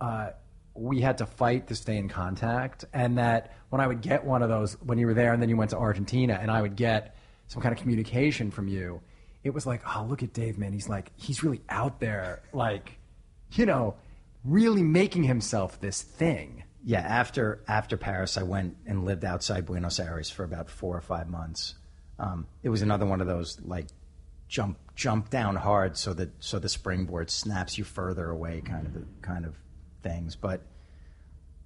uh, 0.00 0.30
we 0.74 1.00
had 1.00 1.18
to 1.18 1.26
fight 1.26 1.68
to 1.68 1.74
stay 1.74 1.96
in 1.96 2.08
contact, 2.08 2.84
and 2.92 3.18
that 3.18 3.52
when 3.70 3.80
I 3.80 3.86
would 3.86 4.00
get 4.00 4.24
one 4.24 4.42
of 4.42 4.48
those 4.48 4.74
when 4.82 4.98
you 4.98 5.06
were 5.06 5.14
there, 5.14 5.32
and 5.32 5.40
then 5.40 5.48
you 5.48 5.56
went 5.56 5.70
to 5.70 5.78
Argentina, 5.78 6.38
and 6.40 6.50
I 6.50 6.60
would 6.60 6.76
get 6.76 7.16
some 7.46 7.62
kind 7.62 7.72
of 7.72 7.80
communication 7.80 8.50
from 8.50 8.68
you, 8.68 9.00
it 9.44 9.50
was 9.50 9.66
like, 9.66 9.82
oh, 9.94 10.06
look 10.08 10.22
at 10.22 10.32
Dave, 10.32 10.58
man. 10.58 10.72
He's 10.72 10.88
like, 10.88 11.12
he's 11.16 11.44
really 11.44 11.60
out 11.68 12.00
there, 12.00 12.42
like, 12.52 12.98
you 13.52 13.66
know, 13.66 13.96
really 14.44 14.82
making 14.82 15.24
himself 15.24 15.80
this 15.80 16.02
thing. 16.02 16.64
Yeah, 16.82 17.00
after 17.00 17.62
after 17.68 17.96
Paris, 17.96 18.36
I 18.36 18.42
went 18.42 18.76
and 18.86 19.04
lived 19.04 19.24
outside 19.24 19.64
Buenos 19.64 19.98
Aires 19.98 20.28
for 20.28 20.44
about 20.44 20.68
four 20.68 20.96
or 20.96 21.00
five 21.00 21.28
months. 21.28 21.74
Um, 22.18 22.46
it 22.62 22.68
was 22.68 22.82
another 22.82 23.06
one 23.06 23.20
of 23.20 23.26
those 23.26 23.58
like 23.64 23.86
jump 24.54 24.78
jump 24.94 25.28
down 25.30 25.56
hard 25.56 25.96
so 25.96 26.14
that 26.14 26.30
so 26.38 26.60
the 26.60 26.68
springboard 26.68 27.28
snaps 27.28 27.76
you 27.76 27.82
further 27.82 28.30
away 28.30 28.60
kind 28.64 28.86
of 28.86 29.04
kind 29.20 29.44
of 29.44 29.56
things. 30.04 30.36
But 30.36 30.60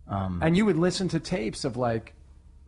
and 0.08 0.56
you 0.56 0.64
would 0.64 0.78
listen 0.78 1.08
to 1.10 1.20
tapes 1.20 1.64
of 1.64 1.76
like 1.76 2.14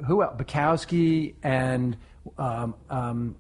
who 0.07 0.23
else? 0.23 0.37
Bukowski 0.41 1.35
and 1.43 1.97
um, 2.37 2.75
um, 2.91 3.37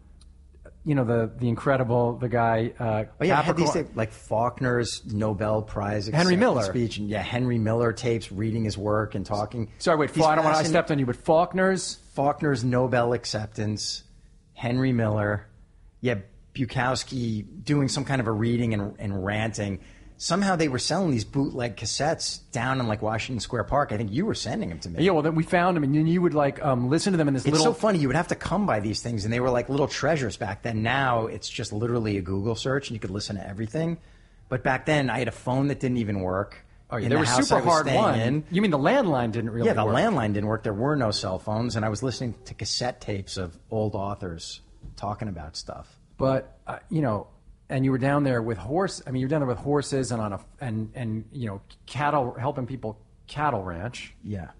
you 0.86 0.94
know 0.94 1.04
the 1.04 1.30
the 1.36 1.48
incredible 1.50 2.16
the 2.16 2.28
guy. 2.30 2.72
Uh, 2.78 3.04
Oh 3.20 3.24
yeah, 3.26 3.38
I 3.38 3.42
had 3.42 3.56
these 3.58 3.70
tapes, 3.72 3.94
like 3.94 4.12
Faulkner's 4.12 5.02
Nobel 5.04 5.60
Prize 5.60 6.06
Henry 6.06 6.34
acceptance 6.34 6.40
Miller. 6.40 6.62
speech, 6.64 6.96
and 6.96 7.08
yeah, 7.10 7.20
Henry 7.20 7.58
Miller 7.58 7.92
tapes, 7.92 8.32
reading 8.32 8.64
his 8.64 8.78
work 8.78 9.14
and 9.14 9.26
talking. 9.26 9.70
Sorry, 9.78 9.98
wait. 9.98 10.10
I 10.18 10.34
don't 10.34 10.44
want. 10.44 10.56
I 10.56 10.62
fascin- 10.62 10.66
stepped 10.68 10.90
on 10.90 10.98
you, 10.98 11.04
but 11.04 11.16
Faulkner's. 11.16 11.98
Faulkner's 12.14 12.64
Nobel 12.64 13.12
acceptance, 13.12 14.02
Henry 14.54 14.92
Miller, 14.92 15.46
yeah, 16.00 16.16
Bukowski 16.66 17.44
doing 17.64 17.88
some 17.88 18.04
kind 18.04 18.20
of 18.20 18.26
a 18.26 18.32
reading 18.32 18.74
and, 18.74 18.94
and 18.98 19.24
ranting. 19.24 19.80
Somehow 20.16 20.54
they 20.54 20.68
were 20.68 20.78
selling 20.78 21.10
these 21.10 21.24
bootleg 21.24 21.76
cassettes 21.76 22.40
down 22.52 22.78
in 22.78 22.86
like 22.86 23.00
Washington 23.00 23.40
Square 23.40 23.64
Park. 23.64 23.90
I 23.90 23.96
think 23.96 24.12
you 24.12 24.26
were 24.26 24.34
sending 24.34 24.68
them 24.68 24.78
to 24.80 24.90
me. 24.90 25.02
Yeah, 25.02 25.12
well, 25.12 25.22
then 25.22 25.34
we 25.34 25.42
found 25.44 25.78
him, 25.78 25.82
and 25.82 25.94
then 25.94 26.06
you 26.06 26.20
would 26.20 26.34
like 26.34 26.62
um, 26.62 26.90
listen 26.90 27.12
to 27.12 27.16
them 27.16 27.26
in 27.28 27.32
this 27.32 27.44
It's 27.46 27.52
little. 27.56 27.72
so 27.72 27.78
funny. 27.78 27.98
You 28.00 28.08
would 28.08 28.16
have 28.16 28.28
to 28.28 28.34
come 28.34 28.66
by 28.66 28.80
these 28.80 29.00
things, 29.00 29.24
and 29.24 29.32
they 29.32 29.40
were 29.40 29.48
like 29.48 29.70
little 29.70 29.88
treasures 29.88 30.36
back 30.36 30.60
then. 30.62 30.82
Now 30.82 31.26
it's 31.26 31.48
just 31.48 31.72
literally 31.72 32.18
a 32.18 32.20
Google 32.20 32.54
search, 32.54 32.88
and 32.88 32.94
you 32.96 33.00
could 33.00 33.10
listen 33.10 33.36
to 33.36 33.46
everything. 33.48 33.96
But 34.50 34.62
back 34.62 34.84
then, 34.84 35.08
I 35.08 35.20
had 35.20 35.28
a 35.28 35.32
phone 35.32 35.68
that 35.68 35.80
didn't 35.80 35.96
even 35.98 36.20
work. 36.20 36.66
Oh, 36.90 36.96
yeah, 36.98 37.04
in 37.04 37.08
there 37.08 37.18
the 37.18 37.20
was 37.20 37.28
house 37.30 37.48
super 37.48 37.62
I 37.62 37.64
was 37.64 37.72
hard 37.72 37.86
staying 37.86 38.02
one. 38.02 38.20
in. 38.20 38.44
You 38.50 38.60
mean 38.60 38.72
the 38.72 38.78
landline 38.78 39.32
didn't 39.32 39.50
really? 39.50 39.68
Work? 39.68 39.76
Yeah, 39.76 39.82
the 39.84 39.86
work. 39.86 39.94
landline 39.96 40.34
didn't 40.34 40.48
work. 40.48 40.64
There 40.64 40.74
were 40.74 40.96
no 40.96 41.12
cell 41.12 41.38
phones, 41.38 41.76
and 41.76 41.84
I 41.84 41.88
was 41.88 42.02
listening 42.02 42.34
to 42.44 42.52
cassette 42.52 43.00
tapes 43.00 43.38
of 43.38 43.56
old 43.70 43.94
authors 43.94 44.60
talking 44.96 45.28
about 45.28 45.56
stuff. 45.56 45.96
But 46.20 46.58
uh, 46.66 46.78
you 46.90 47.00
know, 47.00 47.28
and 47.70 47.82
you 47.82 47.90
were 47.90 47.98
down 47.98 48.24
there 48.24 48.42
with 48.42 48.58
horse. 48.58 49.02
I 49.06 49.10
mean, 49.10 49.20
you 49.20 49.26
were 49.26 49.30
down 49.30 49.40
there 49.40 49.48
with 49.48 49.58
horses 49.58 50.12
and 50.12 50.20
on 50.20 50.34
a 50.34 50.40
and 50.60 50.90
and 50.94 51.24
you 51.32 51.48
know 51.48 51.62
cattle, 51.86 52.36
helping 52.38 52.66
people 52.66 53.00
cattle 53.26 53.64
ranch. 53.64 54.14
Yeah. 54.22 54.50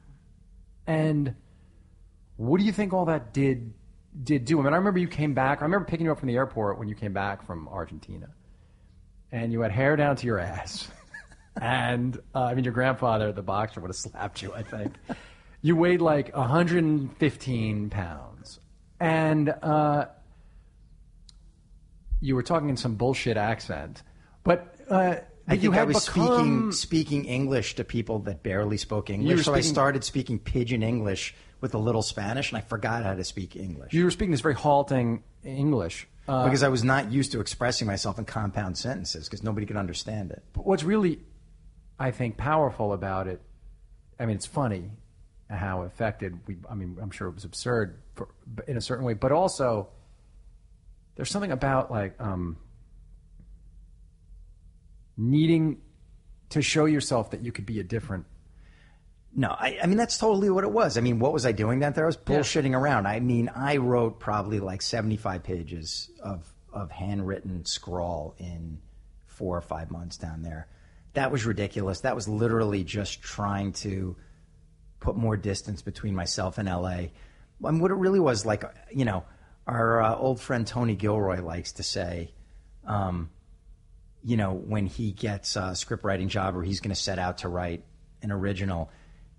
And 0.87 1.35
what 2.37 2.59
do 2.59 2.65
you 2.65 2.73
think 2.73 2.95
all 2.95 3.05
that 3.05 3.35
did 3.35 3.75
did 4.25 4.47
do? 4.47 4.59
I 4.59 4.63
mean, 4.63 4.73
I 4.73 4.77
remember 4.79 5.01
you 5.01 5.07
came 5.07 5.35
back. 5.35 5.61
I 5.61 5.65
remember 5.67 5.85
picking 5.85 6.07
you 6.07 6.13
up 6.13 6.19
from 6.19 6.29
the 6.29 6.37
airport 6.37 6.79
when 6.79 6.89
you 6.89 6.95
came 6.95 7.13
back 7.13 7.45
from 7.45 7.69
Argentina, 7.69 8.31
and 9.31 9.53
you 9.53 9.61
had 9.61 9.71
hair 9.71 9.97
down 9.97 10.17
to 10.17 10.27
your 10.27 10.39
ass. 10.39 10.89
and 11.61 12.19
uh, 12.35 12.45
I 12.45 12.55
mean, 12.55 12.65
your 12.65 12.73
grandfather, 12.73 13.33
the 13.33 13.43
boxer, 13.43 13.81
would 13.83 13.89
have 13.89 13.97
slapped 13.97 14.41
you. 14.41 14.55
I 14.55 14.63
think 14.63 14.95
you 15.61 15.77
weighed 15.77 16.01
like 16.01 16.35
115 16.35 17.91
pounds, 17.91 18.61
and 18.99 19.51
uh, 19.63 20.07
you 22.21 22.35
were 22.35 22.43
talking 22.43 22.68
in 22.68 22.77
some 22.77 22.95
bullshit 22.95 23.37
accent. 23.37 24.03
But 24.45 24.77
uh, 24.89 25.16
I 25.49 25.55
you 25.55 25.61
think 25.61 25.77
I 25.77 25.85
was 25.85 26.07
become- 26.07 26.73
speaking 26.73 26.73
speaking 26.73 27.25
English 27.25 27.75
to 27.77 27.85
people 27.85 28.21
that 28.21 28.43
barely 28.43 28.77
spoke 28.77 29.11
English. 29.11 29.45
so 29.45 29.55
I 29.55 29.61
started 29.61 30.05
speaking 30.05 30.39
pidgin 30.39 30.83
English 30.83 31.35
with 31.61 31.75
a 31.75 31.79
little 31.79 32.03
Spanish, 32.03 32.51
and 32.51 32.59
I 32.59 32.62
forgot 32.62 33.05
how 33.05 33.14
to 33.14 33.25
speak 33.25 33.55
English 33.55 33.93
You 33.93 34.05
were 34.05 34.11
speaking 34.11 34.31
this 34.31 34.41
very 34.41 34.55
halting 34.55 35.23
English. 35.45 36.07
Uh, 36.29 36.45
because 36.45 36.62
I 36.62 36.68
was 36.68 36.85
not 36.85 37.11
used 37.11 37.33
to 37.33 37.41
expressing 37.41 37.89
myself 37.89 38.18
in 38.18 38.25
compound 38.25 38.79
sentences 38.79 39.25
because 39.25 39.43
nobody 39.43 39.66
could 39.66 39.77
understand 39.77 40.31
it. 40.31 40.45
But 40.53 40.64
what's 40.64 40.85
really, 40.85 41.18
I 41.99 42.12
think, 42.12 42.37
powerful 42.37 42.93
about 42.93 43.27
it, 43.27 43.41
I 44.18 44.27
mean, 44.27 44.37
it's 44.37 44.47
funny 44.47 44.91
how 45.49 45.83
affected 45.83 46.39
we. 46.47 46.59
I 46.71 46.75
mean, 46.75 46.99
I'm 47.03 47.11
sure 47.11 47.27
it 47.29 47.35
was 47.35 47.45
absurd 47.45 48.01
for, 48.14 48.29
in 48.68 48.77
a 48.77 48.81
certain 48.81 49.05
way, 49.05 49.14
but 49.14 49.33
also 49.33 49.89
there's 51.21 51.29
something 51.29 51.53
about 51.53 51.91
like 51.91 52.18
um, 52.18 52.57
needing 55.18 55.83
to 56.49 56.62
show 56.62 56.87
yourself 56.87 57.33
that 57.33 57.43
you 57.43 57.53
could 57.53 57.66
be 57.66 57.79
a 57.79 57.83
different. 57.83 58.25
No, 59.37 59.49
I, 59.49 59.77
I 59.83 59.87
mean 59.87 59.99
that's 59.99 60.16
totally 60.16 60.49
what 60.49 60.64
it 60.64 60.71
was. 60.71 60.97
I 60.97 61.03
mean, 61.03 61.18
what 61.18 61.35
was 61.35 61.45
I 61.45 61.53
doing 61.53 61.81
that 61.81 61.95
there? 61.95 62.05
I 62.05 62.07
was 62.07 62.16
bullshitting 62.16 62.75
around. 62.75 63.07
I 63.07 63.21
mean, 63.21 63.51
I 63.55 63.77
wrote 63.77 64.18
probably 64.18 64.61
like 64.61 64.81
seventy-five 64.81 65.43
pages 65.43 66.11
of 66.25 66.51
of 66.73 66.91
handwritten 66.91 67.66
scrawl 67.66 68.35
in 68.39 68.79
four 69.27 69.59
or 69.59 69.61
five 69.61 69.91
months 69.91 70.16
down 70.16 70.41
there. 70.43 70.68
That 71.12 71.31
was 71.31 71.45
ridiculous. 71.45 72.01
That 72.01 72.14
was 72.14 72.29
literally 72.29 72.83
just 72.83 73.21
trying 73.21 73.75
to 73.75 74.16
put 75.01 75.16
more 75.16 75.37
distance 75.37 75.83
between 75.83 76.14
myself 76.14 76.57
and 76.57 76.66
LA. 76.66 76.89
I 76.89 77.11
And 77.62 77.79
what 77.79 77.91
it 77.91 77.97
really 77.97 78.21
was 78.21 78.47
like, 78.47 78.64
you 78.91 79.05
know, 79.05 79.23
our 79.67 80.03
uh, 80.03 80.17
old 80.17 80.41
friend 80.41 80.67
Tony 80.67 80.95
Gilroy 80.95 81.43
likes 81.43 81.73
to 81.73 81.83
say, 81.83 82.33
um, 82.87 83.31
you 84.23 84.37
know, 84.37 84.53
when 84.53 84.87
he 84.87 85.13
gets 85.13 85.57
a 85.57 85.75
script 85.75 86.05
writing 86.05 86.29
job 86.29 86.57
or 86.57 86.63
he's 86.63 86.81
going 86.81 86.95
to 86.95 87.01
set 87.01 87.19
out 87.19 87.39
to 87.39 87.49
write 87.49 87.85
an 88.23 88.33
original, 88.33 88.91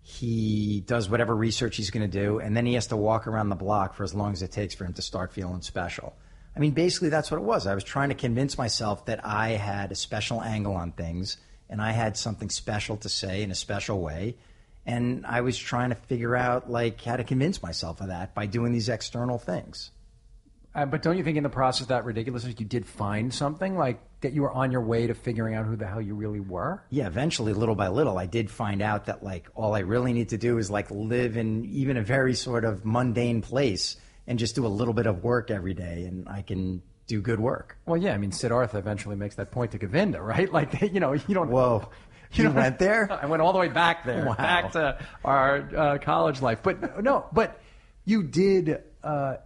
he 0.01 0.83
does 0.85 1.09
whatever 1.09 1.35
research 1.35 1.77
he's 1.77 1.91
going 1.91 2.09
to 2.09 2.19
do, 2.19 2.39
and 2.39 2.57
then 2.57 2.65
he 2.65 2.73
has 2.73 2.87
to 2.87 2.97
walk 2.97 3.27
around 3.27 3.49
the 3.49 3.55
block 3.55 3.93
for 3.93 4.03
as 4.03 4.15
long 4.15 4.33
as 4.33 4.41
it 4.41 4.51
takes 4.51 4.73
for 4.73 4.85
him 4.85 4.93
to 4.93 5.01
start 5.01 5.31
feeling 5.31 5.61
special. 5.61 6.15
I 6.55 6.59
mean, 6.59 6.71
basically, 6.71 7.09
that's 7.09 7.29
what 7.29 7.37
it 7.37 7.43
was. 7.43 7.67
I 7.67 7.75
was 7.75 7.83
trying 7.83 8.09
to 8.09 8.15
convince 8.15 8.57
myself 8.57 9.05
that 9.05 9.25
I 9.25 9.49
had 9.49 9.91
a 9.91 9.95
special 9.95 10.41
angle 10.41 10.75
on 10.75 10.91
things, 10.91 11.37
and 11.69 11.81
I 11.81 11.91
had 11.91 12.17
something 12.17 12.49
special 12.49 12.97
to 12.97 13.09
say 13.09 13.43
in 13.43 13.51
a 13.51 13.55
special 13.55 14.01
way, 14.01 14.37
and 14.85 15.25
I 15.25 15.41
was 15.41 15.57
trying 15.57 15.89
to 15.89 15.95
figure 15.95 16.35
out 16.35 16.69
like 16.69 17.01
how 17.01 17.15
to 17.15 17.23
convince 17.23 17.61
myself 17.61 18.01
of 18.01 18.07
that 18.07 18.33
by 18.33 18.47
doing 18.47 18.73
these 18.73 18.89
external 18.89 19.37
things. 19.37 19.91
Uh, 20.73 20.85
but 20.85 21.01
don't 21.01 21.17
you 21.17 21.23
think 21.23 21.35
in 21.37 21.43
the 21.43 21.49
process 21.49 21.87
that 21.87 22.05
ridiculous 22.05 22.45
you 22.45 22.53
did 22.53 22.85
find 22.85 23.33
something 23.33 23.77
like 23.77 23.99
that 24.21 24.31
you 24.31 24.41
were 24.41 24.51
on 24.51 24.71
your 24.71 24.81
way 24.81 25.07
to 25.07 25.13
figuring 25.13 25.53
out 25.53 25.65
who 25.65 25.75
the 25.75 25.85
hell 25.85 26.01
you 26.01 26.15
really 26.15 26.39
were? 26.39 26.81
yeah, 26.89 27.07
eventually, 27.07 27.53
little 27.53 27.75
by 27.75 27.89
little, 27.89 28.17
I 28.17 28.25
did 28.25 28.49
find 28.49 28.81
out 28.81 29.05
that 29.07 29.21
like 29.23 29.49
all 29.55 29.75
I 29.75 29.79
really 29.79 30.13
need 30.13 30.29
to 30.29 30.37
do 30.37 30.57
is 30.59 30.69
like 30.71 30.89
live 30.89 31.35
in 31.37 31.65
even 31.65 31.97
a 31.97 32.01
very 32.01 32.33
sort 32.35 32.63
of 32.63 32.85
mundane 32.85 33.41
place 33.41 33.97
and 34.27 34.39
just 34.39 34.55
do 34.55 34.65
a 34.65 34.69
little 34.69 34.93
bit 34.93 35.07
of 35.07 35.23
work 35.23 35.51
every 35.51 35.73
day, 35.73 36.05
and 36.05 36.29
I 36.29 36.41
can 36.43 36.81
do 37.07 37.19
good 37.21 37.39
work. 37.39 37.75
Well, 37.85 37.97
yeah, 37.97 38.13
I 38.13 38.17
mean, 38.17 38.31
Siddhartha 38.31 38.77
eventually 38.77 39.15
makes 39.17 39.35
that 39.35 39.51
point 39.51 39.71
to 39.71 39.77
Govinda, 39.77 40.21
right? 40.33 40.49
Like, 40.51 40.79
you 40.93 40.99
know, 41.01 41.11
you 41.13 41.33
don't. 41.33 41.49
Whoa, 41.49 41.89
you 42.33 42.45
know, 42.45 42.51
went 42.51 42.79
there? 42.79 43.11
I 43.21 43.25
went 43.25 43.41
all 43.41 43.51
the 43.51 43.59
way 43.59 43.67
back 43.67 44.05
there, 44.05 44.25
Wow. 44.25 44.35
back 44.35 44.71
to 44.73 44.99
our 45.25 45.57
uh, 45.75 45.97
college 45.97 46.41
life. 46.41 46.59
But 46.63 47.03
no, 47.03 47.25
but 47.33 47.59
you 48.05 48.23
did. 48.23 48.83
Uh, 49.03 49.37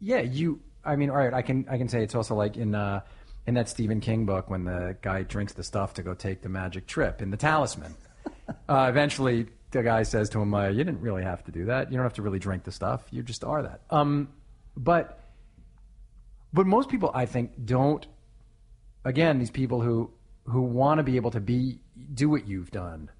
yeah, 0.00 0.20
you. 0.20 0.60
I 0.84 0.96
mean, 0.96 1.10
all 1.10 1.16
right. 1.16 1.34
I 1.34 1.42
can 1.42 1.66
I 1.68 1.78
can 1.78 1.88
say 1.88 2.02
it's 2.02 2.14
also 2.14 2.34
like 2.34 2.56
in 2.56 2.74
uh, 2.74 3.00
in 3.46 3.54
that 3.54 3.68
Stephen 3.68 4.00
King 4.00 4.26
book 4.26 4.48
when 4.48 4.64
the 4.64 4.96
guy 5.02 5.22
drinks 5.22 5.52
the 5.52 5.62
stuff 5.62 5.94
to 5.94 6.02
go 6.02 6.14
take 6.14 6.42
the 6.42 6.48
magic 6.48 6.86
trip 6.86 7.22
in 7.22 7.30
the 7.30 7.36
Talisman. 7.36 7.94
uh, 8.68 8.86
eventually, 8.88 9.46
the 9.70 9.82
guy 9.82 10.02
says 10.02 10.30
to 10.30 10.40
him, 10.40 10.54
uh, 10.54 10.68
"You 10.68 10.84
didn't 10.84 11.00
really 11.00 11.22
have 11.22 11.44
to 11.44 11.52
do 11.52 11.66
that. 11.66 11.90
You 11.90 11.96
don't 11.96 12.04
have 12.04 12.14
to 12.14 12.22
really 12.22 12.38
drink 12.38 12.64
the 12.64 12.72
stuff. 12.72 13.04
You 13.10 13.22
just 13.22 13.44
are 13.44 13.62
that." 13.62 13.82
Um, 13.90 14.28
but 14.76 15.20
but 16.52 16.66
most 16.66 16.88
people, 16.88 17.10
I 17.14 17.26
think, 17.26 17.52
don't. 17.64 18.06
Again, 19.04 19.38
these 19.38 19.50
people 19.50 19.80
who 19.80 20.10
who 20.44 20.62
want 20.62 20.98
to 20.98 21.02
be 21.02 21.16
able 21.16 21.30
to 21.30 21.40
be 21.40 21.80
do 22.12 22.28
what 22.28 22.46
you've 22.46 22.70
done, 22.70 23.10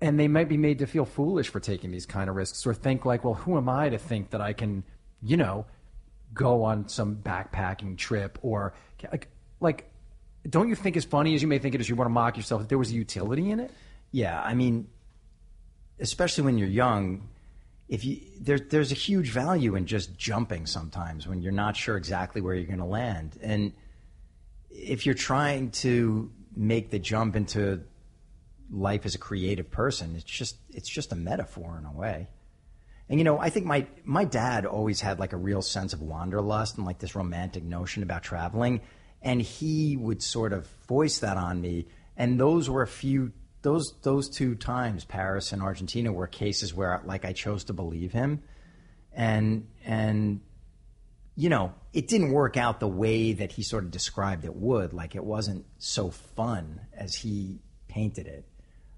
and 0.00 0.18
they 0.18 0.28
might 0.28 0.48
be 0.48 0.56
made 0.56 0.78
to 0.78 0.86
feel 0.86 1.04
foolish 1.04 1.48
for 1.48 1.60
taking 1.60 1.90
these 1.90 2.06
kind 2.06 2.30
of 2.30 2.36
risks, 2.36 2.66
or 2.66 2.74
think 2.74 3.04
like, 3.04 3.24
"Well, 3.24 3.34
who 3.34 3.56
am 3.56 3.68
I 3.68 3.88
to 3.90 3.98
think 3.98 4.30
that 4.30 4.40
I 4.40 4.52
can, 4.52 4.84
you 5.22 5.36
know, 5.36 5.66
go 6.34 6.64
on 6.64 6.88
some 6.88 7.16
backpacking 7.16 7.96
trip 7.96 8.38
or 8.42 8.74
like 9.10 9.28
like." 9.60 9.88
Don't 10.48 10.68
you 10.68 10.74
think 10.74 10.96
as 10.96 11.04
funny 11.04 11.36
as 11.36 11.42
you 11.42 11.46
may 11.46 11.60
think 11.60 11.76
it 11.76 11.80
is, 11.80 11.88
you 11.88 11.94
want 11.94 12.06
to 12.06 12.12
mock 12.12 12.36
yourself? 12.36 12.62
That 12.62 12.68
there 12.68 12.78
was 12.78 12.90
a 12.90 12.94
utility 12.94 13.50
in 13.50 13.60
it. 13.60 13.70
Yeah, 14.10 14.42
I 14.42 14.54
mean, 14.54 14.88
especially 16.00 16.42
when 16.44 16.58
you're 16.58 16.68
young, 16.68 17.28
if 17.88 18.04
you 18.04 18.20
there, 18.40 18.58
there's 18.58 18.90
a 18.90 18.96
huge 18.96 19.30
value 19.30 19.76
in 19.76 19.86
just 19.86 20.18
jumping 20.18 20.66
sometimes 20.66 21.28
when 21.28 21.42
you're 21.42 21.52
not 21.52 21.76
sure 21.76 21.96
exactly 21.96 22.40
where 22.40 22.54
you're 22.54 22.66
going 22.66 22.78
to 22.78 22.84
land, 22.84 23.38
and 23.40 23.72
if 24.70 25.06
you're 25.06 25.14
trying 25.14 25.70
to 25.70 26.30
make 26.56 26.90
the 26.90 26.98
jump 26.98 27.36
into 27.36 27.82
life 28.70 29.04
as 29.04 29.14
a 29.14 29.18
creative 29.18 29.70
person, 29.70 30.16
it's 30.16 30.24
just 30.24 30.56
it's 30.70 30.88
just 30.88 31.12
a 31.12 31.16
metaphor 31.16 31.78
in 31.78 31.84
a 31.84 31.92
way. 31.92 32.28
And 33.12 33.20
you 33.20 33.24
know, 33.24 33.38
I 33.38 33.50
think 33.50 33.66
my 33.66 33.86
my 34.04 34.24
dad 34.24 34.64
always 34.64 35.02
had 35.02 35.18
like 35.18 35.34
a 35.34 35.36
real 35.36 35.60
sense 35.60 35.92
of 35.92 36.00
wanderlust 36.00 36.78
and 36.78 36.86
like 36.86 36.98
this 36.98 37.14
romantic 37.14 37.62
notion 37.62 38.02
about 38.02 38.22
traveling, 38.22 38.80
and 39.20 39.42
he 39.42 39.98
would 39.98 40.22
sort 40.22 40.54
of 40.54 40.66
voice 40.88 41.18
that 41.18 41.36
on 41.36 41.60
me. 41.60 41.88
And 42.16 42.40
those 42.40 42.70
were 42.70 42.80
a 42.80 42.86
few 42.86 43.32
those 43.60 43.92
those 44.00 44.30
two 44.30 44.54
times, 44.54 45.04
Paris 45.04 45.52
and 45.52 45.60
Argentina, 45.60 46.10
were 46.10 46.26
cases 46.26 46.72
where 46.72 47.02
like 47.04 47.26
I 47.26 47.34
chose 47.34 47.64
to 47.64 47.74
believe 47.74 48.12
him, 48.12 48.44
and 49.12 49.68
and 49.84 50.40
you 51.36 51.50
know, 51.50 51.74
it 51.92 52.08
didn't 52.08 52.32
work 52.32 52.56
out 52.56 52.80
the 52.80 52.88
way 52.88 53.34
that 53.34 53.52
he 53.52 53.62
sort 53.62 53.84
of 53.84 53.90
described 53.90 54.46
it 54.46 54.56
would. 54.56 54.94
Like 54.94 55.14
it 55.14 55.24
wasn't 55.24 55.66
so 55.76 56.08
fun 56.08 56.80
as 56.96 57.14
he 57.14 57.58
painted 57.88 58.26
it. 58.26 58.46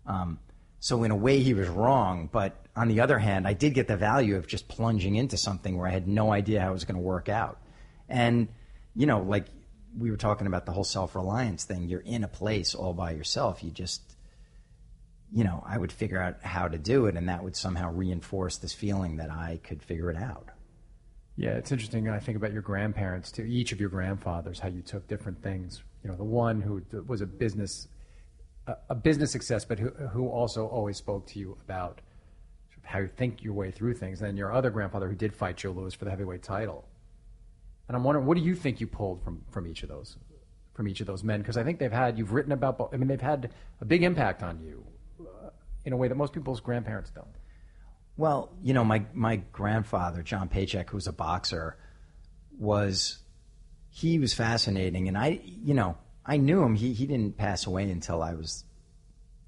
Um, 0.06 0.38
so 0.84 1.02
in 1.02 1.10
a 1.10 1.16
way, 1.16 1.40
he 1.40 1.54
was 1.54 1.66
wrong. 1.66 2.28
But 2.30 2.66
on 2.76 2.88
the 2.88 3.00
other 3.00 3.18
hand, 3.18 3.48
I 3.48 3.54
did 3.54 3.72
get 3.72 3.88
the 3.88 3.96
value 3.96 4.36
of 4.36 4.46
just 4.46 4.68
plunging 4.68 5.14
into 5.14 5.38
something 5.38 5.78
where 5.78 5.86
I 5.86 5.90
had 5.90 6.06
no 6.06 6.30
idea 6.30 6.60
how 6.60 6.68
it 6.68 6.74
was 6.74 6.84
going 6.84 6.96
to 6.96 7.00
work 7.00 7.30
out. 7.30 7.58
And 8.06 8.48
you 8.94 9.06
know, 9.06 9.22
like 9.22 9.46
we 9.96 10.10
were 10.10 10.18
talking 10.18 10.46
about 10.46 10.66
the 10.66 10.72
whole 10.72 10.84
self 10.84 11.14
reliance 11.14 11.64
thing. 11.64 11.88
You're 11.88 12.00
in 12.00 12.22
a 12.22 12.28
place 12.28 12.74
all 12.74 12.92
by 12.92 13.12
yourself. 13.12 13.64
You 13.64 13.70
just 13.70 14.02
you 15.32 15.42
know, 15.42 15.64
I 15.66 15.78
would 15.78 15.90
figure 15.90 16.20
out 16.20 16.42
how 16.42 16.68
to 16.68 16.76
do 16.76 17.06
it, 17.06 17.16
and 17.16 17.30
that 17.30 17.42
would 17.42 17.56
somehow 17.56 17.90
reinforce 17.90 18.58
this 18.58 18.74
feeling 18.74 19.16
that 19.16 19.30
I 19.30 19.60
could 19.64 19.82
figure 19.82 20.10
it 20.10 20.18
out. 20.18 20.50
Yeah, 21.34 21.52
it's 21.52 21.72
interesting. 21.72 22.10
I 22.10 22.18
think 22.18 22.36
about 22.36 22.52
your 22.52 22.60
grandparents 22.60 23.32
too. 23.32 23.44
Each 23.44 23.72
of 23.72 23.80
your 23.80 23.88
grandfathers, 23.88 24.60
how 24.60 24.68
you 24.68 24.82
took 24.82 25.08
different 25.08 25.42
things. 25.42 25.82
You 26.02 26.10
know, 26.10 26.16
the 26.16 26.24
one 26.24 26.60
who 26.60 26.82
was 27.06 27.22
a 27.22 27.26
business, 27.26 27.88
a, 28.66 28.94
business 28.94 29.30
success, 29.30 29.64
but 29.64 29.78
who, 29.78 29.90
who 29.90 30.28
also 30.28 30.66
always 30.66 30.96
spoke 30.96 31.26
to 31.28 31.38
you 31.38 31.56
about 31.64 32.00
sort 32.70 32.78
of 32.78 32.84
how 32.84 32.98
you 33.00 33.08
think 33.08 33.42
your 33.42 33.54
way 33.54 33.70
through 33.70 33.94
things. 33.94 34.20
And 34.20 34.28
then 34.28 34.36
your 34.36 34.52
other 34.52 34.70
grandfather 34.70 35.08
who 35.08 35.14
did 35.14 35.34
fight 35.34 35.56
Joe 35.56 35.72
Louis 35.72 35.94
for 35.94 36.04
the 36.04 36.10
heavyweight 36.10 36.42
title. 36.42 36.86
And 37.88 37.96
I'm 37.96 38.04
wondering, 38.04 38.26
what 38.26 38.36
do 38.36 38.42
you 38.42 38.54
think 38.54 38.80
you 38.80 38.86
pulled 38.86 39.22
from 39.22 39.42
from 39.50 39.66
each 39.66 39.82
of 39.82 39.90
those, 39.90 40.16
from 40.72 40.88
each 40.88 41.00
of 41.00 41.06
those 41.06 41.22
men? 41.22 41.40
Because 41.40 41.58
I 41.58 41.64
think 41.64 41.78
they've 41.78 41.92
had 41.92 42.18
you've 42.18 42.32
written 42.32 42.52
about. 42.52 42.88
I 42.92 42.96
mean, 42.96 43.08
they've 43.08 43.20
had 43.20 43.52
a 43.80 43.84
big 43.84 44.02
impact 44.02 44.42
on 44.42 44.62
you, 44.62 44.84
uh, 45.20 45.50
in 45.84 45.92
a 45.92 45.96
way 45.96 46.08
that 46.08 46.14
most 46.14 46.32
people's 46.32 46.60
grandparents 46.60 47.10
don't. 47.10 47.26
Well, 48.16 48.50
you 48.62 48.72
know, 48.72 48.84
my 48.84 49.04
my 49.12 49.36
grandfather, 49.36 50.22
John 50.22 50.48
Paychek, 50.48 50.88
who 50.88 50.96
was 50.96 51.06
a 51.06 51.12
boxer, 51.12 51.76
was 52.58 53.18
he 53.90 54.18
was 54.18 54.32
fascinating, 54.32 55.06
and 55.08 55.18
I, 55.18 55.40
you 55.44 55.74
know, 55.74 55.98
I 56.26 56.36
knew 56.36 56.62
him. 56.62 56.74
He 56.74 56.92
he 56.92 57.06
didn't 57.06 57.36
pass 57.36 57.66
away 57.66 57.90
until 57.90 58.22
I 58.22 58.34
was 58.34 58.64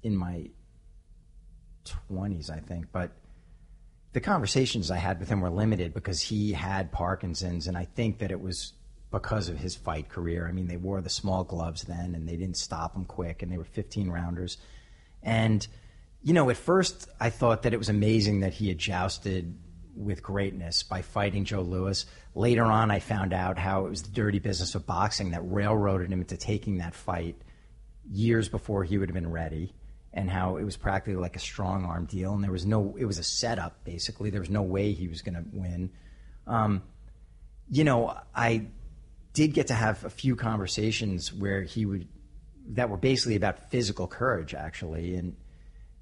in 0.03 0.15
my 0.15 0.49
twenties, 1.85 2.49
I 2.49 2.59
think, 2.59 2.87
but. 2.91 3.11
The 4.13 4.21
conversations 4.21 4.89
I 4.89 4.97
had 4.97 5.19
with 5.19 5.29
him 5.29 5.41
were 5.41 5.49
limited 5.51 5.93
because 5.93 6.21
he 6.21 6.53
had 6.53 6.91
Parkinson's, 6.91 7.67
and 7.67 7.77
I 7.77 7.85
think 7.85 8.17
that 8.19 8.31
it 8.31 8.41
was 8.41 8.73
because 9.11 9.49
of 9.49 9.57
his 9.57 9.75
fight 9.75 10.09
career. 10.09 10.47
I 10.47 10.51
mean, 10.51 10.67
they 10.67 10.77
wore 10.77 11.01
the 11.01 11.09
small 11.09 11.43
gloves 11.43 11.83
then, 11.83 12.15
and 12.15 12.27
they 12.27 12.35
didn't 12.35 12.57
stop 12.57 12.95
him 12.95 13.05
quick, 13.05 13.41
and 13.41 13.51
they 13.51 13.57
were 13.57 13.63
15 13.63 14.09
rounders. 14.09 14.57
And, 15.23 15.65
you 16.23 16.33
know, 16.33 16.49
at 16.49 16.57
first 16.57 17.07
I 17.19 17.29
thought 17.29 17.63
that 17.63 17.73
it 17.73 17.77
was 17.77 17.89
amazing 17.89 18.41
that 18.41 18.53
he 18.53 18.67
had 18.67 18.77
jousted 18.77 19.57
with 19.97 20.23
greatness 20.23 20.83
by 20.83 21.01
fighting 21.01 21.45
Joe 21.45 21.61
Louis. 21.61 22.05
Later 22.35 22.63
on, 22.63 22.91
I 22.91 22.99
found 22.99 23.33
out 23.33 23.57
how 23.57 23.85
it 23.85 23.89
was 23.89 24.03
the 24.03 24.11
dirty 24.11 24.39
business 24.39 24.75
of 24.75 24.85
boxing 24.85 25.31
that 25.31 25.41
railroaded 25.43 26.11
him 26.11 26.21
into 26.21 26.37
taking 26.37 26.77
that 26.77 26.93
fight 26.95 27.35
years 28.09 28.47
before 28.49 28.83
he 28.83 28.97
would 28.97 29.09
have 29.09 29.15
been 29.15 29.31
ready. 29.31 29.73
And 30.13 30.31
how 30.31 30.57
it 30.57 30.63
was 30.63 30.77
practically 30.77 31.19
like 31.19 31.35
a 31.35 31.39
strong 31.39 31.85
arm 31.85 32.05
deal, 32.05 32.33
and 32.33 32.43
there 32.43 32.51
was 32.51 32.65
no, 32.65 32.95
it 32.97 33.05
was 33.05 33.19
a 33.19 33.23
setup 33.23 33.83
basically. 33.83 34.31
There 34.31 34.39
was 34.39 34.49
no 34.49 34.63
way 34.63 34.93
he 34.93 35.07
was 35.07 35.21
going 35.21 35.35
to 35.35 35.43
win. 35.51 35.91
Um, 36.47 36.81
you 37.69 37.83
know, 37.83 38.17
I 38.33 38.67
did 39.33 39.53
get 39.53 39.67
to 39.67 39.75
have 39.75 40.03
a 40.05 40.09
few 40.09 40.35
conversations 40.35 41.31
where 41.31 41.61
he 41.61 41.85
would 41.85 42.07
that 42.69 42.89
were 42.89 42.97
basically 42.97 43.35
about 43.35 43.69
physical 43.69 44.07
courage, 44.07 44.53
actually, 44.53 45.15
and 45.15 45.35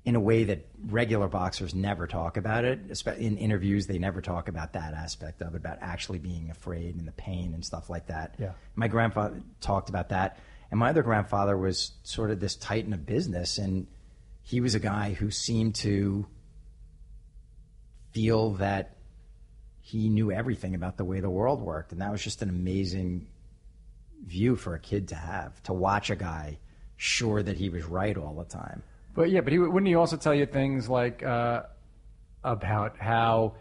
in 0.05 0.15
a 0.15 0.19
way 0.19 0.43
that 0.43 0.67
regular 0.85 1.27
boxers 1.27 1.73
never 1.73 2.05
talk 2.05 2.37
about 2.37 2.63
it. 2.63 2.79
In 3.17 3.37
interviews, 3.37 3.87
they 3.87 3.97
never 3.97 4.21
talk 4.21 4.47
about 4.47 4.73
that 4.73 4.93
aspect 4.93 5.41
of 5.41 5.55
it, 5.55 5.57
about 5.57 5.79
actually 5.81 6.19
being 6.19 6.51
afraid 6.51 6.95
and 6.95 7.07
the 7.07 7.11
pain 7.11 7.55
and 7.55 7.65
stuff 7.65 7.89
like 7.89 8.07
that. 8.07 8.35
Yeah. 8.37 8.51
My 8.75 8.87
grandfather 8.87 9.41
talked 9.61 9.89
about 9.89 10.09
that, 10.09 10.39
and 10.69 10.79
my 10.79 10.91
other 10.91 11.01
grandfather 11.01 11.57
was 11.57 11.91
sort 12.03 12.29
of 12.29 12.39
this 12.39 12.55
titan 12.55 12.93
of 12.93 13.05
business, 13.05 13.57
and 13.57 13.87
he 14.43 14.61
was 14.61 14.75
a 14.75 14.79
guy 14.79 15.13
who 15.13 15.31
seemed 15.31 15.73
to 15.75 16.27
feel 18.11 18.51
that 18.51 18.95
he 19.81 20.07
knew 20.07 20.31
everything 20.31 20.75
about 20.75 20.97
the 20.97 21.05
way 21.05 21.19
the 21.19 21.29
world 21.29 21.61
worked, 21.61 21.91
and 21.91 22.01
that 22.01 22.11
was 22.11 22.23
just 22.23 22.43
an 22.43 22.49
amazing 22.49 23.27
view 24.23 24.55
for 24.55 24.75
a 24.75 24.79
kid 24.79 25.07
to 25.07 25.15
have 25.15 25.61
to 25.63 25.73
watch 25.73 26.11
a 26.11 26.15
guy 26.15 26.59
sure 26.95 27.41
that 27.41 27.57
he 27.57 27.69
was 27.69 27.83
right 27.85 28.17
all 28.17 28.35
the 28.35 28.45
time. 28.45 28.83
But 29.15 29.31
yeah, 29.31 29.41
but 29.41 29.53
he 29.53 29.59
wouldn't 29.59 29.87
he 29.87 29.95
also 29.95 30.17
tell 30.17 30.35
you 30.35 30.45
things 30.45 30.89
like 30.89 31.23
uh, 31.23 31.63
about 32.43 32.97
how 32.97 33.55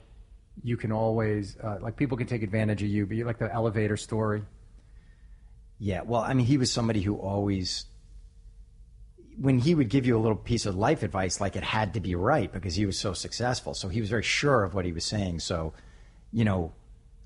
you 0.63 0.77
can 0.77 0.93
always 0.93 1.57
uh, 1.63 1.79
like 1.81 1.97
people 1.97 2.19
can 2.19 2.27
take 2.27 2.43
advantage 2.43 2.83
of 2.83 2.89
you, 2.89 3.07
but 3.07 3.17
you 3.17 3.25
like 3.25 3.39
the 3.39 3.53
elevator 3.53 3.97
story. 3.97 4.43
Yeah, 5.79 6.03
well, 6.03 6.23
I 6.23 6.35
mean, 6.35 6.47
he 6.47 6.59
was 6.59 6.73
somebody 6.73 7.03
who 7.03 7.17
always, 7.17 7.87
when 9.39 9.59
he 9.59 9.75
would 9.75 9.89
give 9.89 10.07
you 10.07 10.17
a 10.17 10.21
little 10.21 10.37
piece 10.37 10.67
of 10.67 10.77
life 10.77 11.03
advice, 11.03 11.41
like 11.41 11.57
it 11.57 11.65
had 11.65 11.95
to 11.95 12.01
be 12.01 12.15
right 12.15 12.53
because 12.53 12.75
he 12.75 12.87
was 12.87 12.99
so 12.99 13.13
successful. 13.13 13.75
So 13.75 13.89
he 13.89 14.01
was 14.01 14.11
very 14.11 14.23
sure 14.23 14.65
of 14.65 14.75
what 14.75 14.85
he 14.85 14.93
was 14.93 15.05
saying. 15.05 15.41
So, 15.41 15.73
you 16.33 16.45
know, 16.45 16.73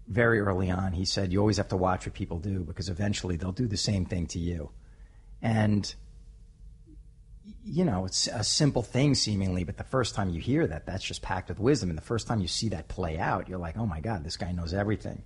very 0.07 0.41
early 0.41 0.70
on, 0.70 0.93
he 0.93 1.05
said, 1.05 1.33
you 1.33 1.41
always 1.41 1.59
have 1.59 1.68
to 1.68 1.76
watch 1.76 2.07
what 2.07 2.14
people 2.14 2.39
do 2.39 2.61
because 2.61 2.89
eventually 2.89 3.37
they'll 3.37 3.53
do 3.53 3.66
the 3.66 3.76
same 3.76 4.07
thing 4.07 4.26
to 4.29 4.39
you. 4.39 4.70
And, 5.43 5.95
you 7.64 7.84
know, 7.84 8.05
it's 8.05 8.26
a 8.28 8.44
simple 8.44 8.82
thing 8.82 9.14
seemingly, 9.14 9.64
but 9.64 9.76
the 9.76 9.84
first 9.84 10.14
time 10.14 10.30
you 10.30 10.40
hear 10.40 10.66
that, 10.66 10.86
that's 10.86 11.05
just 11.05 11.22
packed 11.22 11.49
with 11.49 11.59
wisdom. 11.59 11.90
And 11.90 11.99
the 11.99 12.03
first 12.03 12.26
time 12.26 12.40
you 12.40 12.49
see 12.49 12.70
that 12.70 12.88
play 12.88 13.18
out, 13.18 13.49
you're 13.49 13.59
like, 13.59 13.76
oh 13.76 13.86
my 13.86 14.01
God, 14.01 14.24
this 14.24 14.36
guy 14.36 14.53
knows 14.53 14.74
everything. 14.74 15.22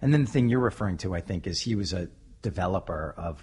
And 0.00 0.12
then 0.12 0.24
the 0.24 0.30
thing 0.30 0.48
you're 0.48 0.60
referring 0.60 0.98
to, 0.98 1.14
I 1.14 1.20
think, 1.20 1.46
is 1.46 1.60
he 1.60 1.74
was 1.74 1.92
a 1.92 2.08
developer 2.42 3.14
of 3.16 3.42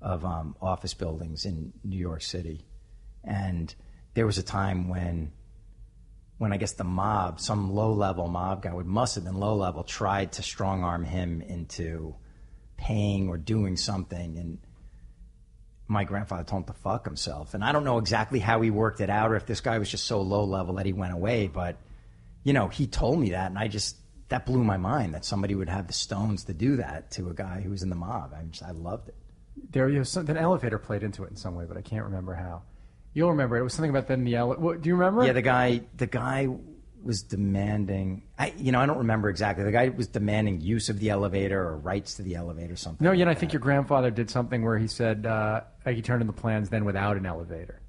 of 0.00 0.24
um, 0.24 0.54
office 0.62 0.94
buildings 0.94 1.44
in 1.44 1.72
New 1.82 1.96
York 1.98 2.22
City, 2.22 2.64
and 3.24 3.74
there 4.14 4.26
was 4.26 4.38
a 4.38 4.42
time 4.42 4.88
when 4.88 5.32
when 6.36 6.52
I 6.52 6.56
guess 6.56 6.72
the 6.72 6.84
mob, 6.84 7.40
some 7.40 7.72
low 7.72 7.92
level 7.92 8.28
mob 8.28 8.62
guy, 8.62 8.72
would 8.72 8.86
must 8.86 9.16
have 9.16 9.24
been 9.24 9.40
low 9.40 9.56
level, 9.56 9.82
tried 9.82 10.32
to 10.32 10.42
strong 10.42 10.84
arm 10.84 11.04
him 11.04 11.42
into 11.42 12.14
paying 12.76 13.28
or 13.28 13.38
doing 13.38 13.76
something, 13.76 14.38
and 14.38 14.58
my 15.88 16.04
grandfather 16.04 16.44
told 16.44 16.64
him 16.64 16.74
to 16.74 16.80
fuck 16.80 17.06
himself. 17.06 17.54
And 17.54 17.64
I 17.64 17.72
don't 17.72 17.84
know 17.84 17.98
exactly 17.98 18.38
how 18.38 18.60
he 18.60 18.70
worked 18.70 19.00
it 19.00 19.10
out, 19.10 19.32
or 19.32 19.36
if 19.36 19.46
this 19.46 19.60
guy 19.60 19.78
was 19.78 19.90
just 19.90 20.04
so 20.04 20.20
low 20.20 20.44
level 20.44 20.74
that 20.74 20.86
he 20.86 20.92
went 20.92 21.14
away, 21.14 21.48
but 21.48 21.76
you 22.44 22.52
know, 22.52 22.68
he 22.68 22.86
told 22.86 23.18
me 23.18 23.30
that, 23.30 23.50
and 23.50 23.58
I 23.58 23.68
just 23.68 23.96
that 24.28 24.44
blew 24.44 24.62
my 24.62 24.76
mind 24.76 25.14
that 25.14 25.24
somebody 25.24 25.54
would 25.54 25.68
have 25.68 25.86
the 25.86 25.92
stones 25.92 26.44
to 26.44 26.54
do 26.54 26.76
that 26.76 27.10
to 27.12 27.30
a 27.30 27.34
guy 27.34 27.60
who 27.62 27.70
was 27.70 27.82
in 27.82 27.88
the 27.88 27.96
mob. 27.96 28.34
I 28.38 28.42
just 28.44 28.62
I 28.62 28.70
loved 28.72 29.08
it. 29.08 29.14
There, 29.70 29.88
you 29.88 29.98
know, 29.98 30.04
some, 30.04 30.28
an 30.28 30.36
elevator 30.36 30.78
played 30.78 31.02
into 31.02 31.24
it 31.24 31.30
in 31.30 31.36
some 31.36 31.54
way, 31.54 31.64
but 31.66 31.76
I 31.76 31.80
can't 31.80 32.04
remember 32.04 32.34
how. 32.34 32.62
You'll 33.14 33.30
remember 33.30 33.56
it. 33.56 33.60
It 33.60 33.64
was 33.64 33.72
something 33.72 33.90
about 33.90 34.06
then 34.06 34.24
the 34.24 34.36
elevator. 34.36 34.78
Do 34.78 34.88
you 34.88 34.94
remember? 34.94 35.24
Yeah, 35.24 35.32
the 35.32 35.42
guy 35.42 35.80
the 35.96 36.06
guy 36.06 36.48
was 37.08 37.22
demanding. 37.22 38.22
I 38.38 38.52
you 38.56 38.70
know 38.70 38.80
I 38.80 38.86
don't 38.86 38.98
remember 38.98 39.28
exactly. 39.30 39.64
The 39.64 39.72
guy 39.72 39.88
was 39.88 40.06
demanding 40.06 40.60
use 40.60 40.88
of 40.90 41.00
the 41.00 41.10
elevator 41.10 41.60
or 41.60 41.76
rights 41.76 42.14
to 42.14 42.22
the 42.22 42.36
elevator, 42.36 42.74
or 42.74 42.76
something. 42.76 43.04
no, 43.04 43.10
like 43.10 43.18
know, 43.24 43.30
I 43.30 43.34
that. 43.34 43.40
think 43.40 43.52
your 43.54 43.60
grandfather 43.60 44.10
did 44.12 44.30
something 44.30 44.62
where 44.62 44.78
he 44.78 44.86
said 44.86 45.26
uh, 45.26 45.62
he 45.86 46.02
turned 46.02 46.20
in 46.20 46.26
the 46.28 46.32
plans 46.32 46.68
then 46.68 46.84
without 46.84 47.16
an 47.16 47.26
elevator. 47.26 47.80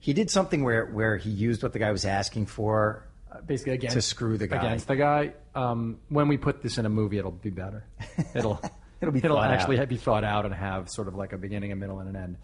he 0.00 0.12
did 0.12 0.30
something 0.30 0.64
where 0.64 0.86
where 0.86 1.16
he 1.18 1.30
used 1.30 1.62
what 1.62 1.72
the 1.74 1.78
guy 1.78 1.90
was 1.92 2.04
asking 2.06 2.46
for. 2.46 3.04
Uh, 3.30 3.42
basically, 3.42 3.74
against 3.74 3.94
To 3.94 4.00
screw 4.00 4.38
the 4.38 4.46
guy. 4.46 4.56
against 4.56 4.88
the 4.88 4.96
guy. 4.96 5.34
Um, 5.54 5.98
when 6.08 6.28
we 6.28 6.38
put 6.38 6.62
this 6.62 6.78
in 6.78 6.86
a 6.86 6.88
movie, 6.88 7.18
it'll 7.18 7.30
be 7.30 7.50
better. 7.50 7.84
It'll 8.34 8.58
It'll 9.02 9.12
be 9.12 9.18
it'll 9.22 9.38
actually 9.38 9.78
out. 9.78 9.88
be 9.88 9.96
thought 9.96 10.24
out 10.24 10.44
and 10.46 10.52
have 10.54 10.88
sort 10.90 11.06
of 11.08 11.14
like 11.14 11.32
a 11.32 11.38
beginning, 11.38 11.70
a 11.70 11.76
middle, 11.76 12.00
and 12.00 12.08
an 12.08 12.16
end. 12.16 12.36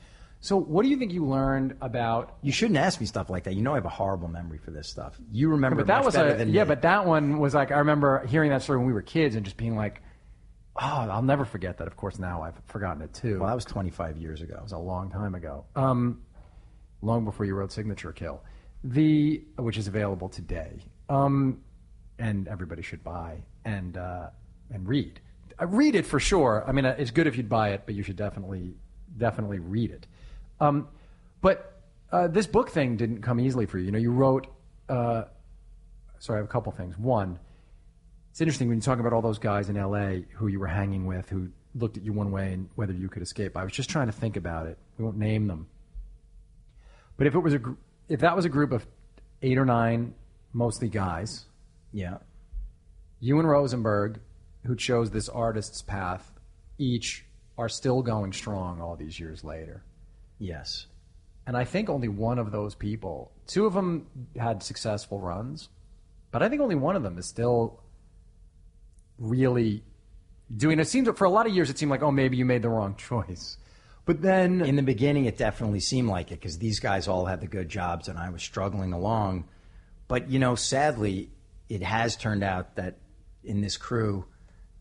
So, 0.45 0.59
what 0.59 0.83
do 0.83 0.91
you 0.91 0.99
think 0.99 1.15
you 1.15 1.25
learned 1.25 1.75
about 1.81 2.37
You 2.43 2.53
shouldn't 2.53 2.77
ask 2.77 3.01
me 3.01 3.07
stuff 3.07 3.31
like 3.31 3.45
that. 3.45 3.55
You 3.55 3.63
know 3.63 3.73
I 3.73 3.77
have 3.77 3.87
a 3.87 3.89
horrible 3.89 4.29
memory 4.29 4.59
for 4.59 4.73
this 4.73 4.87
stuff. 4.87 5.19
You 5.33 5.49
remember 5.49 5.77
but 5.77 5.87
that 5.87 6.05
was 6.05 6.17
better 6.17 6.35
a 6.35 6.45
yeah 6.45 6.65
me. 6.65 6.69
but 6.69 6.83
that 6.83 7.07
one 7.07 7.39
was 7.39 7.55
like 7.55 7.73
i 7.73 7.79
remember 7.79 8.27
hearing 8.27 8.51
that 8.51 8.61
story 8.61 8.77
when 8.77 8.87
we 8.87 8.93
were 8.93 9.01
kids 9.01 9.37
and 9.37 9.45
just 9.45 9.57
being 9.57 9.75
like 9.75 10.03
oh 10.77 11.09
i'll 11.11 11.23
never 11.23 11.47
forget 11.47 11.79
that 11.79 11.87
of 11.87 11.97
course 11.97 12.19
now 12.19 12.43
i've 12.43 12.61
forgotten 12.67 13.01
it 13.01 13.15
too 13.15 13.39
well, 13.39 13.49
that 13.49 13.55
was 13.55 13.65
25 13.65 14.19
years 14.19 14.43
ago. 14.43 14.57
it 14.59 14.63
was 14.63 14.73
a 14.73 14.79
long 14.79 15.11
time 15.11 15.35
ago 15.35 15.65
um, 15.77 16.21
long 17.01 17.25
before 17.25 17.47
you 17.47 17.55
wrote 17.55 17.73
signature 17.73 18.13
kill 18.13 18.43
the 18.83 19.43
which 19.57 19.79
is 19.79 19.89
available 19.89 20.29
today 20.29 20.79
um, 21.09 21.63
and 22.19 22.49
everybody 22.49 22.83
should 22.83 23.03
buy 23.03 23.43
and 23.65 23.97
uh, 23.97 24.29
and 24.71 24.87
read 24.87 25.21
uh, 25.59 25.67
read 25.67 25.95
it 25.95 26.05
for 26.05 26.21
sure 26.21 26.65
i 26.67 26.73
mean 26.73 26.85
uh, 26.85 26.95
it's 26.99 27.11
good 27.11 27.27
if 27.27 27.35
you'd 27.39 27.49
buy 27.49 27.71
it 27.71 27.83
but 27.87 27.95
you 27.95 28.03
should 28.03 28.17
definitely 28.17 28.75
definitely 29.17 29.59
read 29.59 29.91
it 29.91 30.07
um, 30.61 30.89
but 31.41 31.81
uh, 32.13 32.29
this 32.29 32.47
book 32.47 32.71
thing 32.71 32.97
didn't 32.97 33.23
come 33.23 33.41
easily 33.41 33.67
for 33.67 33.79
you 33.79 33.87
you 33.87 33.91
know 33.93 33.99
you 33.99 34.11
wrote 34.13 34.47
uh, 34.89 35.25
sorry, 36.19 36.39
I 36.39 36.41
have 36.41 36.49
a 36.49 36.53
couple 36.53 36.73
things. 36.73 36.97
One, 36.99 37.39
it's 38.31 38.41
interesting 38.41 38.69
when 38.69 38.79
you 38.79 38.83
talk 38.83 38.99
about 38.99 39.13
all 39.13 39.23
those 39.23 39.39
guys 39.39 39.69
in 39.69 39.77
LA 39.77 40.23
who 40.37 40.47
you 40.49 40.59
were 40.59 40.67
hanging 40.67 41.07
with 41.07 41.29
who 41.29 41.49
looked 41.75 41.97
at 41.97 42.03
you 42.05 42.13
one 42.13 42.31
way 42.31 42.53
and 42.53 42.69
whether 42.75 42.93
you 42.93 43.09
could 43.09 43.23
escape. 43.23 43.57
I 43.57 43.65
was 43.65 43.73
just 43.73 43.91
trying 43.91 44.07
to 44.07 44.13
think 44.13 44.37
about 44.37 44.67
it. 44.67 44.79
We 44.99 45.05
won't 45.05 45.17
name 45.17 45.47
them. 45.47 45.67
But 47.17 47.27
if 47.27 47.35
it 47.35 47.39
was 47.41 47.55
a 47.55 47.59
gr- 47.59 47.73
if 48.09 48.21
that 48.21 48.37
was 48.37 48.45
a 48.45 48.49
group 48.49 48.73
of 48.73 48.87
eight 49.43 49.59
or 49.59 49.65
nine, 49.65 50.15
mostly 50.53 50.89
guys, 50.89 51.47
Yeah. 51.93 52.19
you 53.21 53.39
and 53.39 53.49
Rosenberg, 53.49 54.21
who 54.67 54.77
chose 54.77 55.11
this 55.11 55.29
artist's 55.29 55.83
path, 55.83 56.31
each 56.79 57.25
are 57.57 57.69
still 57.69 58.03
going 58.03 58.33
strong 58.33 58.81
all 58.81 58.97
these 58.97 59.19
years 59.21 59.45
later. 59.45 59.83
Yes. 60.39 60.87
And 61.47 61.57
I 61.57 61.65
think 61.65 61.89
only 61.89 62.09
one 62.09 62.39
of 62.39 62.53
those 62.53 62.75
people, 62.75 63.33
two 63.47 63.67
of 63.67 63.75
them 63.75 64.07
had 64.37 64.63
successful 64.63 65.21
runs, 65.21 65.69
but 66.31 66.43
I 66.43 66.49
think 66.49 66.63
only 66.63 66.75
one 66.75 66.97
of 66.97 67.03
them 67.03 67.19
is 67.19 67.27
still 67.27 67.81
really 69.19 69.85
doing 70.55 70.79
it. 70.81 70.89
Seems 70.89 71.09
for 71.17 71.25
a 71.25 71.31
lot 71.31 71.47
of 71.47 71.55
years 71.55 71.71
it 71.71 71.79
seemed 71.79 71.91
like, 71.91 72.03
oh, 72.03 72.11
maybe 72.11 72.37
you 72.37 72.45
made 72.45 72.63
the 72.63 72.69
wrong 72.69 72.95
choice. 72.99 73.59
But 74.07 74.21
then 74.21 74.61
In 74.61 74.77
the 74.77 74.83
beginning, 74.83 75.25
it 75.25 75.39
definitely 75.39 75.81
seemed 75.81 76.09
like 76.09 76.31
it 76.31 76.39
because 76.39 76.59
these 76.59 76.79
guys 76.79 77.09
all 77.09 77.25
had 77.25 77.41
the 77.41 77.47
good 77.47 77.71
jobs 77.71 78.09
and 78.09 78.19
I 78.19 78.29
was 78.29 78.43
struggling 78.43 78.93
along. 78.93 79.49
But, 80.09 80.31
you 80.31 80.39
know, 80.39 80.55
sadly, 80.57 81.31
it 81.71 81.83
has 81.83 82.15
turned 82.15 82.45
out 82.45 82.77
that 82.77 82.99
in 83.43 83.63
this 83.63 83.79
crew, 83.79 84.27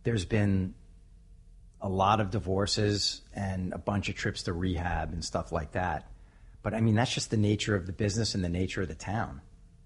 there's 0.04 0.26
been 0.26 0.74
a 1.84 1.90
lot 1.90 2.22
of 2.22 2.32
divorces 2.32 3.22
and 3.36 3.74
a 3.74 3.78
bunch 3.78 4.08
of 4.08 4.16
trips 4.16 4.44
to 4.44 4.54
rehab 4.54 5.12
and 5.12 5.24
stuff 5.24 5.52
like 5.52 5.74
that. 5.74 6.10
But 6.64 6.74
I 6.74 6.80
mean, 6.80 6.96
that's 6.96 7.14
just 7.14 7.30
the 7.30 7.38
nature 7.38 7.76
of 7.76 7.86
the 7.86 7.92
business 7.92 8.34
and 8.34 8.44
the 8.44 8.50
nature 8.50 8.82
of 8.82 8.88
the 8.88 8.96
town. 8.96 9.42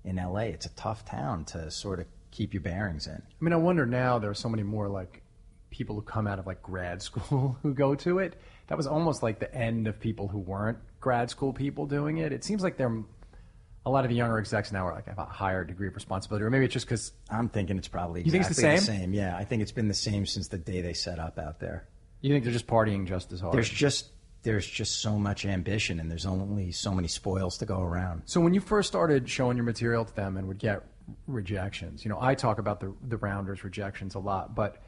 In 0.06 0.18
LA, 0.18 0.42
it's 0.42 0.68
a 0.68 0.76
tough 0.76 1.04
town 1.04 1.44
to 1.46 1.70
sort 1.72 2.00
of 2.00 2.06
keep 2.30 2.54
your 2.54 2.62
bearings 2.62 3.08
in. 3.08 3.16
I 3.16 3.44
mean, 3.44 3.52
I 3.52 3.58
wonder 3.58 3.86
now 3.86 4.20
there 4.20 4.30
are 4.30 4.36
so 4.36 4.48
many 4.48 4.62
more 4.62 4.88
like 4.88 5.24
people 5.72 5.96
who 5.96 6.04
come 6.04 6.28
out 6.28 6.38
of 6.38 6.46
like 6.46 6.62
grad 6.62 7.02
school 7.08 7.58
who 7.64 7.74
go 7.74 7.96
to 7.96 8.20
it. 8.20 8.40
That 8.68 8.78
was 8.78 8.86
almost 8.86 9.24
like 9.24 9.40
the 9.40 9.54
end 9.54 9.88
of 9.88 10.00
people 10.00 10.28
who 10.28 10.38
weren't 10.38 10.78
grad 11.00 11.32
school 11.32 11.52
people 11.52 11.88
doing 11.88 12.20
it. 12.20 12.32
It 12.32 12.44
seems 12.44 12.62
like 12.62 12.78
they're 12.78 13.04
a 13.88 13.90
lot 13.90 14.04
of 14.04 14.10
the 14.10 14.16
younger 14.16 14.38
execs 14.38 14.72
now 14.72 14.86
are 14.86 14.94
like 14.94 15.08
have 15.08 15.18
a 15.18 15.26
higher 15.26 15.64
degree 15.64 15.88
of 15.88 15.96
responsibility, 15.96 16.44
or 16.44 16.50
maybe 16.50 16.66
it's 16.66 16.74
just 16.74 16.86
because 16.86 17.14
I'm 17.30 17.48
thinking 17.48 17.78
it's 17.78 17.88
probably 17.88 18.22
You 18.22 18.32
think 18.32 18.46
it's 18.46 18.60
the 18.60 18.68
exactly 18.70 18.98
same? 18.98 19.14
Yeah, 19.14 19.36
I 19.36 19.46
think 19.46 19.62
it's 19.62 19.72
been 19.72 19.88
the 19.88 19.94
same 19.94 20.26
since 20.26 20.50
the 20.50 20.58
day 20.58 20.82
they 20.82 20.94
set 20.94 21.20
up 21.20 21.40
out 21.40 21.60
there. 21.60 21.88
you 22.22 22.34
think 22.34 22.44
they're 22.44 22.54
just 22.54 22.68
partying 22.68 23.08
just 23.08 23.32
as 23.32 23.40
hard. 23.40 23.54
there's 23.54 23.70
just 23.70 24.12
there's 24.44 24.68
just 24.68 25.02
so 25.02 25.18
much 25.18 25.46
ambition 25.46 26.00
and 26.00 26.12
there's 26.12 26.26
only 26.26 26.72
so 26.72 26.92
many 26.94 27.08
spoils 27.08 27.58
to 27.58 27.66
go 27.66 27.82
around. 27.82 28.22
So 28.26 28.40
when 28.42 28.54
you 28.54 28.60
first 28.62 28.88
started 28.88 29.30
showing 29.30 29.58
your 29.58 29.66
material 29.66 30.06
to 30.06 30.16
them 30.16 30.38
and 30.38 30.48
would 30.48 30.60
get 30.60 30.84
rejections, 31.26 32.04
you 32.06 32.10
know, 32.10 32.20
I 32.22 32.36
talk 32.36 32.60
about 32.60 32.80
the 32.80 32.94
the 33.08 33.18
rounders 33.18 33.64
rejections 33.64 34.16
a 34.16 34.20
lot, 34.20 34.54
but 34.54 34.84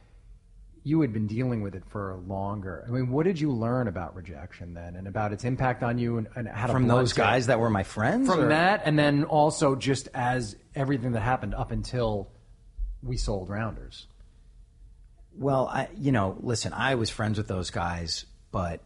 you 0.83 1.01
had 1.01 1.11
been 1.13 1.27
dealing 1.27 1.61
with 1.61 1.75
it 1.75 1.83
for 1.89 2.15
longer. 2.27 2.85
I 2.87 2.91
mean, 2.91 3.09
what 3.09 3.25
did 3.25 3.39
you 3.39 3.51
learn 3.51 3.87
about 3.87 4.15
rejection 4.15 4.73
then, 4.73 4.95
and 4.95 5.07
about 5.07 5.33
its 5.33 5.43
impact 5.43 5.83
on 5.83 5.97
you, 5.97 6.17
and, 6.17 6.27
and 6.35 6.47
how 6.47 6.67
to 6.67 6.73
From 6.73 6.87
those 6.87 7.11
it? 7.11 7.15
guys 7.17 7.47
that 7.47 7.59
were 7.59 7.69
my 7.69 7.83
friends? 7.83 8.27
from 8.27 8.41
or- 8.41 8.47
that, 8.49 8.81
and 8.85 8.97
then 8.97 9.23
also 9.25 9.75
just 9.75 10.07
as 10.13 10.55
everything 10.75 11.11
that 11.13 11.21
happened 11.21 11.53
up 11.53 11.71
until 11.71 12.29
we 13.03 13.17
sold 13.17 13.49
rounders. 13.49 14.07
Well, 15.37 15.67
I, 15.67 15.87
you 15.97 16.11
know, 16.11 16.37
listen, 16.41 16.73
I 16.73 16.95
was 16.95 17.09
friends 17.09 17.37
with 17.37 17.47
those 17.47 17.69
guys, 17.69 18.25
but 18.51 18.81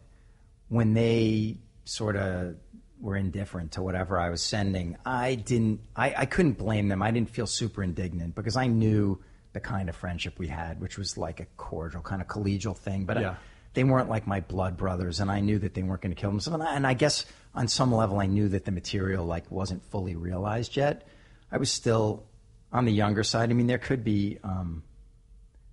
when 0.68 0.94
they 0.94 1.58
sort 1.84 2.16
of 2.16 2.56
were 3.00 3.16
indifferent 3.16 3.72
to 3.72 3.82
whatever 3.82 4.18
I 4.18 4.30
was 4.30 4.40
sending, 4.40 4.96
I 5.04 5.34
didn't, 5.34 5.80
I, 5.96 6.14
I 6.16 6.26
couldn't 6.26 6.58
blame 6.58 6.88
them. 6.88 7.02
I 7.02 7.10
didn't 7.10 7.30
feel 7.30 7.46
super 7.46 7.82
indignant 7.82 8.34
because 8.34 8.56
I 8.56 8.66
knew 8.66 9.20
the 9.54 9.60
kind 9.60 9.88
of 9.88 9.96
friendship 9.96 10.38
we 10.38 10.48
had, 10.48 10.80
which 10.80 10.98
was 10.98 11.16
like 11.16 11.40
a 11.40 11.46
cordial, 11.56 12.02
kind 12.02 12.20
of 12.20 12.28
collegial 12.28 12.76
thing. 12.76 13.06
But 13.06 13.18
Yeah. 13.20 13.30
I, 13.30 13.36
they 13.72 13.82
weren't 13.82 14.08
like 14.08 14.26
my 14.26 14.40
blood 14.40 14.76
brothers, 14.76 15.18
and 15.18 15.30
I 15.30 15.40
knew 15.40 15.58
that 15.60 15.74
they 15.74 15.82
weren't 15.82 16.02
going 16.02 16.14
to 16.14 16.20
kill 16.20 16.30
themselves. 16.30 16.54
And 16.60 16.62
I, 16.62 16.76
and 16.76 16.86
I 16.86 16.94
guess 16.94 17.24
on 17.54 17.66
some 17.66 17.92
level, 17.92 18.20
I 18.20 18.26
knew 18.26 18.48
that 18.50 18.64
the 18.66 18.70
material 18.70 19.24
like 19.24 19.50
wasn't 19.50 19.82
fully 19.90 20.14
realized 20.14 20.76
yet. 20.76 21.08
I 21.50 21.56
was 21.56 21.72
still 21.72 22.24
on 22.72 22.84
the 22.84 22.92
younger 22.92 23.24
side. 23.24 23.50
I 23.50 23.54
mean, 23.54 23.66
there 23.66 23.78
could 23.78 24.04
be. 24.04 24.38
Um, 24.44 24.84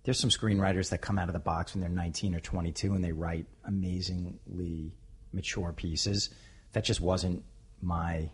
there's 0.03 0.19
some 0.19 0.31
screenwriters 0.31 0.89
that 0.89 1.01
come 1.01 1.19
out 1.19 1.29
of 1.29 1.33
the 1.33 1.39
box 1.39 1.75
when 1.75 1.81
they're 1.81 1.89
19 1.91 2.33
or 2.33 2.39
22 2.39 2.95
and 2.95 3.03
they 3.03 3.11
write 3.11 3.45
amazingly 3.65 4.93
mature 5.31 5.73
pieces. 5.73 6.29
That 6.73 6.83
just 6.83 7.01
wasn't 7.01 7.43
my 7.81 8.31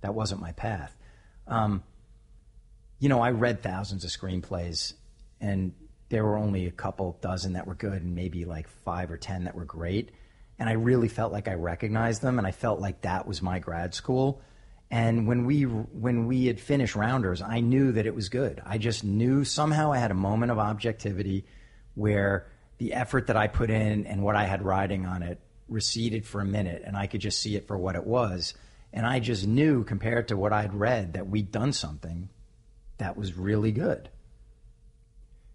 that 0.00 0.14
wasn't 0.14 0.40
my 0.40 0.52
path. 0.52 0.96
Um, 1.46 1.82
you 3.02 3.08
know, 3.08 3.20
I 3.20 3.32
read 3.32 3.64
thousands 3.64 4.04
of 4.04 4.10
screenplays, 4.10 4.94
and 5.40 5.72
there 6.08 6.24
were 6.24 6.38
only 6.38 6.68
a 6.68 6.70
couple 6.70 7.18
dozen 7.20 7.54
that 7.54 7.66
were 7.66 7.74
good, 7.74 8.00
and 8.00 8.14
maybe 8.14 8.44
like 8.44 8.68
five 8.68 9.10
or 9.10 9.16
ten 9.16 9.42
that 9.42 9.56
were 9.56 9.64
great. 9.64 10.12
And 10.60 10.68
I 10.68 10.74
really 10.74 11.08
felt 11.08 11.32
like 11.32 11.48
I 11.48 11.54
recognized 11.54 12.22
them, 12.22 12.38
and 12.38 12.46
I 12.46 12.52
felt 12.52 12.78
like 12.78 13.00
that 13.00 13.26
was 13.26 13.42
my 13.42 13.58
grad 13.58 13.92
school. 13.92 14.40
And 14.88 15.26
when 15.26 15.46
we 15.46 15.62
when 15.62 16.28
we 16.28 16.46
had 16.46 16.60
finished 16.60 16.94
Rounders, 16.94 17.42
I 17.42 17.58
knew 17.58 17.90
that 17.90 18.06
it 18.06 18.14
was 18.14 18.28
good. 18.28 18.62
I 18.64 18.78
just 18.78 19.02
knew 19.02 19.42
somehow 19.42 19.90
I 19.90 19.98
had 19.98 20.12
a 20.12 20.14
moment 20.14 20.52
of 20.52 20.60
objectivity 20.60 21.44
where 21.96 22.46
the 22.78 22.92
effort 22.92 23.26
that 23.26 23.36
I 23.36 23.48
put 23.48 23.68
in 23.68 24.06
and 24.06 24.22
what 24.22 24.36
I 24.36 24.44
had 24.44 24.62
riding 24.62 25.06
on 25.06 25.24
it 25.24 25.40
receded 25.68 26.24
for 26.24 26.40
a 26.40 26.44
minute, 26.44 26.84
and 26.86 26.96
I 26.96 27.08
could 27.08 27.20
just 27.20 27.40
see 27.40 27.56
it 27.56 27.66
for 27.66 27.76
what 27.76 27.96
it 27.96 28.06
was. 28.06 28.54
And 28.92 29.04
I 29.04 29.18
just 29.18 29.44
knew, 29.44 29.82
compared 29.82 30.28
to 30.28 30.36
what 30.36 30.52
I'd 30.52 30.72
read, 30.72 31.14
that 31.14 31.26
we'd 31.26 31.50
done 31.50 31.72
something 31.72 32.28
that 33.02 33.16
was 33.16 33.36
really 33.36 33.72
good. 33.72 34.08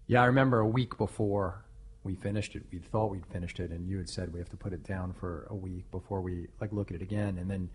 Yeah, 0.05 0.21
I 0.21 0.25
remember 0.25 0.59
a 0.59 0.67
week 0.67 0.97
before 0.97 1.63
we 2.03 2.15
finished 2.15 2.55
it, 2.55 2.63
we 2.73 2.79
thought 2.79 3.09
we'd 3.09 3.25
finished 3.25 3.61
it, 3.61 3.71
and 3.71 3.87
you 3.87 3.97
had 3.97 4.09
said 4.09 4.33
we 4.33 4.39
have 4.39 4.49
to 4.49 4.57
put 4.57 4.73
it 4.73 4.83
down 4.83 5.13
for 5.13 5.47
a 5.49 5.55
week 5.55 5.89
before 5.89 6.19
we 6.19 6.47
like 6.59 6.73
look 6.73 6.91
at 6.91 6.95
it 6.95 7.01
again. 7.01 7.37
And 7.37 7.49
then 7.49 7.69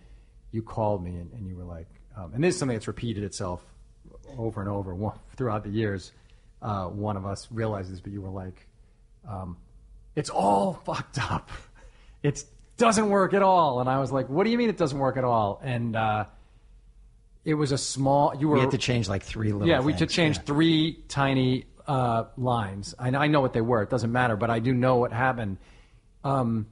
you 0.50 0.60
called 0.62 1.02
me 1.02 1.16
and, 1.16 1.32
and 1.32 1.48
you 1.48 1.56
were 1.56 1.64
like, 1.64 1.88
um, 2.16 2.32
and 2.34 2.44
this 2.44 2.54
is 2.54 2.58
something 2.58 2.76
that's 2.76 2.86
repeated 2.86 3.24
itself 3.24 3.64
over 4.36 4.60
and 4.60 4.68
over 4.68 4.94
throughout 5.36 5.64
the 5.64 5.70
years. 5.70 6.12
Uh, 6.60 6.86
one 6.88 7.16
of 7.16 7.24
us 7.24 7.48
realizes, 7.50 8.00
but 8.02 8.12
you 8.12 8.20
were 8.20 8.30
like, 8.30 8.66
um, 9.26 9.56
it's 10.14 10.28
all 10.28 10.74
fucked 10.84 11.18
up. 11.18 11.50
It 12.22 12.44
doesn't 12.76 13.08
work 13.08 13.32
at 13.32 13.42
all. 13.42 13.80
And 13.80 13.88
I 13.88 14.00
was 14.00 14.12
like, 14.12 14.28
what 14.28 14.44
do 14.44 14.50
you 14.50 14.58
mean 14.58 14.68
it 14.68 14.76
doesn't 14.76 14.98
work 14.98 15.16
at 15.16 15.24
all? 15.24 15.60
And 15.64 15.96
uh, 15.96 16.26
it 17.45 17.55
was 17.55 17.72
a 17.72 17.78
small. 17.78 18.34
You 18.38 18.49
were 18.49 18.55
We 18.55 18.61
had 18.61 18.70
to 18.72 18.78
change 18.78 19.09
like 19.09 19.22
three 19.22 19.53
little. 19.53 19.68
yeah, 19.68 19.80
we 19.80 19.93
had 19.93 19.99
to 20.01 20.07
change 20.07 20.36
yeah. 20.36 20.43
three 20.43 21.03
tiny 21.09 21.66
uh, 21.86 22.24
lines. 22.36 22.95
I, 22.99 23.09
I 23.09 23.26
know 23.26 23.40
what 23.40 23.53
they 23.53 23.61
were. 23.61 23.82
It 23.82 23.90
doesn't 23.90 24.12
matter, 24.12 24.36
but 24.36 24.51
I 24.51 24.59
do 24.61 24.72
know 24.72 24.97
what 24.97 25.12
happened. 25.12 25.59
Um, 26.24 26.66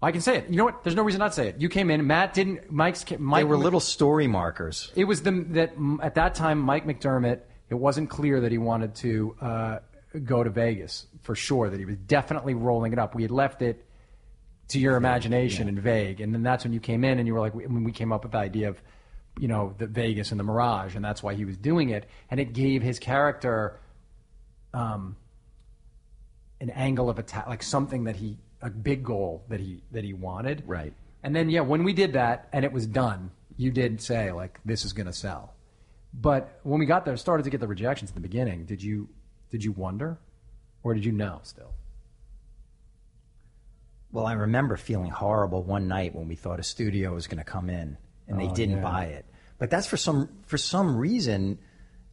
I 0.00 0.12
can 0.12 0.20
say 0.20 0.38
it. 0.38 0.48
You 0.48 0.56
know 0.56 0.64
what? 0.64 0.84
There's 0.84 0.94
no 0.94 1.02
reason 1.02 1.18
not 1.18 1.28
to 1.28 1.34
say 1.34 1.48
it. 1.48 1.60
You 1.60 1.68
came 1.68 1.90
in. 1.90 2.06
Matt 2.06 2.32
didn't. 2.34 2.70
Mike's. 2.70 3.04
Mike 3.18 3.40
They 3.40 3.44
were 3.44 3.56
little 3.56 3.80
story 3.80 4.28
markers. 4.28 4.92
It 4.94 5.04
was 5.04 5.22
the 5.22 5.44
that 5.50 5.72
at 6.02 6.14
that 6.14 6.34
time 6.34 6.60
Mike 6.60 6.86
McDermott. 6.86 7.40
It 7.68 7.74
wasn't 7.74 8.08
clear 8.08 8.40
that 8.40 8.52
he 8.52 8.58
wanted 8.58 8.94
to 8.96 9.36
uh, 9.40 9.78
go 10.24 10.42
to 10.42 10.48
Vegas 10.48 11.06
for 11.22 11.34
sure. 11.34 11.68
That 11.68 11.78
he 11.78 11.84
was 11.84 11.96
definitely 11.96 12.54
rolling 12.54 12.92
it 12.92 12.98
up. 12.98 13.14
We 13.14 13.22
had 13.22 13.32
left 13.32 13.60
it 13.60 13.84
to 14.68 14.78
your 14.78 14.96
imagination 14.96 15.68
and 15.68 15.78
vague, 15.78 16.20
and 16.20 16.32
then 16.32 16.42
that's 16.42 16.64
when 16.64 16.72
you 16.72 16.80
came 16.80 17.02
in 17.02 17.18
and 17.18 17.26
you 17.26 17.34
were 17.34 17.40
like, 17.40 17.54
when 17.54 17.84
we 17.84 17.92
came 17.92 18.12
up 18.12 18.22
with 18.22 18.32
the 18.32 18.38
idea 18.38 18.68
of, 18.68 18.80
you 19.38 19.48
know, 19.48 19.74
the 19.78 19.86
Vegas 19.86 20.30
and 20.30 20.38
the 20.40 20.44
Mirage, 20.44 20.94
and 20.96 21.04
that's 21.04 21.22
why 21.22 21.34
he 21.34 21.44
was 21.44 21.56
doing 21.56 21.90
it, 21.90 22.08
and 22.30 22.40
it 22.40 22.52
gave 22.52 22.82
his 22.82 22.98
character, 22.98 23.78
um, 24.74 25.16
an 26.60 26.70
angle 26.70 27.08
of 27.08 27.18
attack, 27.18 27.46
like 27.46 27.62
something 27.62 28.04
that 28.04 28.16
he, 28.16 28.36
a 28.62 28.70
big 28.70 29.04
goal 29.04 29.44
that 29.48 29.60
he 29.60 29.82
that 29.92 30.02
he 30.04 30.12
wanted, 30.12 30.62
Right. 30.66 30.92
and 31.22 31.34
then 31.34 31.48
yeah, 31.50 31.60
when 31.60 31.84
we 31.84 31.92
did 31.92 32.14
that 32.14 32.48
and 32.52 32.64
it 32.64 32.72
was 32.72 32.86
done, 32.86 33.30
you 33.56 33.70
did 33.70 34.00
say 34.00 34.32
like 34.32 34.58
this 34.64 34.84
is 34.84 34.92
going 34.92 35.06
to 35.06 35.12
sell. 35.12 35.54
But 36.12 36.58
when 36.64 36.80
we 36.80 36.86
got 36.86 37.04
there, 37.04 37.16
started 37.16 37.44
to 37.44 37.50
get 37.50 37.60
the 37.60 37.68
rejections 37.68 38.10
in 38.10 38.14
the 38.14 38.20
beginning. 38.20 38.64
Did 38.64 38.82
you 38.82 39.08
did 39.50 39.62
you 39.62 39.72
wonder, 39.72 40.18
or 40.82 40.94
did 40.94 41.04
you 41.04 41.12
know 41.12 41.40
still? 41.44 41.72
Well, 44.10 44.26
I 44.26 44.32
remember 44.32 44.76
feeling 44.76 45.10
horrible 45.10 45.62
one 45.62 45.86
night 45.86 46.14
when 46.14 46.28
we 46.28 46.34
thought 46.34 46.58
a 46.58 46.62
studio 46.62 47.14
was 47.14 47.26
going 47.26 47.38
to 47.38 47.44
come 47.44 47.68
in 47.68 47.96
and 48.26 48.40
they 48.40 48.48
Oh, 48.48 48.54
didn't 48.54 48.76
yeah. 48.76 48.82
buy 48.82 49.04
it. 49.04 49.26
But 49.58 49.70
that's 49.70 49.86
for 49.86 49.96
some 49.96 50.28
for 50.46 50.58
some 50.58 50.96
reason 50.96 51.58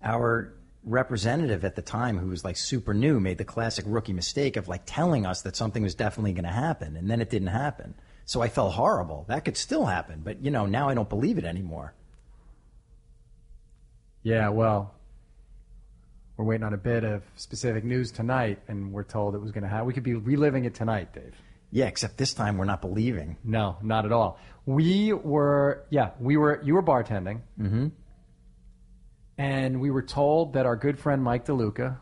our 0.02 0.54
representative 0.84 1.66
at 1.66 1.76
the 1.76 1.82
time 1.82 2.18
who 2.18 2.28
was 2.28 2.44
like 2.44 2.58
super 2.58 2.94
new 2.94 3.20
made 3.20 3.38
the 3.38 3.46
classic 3.46 3.86
rookie 3.88 4.14
mistake 4.14 4.56
of 4.56 4.68
like 4.68 4.84
telling 4.86 5.26
us 5.26 5.42
that 5.42 5.56
something 5.56 5.82
was 5.82 5.96
definitely 5.96 6.34
going 6.34 6.46
to 6.46 6.52
happen 6.52 6.96
and 6.96 7.10
then 7.10 7.22
it 7.22 7.30
didn't 7.30 7.48
happen. 7.48 7.96
So 8.26 8.42
I 8.42 8.50
felt 8.50 8.74
horrible. 8.74 9.26
That 9.28 9.46
could 9.46 9.58
still 9.58 9.86
happen, 9.86 10.22
but 10.24 10.44
you 10.44 10.52
know, 10.52 10.66
now 10.66 10.90
I 10.90 10.94
don't 10.94 11.10
believe 11.10 11.38
it 11.38 11.46
anymore. 11.46 11.94
Yeah, 14.24 14.50
well, 14.50 14.96
we're 16.36 16.46
waiting 16.46 16.64
on 16.64 16.74
a 16.74 16.78
bit 16.78 17.04
of 17.04 17.22
specific 17.36 17.84
news 17.84 18.12
tonight, 18.12 18.60
and 18.68 18.92
we're 18.92 19.04
told 19.04 19.36
it 19.36 19.42
was 19.42 19.52
going 19.52 19.64
to 19.64 19.70
happen. 19.70 19.86
We 19.86 19.94
could 19.94 20.04
be 20.04 20.16
reliving 20.16 20.66
it 20.66 20.74
tonight, 20.74 21.14
Dave. 21.14 21.36
Yeah, 21.72 21.86
except 21.86 22.18
this 22.18 22.34
time 22.34 22.58
we're 22.58 22.66
not 22.66 22.82
believing. 22.82 23.38
No, 23.44 23.78
not 23.82 24.06
at 24.06 24.12
all. 24.12 24.40
We 24.66 25.14
were, 25.14 25.86
yeah, 25.90 26.12
we 26.20 26.38
were. 26.38 26.62
You 26.64 26.76
were 26.76 26.84
bartending, 26.84 27.42
mm-hmm. 27.60 27.88
and 29.38 29.82
we 29.82 29.92
were 29.92 30.02
told 30.02 30.54
that 30.54 30.66
our 30.66 30.76
good 30.76 30.98
friend 30.98 31.24
Mike 31.24 31.46
DeLuca. 31.46 31.98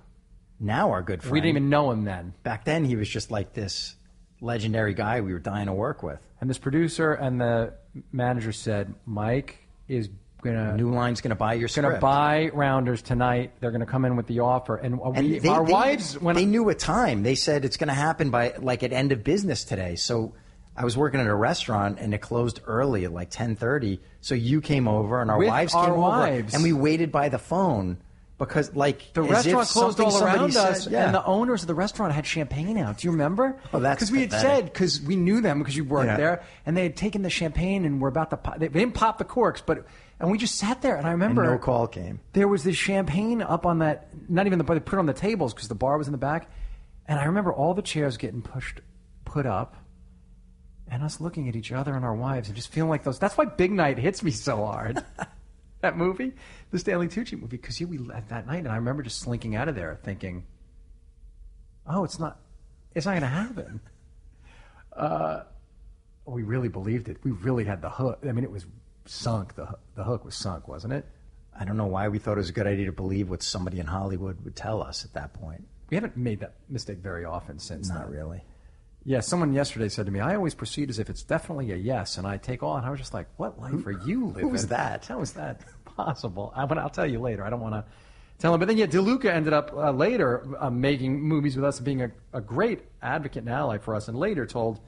Now 0.59 0.91
our 0.91 1.01
good 1.01 1.21
friend. 1.21 1.33
We 1.33 1.41
didn't 1.41 1.57
even 1.57 1.69
know 1.69 1.91
him 1.91 2.05
then. 2.05 2.33
back 2.43 2.63
then 2.65 2.85
he 2.85 2.95
was 2.95 3.09
just 3.09 3.31
like 3.31 3.53
this 3.53 3.95
legendary 4.39 4.93
guy 4.93 5.21
we 5.21 5.33
were 5.33 5.39
dying 5.39 5.67
to 5.67 5.73
work 5.73 6.03
with. 6.03 6.19
And 6.39 6.49
this 6.49 6.57
producer 6.57 7.13
and 7.13 7.39
the 7.39 7.73
manager 8.11 8.51
said 8.51 8.93
Mike 9.05 9.59
is 9.87 10.09
gonna 10.43 10.75
New 10.77 10.91
Line's 10.93 11.21
going 11.21 11.29
to 11.29 11.35
buy 11.35 11.53
your 11.53 11.69
gonna 11.73 11.99
buy 11.99 12.49
Rounders 12.53 13.01
tonight. 13.01 13.51
They're 13.59 13.71
gonna 13.71 13.85
come 13.85 14.05
in 14.05 14.15
with 14.15 14.27
the 14.27 14.41
offer, 14.41 14.75
and, 14.75 14.99
And 15.15 15.41
they, 15.41 15.47
our 15.49 15.65
they- 15.65 15.71
wives 15.73 16.19
when 16.21 16.35
they 16.35 16.45
knew 16.45 16.69
a 16.69 16.75
time. 16.75 17.23
They 17.23 17.35
said 17.35 17.65
it's 17.65 17.77
going 17.77 17.87
to 17.87 17.93
happen 17.93 18.29
by 18.29 18.53
like 18.59 18.83
at 18.83 18.93
end 18.93 19.11
of 19.11 19.23
business 19.23 19.63
today. 19.63 19.95
So 19.95 20.33
I 20.75 20.83
was 20.83 20.97
working 20.97 21.19
at 21.19 21.27
a 21.27 21.35
restaurant 21.35 21.99
and 21.99 22.13
it 22.13 22.19
closed 22.19 22.59
early 22.65 23.05
at 23.05 23.13
like 23.13 23.29
ten 23.29 23.55
thirty. 23.55 23.99
So 24.21 24.35
you 24.35 24.61
came 24.61 24.87
over 24.87 25.21
and 25.21 25.31
our 25.31 25.39
wives 25.43 25.73
our 25.73 25.85
came 25.91 25.97
wives. 25.97 26.53
over 26.53 26.55
and 26.55 26.63
we 26.63 26.73
waited 26.73 27.11
by 27.11 27.29
the 27.29 27.37
phone 27.39 27.97
because 28.39 28.75
like 28.75 29.13
the 29.13 29.21
restaurant 29.21 29.69
closed 29.69 29.99
all 29.99 30.21
around 30.21 30.51
said- 30.53 30.71
us, 30.71 30.87
yeah. 30.87 31.05
and 31.05 31.13
the 31.15 31.23
owners 31.23 31.61
of 31.61 31.67
the 31.67 31.75
restaurant 31.75 32.11
had 32.13 32.25
champagne 32.25 32.77
out. 32.77 32.97
Do 32.97 33.07
you 33.07 33.11
remember? 33.11 33.55
Oh, 33.73 33.79
that's 33.79 33.99
because 33.99 34.11
we 34.11 34.21
had 34.21 34.31
said 34.31 34.65
because 34.65 34.99
we 35.01 35.15
knew 35.15 35.39
them 35.39 35.59
because 35.59 35.77
you 35.77 35.83
worked 35.85 36.07
Yeah. 36.07 36.17
there, 36.17 36.43
and 36.65 36.75
they 36.75 36.83
had 36.83 36.97
taken 36.97 37.21
the 37.21 37.29
champagne 37.29 37.85
and 37.85 38.01
were 38.01 38.09
about 38.09 38.31
to. 38.31 38.37
Pop, 38.37 38.57
they 38.57 38.67
didn't 38.67 38.95
pop 38.95 39.19
the 39.19 39.23
corks, 39.23 39.61
but 39.63 39.85
and 40.19 40.31
we 40.31 40.37
just 40.37 40.55
sat 40.55 40.81
there, 40.81 40.95
and 40.95 41.07
I 41.07 41.11
remember 41.11 41.43
And 41.43 41.51
no 41.53 41.57
call 41.57 41.87
came. 41.87 42.19
There 42.33 42.47
was 42.47 42.63
this 42.63 42.75
champagne 42.75 43.41
up 43.41 43.65
on 43.65 43.79
that, 43.79 44.09
not 44.29 44.45
even 44.45 44.57
the 44.57 44.63
bar. 44.63 44.75
They 44.75 44.79
put 44.79 44.97
it 44.97 44.99
on 44.99 45.05
the 45.05 45.13
tables 45.13 45.53
because 45.53 45.67
the 45.67 45.75
bar 45.75 45.97
was 45.97 46.07
in 46.07 46.11
the 46.11 46.17
back, 46.17 46.49
and 47.07 47.19
I 47.19 47.25
remember 47.25 47.51
all 47.51 47.73
the 47.73 47.81
chairs 47.81 48.17
getting 48.17 48.41
pushed, 48.41 48.81
put 49.25 49.45
up. 49.45 49.75
And 50.87 51.01
us 51.01 51.19
looking 51.19 51.49
at 51.49 51.55
each 51.55 51.71
other 51.71 51.95
and 51.95 52.05
our 52.05 52.13
wives 52.13 52.49
and 52.49 52.55
just 52.55 52.71
feeling 52.71 52.89
like 52.89 53.03
those. 53.03 53.17
That's 53.17 53.35
why 53.35 53.45
Big 53.45 53.71
Night 53.71 53.97
hits 53.97 54.21
me 54.21 54.31
so 54.31 54.57
hard. 54.57 55.03
that 55.81 55.97
movie, 55.97 56.33
the 56.71 56.77
Stanley 56.77 57.07
Tucci 57.07 57.33
movie, 57.33 57.57
because 57.57 57.79
we 57.79 57.99
at 58.13 58.29
that 58.29 58.45
night, 58.45 58.59
and 58.59 58.69
I 58.69 58.75
remember 58.75 59.01
just 59.01 59.19
slinking 59.19 59.55
out 59.55 59.67
of 59.67 59.75
there 59.75 59.99
thinking, 60.03 60.45
"Oh, 61.87 62.03
it's 62.03 62.19
not, 62.19 62.39
it's 62.93 63.05
not 63.05 63.13
going 63.13 63.21
to 63.21 63.27
happen." 63.27 63.81
Uh, 64.95 65.43
we 66.25 66.43
really 66.43 66.67
believed 66.67 67.09
it. 67.09 67.17
We 67.23 67.31
really 67.31 67.63
had 67.63 67.81
the 67.81 67.89
hook. 67.89 68.19
I 68.27 68.31
mean, 68.31 68.43
it 68.43 68.51
was 68.51 68.67
sunk. 69.05 69.55
The 69.55 69.77
the 69.95 70.03
hook 70.03 70.25
was 70.25 70.35
sunk, 70.35 70.67
wasn't 70.67 70.93
it? 70.93 71.05
I 71.57 71.65
don't 71.65 71.77
know 71.77 71.87
why 71.87 72.07
we 72.07 72.19
thought 72.19 72.33
it 72.33 72.37
was 72.37 72.49
a 72.49 72.53
good 72.53 72.67
idea 72.67 72.87
to 72.87 72.91
believe 72.91 73.29
what 73.29 73.43
somebody 73.43 73.79
in 73.79 73.85
Hollywood 73.85 74.43
would 74.43 74.55
tell 74.55 74.81
us 74.81 75.05
at 75.05 75.13
that 75.13 75.33
point. 75.33 75.63
We 75.89 75.95
haven't 75.95 76.17
made 76.17 76.39
that 76.39 76.55
mistake 76.69 76.97
very 76.97 77.25
often 77.25 77.59
since. 77.59 77.89
Not 77.89 78.05
then. 78.05 78.11
really. 78.11 78.43
Yeah, 79.05 79.19
someone 79.19 79.53
yesterday 79.53 79.89
said 79.89 80.05
to 80.05 80.11
me, 80.11 80.21
"I 80.21 80.35
always 80.35 80.55
proceed 80.55 80.89
as 80.89 80.97
if 80.97 81.09
it's 81.09 81.23
definitely 81.23 81.71
a 81.71 81.75
yes," 81.75 82.17
and 82.17 82.25
I 82.25 82.37
take 82.37 82.63
all, 82.63 82.77
and 82.77 82.85
I 82.85 82.89
was 82.89 82.99
just 82.99 83.13
like, 83.13 83.27
"What 83.37 83.59
life 83.59 83.85
are 83.85 83.91
you 83.91 84.27
living?" 84.27 84.51
was 84.51 84.67
that? 84.67 85.05
How 85.09 85.21
is 85.21 85.33
that 85.33 85.61
possible? 85.85 86.53
I, 86.55 86.65
but 86.65 86.77
I'll 86.77 86.89
tell 86.89 87.05
you 87.05 87.19
later. 87.19 87.43
I 87.43 87.49
don't 87.49 87.59
want 87.59 87.75
to 87.75 87.85
tell 88.39 88.53
him. 88.53 88.59
But 88.59 88.69
then, 88.69 88.77
yeah, 88.77 88.85
DeLuca 88.85 89.25
ended 89.25 89.53
up 89.53 89.73
uh, 89.73 89.91
later 89.91 90.47
uh, 90.57 90.69
making 90.69 91.21
movies 91.21 91.55
with 91.57 91.65
us, 91.65 91.77
and 91.77 91.85
being 91.85 92.01
a, 92.01 92.11
a 92.31 92.41
great 92.41 92.83
advocate 93.01 93.43
and 93.43 93.49
ally 93.49 93.77
for 93.77 93.93
us, 93.93 94.07
and 94.07 94.17
later 94.17 94.45
told 94.45 94.79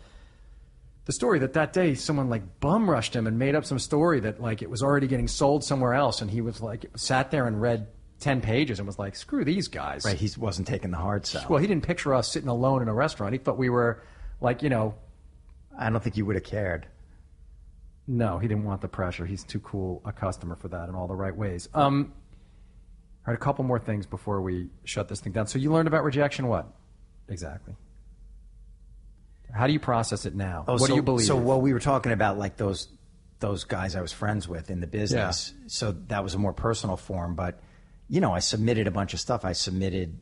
the 1.05 1.13
story 1.13 1.39
that 1.39 1.53
that 1.53 1.71
day 1.73 1.93
someone 1.95 2.29
like 2.29 2.59
bum 2.59 2.89
rushed 2.89 3.15
him 3.15 3.27
and 3.27 3.37
made 3.39 3.55
up 3.55 3.65
some 3.65 3.79
story 3.79 4.19
that 4.21 4.41
like 4.41 4.61
it 4.61 4.69
was 4.69 4.81
already 4.83 5.07
getting 5.07 5.27
sold 5.27 5.63
somewhere 5.63 5.93
else, 5.93 6.21
and 6.21 6.29
he 6.31 6.41
was 6.41 6.61
like 6.61 6.85
sat 6.95 7.31
there 7.31 7.47
and 7.47 7.61
read 7.61 7.87
ten 8.19 8.41
pages 8.41 8.79
and 8.79 8.87
was 8.87 8.97
like, 8.99 9.15
"Screw 9.15 9.45
these 9.45 9.67
guys." 9.67 10.03
Right, 10.05 10.17
he 10.17 10.29
wasn't 10.37 10.67
taking 10.67 10.91
the 10.91 10.97
hard 10.97 11.25
sell. 11.25 11.45
Well, 11.49 11.59
he 11.59 11.67
didn't 11.67 11.85
picture 11.85 12.13
us 12.13 12.31
sitting 12.31 12.49
alone 12.49 12.81
in 12.81 12.87
a 12.87 12.93
restaurant. 12.93 13.33
He 13.33 13.39
thought 13.39 13.57
we 13.57 13.69
were 13.69 14.03
like, 14.41 14.63
you 14.63 14.69
know, 14.69 14.95
I 15.77 15.89
don't 15.89 16.01
think 16.03 16.17
you 16.17 16.25
would 16.25 16.35
have 16.35 16.43
cared. 16.43 16.87
no, 18.07 18.37
he 18.39 18.47
didn't 18.47 18.63
want 18.65 18.81
the 18.81 18.87
pressure. 18.87 19.25
He's 19.25 19.43
too 19.43 19.59
cool 19.59 20.01
a 20.05 20.11
customer 20.11 20.55
for 20.55 20.67
that 20.69 20.89
in 20.89 20.95
all 20.95 21.07
the 21.07 21.15
right 21.15 21.35
ways. 21.35 21.67
Um, 21.73 22.13
all 23.27 23.33
right, 23.33 23.35
a 23.35 23.43
couple 23.43 23.63
more 23.65 23.79
things 23.79 24.05
before 24.05 24.41
we 24.41 24.69
shut 24.83 25.07
this 25.07 25.19
thing 25.21 25.33
down. 25.33 25.47
So 25.47 25.57
you 25.57 25.71
learned 25.71 25.87
about 25.87 26.03
rejection. 26.03 26.47
What 26.47 26.67
exactly? 27.27 27.75
How 29.55 29.67
do 29.67 29.73
you 29.73 29.79
process 29.79 30.25
it 30.25 30.35
now? 30.35 30.65
Oh, 30.67 30.73
what 30.73 30.81
so, 30.81 30.87
do 30.87 30.95
you 30.95 31.01
believe? 31.01 31.25
So, 31.25 31.35
well, 31.37 31.61
we 31.61 31.73
were 31.73 31.79
talking 31.79 32.11
about 32.11 32.37
like 32.37 32.57
those 32.57 32.89
those 33.39 33.63
guys 33.63 33.95
I 33.95 34.01
was 34.01 34.11
friends 34.11 34.47
with 34.47 34.69
in 34.69 34.81
the 34.81 34.87
business. 34.87 35.53
Yeah. 35.55 35.63
So 35.67 35.91
that 36.07 36.23
was 36.23 36.33
a 36.33 36.37
more 36.37 36.53
personal 36.53 36.97
form. 36.97 37.35
But 37.35 37.61
you 38.09 38.21
know, 38.21 38.33
I 38.33 38.39
submitted 38.39 38.87
a 38.87 38.91
bunch 38.91 39.13
of 39.13 39.19
stuff. 39.19 39.45
I 39.45 39.53
submitted 39.53 40.19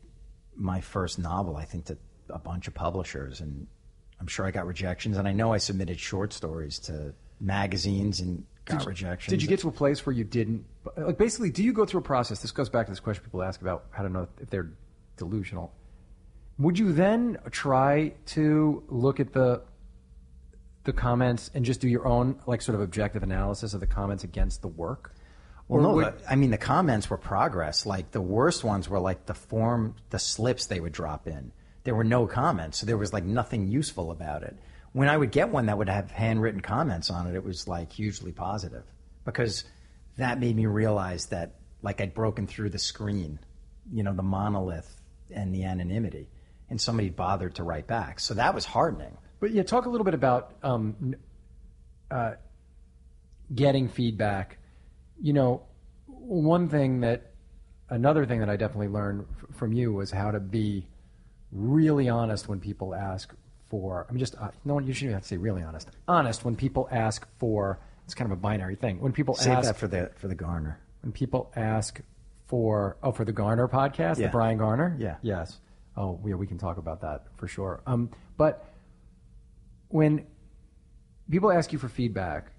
my 0.56 0.80
first 0.80 1.18
novel, 1.18 1.56
I 1.56 1.64
think, 1.64 1.86
to 1.86 1.98
a 2.30 2.38
bunch 2.38 2.68
of 2.68 2.74
publishers, 2.74 3.40
and 3.40 3.66
I'm 4.20 4.26
sure 4.26 4.46
I 4.46 4.50
got 4.50 4.66
rejections. 4.66 5.16
And 5.16 5.26
I 5.26 5.32
know 5.32 5.52
I 5.52 5.58
submitted 5.58 5.98
short 5.98 6.32
stories 6.32 6.78
to 6.80 7.12
magazines 7.40 8.20
and 8.20 8.44
got 8.64 8.86
rejections. 8.86 9.30
Did 9.30 9.42
you 9.42 9.48
get 9.48 9.60
to 9.60 9.68
a 9.68 9.72
place 9.72 10.06
where 10.06 10.14
you 10.14 10.24
didn't 10.24 10.64
like 10.96 11.18
basically 11.18 11.50
do 11.50 11.62
you 11.62 11.72
go 11.72 11.84
through 11.84 12.00
a 12.00 12.04
process 12.04 12.40
this 12.40 12.50
goes 12.50 12.68
back 12.68 12.86
to 12.86 12.92
this 12.92 13.00
question 13.00 13.24
people 13.24 13.42
ask 13.42 13.60
about 13.60 13.86
how 13.90 14.02
to 14.02 14.08
know 14.08 14.28
if 14.40 14.50
they're 14.50 14.70
delusional 15.16 15.72
would 16.58 16.78
you 16.78 16.92
then 16.92 17.38
try 17.50 18.12
to 18.26 18.82
look 18.88 19.20
at 19.20 19.32
the 19.32 19.62
the 20.84 20.92
comments 20.92 21.50
and 21.54 21.64
just 21.64 21.80
do 21.80 21.88
your 21.88 22.06
own 22.06 22.38
like 22.46 22.60
sort 22.60 22.74
of 22.74 22.80
objective 22.82 23.22
analysis 23.22 23.72
of 23.74 23.80
the 23.80 23.86
comments 23.86 24.22
against 24.22 24.60
the 24.60 24.68
work 24.68 25.14
Well, 25.66 25.80
Or 25.80 25.82
no, 25.82 25.94
would- 25.94 26.22
I 26.28 26.36
mean 26.36 26.50
the 26.50 26.58
comments 26.58 27.08
were 27.08 27.16
progress. 27.16 27.86
Like 27.86 28.10
the 28.10 28.20
worst 28.20 28.64
ones 28.64 28.86
were 28.88 29.00
like 29.00 29.24
the 29.26 29.32
form, 29.34 29.94
the 30.10 30.18
slips 30.18 30.66
they 30.66 30.80
would 30.80 30.92
drop 30.92 31.26
in. 31.26 31.52
There 31.84 31.94
were 31.94 32.04
no 32.04 32.26
comments, 32.26 32.78
so 32.78 32.86
there 32.86 32.98
was 32.98 33.12
like 33.14 33.24
nothing 33.24 33.68
useful 33.68 34.10
about 34.10 34.42
it. 34.42 34.56
When 34.92 35.08
I 35.08 35.16
would 35.16 35.32
get 35.32 35.48
one 35.48 35.66
that 35.66 35.76
would 35.78 35.88
have 35.88 36.10
handwritten 36.10 36.60
comments 36.60 37.10
on 37.10 37.26
it, 37.26 37.34
it 37.34 37.42
was 37.44 37.66
like 37.66 37.90
hugely 37.92 38.30
positive 38.32 38.84
because 39.24 39.64
that 40.18 40.38
made 40.38 40.54
me 40.54 40.66
realize 40.66 41.26
that 41.26 41.54
like 41.82 42.00
I'd 42.02 42.12
broken 42.14 42.46
through 42.46 42.70
the 42.70 42.78
screen, 42.78 43.38
you 43.90 44.02
know, 44.02 44.12
the 44.14 44.22
monolith 44.22 45.00
and 45.30 45.54
the 45.54 45.64
anonymity, 45.64 46.28
and 46.70 46.80
somebody 46.80 47.10
bothered 47.10 47.54
to 47.56 47.62
write 47.62 47.86
back. 47.86 48.20
So 48.20 48.34
that 48.34 48.54
was 48.54 48.64
heartening. 48.64 49.16
But 49.40 49.50
yeah, 49.52 49.62
talk 49.62 49.86
a 49.86 49.88
little 49.90 50.04
bit 50.04 50.14
about 50.14 50.52
um, 50.62 51.14
uh, 52.10 52.32
getting 53.54 53.88
feedback. 53.88 54.58
You 55.20 55.32
know, 55.32 55.62
one 56.06 56.68
thing 56.68 57.00
that, 57.00 57.32
another 57.88 58.26
thing 58.26 58.40
that 58.40 58.48
I 58.48 58.56
definitely 58.56 58.88
learned 58.88 59.26
f- 59.30 59.56
from 59.56 59.72
you 59.72 59.92
was 59.92 60.10
how 60.10 60.30
to 60.30 60.40
be 60.40 60.86
really 61.52 62.08
honest 62.08 62.48
when 62.48 62.60
people 62.60 62.94
ask 62.94 63.34
for. 63.68 64.06
I 64.08 64.12
mean, 64.12 64.18
just 64.20 64.34
uh, 64.36 64.48
no 64.64 64.74
one. 64.74 64.86
You 64.86 64.92
shouldn't 64.92 65.14
have 65.14 65.22
to 65.22 65.28
say 65.28 65.36
really 65.36 65.62
honest. 65.62 65.88
Honest 66.08 66.44
when 66.44 66.56
people 66.56 66.88
ask 66.90 67.26
for. 67.38 67.80
It's 68.06 68.14
kind 68.14 68.30
of 68.30 68.36
a 68.36 68.40
binary 68.40 68.76
thing. 68.76 69.00
When 69.00 69.12
people 69.12 69.34
Save 69.34 69.54
ask 69.54 69.66
that 69.68 69.76
for 69.78 69.88
the 69.88 70.10
for 70.16 70.28
the 70.28 70.34
Garner. 70.34 70.78
when 71.00 71.12
people 71.12 71.50
ask 71.56 72.02
for 72.46 72.98
oh 73.02 73.12
for 73.12 73.24
the 73.24 73.32
Garner 73.32 73.66
podcast, 73.66 74.18
Yeah. 74.18 74.26
the 74.26 74.28
Bryan 74.28 74.58
Garner. 74.58 74.94
Yeah. 74.98 75.16
Yes. 75.22 75.58
Oh, 75.96 76.20
yeah, 76.26 76.34
we 76.34 76.46
can 76.46 76.58
talk 76.58 76.78
about 76.78 77.02
that 77.02 77.26
for 77.36 77.46
sure. 77.46 77.82
Um, 77.86 78.10
but 78.36 78.64
when 79.88 80.26
people 81.30 81.52
ask 81.52 81.72
you 81.72 81.78
for 81.78 81.88
feedback, 81.88 82.50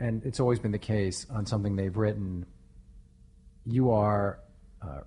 and 0.00 0.24
it's 0.24 0.38
always 0.38 0.58
been 0.58 0.72
the 0.72 0.78
case 0.78 1.26
on 1.30 1.46
something 1.46 1.74
they've 1.74 1.96
written, 1.96 2.46
you 3.64 3.90
are 3.90 4.40
uh, 4.82 5.00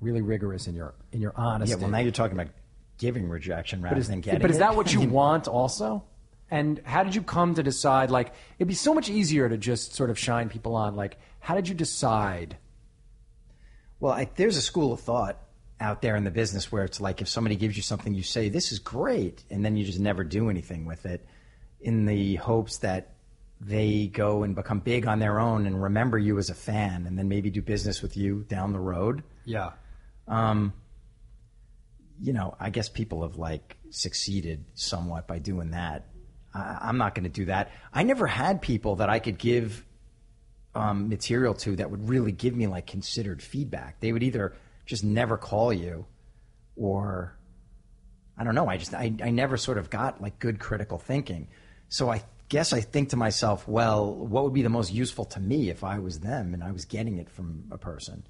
really 0.00 0.20
rigorous 0.20 0.66
in 0.66 0.74
your 0.74 0.94
in 1.12 1.20
your 1.20 1.32
honesty. 1.36 1.74
Yeah, 1.74 1.80
well 1.80 1.90
now 1.90 1.98
you're 1.98 2.12
talking 2.12 2.38
about 2.38 2.52
giving 2.98 3.28
rejection 3.28 3.82
rather 3.82 3.96
is, 3.96 4.08
than 4.08 4.20
getting. 4.20 4.40
but 4.40 4.50
is 4.50 4.56
it. 4.56 4.60
that 4.60 4.76
what 4.76 4.92
you 4.92 5.00
want 5.08 5.48
also? 5.48 6.04
And 6.50 6.80
how 6.84 7.02
did 7.02 7.14
you 7.14 7.22
come 7.22 7.54
to 7.56 7.62
decide? 7.62 8.10
Like, 8.10 8.32
it'd 8.58 8.68
be 8.68 8.74
so 8.74 8.94
much 8.94 9.10
easier 9.10 9.48
to 9.48 9.58
just 9.58 9.94
sort 9.94 10.08
of 10.08 10.18
shine 10.18 10.48
people 10.48 10.76
on. 10.76 10.96
Like, 10.96 11.18
how 11.40 11.54
did 11.54 11.68
you 11.68 11.74
decide? 11.74 12.56
Well, 14.00 14.12
I, 14.12 14.30
there's 14.34 14.56
a 14.56 14.62
school 14.62 14.92
of 14.92 15.00
thought 15.00 15.38
out 15.80 16.02
there 16.02 16.16
in 16.16 16.24
the 16.24 16.30
business 16.30 16.72
where 16.72 16.84
it's 16.84 17.00
like 17.00 17.20
if 17.20 17.28
somebody 17.28 17.56
gives 17.56 17.76
you 17.76 17.82
something, 17.82 18.14
you 18.14 18.22
say, 18.22 18.48
This 18.48 18.72
is 18.72 18.78
great, 18.78 19.44
and 19.50 19.64
then 19.64 19.76
you 19.76 19.84
just 19.84 20.00
never 20.00 20.24
do 20.24 20.50
anything 20.50 20.84
with 20.84 21.06
it 21.06 21.24
in 21.80 22.06
the 22.06 22.36
hopes 22.36 22.78
that 22.78 23.12
they 23.60 24.06
go 24.06 24.42
and 24.42 24.54
become 24.54 24.80
big 24.80 25.06
on 25.06 25.18
their 25.18 25.40
own 25.40 25.66
and 25.66 25.82
remember 25.82 26.18
you 26.18 26.38
as 26.38 26.50
a 26.50 26.54
fan 26.54 27.06
and 27.06 27.18
then 27.18 27.28
maybe 27.28 27.50
do 27.50 27.60
business 27.60 28.02
with 28.02 28.16
you 28.16 28.44
down 28.48 28.72
the 28.72 28.78
road. 28.78 29.22
Yeah. 29.44 29.72
You 32.20 32.32
know, 32.32 32.56
I 32.58 32.70
guess 32.70 32.88
people 32.88 33.22
have 33.22 33.36
like 33.36 33.76
succeeded 33.90 34.64
somewhat 34.74 35.26
by 35.26 35.38
doing 35.38 35.70
that. 35.70 36.06
I, 36.54 36.78
I'm 36.82 36.98
not 36.98 37.14
going 37.14 37.24
to 37.24 37.30
do 37.30 37.46
that. 37.46 37.70
I 37.92 38.02
never 38.02 38.26
had 38.26 38.60
people 38.60 38.96
that 38.96 39.08
I 39.08 39.18
could 39.18 39.38
give 39.38 39.84
um, 40.74 41.08
material 41.08 41.54
to 41.54 41.76
that 41.76 41.90
would 41.90 42.08
really 42.08 42.32
give 42.32 42.54
me 42.54 42.66
like 42.66 42.86
considered 42.86 43.42
feedback. 43.42 44.00
They 44.00 44.12
would 44.12 44.22
either 44.22 44.54
just 44.88 45.04
never 45.04 45.36
call 45.36 45.72
you, 45.72 46.06
or 46.74 47.38
I 48.36 48.42
don't 48.42 48.54
know. 48.54 48.66
I 48.68 48.78
just 48.78 48.94
I, 48.94 49.12
I 49.22 49.30
never 49.30 49.56
sort 49.56 49.78
of 49.78 49.90
got 49.90 50.20
like 50.20 50.38
good 50.38 50.58
critical 50.58 50.98
thinking. 50.98 51.48
So 51.90 52.10
I 52.10 52.22
guess 52.48 52.72
I 52.72 52.80
think 52.80 53.10
to 53.10 53.16
myself, 53.16 53.68
well, 53.68 54.12
what 54.12 54.44
would 54.44 54.54
be 54.54 54.62
the 54.62 54.70
most 54.70 54.92
useful 54.92 55.26
to 55.26 55.40
me 55.40 55.68
if 55.68 55.84
I 55.84 55.98
was 55.98 56.20
them 56.20 56.54
and 56.54 56.64
I 56.64 56.72
was 56.72 56.86
getting 56.86 57.18
it 57.18 57.28
from 57.28 57.64
a 57.70 57.76
person? 57.76 58.24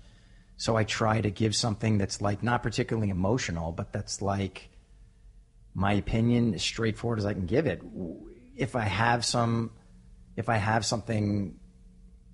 So 0.56 0.74
I 0.74 0.82
try 0.82 1.20
to 1.20 1.30
give 1.30 1.54
something 1.54 1.98
that's 1.98 2.20
like 2.20 2.42
not 2.42 2.64
particularly 2.64 3.10
emotional, 3.10 3.70
but 3.70 3.92
that's 3.92 4.20
like 4.20 4.68
my 5.74 5.92
opinion 5.92 6.54
as 6.54 6.62
straightforward 6.62 7.20
as 7.20 7.26
I 7.26 7.34
can 7.34 7.46
give 7.46 7.66
it. 7.66 7.80
If 8.56 8.74
I 8.74 8.82
have 8.82 9.24
some, 9.24 9.70
if 10.36 10.48
I 10.48 10.56
have 10.56 10.84
something 10.84 11.60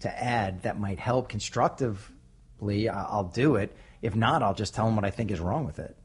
to 0.01 0.24
add 0.24 0.62
that 0.62 0.80
might 0.80 0.98
help 0.98 1.28
constructively, 1.28 2.88
I'll 2.88 3.30
do 3.34 3.56
it. 3.56 3.76
If 4.05 4.14
not, 4.14 4.43
I'll 4.43 4.55
just 4.55 4.74
tell 4.74 4.85
them 4.85 4.97
what 4.97 5.05
I 5.06 5.10
think 5.10 5.31
is 5.31 5.40
wrong 5.40 5.64
with 5.64 5.78
it. 5.78 5.97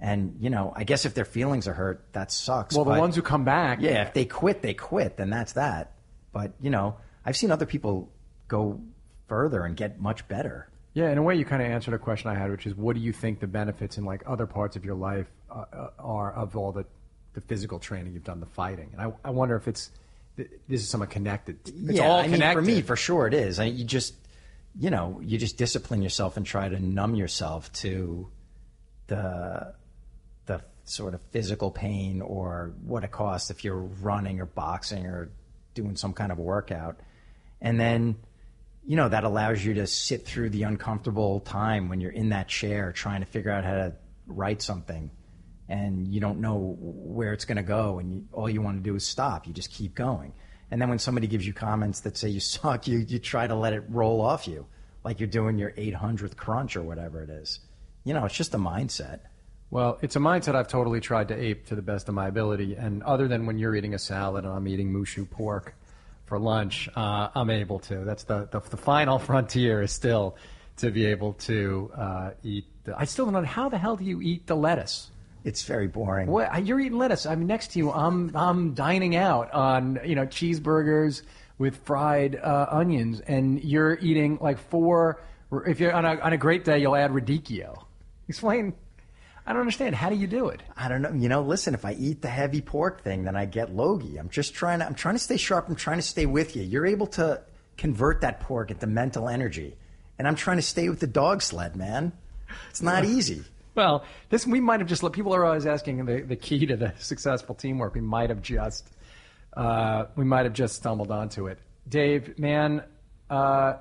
And 0.00 0.36
you 0.38 0.48
know, 0.48 0.72
I 0.76 0.84
guess 0.84 1.04
if 1.04 1.14
their 1.14 1.24
feelings 1.24 1.66
are 1.66 1.72
hurt, 1.72 2.04
that 2.12 2.30
sucks. 2.30 2.76
Well, 2.76 2.84
the 2.84 2.92
but- 2.92 3.00
ones 3.00 3.16
who 3.16 3.22
come 3.22 3.44
back, 3.44 3.80
yeah, 3.80 4.02
if 4.02 4.14
they 4.14 4.24
quit, 4.24 4.62
they 4.62 4.74
quit. 4.74 5.16
Then 5.16 5.28
that's 5.30 5.54
that. 5.54 5.92
But 6.32 6.52
you 6.60 6.70
know, 6.70 6.96
I've 7.24 7.36
seen 7.36 7.50
other 7.50 7.66
people 7.66 8.12
go 8.46 8.80
further 9.26 9.64
and 9.64 9.76
get 9.76 10.00
much 10.00 10.28
better. 10.28 10.68
Yeah, 10.94 11.10
in 11.10 11.18
a 11.18 11.22
way, 11.22 11.34
you 11.34 11.44
kind 11.44 11.60
of 11.60 11.68
answered 11.68 11.94
a 11.94 11.98
question 11.98 12.30
I 12.30 12.34
had, 12.34 12.50
which 12.50 12.64
is, 12.64 12.74
what 12.74 12.94
do 12.94 13.02
you 13.02 13.12
think 13.12 13.40
the 13.40 13.46
benefits 13.46 13.98
in 13.98 14.04
like 14.04 14.22
other 14.24 14.46
parts 14.46 14.76
of 14.76 14.84
your 14.84 14.94
life 14.94 15.26
uh, 15.50 15.64
uh, 15.72 15.90
are 15.98 16.32
of 16.32 16.56
all 16.56 16.72
the 16.72 16.86
the 17.34 17.40
physical 17.40 17.78
training 17.78 18.12
you've 18.12 18.24
done, 18.24 18.38
the 18.38 18.46
fighting? 18.46 18.90
And 18.92 19.00
I, 19.00 19.12
I 19.24 19.30
wonder 19.30 19.56
if 19.56 19.66
it's 19.66 19.90
this 20.36 20.82
is 20.82 20.88
somewhat 20.88 21.10
connected. 21.10 21.58
It's 21.66 21.74
yeah, 21.98 22.04
all 22.06 22.18
I 22.18 22.22
mean, 22.22 22.32
connected. 22.32 22.60
for 22.60 22.66
me, 22.66 22.82
for 22.82 22.96
sure, 22.96 23.26
it 23.26 23.34
is. 23.34 23.58
I, 23.58 23.66
mean, 23.66 23.78
you 23.78 23.84
just, 23.84 24.14
you 24.78 24.90
know, 24.90 25.20
you 25.22 25.38
just 25.38 25.56
discipline 25.56 26.02
yourself 26.02 26.36
and 26.36 26.44
try 26.44 26.68
to 26.68 26.78
numb 26.78 27.14
yourself 27.14 27.72
to 27.74 28.28
the 29.06 29.74
the 30.46 30.62
sort 30.84 31.14
of 31.14 31.22
physical 31.30 31.70
pain 31.70 32.20
or 32.20 32.74
what 32.84 33.04
it 33.04 33.10
costs 33.10 33.50
if 33.50 33.64
you're 33.64 33.76
running 33.76 34.40
or 34.40 34.46
boxing 34.46 35.06
or 35.06 35.30
doing 35.74 35.96
some 35.96 36.12
kind 36.12 36.32
of 36.32 36.38
workout, 36.38 37.00
and 37.60 37.78
then. 37.80 38.16
You 38.88 38.94
know, 38.94 39.08
that 39.08 39.24
allows 39.24 39.64
you 39.64 39.74
to 39.74 39.86
sit 39.88 40.24
through 40.24 40.50
the 40.50 40.62
uncomfortable 40.62 41.40
time 41.40 41.88
when 41.88 42.00
you're 42.00 42.12
in 42.12 42.28
that 42.28 42.46
chair 42.46 42.92
trying 42.92 43.18
to 43.18 43.26
figure 43.26 43.50
out 43.50 43.64
how 43.64 43.74
to 43.74 43.94
write 44.28 44.62
something. 44.62 45.10
And 45.68 46.06
you 46.06 46.20
don't 46.20 46.40
know 46.40 46.76
where 46.78 47.32
it's 47.32 47.44
going 47.44 47.56
to 47.56 47.64
go 47.64 47.98
and 47.98 48.12
you, 48.12 48.28
all 48.32 48.48
you 48.48 48.62
want 48.62 48.76
to 48.76 48.88
do 48.88 48.94
is 48.94 49.04
stop. 49.04 49.48
You 49.48 49.52
just 49.52 49.72
keep 49.72 49.96
going 49.96 50.34
and 50.70 50.80
then 50.80 50.88
when 50.88 50.98
somebody 50.98 51.26
gives 51.26 51.46
you 51.46 51.52
comments 51.52 52.00
that 52.00 52.16
say 52.16 52.28
you 52.28 52.40
suck 52.40 52.86
you, 52.88 52.98
you 52.98 53.18
try 53.18 53.46
to 53.46 53.54
let 53.54 53.72
it 53.72 53.84
roll 53.88 54.20
off 54.20 54.46
you 54.48 54.66
like 55.04 55.20
you're 55.20 55.28
doing 55.28 55.58
your 55.58 55.72
800th 55.72 56.36
crunch 56.36 56.76
or 56.76 56.82
whatever 56.82 57.22
it 57.22 57.30
is 57.30 57.60
you 58.04 58.14
know 58.14 58.24
it's 58.24 58.36
just 58.36 58.54
a 58.54 58.58
mindset 58.58 59.20
Well, 59.70 59.98
it's 60.00 60.14
a 60.14 60.20
mindset 60.20 60.54
I've 60.54 60.68
totally 60.68 61.00
tried 61.00 61.28
to 61.28 61.34
ape 61.34 61.66
to 61.66 61.74
the 61.74 61.82
best 61.82 62.08
of 62.08 62.14
my 62.14 62.28
ability. 62.28 62.76
And 62.76 63.02
other 63.02 63.26
than 63.26 63.46
when 63.46 63.58
you're 63.58 63.74
eating 63.74 63.94
a 63.94 63.98
salad 63.98 64.44
and 64.44 64.54
I'm 64.54 64.68
eating 64.68 64.92
mushu 64.92 65.28
pork 65.28 65.74
for 66.26 66.38
lunch, 66.38 66.88
uh, 66.94 67.28
I'm 67.34 67.50
able 67.50 67.80
to. 67.80 68.04
That's 68.04 68.24
the, 68.24 68.48
the 68.50 68.60
the 68.60 68.76
final 68.76 69.18
frontier 69.28 69.82
is 69.82 69.90
still 69.90 70.36
to 70.76 70.90
be 70.90 71.06
able 71.06 71.32
to 71.50 71.90
uh, 71.96 72.30
eat. 72.44 72.66
The, 72.84 72.96
I 72.96 73.04
still 73.06 73.24
don't 73.26 73.34
know 73.34 73.42
how 73.42 73.68
the 73.68 73.78
hell 73.78 73.96
do 73.96 74.04
you 74.04 74.20
eat 74.22 74.46
the 74.46 74.54
lettuce. 74.56 75.10
It's 75.46 75.62
very 75.62 75.86
boring 75.86 76.28
you're 76.58 76.80
eating 76.80 76.98
lettuce? 76.98 77.24
I'm 77.24 77.46
next 77.46 77.72
to 77.72 77.78
you, 77.78 77.92
I'm 77.92 78.34
I'm 78.36 78.74
dining 78.74 79.16
out 79.16 79.52
on 79.52 80.00
you 80.04 80.14
know 80.14 80.26
cheeseburgers 80.26 81.22
with 81.58 81.76
fried 81.84 82.36
uh, 82.36 82.66
onions, 82.70 83.20
and 83.20 83.62
you're 83.62 83.98
eating 84.00 84.38
like 84.40 84.58
four. 84.58 85.20
If 85.66 85.80
you're 85.80 85.92
on 85.92 86.04
a 86.04 86.18
on 86.20 86.32
a 86.32 86.36
great 86.36 86.64
day, 86.64 86.80
you'll 86.80 86.96
add 86.96 87.12
radicchio. 87.12 87.84
Explain. 88.28 88.74
I 89.48 89.52
don't 89.52 89.60
understand. 89.60 89.94
How 89.94 90.10
do 90.10 90.16
you 90.16 90.26
do 90.26 90.48
it? 90.48 90.60
I 90.76 90.88
don't 90.88 91.02
know. 91.02 91.12
You 91.12 91.28
know, 91.28 91.42
listen, 91.42 91.72
if 91.74 91.84
I 91.84 91.92
eat 91.92 92.20
the 92.20 92.28
heavy 92.28 92.60
pork 92.60 93.02
thing, 93.02 93.22
then 93.22 93.36
I 93.36 93.44
get 93.44 93.72
logy. 93.72 94.18
I'm 94.18 94.28
just 94.28 94.54
trying 94.54 94.80
to 94.80 94.86
I'm 94.86 94.94
trying 94.96 95.14
to 95.14 95.20
stay 95.20 95.36
sharp. 95.36 95.68
I'm 95.68 95.76
trying 95.76 95.98
to 95.98 96.02
stay 96.02 96.26
with 96.26 96.56
you. 96.56 96.62
You're 96.62 96.86
able 96.86 97.06
to 97.08 97.42
convert 97.76 98.22
that 98.22 98.40
pork 98.40 98.72
into 98.72 98.88
mental 98.88 99.28
energy. 99.28 99.76
And 100.18 100.26
I'm 100.26 100.34
trying 100.34 100.56
to 100.56 100.62
stay 100.62 100.88
with 100.88 100.98
the 100.98 101.06
dog 101.06 101.42
sled, 101.42 101.76
man. 101.76 102.12
It's 102.70 102.82
not 102.82 103.04
easy. 103.16 103.44
Well, 103.76 104.04
this 104.30 104.46
we 104.46 104.60
might 104.60 104.80
have 104.80 104.88
just 104.88 105.04
let 105.04 105.12
people 105.12 105.34
are 105.34 105.44
always 105.44 105.66
asking 105.66 106.04
the, 106.04 106.22
the 106.22 106.34
key 106.34 106.66
to 106.66 106.76
the 106.76 106.92
successful 106.98 107.54
teamwork. 107.54 107.94
We 107.94 108.00
might 108.00 108.30
have 108.30 108.42
just 108.42 108.88
uh, 109.52 110.06
we 110.16 110.24
might 110.24 110.44
have 110.44 110.54
just 110.54 110.74
stumbled 110.74 111.12
onto 111.12 111.46
it. 111.46 111.58
Dave, 111.88 112.38
man, 112.38 112.82
uh, 113.30 113.74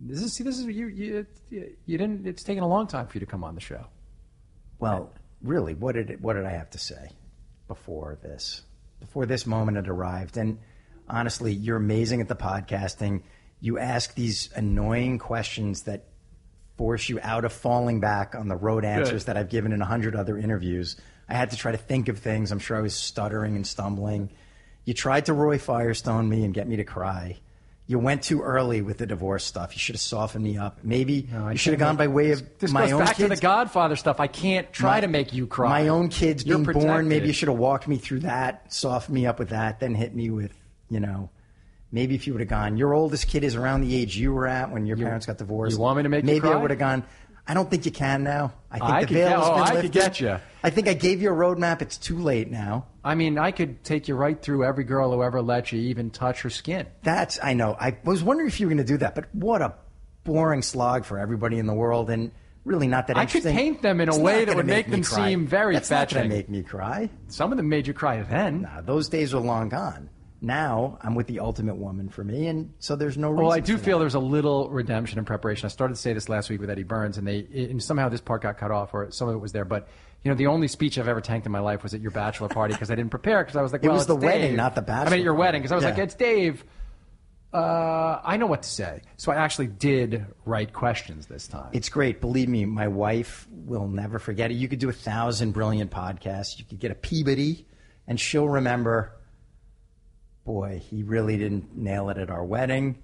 this 0.00 0.22
is 0.22 0.32
see 0.32 0.44
this 0.44 0.58
is 0.58 0.64
you 0.66 0.86
you 0.86 1.26
you 1.50 1.98
didn't. 1.98 2.26
It's 2.26 2.42
taken 2.42 2.62
a 2.62 2.68
long 2.68 2.86
time 2.86 3.06
for 3.06 3.14
you 3.18 3.20
to 3.20 3.26
come 3.26 3.44
on 3.44 3.54
the 3.54 3.60
show. 3.60 3.84
Well, 4.78 5.12
really, 5.42 5.74
what 5.74 5.96
did 5.96 6.22
what 6.22 6.34
did 6.34 6.46
I 6.46 6.52
have 6.52 6.70
to 6.70 6.78
say? 6.78 7.10
before 7.68 8.18
this, 8.22 8.62
before 9.00 9.26
this 9.26 9.46
moment 9.46 9.76
had 9.76 9.88
arrived. 9.88 10.36
And 10.36 10.58
honestly, 11.08 11.52
you're 11.52 11.76
amazing 11.76 12.20
at 12.20 12.28
the 12.28 12.36
podcasting. 12.36 13.22
You 13.60 13.78
ask 13.78 14.14
these 14.14 14.50
annoying 14.54 15.18
questions 15.18 15.82
that 15.82 16.04
force 16.76 17.08
you 17.08 17.18
out 17.22 17.44
of 17.44 17.52
falling 17.52 18.00
back 18.00 18.34
on 18.34 18.48
the 18.48 18.56
road 18.56 18.84
answers 18.84 19.24
Good. 19.24 19.26
that 19.28 19.36
I've 19.36 19.48
given 19.48 19.72
in 19.72 19.80
a 19.82 19.86
hundred 19.86 20.14
other 20.14 20.36
interviews. 20.38 20.96
I 21.28 21.34
had 21.34 21.50
to 21.50 21.56
try 21.56 21.72
to 21.72 21.78
think 21.78 22.08
of 22.08 22.18
things. 22.18 22.52
I'm 22.52 22.58
sure 22.58 22.76
I 22.76 22.80
was 22.80 22.94
stuttering 22.94 23.56
and 23.56 23.66
stumbling. 23.66 24.30
You 24.84 24.94
tried 24.94 25.26
to 25.26 25.32
Roy 25.32 25.58
Firestone 25.58 26.28
me 26.28 26.44
and 26.44 26.54
get 26.54 26.68
me 26.68 26.76
to 26.76 26.84
cry. 26.84 27.38
You 27.88 27.98
went 28.00 28.22
too 28.22 28.42
early 28.42 28.82
with 28.82 28.98
the 28.98 29.06
divorce 29.06 29.44
stuff. 29.44 29.72
You 29.74 29.78
should 29.78 29.94
have 29.94 30.00
softened 30.02 30.42
me 30.44 30.58
up. 30.58 30.80
Maybe 30.82 31.28
I 31.32 31.52
you 31.52 31.56
should 31.58 31.72
have 31.72 31.80
gone 31.80 31.96
by 31.96 32.08
way 32.08 32.32
of 32.32 32.42
This 32.58 32.72
my 32.72 32.82
goes 32.82 32.92
own 32.92 32.98
back 33.04 33.16
kids. 33.16 33.28
to 33.30 33.34
the 33.36 33.40
Godfather 33.40 33.94
stuff. 33.96 34.18
I 34.18 34.26
can't 34.26 34.72
try 34.72 34.94
My- 34.96 35.00
to 35.02 35.08
make 35.08 35.32
you 35.32 35.46
cry. 35.46 35.68
My 35.82 35.88
own 35.88 36.08
kids 36.08 36.44
You're 36.44 36.58
being 36.58 36.72
born. 36.80 37.08
Maybe 37.08 37.28
you 37.28 37.32
should 37.32 37.48
have 37.48 37.58
walked 37.58 37.86
me 37.86 37.96
through 37.96 38.20
that, 38.20 38.72
softened 38.72 39.14
me 39.14 39.24
up 39.26 39.38
with 39.38 39.50
that, 39.50 39.78
then 39.80 39.94
hit 39.94 40.14
me 40.16 40.30
with, 40.30 40.52
you 40.90 40.98
know, 41.00 41.30
maybe 41.92 42.14
if 42.14 42.26
you 42.26 42.32
would 42.32 42.40
have 42.40 42.48
gone, 42.48 42.76
your 42.76 42.94
oldest 42.94 43.28
kid 43.28 43.44
is 43.44 43.54
around 43.56 43.80
the 43.82 43.94
age 43.94 44.16
you 44.16 44.32
were 44.32 44.46
at 44.46 44.70
when 44.70 44.86
your 44.86 44.96
parents 44.96 45.26
got 45.26 45.38
divorced. 45.38 45.76
you 45.76 45.82
want 45.82 45.96
me 45.98 46.02
to 46.04 46.08
make 46.08 46.24
you 46.24 46.26
Maybe 46.32 46.48
I 46.48 46.56
would 46.56 46.70
have 46.70 46.78
gone. 46.78 47.04
I 47.48 47.54
don't 47.54 47.70
think 47.70 47.86
you 47.86 47.92
can 47.92 48.24
now. 48.24 48.52
I 48.72 48.78
think 48.80 48.90
I 48.90 49.00
the 49.04 49.14
veil 49.14 49.28
get- 49.28 49.38
has 49.38 49.46
oh, 49.48 49.54
been 49.54 49.76
I 49.76 49.80
could 49.82 49.92
get 49.92 50.20
ya. 50.20 50.38
I 50.64 50.70
think 50.70 50.88
I 50.88 50.94
gave 50.94 51.22
you 51.22 51.30
a 51.32 51.36
roadmap. 51.36 51.80
It's 51.80 51.96
too 51.96 52.18
late 52.18 52.50
now. 52.50 52.86
I 53.04 53.14
mean, 53.14 53.38
I 53.38 53.52
could 53.52 53.84
take 53.84 54.08
you 54.08 54.16
right 54.16 54.40
through 54.40 54.64
every 54.64 54.82
girl 54.82 55.12
who 55.12 55.22
ever 55.22 55.40
let 55.40 55.70
you 55.70 55.78
even 55.80 56.10
touch 56.10 56.42
her 56.42 56.50
skin. 56.50 56.88
That's 57.04 57.38
I 57.40 57.54
know. 57.54 57.76
I 57.78 57.98
was 58.04 58.20
wondering 58.24 58.48
if 58.48 58.58
you 58.58 58.66
were 58.66 58.70
going 58.74 58.84
to 58.84 58.92
do 58.92 58.96
that, 58.98 59.14
but 59.14 59.32
what 59.32 59.62
a 59.62 59.74
boring 60.24 60.62
slog 60.62 61.04
for 61.04 61.20
everybody 61.20 61.58
in 61.60 61.66
the 61.66 61.72
world, 61.74 62.10
and 62.10 62.32
really 62.64 62.88
not 62.88 63.06
that 63.06 63.16
interesting. 63.16 63.52
I 63.52 63.54
could 63.54 63.56
paint 63.60 63.82
them 63.82 64.00
in 64.00 64.08
a 64.08 64.12
It's 64.12 64.18
way 64.18 64.44
that 64.44 64.56
would 64.56 64.66
make 64.66 64.88
me 64.88 64.96
them 64.96 65.04
cry. 65.04 65.28
seem 65.28 65.46
very 65.46 65.74
That's 65.74 65.88
not 65.88 65.98
fetching. 66.10 66.18
going 66.18 66.30
to 66.30 66.36
make 66.36 66.48
me 66.48 66.64
cry. 66.64 67.10
Some 67.28 67.52
of 67.52 67.58
them 67.58 67.68
made 67.68 67.86
you 67.86 67.94
cry 67.94 68.20
then. 68.22 68.62
Nah, 68.62 68.80
those 68.80 69.08
days 69.08 69.32
are 69.34 69.38
long 69.40 69.68
gone. 69.68 70.10
Now 70.46 70.98
I'm 71.02 71.14
with 71.14 71.26
the 71.26 71.40
ultimate 71.40 71.76
woman 71.76 72.08
for 72.08 72.22
me, 72.22 72.46
and 72.46 72.72
so 72.78 72.94
there's 72.94 73.18
no 73.18 73.30
reason. 73.30 73.44
Well, 73.44 73.52
I 73.52 73.60
do 73.60 73.76
feel 73.76 73.98
that. 73.98 74.04
there's 74.04 74.14
a 74.14 74.20
little 74.20 74.70
redemption 74.70 75.18
in 75.18 75.24
preparation. 75.24 75.66
I 75.66 75.68
started 75.68 75.94
to 75.94 76.00
say 76.00 76.12
this 76.12 76.28
last 76.28 76.48
week 76.48 76.60
with 76.60 76.70
Eddie 76.70 76.84
Burns, 76.84 77.18
and 77.18 77.26
they 77.26 77.46
and 77.52 77.82
somehow 77.82 78.08
this 78.08 78.20
part 78.20 78.42
got 78.42 78.56
cut 78.56 78.70
off, 78.70 78.94
or 78.94 79.10
some 79.10 79.28
of 79.28 79.34
it 79.34 79.38
was 79.38 79.50
there. 79.52 79.64
But 79.64 79.88
you 80.22 80.30
know, 80.30 80.36
the 80.36 80.46
only 80.46 80.68
speech 80.68 80.98
I've 80.98 81.08
ever 81.08 81.20
tanked 81.20 81.46
in 81.46 81.52
my 81.52 81.58
life 81.58 81.82
was 81.82 81.94
at 81.94 82.00
your 82.00 82.12
bachelor 82.12 82.48
party 82.48 82.74
because 82.74 82.90
I 82.90 82.94
didn't 82.94 83.10
prepare 83.10 83.42
because 83.42 83.56
I 83.56 83.62
was 83.62 83.72
like, 83.72 83.84
It 83.84 83.90
was 83.90 84.06
the 84.06 84.16
wedding, 84.16 84.56
not 84.56 84.74
the 84.74 84.82
bachelor. 84.82 85.08
I 85.08 85.10
mean, 85.10 85.20
at 85.20 85.24
your 85.24 85.34
wedding 85.34 85.62
because 85.62 85.72
I 85.72 85.74
was 85.76 85.84
like, 85.84 85.98
it's 85.98 86.14
Dave. 86.14 86.64
Uh, 87.52 88.20
I 88.24 88.36
know 88.36 88.46
what 88.46 88.62
to 88.62 88.68
say, 88.68 89.00
so 89.16 89.32
I 89.32 89.36
actually 89.36 89.68
did 89.68 90.26
write 90.44 90.72
questions 90.72 91.26
this 91.26 91.46
time. 91.46 91.70
It's 91.72 91.88
great. 91.88 92.20
Believe 92.20 92.48
me, 92.48 92.64
my 92.66 92.88
wife 92.88 93.46
will 93.50 93.88
never 93.88 94.18
forget 94.18 94.50
it. 94.50 94.54
You 94.54 94.68
could 94.68 94.78
do 94.78 94.88
a 94.90 94.92
thousand 94.92 95.52
brilliant 95.52 95.90
podcasts. 95.90 96.58
You 96.58 96.64
could 96.64 96.80
get 96.80 96.90
a 96.90 96.94
Peabody, 96.94 97.66
and 98.06 98.20
she'll 98.20 98.48
remember. 98.48 99.12
Boy, 100.46 100.80
he 100.88 101.02
really 101.02 101.36
didn't 101.36 101.76
nail 101.76 102.08
it 102.08 102.16
at 102.18 102.30
our 102.30 102.44
wedding, 102.44 102.96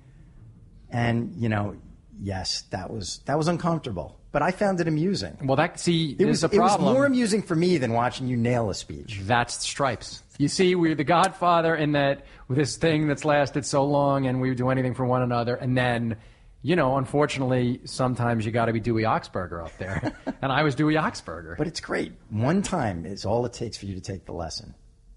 and 0.91 1.35
you 1.37 1.49
know, 1.49 1.77
yes, 2.21 2.63
that 2.71 2.91
was 2.91 3.21
that 3.27 3.37
was 3.37 3.49
uncomfortable, 3.49 4.19
but 4.31 4.43
I 4.43 4.53
found 4.53 4.81
it 4.81 4.87
amusing. 4.89 5.37
well, 5.45 5.57
that 5.57 5.79
see, 5.81 6.17
It 6.19 6.25
was 6.25 6.45
a 6.45 6.49
problem. 6.49 6.81
it 6.83 6.85
was 6.87 6.95
more 6.95 7.05
amusing 7.05 7.43
for 7.43 7.57
me 7.57 7.79
than 7.79 7.93
watching 7.93 8.29
you 8.29 8.37
nail 8.37 8.71
a 8.71 8.75
speech. 8.75 9.21
That's 9.25 9.59
Stripes. 9.67 10.23
You 10.39 10.49
see, 10.49 10.75
we're 10.75 10.95
the 10.95 11.05
Godfather 11.05 11.75
in 11.75 11.93
that 11.93 12.25
with 12.49 12.59
this 12.59 12.77
thing 12.77 13.09
that's 13.09 13.25
lasted 13.25 13.67
so 13.67 13.85
long, 13.85 14.27
and 14.27 14.41
we 14.41 14.49
would 14.49 14.59
do 14.59 14.71
anything 14.71 14.95
for 14.95 15.05
one 15.05 15.23
another, 15.23 15.55
and 15.57 15.77
then. 15.77 16.17
You 16.65 16.77
know, 16.77 16.97
unfortunately, 16.97 17.81
sometimes 17.87 18.47
you 18.47 18.53
got 18.53 18.67
to 18.67 18.73
be 18.73 18.79
Dewey 18.79 19.03
Oxberger 19.03 19.65
up 19.67 19.77
there, 19.79 20.17
and 20.43 20.53
I 20.53 20.63
was 20.63 20.77
Dewey 20.77 20.95
Oxberger. 20.95 21.59
But 21.59 21.67
it's 21.67 21.81
great. 21.81 22.13
One 22.31 22.63
time 22.63 23.05
is 23.05 23.25
all 23.25 23.45
it 23.47 23.53
takes 23.53 23.77
for 23.77 23.87
you 23.87 23.97
to 23.97 24.01
take 24.01 24.27
the 24.27 24.33
lesson. 24.33 24.73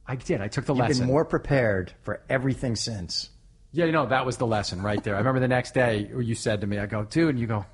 I 0.07 0.15
did. 0.15 0.41
I 0.41 0.48
took 0.48 0.65
the 0.65 0.73
You've 0.73 0.80
lesson. 0.88 0.99
been 1.06 1.07
more 1.14 1.26
prepared 1.26 1.94
for 2.03 2.22
everything 2.30 2.76
since. 2.76 3.30
yeah, 3.72 3.86
you 3.86 3.91
know, 3.91 4.06
that 4.06 4.26
was 4.26 4.38
the 4.38 4.45
lesson 4.48 4.82
right 4.82 5.03
there. 5.03 5.15
I 5.15 5.18
remember 5.19 5.40
the 5.40 5.48
next 5.48 5.73
day 5.73 6.10
you 6.15 6.36
said 6.36 6.61
to 6.61 6.68
me, 6.68 6.77
"I 6.77 6.86
go, 6.86 7.03
dude," 7.06 7.30
and 7.32 7.40
you 7.40 7.48
go, 7.48 7.65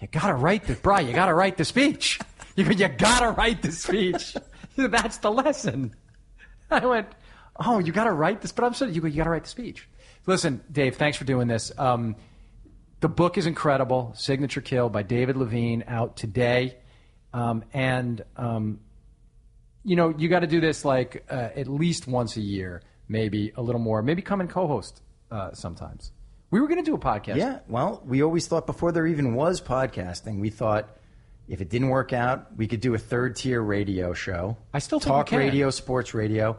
"You 0.00 0.08
got 0.08 0.26
to 0.28 0.34
write 0.34 0.64
the, 0.64 0.74
Bri, 0.74 1.02
You 1.04 1.12
got 1.12 1.26
to 1.26 1.34
write 1.34 1.56
the 1.56 1.64
speech. 1.64 2.18
You 2.54 2.64
go, 2.64 2.70
you 2.72 2.86
got 2.88 3.20
to 3.20 3.30
write 3.30 3.62
the 3.62 3.72
speech. 3.72 4.36
That's 4.76 5.16
the 5.18 5.30
lesson." 5.30 5.94
I 6.70 6.84
went, 6.84 7.08
"Oh, 7.56 7.78
you 7.78 7.92
got 7.92 8.04
to 8.04 8.12
write 8.12 8.42
this," 8.42 8.52
but 8.52 8.64
I'm 8.64 8.74
sorry. 8.74 8.92
You 8.92 9.00
go, 9.00 9.06
"You 9.06 9.16
got 9.16 9.24
to 9.24 9.30
write 9.30 9.44
the 9.44 9.48
speech." 9.50 9.88
Listen, 10.26 10.60
Dave, 10.70 10.96
thanks 10.96 11.16
for 11.16 11.24
doing 11.24 11.48
this. 11.48 11.72
Um, 11.78 12.14
the 13.00 13.08
book 13.08 13.38
is 13.38 13.46
incredible. 13.46 14.12
Signature 14.16 14.60
Kill 14.60 14.88
by 14.90 15.02
David 15.02 15.36
Levien 15.36 15.82
out 15.88 16.16
today, 16.16 16.76
um, 17.32 17.64
and 17.72 18.22
um, 18.36 18.80
you 19.84 19.96
know 19.96 20.14
you 20.16 20.28
got 20.28 20.40
to 20.40 20.46
do 20.46 20.60
this 20.60 20.84
like 20.84 21.24
uh, 21.30 21.50
at 21.56 21.68
least 21.68 22.06
once 22.06 22.36
a 22.36 22.40
year, 22.40 22.82
maybe 23.08 23.52
a 23.56 23.62
little 23.62 23.80
more. 23.80 24.02
Maybe 24.02 24.22
come 24.22 24.40
and 24.40 24.48
co-host 24.48 25.02
uh, 25.30 25.52
sometimes. 25.52 26.12
We 26.50 26.60
were 26.60 26.68
going 26.68 26.84
to 26.84 26.88
do 26.88 26.94
a 26.94 26.98
podcast. 26.98 27.36
Yeah, 27.36 27.60
well, 27.66 28.02
we 28.04 28.22
always 28.22 28.46
thought 28.46 28.66
before 28.66 28.92
there 28.92 29.06
even 29.06 29.34
was 29.34 29.60
podcasting, 29.60 30.38
we 30.38 30.50
thought 30.50 30.96
if 31.48 31.60
it 31.60 31.68
didn't 31.70 31.88
work 31.88 32.12
out, 32.12 32.56
we 32.56 32.68
could 32.68 32.80
do 32.80 32.94
a 32.94 32.98
third 32.98 33.36
tier 33.36 33.60
radio 33.60 34.12
show. 34.12 34.56
I 34.72 34.78
still 34.78 35.00
talk 35.00 35.32
radio, 35.32 35.70
sports 35.70 36.14
radio. 36.14 36.58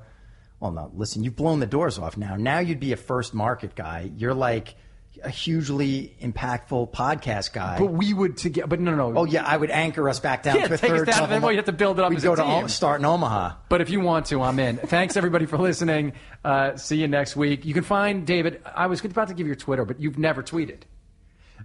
Well, 0.59 0.71
no, 0.71 0.91
listen, 0.93 1.23
you've 1.23 1.35
blown 1.35 1.59
the 1.59 1.67
doors 1.67 1.99
off 1.99 2.17
now. 2.17 2.35
Now 2.35 2.59
you'd 2.59 2.79
be 2.79 2.93
a 2.93 2.97
first 2.97 3.33
market 3.33 3.75
guy. 3.75 4.11
You're 4.15 4.33
like 4.33 4.75
a 5.23 5.29
hugely 5.29 6.15
impactful 6.21 6.91
podcast 6.91 7.53
guy. 7.53 7.77
but 7.79 7.87
we 7.91 8.13
would 8.13 8.37
together. 8.37 8.67
But 8.67 8.79
no, 8.79 8.91
no, 8.95 9.11
no. 9.11 9.19
oh 9.21 9.25
yeah, 9.25 9.43
I 9.45 9.55
would 9.57 9.71
anchor 9.71 10.07
us 10.09 10.19
back 10.19 10.43
down 10.43 10.57
Yeah, 10.57 10.67
to 10.67 10.73
a 10.73 10.77
take 10.77 10.91
us 10.91 10.97
down, 11.01 11.05
level. 11.07 11.27
then, 11.27 11.41
well, 11.41 11.51
you 11.51 11.57
have 11.57 11.65
to 11.65 11.71
build 11.71 11.99
it 11.99 12.03
up 12.03 12.09
We'd 12.09 12.19
a 12.19 12.21
go 12.21 12.35
to. 12.35 12.69
Start 12.69 12.99
in 13.01 13.05
Omaha. 13.05 13.55
But 13.69 13.81
if 13.81 13.89
you 13.89 13.99
want 14.01 14.25
to, 14.27 14.41
I'm 14.41 14.59
in. 14.59 14.77
Thanks 14.77 15.15
everybody 15.17 15.45
for 15.45 15.57
listening. 15.57 16.13
Uh, 16.43 16.75
see 16.75 16.97
you 16.97 17.07
next 17.07 17.35
week. 17.35 17.65
You 17.65 17.73
can 17.73 17.83
find 17.83 18.25
David. 18.27 18.61
I 18.65 18.87
was 18.87 19.03
about 19.03 19.29
to 19.29 19.33
give 19.33 19.45
you 19.47 19.51
your 19.51 19.55
Twitter, 19.55 19.85
but 19.85 19.99
you've 19.99 20.17
never 20.19 20.43
tweeted. 20.43 20.81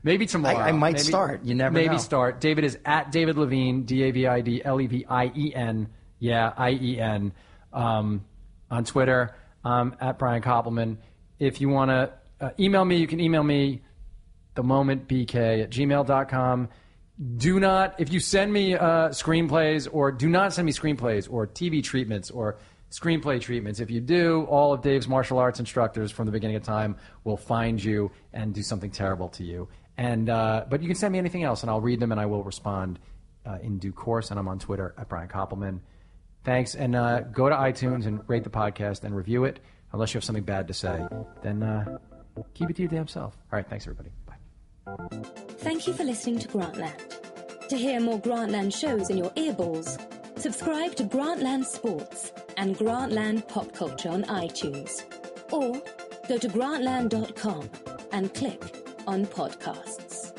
Maybe 0.03 0.27
tomorrow. 0.27 0.57
I- 0.59 0.69
I 0.69 0.73
might 0.73 0.93
Maybe- 0.95 1.05
start. 1.05 1.45
You 1.45 1.55
never 1.55 1.73
Maybe 1.75 1.95
know. 1.95 1.99
start. 1.99 2.41
David 2.41 2.65
is 2.65 2.79
at 2.85 3.11
David 3.11 3.37
Levien, 3.37 3.85
D 3.85 4.05
A 4.05 4.11
V 4.13 4.27
I 4.29 4.41
D 4.41 4.63
L 4.65 4.81
E 4.81 4.87
V 4.87 5.05
I 5.09 5.33
E 5.35 5.53
N. 5.55 5.89
Yeah, 6.21 6.53
I 6.57 6.71
E 6.71 7.01
N. 7.01 7.33
Um, 7.73 8.25
on 8.71 8.85
Twitter. 8.85 9.35
Um, 9.65 9.97
at 10.01 10.19
Brian 10.19 10.41
Koppelman. 10.41 10.99
If 11.41 11.61
you 11.61 11.69
want 11.69 11.91
to 11.91 12.13
uh, 12.41 12.51
email 12.59 12.85
me, 12.85 12.97
you 12.97 13.07
can 13.07 13.21
email 13.21 13.43
me 13.43 13.83
the 14.55 14.63
at 14.63 15.71
gmail.com 15.71 16.69
do 17.37 17.59
not 17.59 17.95
if 17.99 18.13
you 18.13 18.21
send 18.21 18.53
me 18.53 18.75
uh, 18.75 19.09
screenplays 19.09 19.89
or 19.91 20.13
do 20.13 20.29
not 20.29 20.53
send 20.53 20.67
me 20.67 20.73
screenplays 20.73 21.31
or 21.31 21.47
tv 21.47 21.83
treatments 21.83 22.31
or 22.31 22.59
screenplay 22.91 23.41
treatments 23.41 23.81
if 23.81 23.91
you 23.91 24.01
do 24.01 24.45
all 24.45 24.73
of 24.73 24.83
dave's 24.83 25.09
martial 25.09 25.39
arts 25.39 25.59
instructors 25.59 26.11
from 26.11 26.27
the 26.27 26.33
beginning 26.33 26.57
of 26.57 26.63
time 26.63 26.97
will 27.25 27.37
find 27.37 27.83
you 27.83 28.11
and 28.33 28.55
do 28.55 28.63
something 28.63 28.91
terrible 28.91 29.29
to 29.29 29.45
you. 29.45 29.69
And 29.97 30.31
uh, 30.31 30.65
but 30.71 30.81
you 30.81 30.87
can 30.87 30.97
send 30.97 31.13
me 31.13 31.19
anything 31.19 31.43
else 31.43 31.63
and 31.63 31.71
i'll 31.71 31.81
read 31.81 31.99
them 31.99 32.13
and 32.13 32.21
i 32.21 32.27
will 32.27 32.45
respond 32.45 32.99
uh, 33.45 33.59
in 33.63 33.79
due 33.79 33.93
course. 33.93 34.31
And 34.31 34.39
i'm 34.39 34.49
on 34.49 34.59
twitter 34.59 34.95
at 34.97 35.09
brian 35.09 35.29
koppelman. 35.29 35.81
Thanks. 36.45 36.77
And 36.77 36.95
uh, 36.95 37.21
go 37.21 37.49
to 37.49 37.55
itunes 37.55 38.07
and 38.07 38.23
rate 38.29 38.45
the 38.45 38.51
podcast 38.51 39.03
and 39.03 39.15
review 39.15 39.45
it. 39.45 39.59
Unless 39.93 40.15
you 40.15 40.19
have 40.19 40.25
something 40.25 40.45
bad 40.45 40.69
to 40.69 40.75
say 40.75 41.05
then 41.43 41.63
uh, 41.63 41.99
keep 42.55 42.71
it 42.71 42.77
to 42.77 42.83
your 42.83 42.91
damn 42.91 43.09
self 43.09 43.37
all 43.53 43.57
right 43.57 43.69
thanks 43.69 43.87
everybody 43.87 44.11
bye 44.27 44.35
Thank 45.59 45.87
you 45.87 45.93
for 45.93 46.05
listening 46.05 46.39
to 46.39 46.49
Grantland. 46.49 47.69
To 47.69 47.77
hear 47.77 48.01
more 48.01 48.19
Grantland 48.19 48.75
shows 48.75 49.11
in 49.11 49.19
your 49.19 49.31
earballs, 49.31 50.01
subscribe 50.39 50.95
to 50.95 51.05
Grantland 51.05 51.67
Sports 51.67 52.33
and 52.57 52.75
Grantland 52.77 53.47
Pop 53.49 53.75
Culture 53.75 54.09
on 54.09 54.23
iTunes. 54.25 55.03
Or 55.53 55.83
go 56.27 56.39
to 56.39 56.49
grantland.com 56.49 57.69
and 58.13 58.33
click 58.33 58.63
on 59.07 59.27
podcasts. 59.27 60.38